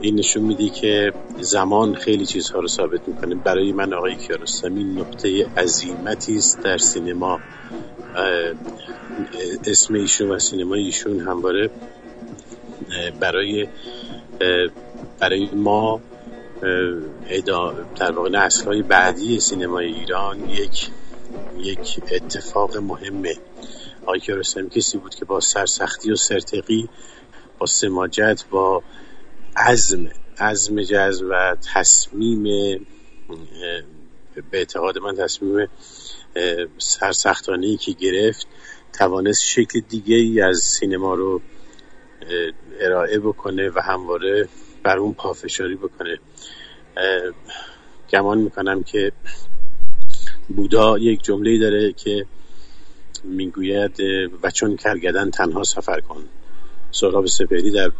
این 0.00 0.14
نشون 0.14 0.42
میدی 0.42 0.70
که 0.70 1.12
زمان 1.40 1.94
خیلی 1.94 2.26
چیزها 2.26 2.60
رو 2.60 2.68
ثابت 2.68 3.08
می‌کنه. 3.08 3.34
برای 3.34 3.72
من 3.72 3.94
آقای 3.94 4.16
کیارستمی 4.16 4.84
نقطه 4.84 5.46
عظیمتی 5.56 6.36
است 6.36 6.62
در 6.62 6.78
سینما. 6.78 7.40
اسم 9.66 9.94
ایشون 9.94 10.30
و 10.30 10.38
سینما 10.38 10.74
ایشون 10.74 11.20
همواره 11.20 11.70
برای 13.20 13.68
برای 15.18 15.48
ما 15.52 16.00
در 17.96 18.12
واقع 18.12 18.28
نسل 18.28 18.64
های 18.64 18.82
بعدی 18.82 19.40
سینمای 19.40 19.86
ایران 19.86 20.50
یک 20.50 20.90
یک 21.56 22.00
اتفاق 22.12 22.76
مهمه 22.76 23.36
آقای 24.02 24.20
کیارستمی 24.20 24.70
کسی 24.70 24.98
بود 24.98 25.14
که 25.14 25.24
با 25.24 25.40
سرسختی 25.40 26.12
و 26.12 26.16
سرتقی 26.16 26.88
با 27.58 27.66
سماجت 27.66 28.44
با 28.50 28.82
عزم 29.56 30.10
عزم 30.38 30.82
جزم 30.82 31.30
و 31.30 31.56
تصمیم 31.74 32.42
به 34.34 34.58
اعتقاد 34.58 34.98
من 34.98 35.16
تصمیم 35.16 35.68
سرسختانه 36.78 37.76
که 37.76 37.92
گرفت 37.92 38.46
توانست 38.92 39.44
شکل 39.44 39.80
دیگه 39.80 40.16
ای 40.16 40.40
از 40.40 40.58
سینما 40.58 41.14
رو 41.14 41.40
ارائه 42.80 43.18
بکنه 43.18 43.70
و 43.70 43.80
همواره 43.80 44.48
بر 44.82 44.98
اون 44.98 45.14
پافشاری 45.14 45.76
بکنه. 45.76 46.18
گمان 48.12 48.38
می‌کنم 48.38 48.82
که 48.82 49.12
بودا 50.56 50.98
یک 50.98 51.22
جمله 51.22 51.58
داره 51.58 51.92
که 51.92 52.26
می‌گوید 53.24 54.00
و 54.42 54.50
چون 54.50 54.76
کرگدن 54.76 55.30
تنها 55.30 55.64
سفر 55.64 56.00
کن. 56.00 56.24
سهراب 56.90 57.26
سپهری 57.26 57.70
در 57.70 57.90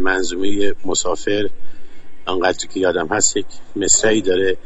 منظومه 0.00 0.74
مسافر 0.84 1.50
انقدر 2.26 2.66
که 2.66 2.80
یادم 2.80 3.06
هست 3.06 3.36
یک 3.36 3.46
مصرعی 3.76 4.20
داره 4.20 4.56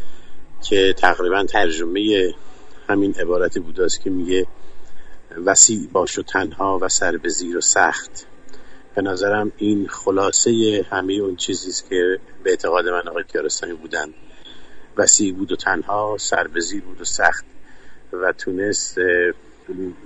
که 0.69 0.94
تقریبا 0.98 1.44
ترجمه 1.44 2.35
همین 2.89 3.15
عبارت 3.15 3.59
بوداست 3.59 4.01
که 4.01 4.11
میگه 4.11 4.47
وسیع 5.44 5.89
باش 5.93 6.19
و 6.19 6.23
تنها 6.23 6.78
و 6.82 6.89
سر 6.89 7.16
به 7.16 7.28
زیر 7.28 7.56
و 7.56 7.61
سخت. 7.61 8.27
به 8.94 9.02
نظرم 9.02 9.52
این 9.56 9.89
خلاصه 9.89 10.85
همه 10.90 11.12
اون 11.12 11.36
چیزیست 11.36 11.89
که 11.90 12.19
به 12.44 12.51
اعتقاد 12.51 12.89
من 12.89 13.09
آقای 13.09 13.24
کیارستمی 13.32 13.73
بودن. 13.73 14.15
وسیع 14.97 15.35
بود 15.35 15.53
و 15.53 15.57
تنها 15.57 16.16
سر 16.21 16.47
به 16.47 16.61
زیر 16.61 16.83
بود 16.83 17.01
و 17.01 17.05
سخت 17.05 17.45
و 18.12 18.33
تونست 18.33 18.99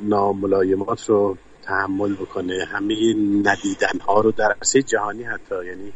ناملایمات 0.02 1.08
رو 1.08 1.36
تحمل 1.62 2.14
بکنه. 2.14 2.64
همه 2.64 3.14
ندیدن 3.44 3.98
ها 4.06 4.20
رو 4.20 4.32
در 4.32 4.52
عرصه 4.52 4.82
جهانی 4.82 5.22
حتی 5.22 5.66
یعنی 5.66 5.92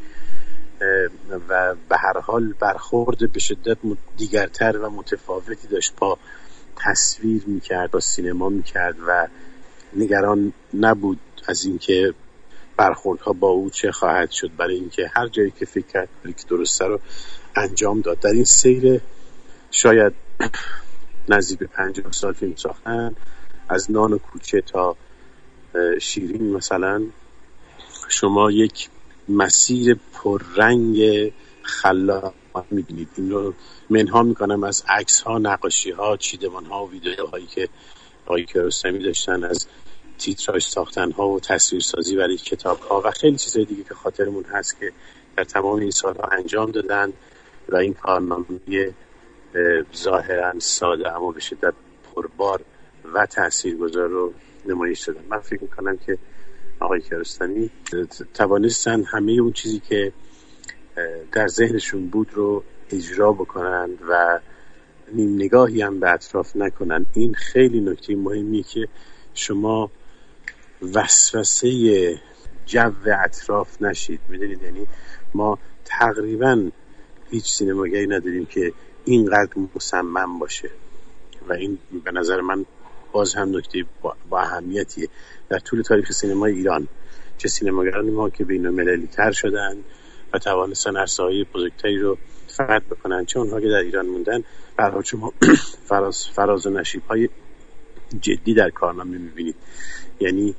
و 1.48 1.74
به 1.88 1.96
هر 1.96 2.20
حال 2.20 2.52
برخورد 2.52 3.32
به 3.32 3.40
شدت 3.40 3.78
دیگرتر 4.16 4.78
و 4.78 4.90
متفاوتی 4.90 5.68
داشت. 5.68 5.92
با 5.98 6.18
تصویر 6.76 7.42
می‌کرد 7.46 7.90
با 7.90 8.00
سینما 8.00 8.48
می‌کرد 8.48 8.96
و 9.06 9.28
نگران 9.96 10.52
نبود 10.74 11.20
از 11.48 11.64
اینکه 11.64 12.14
برخوردها 12.76 13.32
با 13.32 13.48
او 13.48 13.70
چه 13.70 13.92
خواهد 13.92 14.30
شد. 14.30 14.50
برای 14.56 14.74
اینکه 14.74 15.10
هر 15.14 15.28
جایی 15.28 15.50
که 15.50 15.66
فکر 15.66 15.86
کرد 15.86 16.08
که 16.24 16.44
درسته 16.48 16.84
رو 16.84 17.00
انجام 17.56 18.00
داد. 18.00 18.20
در 18.20 18.30
این 18.30 18.44
سیر 18.44 19.00
شاید 19.70 20.12
نزدیک 21.28 21.58
به 21.58 21.66
پنجاه 21.66 22.12
سال 22.12 22.32
فیلم 22.32 22.56
ساختن. 22.56 23.16
از 23.68 23.90
نان 23.90 24.12
و 24.12 24.18
کوچه 24.18 24.60
تا 24.60 24.96
شیرین 26.00 26.52
مثلا. 26.52 27.02
شما 28.08 28.50
یک 28.50 28.88
مسیر 29.28 29.96
پررنگ 30.12 30.98
خلاق 31.62 32.34
می‌بینید. 32.70 33.08
این 33.16 33.30
رو 33.30 33.54
منها 33.90 34.22
می‌کنم 34.22 34.64
از 34.64 34.84
عکس 34.88 35.20
ها 35.20 35.38
نقاشی 35.38 35.90
ها 35.90 36.16
چیدمان 36.16 36.64
ها 36.64 36.84
و 36.84 36.90
ویدیو 36.90 37.26
هایی 37.26 37.46
که 37.46 37.68
آقای 38.26 38.44
کرستمی 38.44 38.98
داشتن 38.98 39.44
از 39.44 39.66
تیتراژ 40.18 40.64
ساختن 40.64 41.10
ها 41.12 41.28
و 41.28 41.40
تصویرسازی 41.40 42.16
برای 42.16 42.36
کتاب 42.36 42.80
ها 42.80 43.02
و 43.04 43.10
خیلی 43.10 43.36
چیزهای 43.36 43.64
دیگه 43.64 43.84
که 43.84 43.94
خاطرمون 43.94 44.44
هست 44.44 44.80
که 44.80 44.92
در 45.36 45.44
تمام 45.44 45.80
این 45.80 45.90
سالها 45.90 46.28
انجام 46.32 46.70
دادن. 46.70 47.12
و 47.68 47.76
این 47.76 47.94
کارنامه 47.94 48.44
ظاهرا 49.96 50.52
ساده 50.58 51.16
اما 51.16 51.30
به 51.30 51.40
شدت 51.40 51.74
پربار 52.14 52.60
و 53.14 53.26
تاثیرگذار 53.26 54.08
رو 54.08 54.32
نمایش 54.66 55.00
دادن. 55.00 55.20
من 55.28 55.38
فکر 55.38 55.62
می‌کنم 55.62 55.96
که 55.96 56.18
آقای 56.80 57.00
کرستانی 57.00 57.70
توانستن 58.34 59.02
همه 59.04 59.32
اون 59.32 59.52
چیزی 59.52 59.78
که 59.80 60.12
در 61.32 61.48
ذهنشون 61.48 62.06
بود 62.08 62.28
رو 62.34 62.64
اجرا 62.90 63.32
بکنن 63.32 63.90
و 64.08 64.40
نیم 65.12 65.34
نگاهی 65.34 65.82
هم 65.82 66.00
به 66.00 66.10
اطراف 66.10 66.56
نکنن. 66.56 67.06
این 67.14 67.34
خیلی 67.34 67.80
نکته 67.80 68.16
مهمیه 68.16 68.62
که 68.62 68.88
شما 69.34 69.90
وسوسه 70.94 72.20
جو 72.66 72.90
اطراف 73.24 73.82
نشید. 73.82 74.20
می‌دونید؟ 74.28 74.62
یعنی 74.62 74.86
ما 75.34 75.58
تقریبا 75.84 76.70
هیچ 77.32 77.52
سینماگری 77.52 78.06
نداریم 78.06 78.46
که 78.46 78.72
اینقدر 79.04 79.50
مصمم 79.76 80.38
باشه. 80.38 80.70
و 81.48 81.52
این 81.52 81.78
به 82.04 82.10
نظر 82.12 82.40
من 82.40 82.64
باز 83.12 83.34
هم 83.34 83.56
نکته 83.56 83.84
با, 84.30 84.40
اهمیتیه. 84.40 85.08
در 85.48 85.58
طول 85.58 85.82
تاریخ 85.82 86.12
سینمای 86.12 86.52
ایران 86.52 86.88
چه 87.38 87.48
سینماگران 87.48 88.10
ما 88.10 88.30
که 88.30 88.44
بین 88.44 88.66
المللی 88.66 89.06
تر 89.06 89.32
شدن 89.32 89.76
و 90.32 90.38
توانستن 90.38 90.96
عرصه 90.96 91.22
های 91.22 91.44
بزرگتری 91.54 91.98
رو 91.98 92.18
فتح 92.50 92.78
بکنن 92.78 93.24
چه 93.24 93.38
اونها 93.38 93.60
که 93.60 93.68
در 93.68 93.76
ایران 93.76 94.06
موندن 94.06 94.44
برای 94.76 95.04
شما 95.04 95.32
فراز, 95.88 96.28
فراز 96.28 96.66
و 96.66 96.70
نشیب 96.70 97.02
های 97.02 97.28
جدی 98.20 98.54
در 98.54 98.70
کارنامه 98.70 99.18
می‌بینید. 99.18 99.56
یعنی 100.20 100.54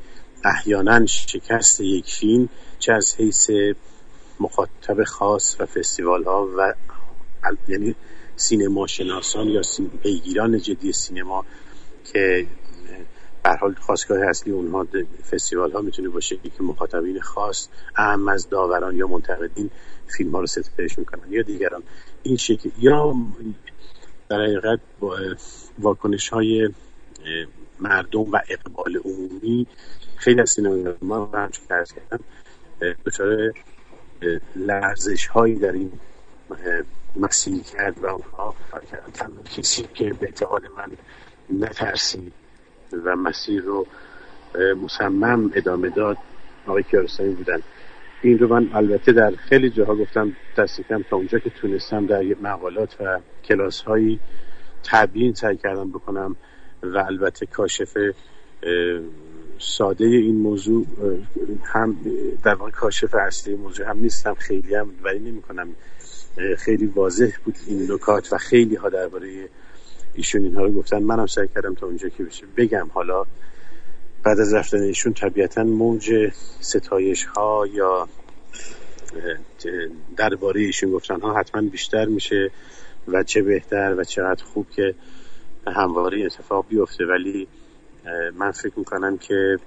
احیانا 0.46 1.06
شکست 1.06 1.82
یک 1.82 2.06
فیلم 2.06 2.50
چه 2.80 2.94
از 2.94 3.16
حیث 3.16 3.50
مخاطب 4.44 5.04
خاص 5.04 5.56
و 5.60 5.66
فستیوال 5.66 6.24
ها 6.24 6.50
و 6.58 6.74
یعنی 7.68 7.96
سینما 8.36 8.88
شناسان 8.88 9.48
یا 9.48 9.62
پیگیران 10.04 10.60
جدی 10.60 10.92
سینما 10.92 11.46
که 12.14 12.48
بر 13.44 13.58
حال 13.58 13.74
خواستگاه 13.74 14.20
اصلی 14.30 14.54
اونها 14.54 14.88
فستیوال 15.32 15.72
ها 15.72 15.82
می‌تونه 15.82 16.10
باشه 16.10 16.38
که 16.38 16.64
مخاطبین 16.64 17.22
خاص 17.22 17.68
اهم 17.96 18.28
از 18.28 18.50
داوران 18.50 18.96
یا 18.96 19.08
منتقدین 19.08 19.70
فیلم 20.18 20.32
ها 20.32 20.40
رو 20.40 20.48
ستایش 20.48 21.00
می‌کنن 21.00 21.32
یا 21.32 21.42
دیگران. 21.42 21.84
این 22.24 22.38
شکل 22.38 22.70
یا 22.80 23.16
در 24.30 24.42
حقیقت 24.42 24.80
واکنش 25.80 26.30
های 26.30 26.70
مردم 27.80 28.32
و 28.32 28.40
اقبال 28.50 28.98
عمومی 29.06 29.68
خیلی 30.16 30.42
از 30.42 30.50
سینما 30.50 30.94
ما 31.02 31.18
رو 31.18 31.40
همچون 31.40 31.66
کردم 31.68 32.24
دچار 33.06 33.54
لرزش 34.56 35.28
هایی 35.28 35.56
در 35.56 35.72
این 35.72 35.92
مسیح 37.16 37.64
کرد 37.64 38.04
و 38.04 38.06
اونها 38.06 38.56
کسی 39.58 39.84
که 39.94 40.14
به 40.14 40.26
اعتقاد 40.26 40.62
من 40.78 40.92
نترسید 41.60 42.34
و 43.06 43.16
مسیر 43.16 43.62
رو 43.62 43.88
مصمم 44.84 45.52
ادامه 45.56 45.90
داد 45.90 46.18
آقای 46.68 46.84
کیارستانی 46.84 47.34
بودن. 47.34 47.60
این 48.22 48.40
رو 48.40 48.48
من 48.48 48.70
البته 48.74 49.12
در 49.12 49.32
خیلی 49.32 49.70
جاها 49.70 49.96
گفتم 49.96 50.36
کم 50.90 51.02
تا 51.10 51.16
اونجا 51.16 51.40
که 51.40 51.50
تونستم 51.50 52.06
در 52.06 52.24
مقالات 52.42 53.02
و 53.02 53.20
کلاس 53.44 53.82
هایی 53.82 54.20
تبیین 54.84 55.34
سعی 55.34 55.58
کردم 55.58 55.90
بکنم 55.90 56.36
و 56.84 56.98
البته 56.98 57.46
کاشف 57.46 57.98
ساده 59.60 60.06
این 60.06 60.36
موضوع 60.36 60.86
هم 61.64 61.98
در 62.44 62.56
واقع 62.56 62.72
کاشف 62.72 63.16
اصلی 63.16 63.56
موضوع 63.56 63.90
هم 63.90 63.98
نیستم 63.98 64.34
خیلی 64.34 64.76
هم 64.76 64.90
ولی 65.04 65.20
نمی 65.20 65.42
کنم 65.42 65.76
خیلی 66.58 66.86
واضح 66.86 67.32
بود 67.46 67.56
این 67.68 67.92
نکات 67.92 68.34
و 68.34 68.38
خیلی 68.38 68.76
ها 68.76 68.90
درباره 68.90 69.50
ایشون 70.14 70.42
اینها 70.44 70.64
رو 70.64 70.72
گفتن. 70.72 71.04
منم 71.04 71.28
سعی 71.28 71.48
کردم 71.48 71.74
تا 71.74 71.86
اونجا 71.86 72.10
که 72.10 72.24
بشه 72.24 72.46
بگم. 72.58 72.90
حالا 72.94 73.24
بعد 74.24 74.40
از 74.40 74.54
رفتن 74.54 74.82
ایشون 74.82 75.14
طبیعتا 75.14 75.64
موج 75.64 76.32
ستایش 76.60 77.26
ها 77.26 77.68
یا 77.74 78.08
درباره 80.18 80.62
ایشون 80.62 80.92
گفتن 80.92 81.22
ها 81.22 81.40
حتما 81.40 81.62
بیشتر 81.62 82.06
میشه 82.06 82.52
و 83.08 83.24
چه 83.24 83.42
بهتر 83.42 83.96
و 83.98 84.04
چقدر 84.04 84.44
خوب 84.44 84.68
که 84.76 84.96
همواره 85.68 86.26
اتفاق 86.26 86.66
بیفته. 86.70 87.06
ولی 87.06 87.48
من 88.36 88.52
فکر 88.52 88.80
می‌کنم 88.80 89.18
که 89.18 89.58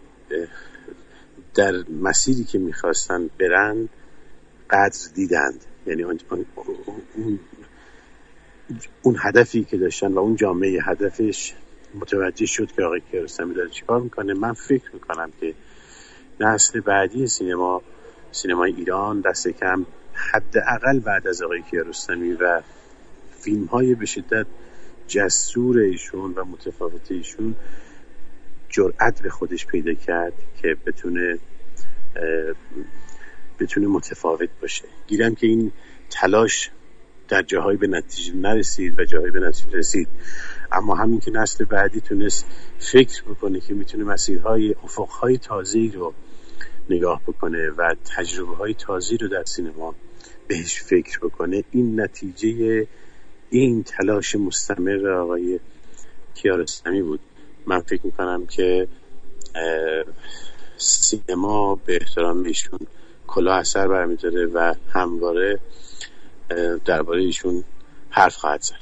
در 1.54 1.72
مسیری 2.02 2.44
که 2.44 2.58
می‌خواستن 2.58 3.30
برن 3.40 3.88
قدر 4.70 5.08
دیدند. 5.14 5.64
یعنی 5.86 6.02
اون, 6.02 6.18
اون 9.02 9.16
هدفی 9.20 9.64
که 9.64 9.76
داشتن 9.76 10.12
و 10.12 10.18
اون 10.18 10.36
جامعه 10.36 10.82
هدفش 10.82 11.54
متوجه 11.94 12.46
شد 12.46 12.72
که 12.72 12.82
آقای 12.82 13.00
کیارستمی 13.10 13.54
داره 13.54 13.70
چیکار 13.70 14.00
می‌کنه. 14.00 14.34
من 14.34 14.52
فکر 14.52 14.90
می‌کنم 14.92 15.32
که 15.40 15.54
نسل 16.40 16.80
بعدی 16.80 17.26
سینما 17.26 17.82
سینمای 18.32 18.72
ایران 18.72 19.20
دست 19.20 19.48
کم 19.48 19.86
حداقل 20.12 20.98
بعد 20.98 21.28
از 21.28 21.42
آقای 21.42 21.62
کیارستمی 21.62 22.32
و 22.32 22.62
فیلم 23.40 23.64
های 23.64 23.94
به 23.94 24.06
شدت 24.06 24.46
جسور 25.08 25.78
ایشون 25.78 26.32
و 26.32 26.44
متفاوت 26.44 27.12
ایشون 27.12 27.54
جرأت 28.76 29.22
به 29.22 29.30
خودش 29.30 29.66
پیدا 29.66 29.94
کرد 29.94 30.32
که 30.62 30.76
بتونه 30.86 31.38
بتونه 33.60 33.86
متفاوت 33.86 34.48
باشه. 34.62 34.84
گیرم 35.06 35.34
که 35.34 35.46
این 35.46 35.72
تلاش 36.10 36.70
در 37.28 37.42
جاهای 37.42 37.76
به 37.76 37.86
نتیجه 37.86 38.34
نرسید 38.34 39.00
و 39.00 39.04
جاهای 39.04 39.30
به 39.30 39.40
نتیجه 39.40 39.78
رسید. 39.78 40.08
اما 40.72 40.94
همین 40.94 41.20
که 41.20 41.30
نسل 41.30 41.64
بعدی 41.64 42.00
تونست 42.00 42.46
فکر 42.78 43.22
بکنه 43.22 43.60
که 43.60 43.74
می‌تونه 43.74 44.04
مسیرهای 44.04 44.74
افقهای 44.84 45.38
تازه 45.38 45.90
رو 45.94 46.14
نگاه 46.90 47.22
بکنه 47.26 47.70
و 47.70 47.94
تجربه 48.16 48.56
های 48.56 48.74
تازه 48.74 49.16
رو 49.16 49.28
در 49.28 49.44
سینما 49.44 49.94
بهش 50.48 50.82
فکر 50.82 51.18
بکنه 51.18 51.64
این 51.70 52.00
نتیجه 52.00 52.86
این 53.50 53.82
تلاش 53.82 54.36
مستمر 54.36 55.08
آقای 55.08 55.60
کیارستمی 56.34 57.02
بود. 57.02 57.20
من 57.66 57.80
فکر 57.80 58.00
می‌کنم 58.04 58.46
که 58.46 58.88
سینما 60.76 61.74
به 61.74 61.98
احترام 62.00 62.44
ایشون 62.44 62.78
کلا 63.26 63.54
اثر 63.54 63.88
برمیداره 63.88 64.46
و 64.46 64.74
همواره 64.92 65.58
درباره 66.84 67.20
ایشون 67.20 67.64
حرف 68.10 68.36
خواهد 68.36 68.62
زد. 68.62 68.74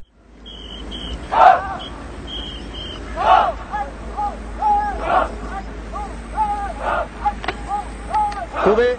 خوبه؟ 8.64 8.96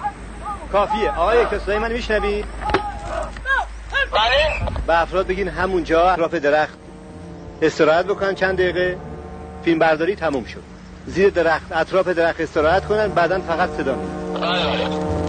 کافیه. 0.71 1.11
آقای 1.11 1.45
کسایی 1.45 1.79
من 1.79 1.91
میشنوی؟ 1.91 2.43
به 4.87 5.01
افراد 5.01 5.27
بگین 5.27 5.47
همونجا 5.47 6.09
اطراف 6.09 6.33
درخت. 6.33 6.77
استراحت 7.61 8.05
بکنن 8.05 8.35
چند 8.35 8.57
دقیقه. 8.57 8.97
فیلم 9.65 9.79
برداری 9.79 10.15
تموم 10.15 10.45
شد. 10.45 10.75
زیر 11.07 11.29
درخت 11.29 11.71
اطراف 11.71 12.07
درخت 12.07 12.41
استراحت 12.41 12.85
کنن 12.85 13.07
بعدا 13.07 13.39
فقط 13.39 13.69
صدا 13.77 15.24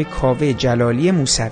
آقای 0.00 0.20
کاوه 0.20 0.52
جلالی 0.52 1.10
موسوی. 1.10 1.50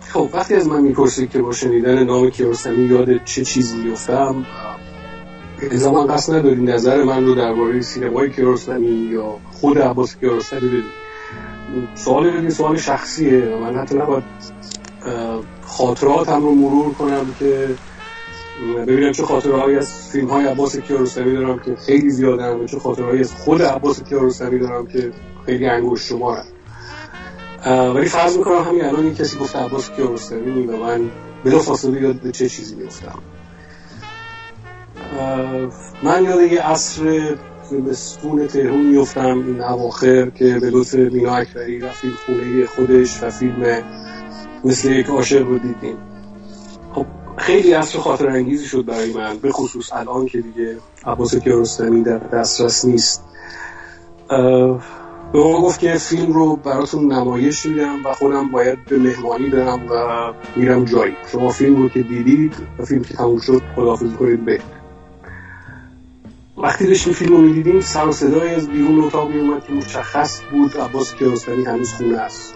خب 0.00 0.28
وقتی 0.32 0.54
از 0.54 0.68
من 0.68 0.80
می‌پرسید 0.80 1.30
که 1.30 1.38
با 1.38 1.52
شنیدن 1.52 2.04
نام 2.04 2.30
کیارستمی 2.30 2.84
یاد 2.84 3.24
چه 3.24 3.44
چیزی 3.44 3.76
میفتم 3.76 4.46
من 5.92 6.06
قصد 6.06 6.34
نداری 6.34 6.62
نظر 6.62 7.02
من 7.02 7.24
رو 7.24 7.34
درباره 7.34 7.80
سینمای 7.80 8.30
کیارستمی 8.30 8.86
یا 8.86 9.36
خود 9.52 9.78
عباس 9.78 10.16
کیارستمی 10.16 10.68
بدید. 10.68 10.84
سوال 11.94 12.30
بدید 12.30 12.50
سوال 12.50 12.76
شخصیه 12.76 13.58
من 13.60 13.76
حتی 13.76 13.96
نباید 13.96 14.24
خاطراتم 15.62 16.42
رو 16.42 16.54
مرور 16.54 16.94
کنم 16.94 17.26
که 17.38 17.68
ببینم 18.86 19.12
چه 19.12 19.22
خاطرهایی 19.22 19.76
از 19.76 20.08
فیلم 20.08 20.28
های 20.28 20.46
عباس 20.46 20.76
کیارستمی 20.76 21.32
دارم 21.32 21.58
که 21.58 21.76
خیلی 21.86 22.10
زیادن 22.10 22.56
و 22.56 22.66
چه 22.66 22.78
خاطرهایی 22.78 23.20
از 23.20 23.32
خود 23.34 23.62
عباس 23.62 24.02
کیارستمی 24.02 24.58
دارم 24.58 24.86
که 24.86 25.12
خیلی 25.46 25.66
انگوش 25.66 26.08
شمارن 26.08 26.44
ولی 27.66 28.06
فرض 28.06 28.36
می‌کنم 28.36 28.62
همین 28.62 28.84
الان 28.84 29.14
کسی 29.14 29.38
گفت 29.38 29.56
عباس 29.56 29.90
کیارستمی 29.90 30.66
و 30.66 30.76
من 30.76 31.10
بلا 31.44 31.58
فاصله 31.58 32.02
یاد 32.02 32.30
چه 32.30 32.48
چیزی 32.48 32.74
میفتم 32.74 33.18
من 36.02 36.24
یاد 36.24 36.52
یه 36.52 36.62
عصر 36.62 37.36
زمستون 37.70 38.46
تهرون 38.46 38.86
میفتم 38.86 39.44
این 39.46 39.62
اواخر 39.62 40.30
که 40.30 40.58
به 40.60 40.70
لطف 40.70 40.94
مینا 40.94 41.34
اکبری 41.34 41.80
رفتیم 41.80 42.12
خونه 42.26 42.66
خودش 42.66 43.22
و 43.22 43.30
فیلم 43.30 43.82
مثل 44.64 44.92
یک 44.92 45.06
عاشق 45.06 45.46
رو 45.46 45.58
دیدیم. 45.58 45.96
خب 46.92 47.06
خیلی 47.36 47.72
عصر 47.72 47.98
خاطر 47.98 48.28
انگیزی 48.28 48.66
شد 48.66 48.84
برای 48.84 49.12
من 49.12 49.38
به 49.38 49.52
خصوص 49.52 49.92
الان 49.92 50.26
که 50.26 50.40
دیگه 50.40 50.76
عباس 51.06 51.36
کیارستمی 51.36 52.02
در 52.02 52.18
دسترس 52.18 52.84
نیست. 52.84 53.24
به 55.34 55.40
ما 55.40 55.60
گفت 55.60 55.80
که 55.80 55.94
فیلم 55.94 56.32
رو 56.32 56.56
براتون 56.56 57.12
نمایش 57.12 57.66
میدم 57.66 58.06
و 58.06 58.12
خودم 58.12 58.50
باید 58.50 58.84
به 58.84 58.98
مهمانی 58.98 59.48
برم 59.48 59.86
و 59.90 60.32
میرم 60.56 60.84
جایی. 60.84 61.16
شما 61.32 61.48
فیلم 61.48 61.76
رو 61.76 61.88
که 61.88 62.02
دیدید 62.02 62.54
و 62.78 62.84
فیلم 62.84 63.02
که 63.02 63.14
تموم 63.14 63.40
شد 63.40 63.62
خداحافظی 63.76 64.14
کنید 64.14 64.44
به. 64.44 64.60
وقتی 66.56 66.86
داشتیم 66.86 67.12
فیلم 67.12 67.36
رو 67.36 67.42
می‌دیدیم 67.42 67.80
سر 67.80 68.08
و 68.08 68.12
صدای 68.12 68.54
از 68.54 68.68
بیرون 68.68 69.00
اتاق 69.00 69.30
میومد 69.30 69.64
که 69.66 69.72
مشخص 69.72 70.40
بود 70.50 70.76
عباس 70.76 71.14
کیارستمی 71.14 71.64
هنوز 71.64 71.92
خونه 71.92 72.18
است. 72.18 72.54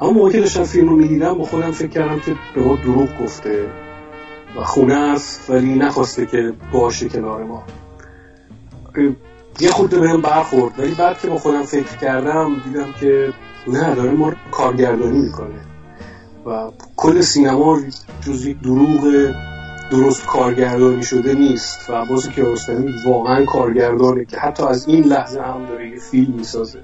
اما 0.00 0.12
موقع 0.12 0.30
که 0.30 0.40
داشتم 0.40 0.64
فیلم 0.64 0.88
رو 0.88 0.96
می‌دیدم 0.96 1.34
با 1.34 1.44
خودم 1.44 1.70
فکر 1.70 1.88
کردم 1.88 2.20
که 2.20 2.36
به 2.54 2.60
ما 2.60 2.76
دروغ 2.76 3.08
گفته 3.22 3.66
و 4.56 4.64
خونه 4.64 4.94
است 4.94 5.50
ولی 5.50 5.74
نخواسته 5.74 6.26
که 6.26 6.52
باشه 6.72 7.08
کنار 7.08 7.44
ما. 7.44 7.64
یه 9.60 9.70
خود 9.70 9.90
بهم 9.90 10.20
برخورد. 10.20 10.78
ولی 10.78 10.94
بعد 10.94 11.18
که 11.18 11.28
با 11.28 11.38
خودم 11.38 11.62
فکر 11.62 11.96
کردم 11.96 12.62
دیدم 12.64 12.92
که 13.00 13.32
نه 13.66 13.94
داره 13.94 14.10
ما 14.10 14.32
کارگردانی 14.50 15.18
می‌کنه. 15.18 15.60
و 16.46 16.70
کل 16.96 17.20
سینما 17.20 17.78
جز 18.26 18.46
یک 18.46 18.60
دروغ 18.60 19.32
درست 19.90 20.26
کارگردانی 20.26 21.02
شده 21.02 21.34
نیست. 21.34 21.90
و 21.90 21.94
عباس 21.94 22.28
کیارستمی 22.28 22.94
واقعا 23.06 23.44
کارگردانه 23.44 24.24
که 24.24 24.38
حتی 24.38 24.62
از 24.62 24.88
این 24.88 25.04
لحظه 25.04 25.40
هم 25.40 25.66
داره 25.66 25.88
یه 25.88 25.98
فیلم 25.98 26.32
می‌سازه. 26.32 26.80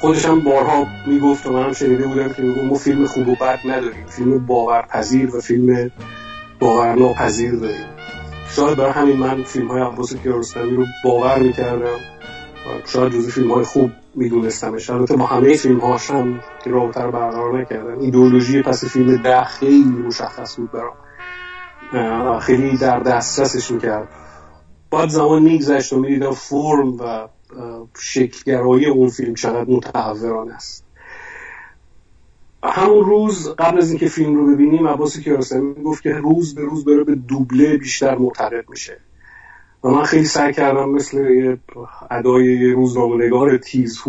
خودش 0.00 0.26
هم 0.26 0.40
بارها 0.40 0.86
می‌گفت 1.06 1.46
و 1.46 1.52
منم 1.52 1.72
شنیده 1.72 2.06
بودم 2.06 2.28
که 2.32 2.42
می‌گفت 2.42 2.64
ما 2.64 2.74
فیلم 2.74 3.06
خوب 3.06 3.28
و 3.28 3.34
بد 3.34 3.58
نداریم. 3.64 4.06
فیلم 4.06 4.46
باورپذیر 4.46 5.36
و 5.36 5.40
فیلم 5.40 5.90
باورناپذیر 6.60 7.54
داریم. 7.54 7.93
شاید 8.56 8.76
برای 8.78 8.92
همین 8.92 9.16
من 9.16 9.42
فیلم 9.42 9.68
های 9.68 9.82
عباس 9.82 10.16
کیارستمی 10.16 10.76
رو 10.76 10.84
باور 11.04 11.38
می‌کردم 11.38 11.98
شاید 12.86 13.12
جزو 13.12 13.30
فیلم 13.30 13.52
های 13.52 13.64
خوب 13.64 13.90
میدونستمش. 14.14 14.90
البته 14.90 15.16
با 15.16 15.26
همه 15.26 15.56
فیلم 15.56 15.78
هاش 15.78 16.10
هم 16.10 16.40
رابطه 16.66 17.02
رو 17.02 17.12
برقرار 17.12 17.60
نکردم 17.60 17.98
ایدئولوژی 18.00 18.62
پس 18.62 18.84
فیلم 18.84 19.16
ده 19.16 19.44
خیلی 19.44 20.02
مشخص 20.06 20.56
بود 20.56 20.70
برام. 20.72 22.38
خیلی 22.38 22.76
در 22.76 23.00
دسترسش 23.00 23.70
می‌کرد. 23.70 24.08
بعد 24.90 25.08
زمان 25.08 25.42
میگذشت 25.42 25.92
و 25.92 26.00
می‌دیدم 26.00 26.32
فرم 26.32 26.96
و 26.96 27.28
شکلگرایی 28.00 28.86
اون 28.86 29.08
فیلم 29.08 29.34
چقدر 29.34 29.70
متحورانه 29.70 30.54
است. 30.54 30.83
همون 32.70 33.04
روز 33.04 33.48
قبل 33.48 33.78
از 33.78 33.90
اینکه 33.90 34.06
فیلم 34.06 34.36
رو 34.36 34.54
ببینیم 34.54 34.88
عباس 34.88 35.20
کیارستمی 35.20 35.74
گفت 35.74 36.02
که 36.02 36.10
روز 36.10 36.54
به 36.54 36.62
روز 36.62 36.84
بره 36.84 37.04
به 37.04 37.14
دوبله 37.14 37.76
بیشتر 37.76 38.18
معتقد 38.18 38.64
میشه. 38.70 39.00
و 39.84 39.88
من 39.88 40.02
خیلی 40.02 40.24
سعی 40.24 40.52
کردم 40.52 40.90
مثل 40.90 41.18
یه 41.18 41.58
ادای 42.10 43.58
تیز 43.58 44.02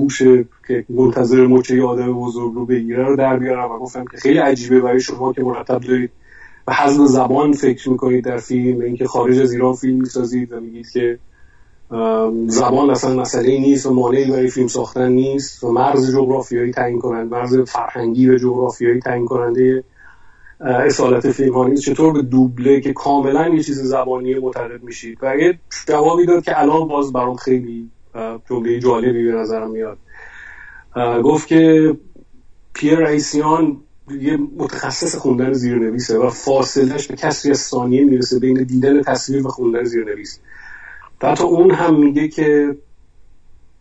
که 0.68 0.86
منتظر 0.90 1.48
مچه 1.48 1.76
یه 1.76 1.84
آدم 1.84 2.14
بزرگ 2.14 2.54
رو 2.54 2.66
بگیره 2.66 3.04
رو 3.04 3.16
در 3.16 3.40
بیارم 3.40 3.72
و 3.72 3.80
گفتم 3.80 4.06
که 4.06 4.18
خیلی 4.18 4.38
عجیبه 4.38 4.80
برای 4.80 5.00
شما 5.00 5.34
که 5.34 5.44
مرتب 5.44 5.80
دارید 5.80 6.12
به 6.66 6.74
حزم 6.74 7.06
زبان 7.06 7.52
فکر 7.52 7.90
می‌کنید 7.90 8.26
در 8.26 8.38
فیلم 8.38 8.82
اینکه 8.82 9.08
خارج 9.08 9.40
از 9.40 9.54
ایران 9.54 9.74
فیلم 9.74 10.00
می‌سازید 10.00 10.54
و 10.54 10.60
میگید 10.60 10.90
که 10.90 11.20
زبان 12.48 12.90
اصلا 12.90 13.16
مسئله 13.16 13.60
نیست 13.60 13.86
و 13.86 13.94
مانعی 13.94 14.32
برای 14.32 14.48
فیلم 14.48 14.68
ساختن 14.68 15.12
نیست 15.12 15.64
و 15.64 15.72
مرز 15.72 16.16
جغرافیایی 16.16 16.72
تعیین 16.72 17.00
کنند 17.00 17.32
مرز 17.32 17.60
فرهنگی 17.60 18.30
و 18.30 18.38
جغرافیایی 18.38 19.00
تعیین 19.00 19.26
کننده 19.26 19.84
اصالت 20.60 21.32
فیلم 21.32 21.54
ها 21.54 21.68
نیست. 21.68 21.82
چطور 21.82 22.14
به 22.14 22.22
دوبله 22.22 22.82
که 22.82 22.94
کاملا 22.94 23.48
یه 23.50 23.64
چیز 23.64 23.82
زبانی 23.82 24.36
معتقد 24.36 24.84
میشید؟ 24.84 25.18
و 25.22 25.38
یه 25.38 25.60
جوابی 25.88 26.26
داد 26.26 26.44
که 26.44 26.60
الان 26.62 26.88
باز 26.88 27.14
برام 27.14 27.36
خیلی 27.36 27.90
جمله 28.50 28.80
جالبی 28.80 29.26
به 29.26 29.32
نظرم 29.32 29.72
میاد. 29.72 29.98
گفت 31.24 31.48
که 31.48 31.94
پیر 32.74 33.00
رئیسیان 33.00 33.78
یه 34.22 34.38
متخصص 34.58 35.16
خوندن 35.16 35.54
زیرنویسه 35.54 36.18
و 36.18 36.30
فاصلش 36.30 37.08
به 37.08 37.16
کسری 37.16 37.52
از 37.52 37.60
ثانیه 37.60 38.04
می‌رسه 38.04 38.40
بین 38.40 38.64
دیدن 38.64 39.02
تصویر 39.02 39.48
و 39.48 39.50
خوندن 39.50 39.84
زیرنویس. 39.84 40.40
حتی 41.24 41.44
اون 41.44 41.72
هم 41.72 42.00
میگه 42.00 42.28
که 42.28 42.78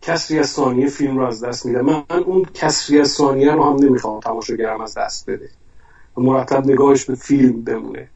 کسری 0.01 0.39
از 0.39 0.49
ثانیه 0.49 0.87
فیلم 0.87 1.17
رو 1.17 1.25
از 1.25 1.43
دست 1.43 1.65
میده. 1.65 1.81
من 1.81 2.03
اون 2.25 2.45
کسری 2.53 2.99
از 2.99 3.11
ثانیه 3.11 3.51
رو 3.51 3.63
هم 3.63 3.75
نمی‌خوام 3.75 4.19
تماشاگرم 4.19 4.81
از 4.81 4.97
دست 4.97 5.29
بده. 5.29 5.49
مرتب 6.17 6.65
نگاهش 6.67 7.05
به 7.05 7.15
فیلم 7.15 7.61
بمونه. 7.61 8.09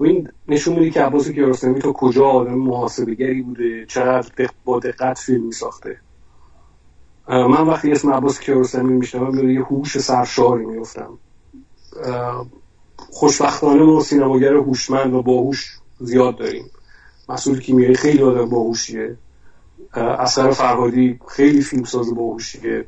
و 0.00 0.04
این 0.04 0.28
نشون 0.48 0.74
میده 0.74 0.90
که 0.90 1.02
عباس 1.02 1.28
کیارستمی 1.28 1.80
تا 1.80 1.92
کجا 1.92 2.26
آدم 2.26 2.54
محاسبگری 2.54 3.42
بوده 3.42 3.86
چقدر 3.86 4.48
با 4.64 4.78
دقت 4.78 5.18
فیلم 5.18 5.44
میساخته. 5.46 5.96
من 7.28 7.66
وقتی 7.66 7.92
اسم 7.92 8.12
عباس 8.12 8.40
کیارستمی 8.40 8.92
میشنوم 8.92 9.30
به 9.30 9.54
یه 9.54 9.62
هوش 9.62 9.98
سرشاری 9.98 10.64
میفتم 10.64 11.18
خوشبختانه 12.96 13.82
ما 13.82 14.00
سینماگر 14.00 14.54
هوشمند 14.54 15.14
و 15.14 15.22
باهوش 15.22 15.78
زیاد 16.00 16.36
داریم. 16.36 16.70
مسئول 17.30 17.60
کیمیایی 17.60 17.94
خیلی 17.94 18.22
آدم 18.22 18.48
باهوشیه. 18.48 19.16
اثر 19.94 20.50
فرهادی 20.50 21.20
خیلی 21.28 21.60
فیلمساز 21.60 22.14
باهوشیه 22.14 22.84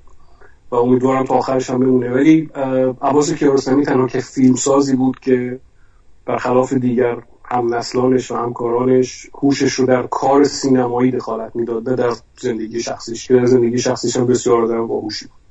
و 0.71 0.75
امیدوارم 0.75 1.25
تا 1.25 1.35
آخرش 1.35 1.71
هم 1.71 1.81
بمونه. 1.81 2.11
ولی 2.11 2.51
عباس 3.03 3.33
کیارستمی 3.33 3.85
تنها 3.85 4.07
که 4.07 4.21
فیلمسازی 4.21 4.97
بود 4.97 5.21
که 5.21 5.61
برخلاف 6.27 6.73
دیگر 6.73 7.17
هم 7.45 7.75
نسلانش 7.75 8.31
و 8.31 8.37
همکارانش 8.37 9.27
هوشش 9.35 9.73
رو 9.73 9.87
در 9.87 10.03
کار 10.03 10.45
سینمایی 10.45 11.11
دخالت 11.11 11.57
می‌داد 11.57 11.89
نه 11.89 11.97
در 11.97 12.13
زندگی 12.41 12.81
شخصیش. 12.81 13.29
که 13.29 13.35
در 13.35 13.47
زندگی 13.47 13.79
شخصیش 13.79 14.17
هم 14.17 14.27
بسیار 14.27 14.65
آدم 14.65 14.87
باهوشی 14.87 15.27
بود. 15.27 15.42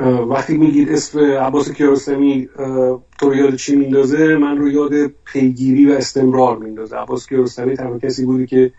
وقتی 0.00 0.56
میگید 0.56 0.92
اسم 0.92 1.20
عباس 1.20 1.72
کیارستمی 1.72 2.48
تو 3.18 3.34
یاد 3.34 3.54
چی 3.54 3.76
میندازه؟ 3.76 4.36
من 4.36 4.58
رو 4.58 4.68
یاد 4.68 5.06
پیگیری 5.06 5.90
و 5.90 5.92
استمرار 5.92 6.58
میندازه. 6.58 6.96
عباس 6.96 7.26
کیارستمی 7.26 7.76
تنها 7.76 7.98
کسی 7.98 8.24
بودی 8.24 8.46
که 8.46 8.72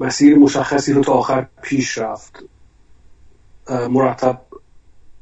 مسیر 0.00 0.38
مشخصی 0.38 0.92
رو 0.92 1.02
تا 1.02 1.12
آخر 1.12 1.46
پیش 1.62 1.98
رفت. 1.98 2.44
مرتب 3.90 4.40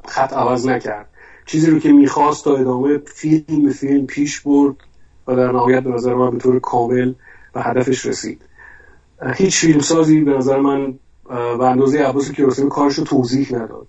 خط 0.09 0.33
عوض 0.33 0.67
نکرد. 0.67 1.09
چیزی 1.47 1.71
رو 1.71 1.79
که 1.79 1.93
می‌خواست 1.93 2.45
تا 2.45 2.57
ادامه 2.57 2.99
فیلم 2.99 3.65
به 3.65 3.71
فیلم 3.71 4.07
پیش 4.07 4.41
برد 4.41 4.77
و 5.27 5.37
در 5.37 5.53
نهایت 5.53 5.83
به 5.83 5.91
نظر 5.91 6.15
من 6.15 6.31
به 6.31 6.39
طور 6.39 6.61
کامل 6.61 7.15
به 7.53 7.63
هدفش 7.63 8.07
رسید. 8.07 8.43
هیچ 9.37 9.59
فیلمسازی 9.59 10.21
به 10.21 10.31
نظر 10.31 10.61
من 10.61 10.95
به 11.29 11.65
اندازه 11.65 11.99
عباس 11.99 12.33
کیارستمی 12.33 12.71
کارش 12.71 12.95
رو 12.95 13.05
توضیح 13.05 13.55
نداد. 13.55 13.87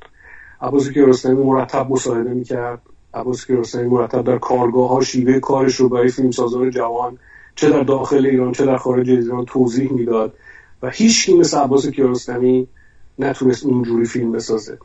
عباس 0.61 0.89
کیارستمی 0.89 1.43
مرتب 1.43 1.91
مصاحبه 1.91 2.33
می‌کرد. 2.33 2.81
عباس 3.13 3.45
کیارستمی 3.45 3.89
مرتب 3.89 4.23
در 4.23 4.37
کارگاه 4.37 4.89
ها 4.89 5.01
شیوه 5.01 5.39
کارش 5.39 5.75
رو 5.75 5.89
برای 5.89 6.09
فیلمسازان 6.09 6.69
جوان 6.69 7.17
چه 7.55 7.69
در 7.69 7.83
داخل 7.83 8.25
ایران 8.25 8.51
چه 8.51 8.65
در 8.65 8.77
خارج 8.77 9.09
ایران 9.09 9.45
توضیح 9.45 9.93
می‌داد 9.93 10.33
و 10.81 10.89
هیچ 10.89 11.25
کی 11.25 11.37
مثل 11.37 11.57
عباس 11.57 11.87
کیارستمی 11.87 12.67
نتونست 13.19 13.65
اونجوری 13.65 14.05
فیلم 14.05 14.31
بسازه. 14.31 14.77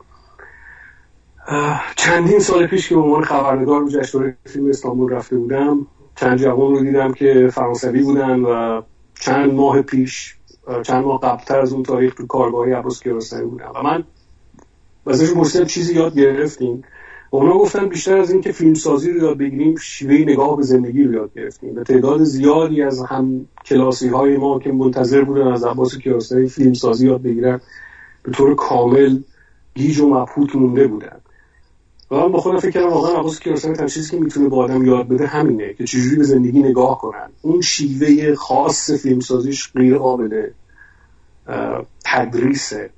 چندین 1.95 2.39
سال 2.39 2.67
پیش 2.67 2.89
که 2.89 2.95
به 2.95 3.01
عنوان 3.01 3.23
خبرنگار 3.23 3.83
به 3.83 3.91
جشنواره 3.91 4.37
فیلم 4.45 4.69
استانبول 4.69 5.11
رفته 5.11 5.37
بودم 5.37 5.87
چند 6.15 6.37
جوان 6.37 6.75
رو 6.75 6.79
دیدم 6.79 7.13
که 7.13 7.49
فرانسوی 7.53 8.03
بودن 8.03 8.39
و 8.39 8.81
چند 9.19 9.53
ماه 9.53 9.81
پیش 9.81 10.35
چند 10.83 11.05
ماه 11.05 11.19
قبلتر 11.21 11.59
از 11.59 11.73
اون 11.73 11.83
تاریخ 11.83 12.13
تو 12.13 12.27
کارگاهی 12.27 12.71
عباس 12.71 13.03
کیارستمی 13.03 13.45
بودم. 13.45 13.71
و 13.75 13.83
من 13.83 14.03
ازش 15.09 15.33
پرسیدم 15.33 15.65
چیزی 15.65 15.95
یاد 15.95 16.15
گرفتیم 16.15 16.83
و 17.31 17.35
اونا 17.35 17.53
گفتن 17.53 17.89
بیشتر 17.89 18.17
از 18.17 18.31
اینکه 18.31 18.51
فیلم 18.51 18.73
سازی 18.73 19.11
رو 19.11 19.23
یاد 19.23 19.37
بگیریم 19.37 19.75
شیوه 19.75 20.13
نگاه 20.13 20.57
به 20.57 20.63
زندگی 20.63 21.03
رو 21.03 21.13
یاد 21.13 21.33
گرفتیم 21.35 21.73
به 21.73 21.83
تعداد 21.83 22.23
زیادی 22.23 22.81
از 22.81 23.01
هم 23.01 23.47
کلاسی 23.65 24.07
های 24.07 24.37
ما 24.37 24.59
که 24.59 24.71
منتظر 24.71 25.23
بودن 25.23 25.47
از 25.47 25.63
عباس 25.63 25.97
کیارستمی 25.97 26.49
فیلم 26.49 26.73
سازی 26.73 27.07
یاد 27.07 27.21
بگیرن 27.21 27.61
به 28.23 28.31
طور 28.31 28.55
کامل 28.55 29.19
گیج 29.75 29.99
و 29.99 30.09
مبهوت 30.09 30.55
مونده 30.55 30.87
بودن. 30.87 31.17
و 32.11 32.15
من 32.15 32.31
با 32.31 32.39
خودم 32.39 32.59
فکر 32.59 32.71
کردم 32.71 32.89
واقعا 32.89 33.19
عباس 33.19 33.39
کیارستمی 33.39 33.73
تنها 33.73 33.87
چیزی 33.87 34.11
که 34.11 34.17
می‌تونه 34.17 34.49
با 34.49 34.57
آدم 34.63 34.85
یاد 34.85 35.07
بده 35.07 35.27
همینه 35.27 35.73
که 35.73 35.83
چجوری 35.83 36.15
به 36.15 36.23
زندگی 36.23 36.59
نگاه 36.59 36.97
کنن. 37.01 37.29
اون 37.41 37.61
شیوه 37.61 38.35
خاص 38.35 38.91
فیلمسازیش 38.91 39.71
غیر 39.73 39.97
قابل 39.97 40.49
تدریسه. 42.05 42.89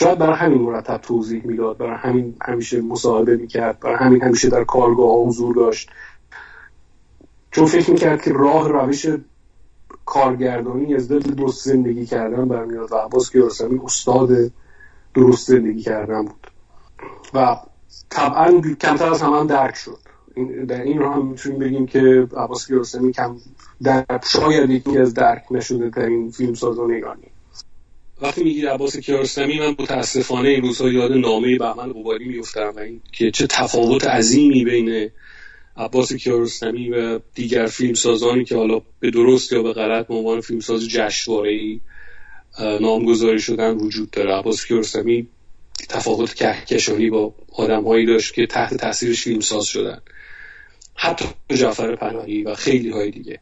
شاید 0.00 0.18
برای 0.18 0.36
همین 0.36 0.62
مرتب 0.62 0.96
توضیح 0.96 1.46
می‌داد 1.46 1.78
برای 1.78 1.96
همین 1.96 2.34
همیشه 2.42 2.80
مصاحبه 2.80 3.36
می‌کرد 3.36 3.80
برای 3.80 3.96
همین 3.96 4.22
همیشه 4.22 4.48
در 4.48 4.64
کارگاه 4.64 5.08
ها 5.08 5.24
حضور 5.24 5.54
داشت. 5.54 5.90
چون 7.50 7.66
فکر 7.66 7.90
می‌کرد 7.90 8.22
که 8.22 8.32
راه 8.32 8.68
روش 8.68 9.06
کارگردانی 10.04 10.94
از 10.94 11.08
دل 11.08 11.18
درست 11.18 11.64
زندگی 11.64 12.06
کردن 12.06 12.48
برمیاد 12.48 12.92
و 12.92 12.96
عباس 12.96 13.30
کیارستمی 13.30 13.80
استاد 13.84 14.30
درست 15.14 15.48
زندگی 15.48 15.82
کردن 15.82 16.22
بود. 16.22 16.50
و 17.34 17.56
طبعا 18.10 18.60
کمتر 18.80 19.10
از 19.10 19.22
همان 19.22 19.46
درک 19.46 19.76
شد. 19.76 19.98
در 20.68 20.82
این 20.82 20.98
رو 20.98 21.12
هم 21.12 21.26
می‌تونیم 21.26 21.58
بگیم 21.58 21.86
که 21.86 22.28
عباس 22.36 22.66
کیارستمی 22.66 23.12
کم 23.12 23.36
در 23.82 24.04
شاید 24.24 24.70
یکی 24.70 24.98
از 24.98 25.14
درک 25.14 25.44
نشده 25.50 25.90
ترین 25.90 26.30
فیلم 26.30 26.54
سازان 26.54 26.90
ایرانی. 26.90 27.27
وقتی 28.22 28.44
میگید 28.44 28.66
عباس 28.66 28.96
کیارستمی 28.96 29.58
من 29.58 29.70
متاسفانه 29.78 30.48
این 30.48 30.62
روزها 30.62 30.88
یاد 30.88 31.12
نامه 31.12 31.58
بهمن 31.58 31.92
قبالی 31.92 32.24
میفتم 32.24 32.72
و 32.76 32.78
این 32.78 33.00
که 33.12 33.30
چه 33.30 33.46
تفاوت 33.46 34.04
عظیمی 34.06 34.64
بین 34.64 35.10
عباس 35.76 36.12
کیارستمی 36.12 36.90
و 36.90 37.20
دیگر 37.34 37.66
فیلم 37.66 37.94
سازانی 37.94 38.44
که 38.44 38.56
حالا 38.56 38.80
به 39.00 39.10
درست 39.10 39.52
یا 39.52 39.62
به 39.62 39.72
غلط 39.72 40.06
به 40.06 40.14
عنوان 40.14 40.40
فیلمساز 40.40 40.88
جشنواره‌ای 40.88 41.80
نامگذاری 42.58 43.40
شدن 43.40 43.70
وجود 43.70 44.10
داره. 44.10 44.34
عباس 44.34 44.66
کیارستمی 44.66 45.26
تفاوت 45.88 46.34
کهکشانی 46.34 47.10
با 47.10 47.34
آدمهایی 47.52 48.06
داشت 48.06 48.34
که 48.34 48.46
تحت 48.46 48.74
تاثیرش 48.74 49.22
فیلمساز 49.22 49.64
شدن. 49.64 50.00
حتی 50.94 51.24
جعفر 51.48 51.96
پناهی 51.96 52.42
و 52.42 52.54
خیلی 52.54 52.90
های 52.90 53.10
دیگه. 53.10 53.40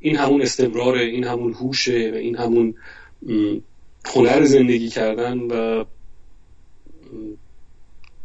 این 0.00 0.16
همون 0.16 0.42
استمرار 0.42 0.94
این 0.94 1.24
همون 1.24 1.52
هوشه 1.52 2.10
و 2.14 2.16
این 2.16 2.36
همون 2.36 2.74
هنر 4.06 4.44
زندگی 4.44 4.88
کردن 4.88 5.38
و 5.38 5.84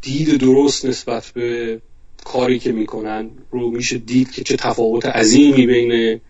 دید 0.02 0.38
درست 0.38 0.86
نسبت 0.86 1.32
به 1.36 1.82
کاری 2.26 2.60
که 2.60 2.72
می‌کنن 2.72 3.32
رو 3.52 3.72
میشه 3.72 3.98
دید 3.98 4.32
که 4.32 4.44
چه 4.44 4.56
تفاوت 4.56 5.06
عظیمی 5.06 5.66
بین 5.68 6.22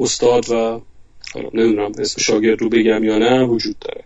استاد 0.00 0.50
و 0.50 0.82
نمی‌دونم 1.54 1.92
اسم 1.98 2.22
شاگرد 2.22 2.62
رو 2.62 2.68
بگم 2.68 3.04
یا 3.04 3.18
نه 3.18 3.44
وجود 3.44 3.76
داره. 3.78 4.04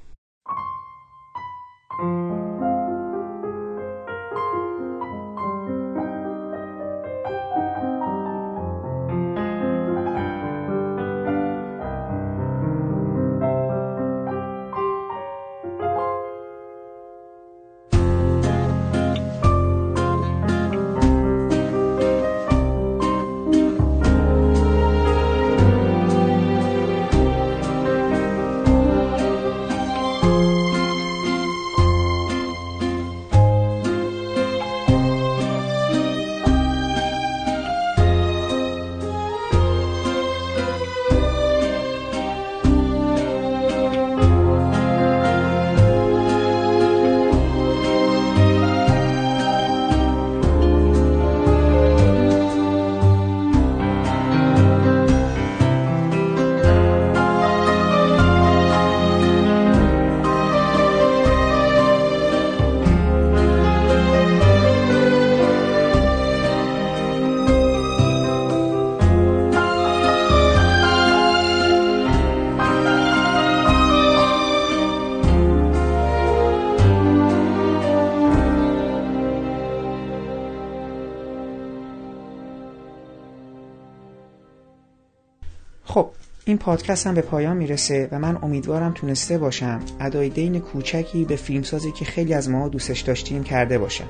این 86.56 86.64
پادکست 86.64 87.06
هم 87.06 87.14
به 87.14 87.20
پایان 87.20 87.56
می‌رسه 87.56 88.08
و 88.12 88.18
من 88.18 88.38
امیدوارم 88.42 88.92
تونسته 88.92 89.38
باشم. 89.38 89.80
ادای 90.00 90.28
دین 90.28 90.60
کوچکی 90.60 91.24
به 91.24 91.36
فیلمسازی 91.36 91.92
که 91.92 92.04
خیلی 92.04 92.34
از 92.34 92.50
ما 92.50 92.68
دوستش 92.68 93.00
داشتیم 93.00 93.42
کرده 93.42 93.78
باشم. 93.78 94.04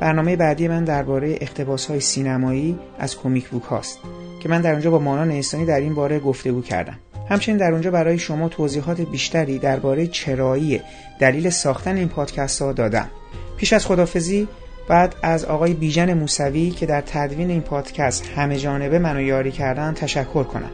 برنامه 0.00 0.36
بعدی 0.36 0.68
من 0.68 0.84
درباره 0.84 1.38
اقتباس 1.40 1.86
های 1.86 2.00
سینمایی 2.00 2.78
از 2.98 3.16
کمیک 3.16 3.48
بوک 3.48 3.62
هاست 3.62 3.98
که 4.42 4.48
من 4.48 4.60
در 4.60 4.72
اونجا 4.72 4.90
با 4.90 4.98
مانا 4.98 5.24
نیستانی 5.24 5.64
در 5.64 5.80
این 5.80 5.94
باره 5.94 6.18
گفتگو 6.18 6.62
کردم. 6.62 6.98
همچنین 7.30 7.58
در 7.58 7.72
اونجا 7.72 7.90
برای 7.90 8.18
شما 8.18 8.48
توضیحات 8.48 9.00
بیشتری 9.00 9.58
درباره 9.58 10.06
چرایی 10.06 10.80
دلیل 11.20 11.50
ساختن 11.50 11.96
این 11.96 12.08
پادکست 12.08 12.62
ها 12.62 12.72
دادم. 12.72 13.08
پیش 13.56 13.72
از 13.72 13.86
خدافزی 13.86 14.48
بعد 14.88 15.14
از 15.22 15.44
آقای 15.44 15.74
بیژن 15.74 16.14
موسوی 16.14 16.70
که 16.70 16.86
در 16.86 17.00
تدوین 17.00 17.50
این 17.50 17.60
پادکست 17.60 18.26
همه 18.36 18.58
جانبه 18.58 18.98
منو 18.98 19.20
یاری 19.20 19.50
کردن 19.50 19.94
تشکر 19.94 20.42
کنم. 20.44 20.70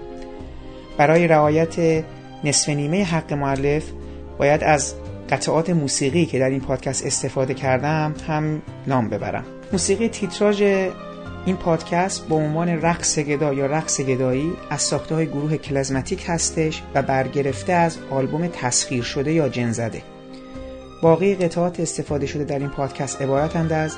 برای 0.99 1.29
رعایت 1.29 2.05
نصف 2.45 2.69
نیمه 2.69 3.05
حق 3.05 3.33
معلف 3.33 3.85
باید 4.39 4.65
از 4.65 4.95
قطعات 5.31 5.71
موسیقی 5.71 6.27
که 6.27 6.39
در 6.39 6.51
این 6.51 6.61
پادکست 6.61 7.07
استفاده 7.07 7.55
کردم 7.55 8.15
هم 8.29 8.63
نام 8.87 9.09
ببرم. 9.09 9.45
موسیقی 9.73 10.09
تیتراژ 10.09 10.63
این 11.47 11.57
پادکست 11.57 12.29
با 12.29 12.37
عنوان 12.37 12.69
رقص 12.69 13.19
گدا 13.19 13.53
یا 13.53 13.67
رقص 13.67 14.01
گدایی 14.01 14.53
از 14.71 14.83
ساخته 14.83 15.15
های 15.15 15.27
گروه 15.27 15.57
کلزماتیک 15.57 16.25
هستش 16.27 16.83
و 16.95 17.03
برگرفته 17.03 17.73
از 17.73 17.99
آلبوم 18.11 18.47
تسخیر 18.47 19.03
شده 19.03 19.33
یا 19.33 19.49
جن 19.49 19.73
زده. 19.73 20.03
باقی 21.03 21.35
قطعات 21.35 21.81
استفاده 21.81 22.27
شده 22.27 22.45
در 22.45 22.59
این 22.59 22.69
پادکست 22.69 23.23
عبارتند 23.23 23.73
از 23.73 23.97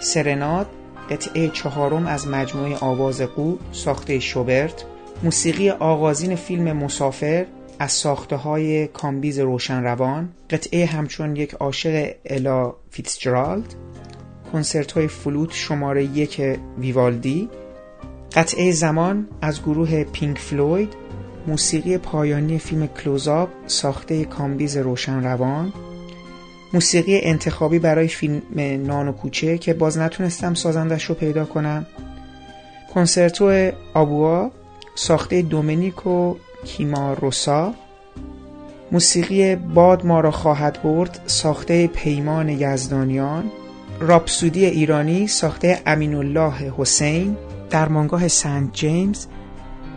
سرناد 0.00 0.66
قطعه 1.10 1.48
چهارم 1.48 2.06
از 2.06 2.28
مجموعه 2.28 2.76
آواز 2.80 3.20
قو 3.20 3.56
ساخته 3.72 4.18
شوبرت 4.18 4.84
موسیقی 5.24 5.70
آغازین 5.70 6.36
فیلم 6.36 6.72
مسافر 6.72 7.46
از 7.78 7.92
ساخته 7.92 8.36
های 8.36 8.86
کامبیز 8.86 9.38
روان 9.38 10.28
قطعه 10.50 10.86
همچون 10.86 11.36
یک 11.36 11.54
عاشق 11.54 12.10
الا 12.24 12.74
فیتزجرالد 12.90 13.74
کنسرت 14.52 14.92
های 14.92 15.08
فلوت 15.08 15.52
شماره 15.52 16.04
یک 16.04 16.58
ویوالدی 16.78 17.48
قطعه 18.34 18.72
زمان 18.72 19.28
از 19.40 19.62
گروه 19.62 20.04
پینک 20.04 20.38
فلوید 20.38 20.92
موسیقی 21.46 21.98
پایانی 21.98 22.58
فیلم 22.58 22.86
کلوزاب 22.86 23.48
ساخته 23.66 24.24
کامبیز 24.24 24.76
روان 24.76 25.72
موسیقی 26.72 27.20
انتخابی 27.22 27.78
برای 27.78 28.08
فیلم 28.08 28.42
نان 28.86 29.08
و 29.08 29.12
کوچه 29.12 29.58
که 29.58 29.74
باز 29.74 29.98
نتونستم 29.98 30.54
سازندش 30.54 31.04
رو 31.04 31.14
پیدا 31.14 31.44
کنم 31.44 31.86
کنسرتو 32.94 33.70
آبوا 33.94 34.50
ساخته 34.94 35.42
دومنیکو 35.42 36.34
کیماروسا. 36.64 37.74
موسیقی 38.92 39.56
باد 39.56 40.06
ما 40.06 40.20
را 40.20 40.30
خواهد 40.30 40.82
برد 40.82 41.20
ساخته 41.26 41.86
پیمان 41.86 42.48
یزدانیان. 42.48 43.50
راپسودی 44.00 44.66
ایرانی 44.66 45.26
ساخته 45.26 45.82
امین 45.86 46.14
الله 46.14 46.72
حسین. 46.78 47.36
در 47.70 47.88
مانگاه 47.88 48.28
سنت 48.28 48.72
جیمز 48.72 49.26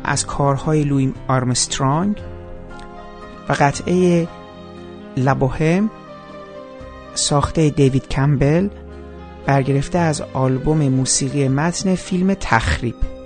از 0.04 0.26
کارهای 0.26 0.84
لوی 0.84 1.14
آرمسترانگ. 1.28 2.18
و 3.50 3.54
قطعه 3.54 4.28
لبوهم 5.18 5.90
ساخته 7.14 7.70
دیوید 7.70 8.08
کمبل 8.08 8.70
برگرفته 9.46 10.00
از 10.00 10.22
آلبوم 10.34 10.90
موسیقی 10.90 11.48
متن 11.48 11.96
فیلم 11.96 12.34
تخریب. 12.34 13.17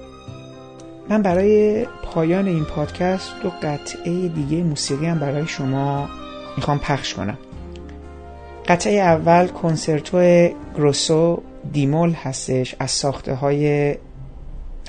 من 1.12 1.22
برای 1.22 1.86
پایان 2.04 2.48
این 2.48 2.66
پادکست 2.66 3.32
دو 3.44 3.52
قطعه 3.64 4.28
دیگه 4.28 4.64
موسیقی 4.64 5.06
هم 5.06 5.20
برای 5.20 5.48
شما 5.48 6.10
می‌خوام 6.58 6.80
پخش 6.80 7.14
کنم. 7.14 7.38
قطعه 8.68 8.94
اول 8.94 9.48
کنسرتو 9.48 10.48
گروسو 10.76 11.42
دیمول 11.74 12.12
هستش 12.12 12.76
از 12.80 12.92
ساخته 12.92 13.34
های 13.34 13.96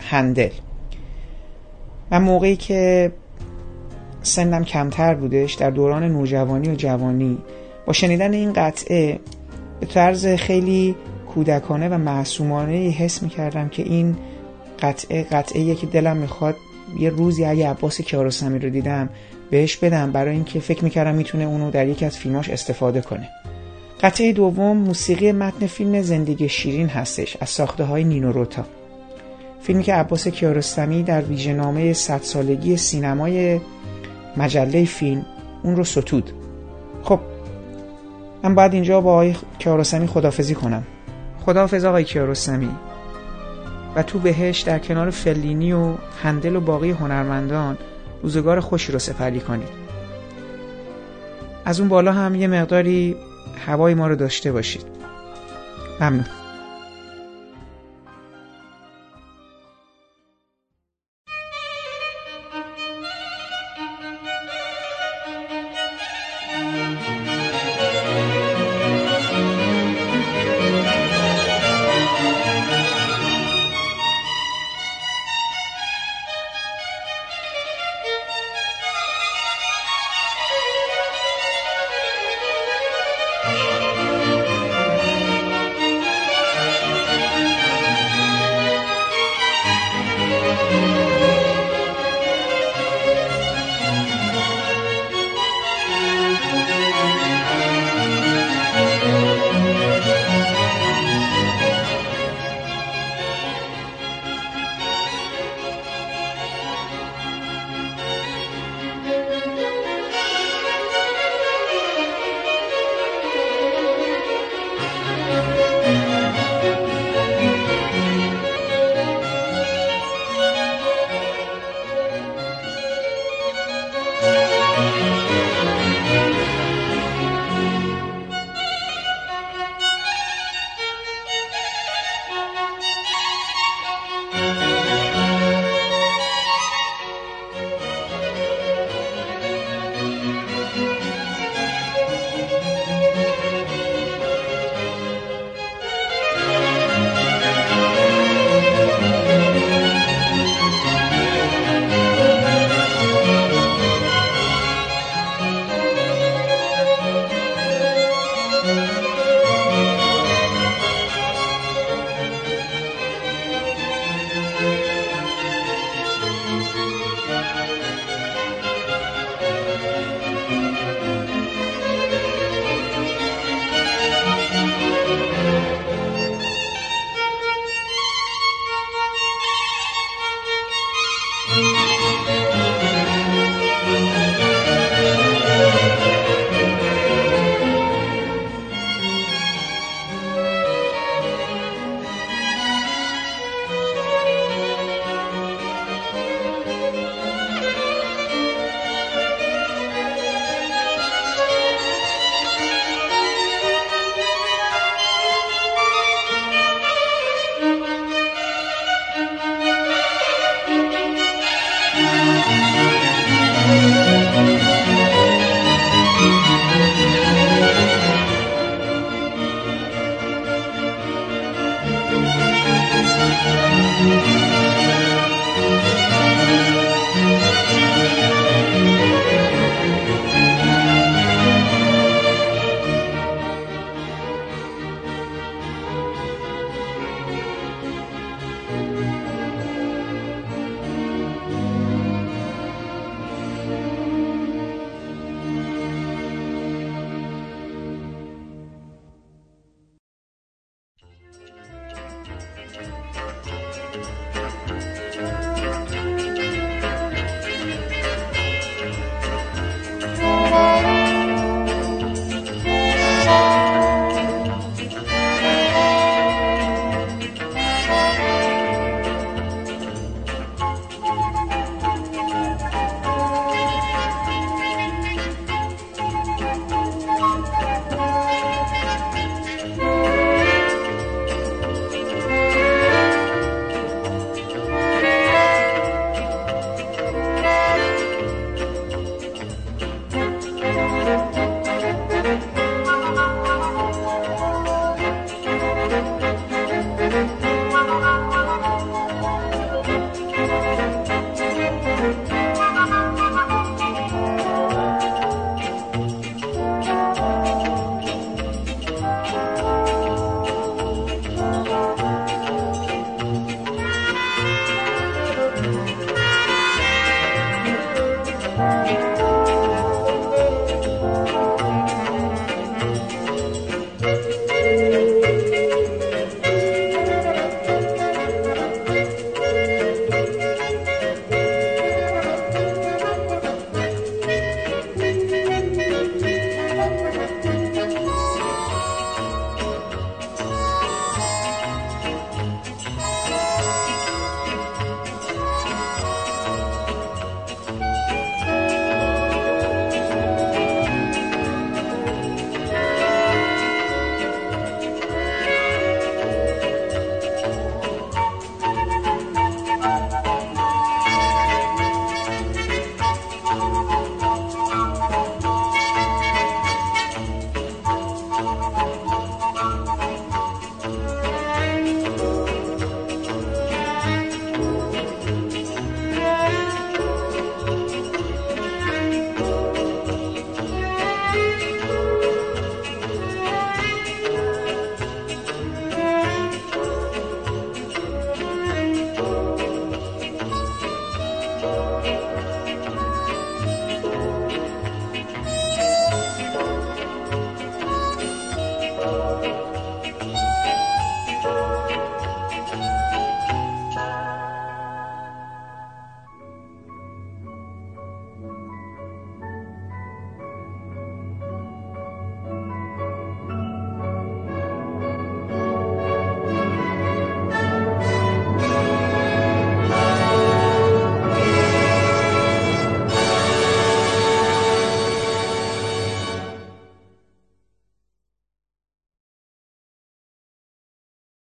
هندل. 0.02 0.50
من 2.10 2.22
موقعی 2.22 2.56
که 2.56 3.12
سنم 4.22 4.64
کمتر 4.64 5.14
بودش 5.14 5.54
در 5.54 5.70
دوران 5.70 6.04
نوجوانی 6.04 6.68
و 6.68 6.74
جوانی 6.74 7.38
با 7.86 7.92
شنیدن 7.92 8.32
این 8.32 8.52
قطعه 8.52 9.20
به 9.80 9.86
طرز 9.86 10.26
خیلی 10.26 10.96
کودکانه 11.34 11.88
و 11.88 11.98
معصومانه 11.98 12.74
حس 12.74 13.22
می‌کردم 13.22 13.68
که 13.68 13.82
این 13.82 14.16
قطعه 14.82 15.22
قطعه 15.22 15.74
که 15.74 15.86
دلم 15.86 16.16
می‌خواد 16.16 16.56
یه 16.98 17.10
روزی 17.10 17.44
اگه 17.44 17.70
عباس 17.70 18.00
کیارستمی 18.00 18.58
رو 18.58 18.70
دیدم 18.70 19.08
بهش 19.50 19.76
بدم. 19.76 20.12
برای 20.12 20.34
اینکه 20.34 20.60
فکر 20.60 20.84
می‌کردم 20.84 21.14
می‌تونه 21.14 21.44
اونو 21.44 21.70
در 21.70 21.88
یکی 21.88 22.04
از 22.04 22.18
فیلماش 22.18 22.50
استفاده 22.50 23.00
کنه. 23.00 23.28
قطعه 24.00 24.32
دوم 24.32 24.76
موسیقی 24.76 25.32
متن 25.32 25.66
فیلم 25.66 26.02
زندگی 26.02 26.48
شیرین 26.48 26.88
هستش 26.88 27.36
از 27.40 27.48
ساخته 27.48 27.84
های 27.84 28.04
نینو 28.04 28.32
روتا. 28.32 28.64
فیلمی 29.60 29.82
که 29.82 29.94
عباس 29.94 30.28
کیارستمی 30.28 31.02
در 31.02 31.22
ویژهنامه 31.22 31.92
صد 31.92 32.22
سالگی 32.22 32.76
سینمای 32.76 33.60
مجله 34.36 34.84
فیلم 34.84 35.26
اون 35.62 35.76
رو 35.76 35.84
ستود. 35.84 36.32
خب 37.02 37.20
من 38.42 38.54
باید 38.54 38.74
اینجا 38.74 39.00
با 39.00 39.12
آقای 39.12 39.34
کیارستمی 39.58 40.06
خدافزی 40.06 40.54
کنم. 40.54 40.82
خداحافظ 41.46 41.84
آقای 41.84 42.04
کیارستمی. 42.04 42.68
و 43.96 44.02
تو 44.02 44.18
بهش 44.18 44.60
در 44.60 44.78
کنار 44.78 45.10
فلینی 45.10 45.72
و 45.72 45.94
هندل 46.22 46.56
و 46.56 46.60
باقی 46.60 46.90
هنرمندان 46.90 47.78
روزگار 48.22 48.60
خوشی 48.60 48.92
رو 48.92 48.98
سپری 48.98 49.40
کنید 49.40 49.68
از 51.64 51.80
اون 51.80 51.88
بالا 51.88 52.12
هم 52.12 52.34
یه 52.34 52.46
مقداری 52.46 53.16
هوای 53.66 53.94
ما 53.94 54.08
رو 54.08 54.16
داشته 54.16 54.52
باشید. 54.52 54.86
ممنون. 56.00 56.41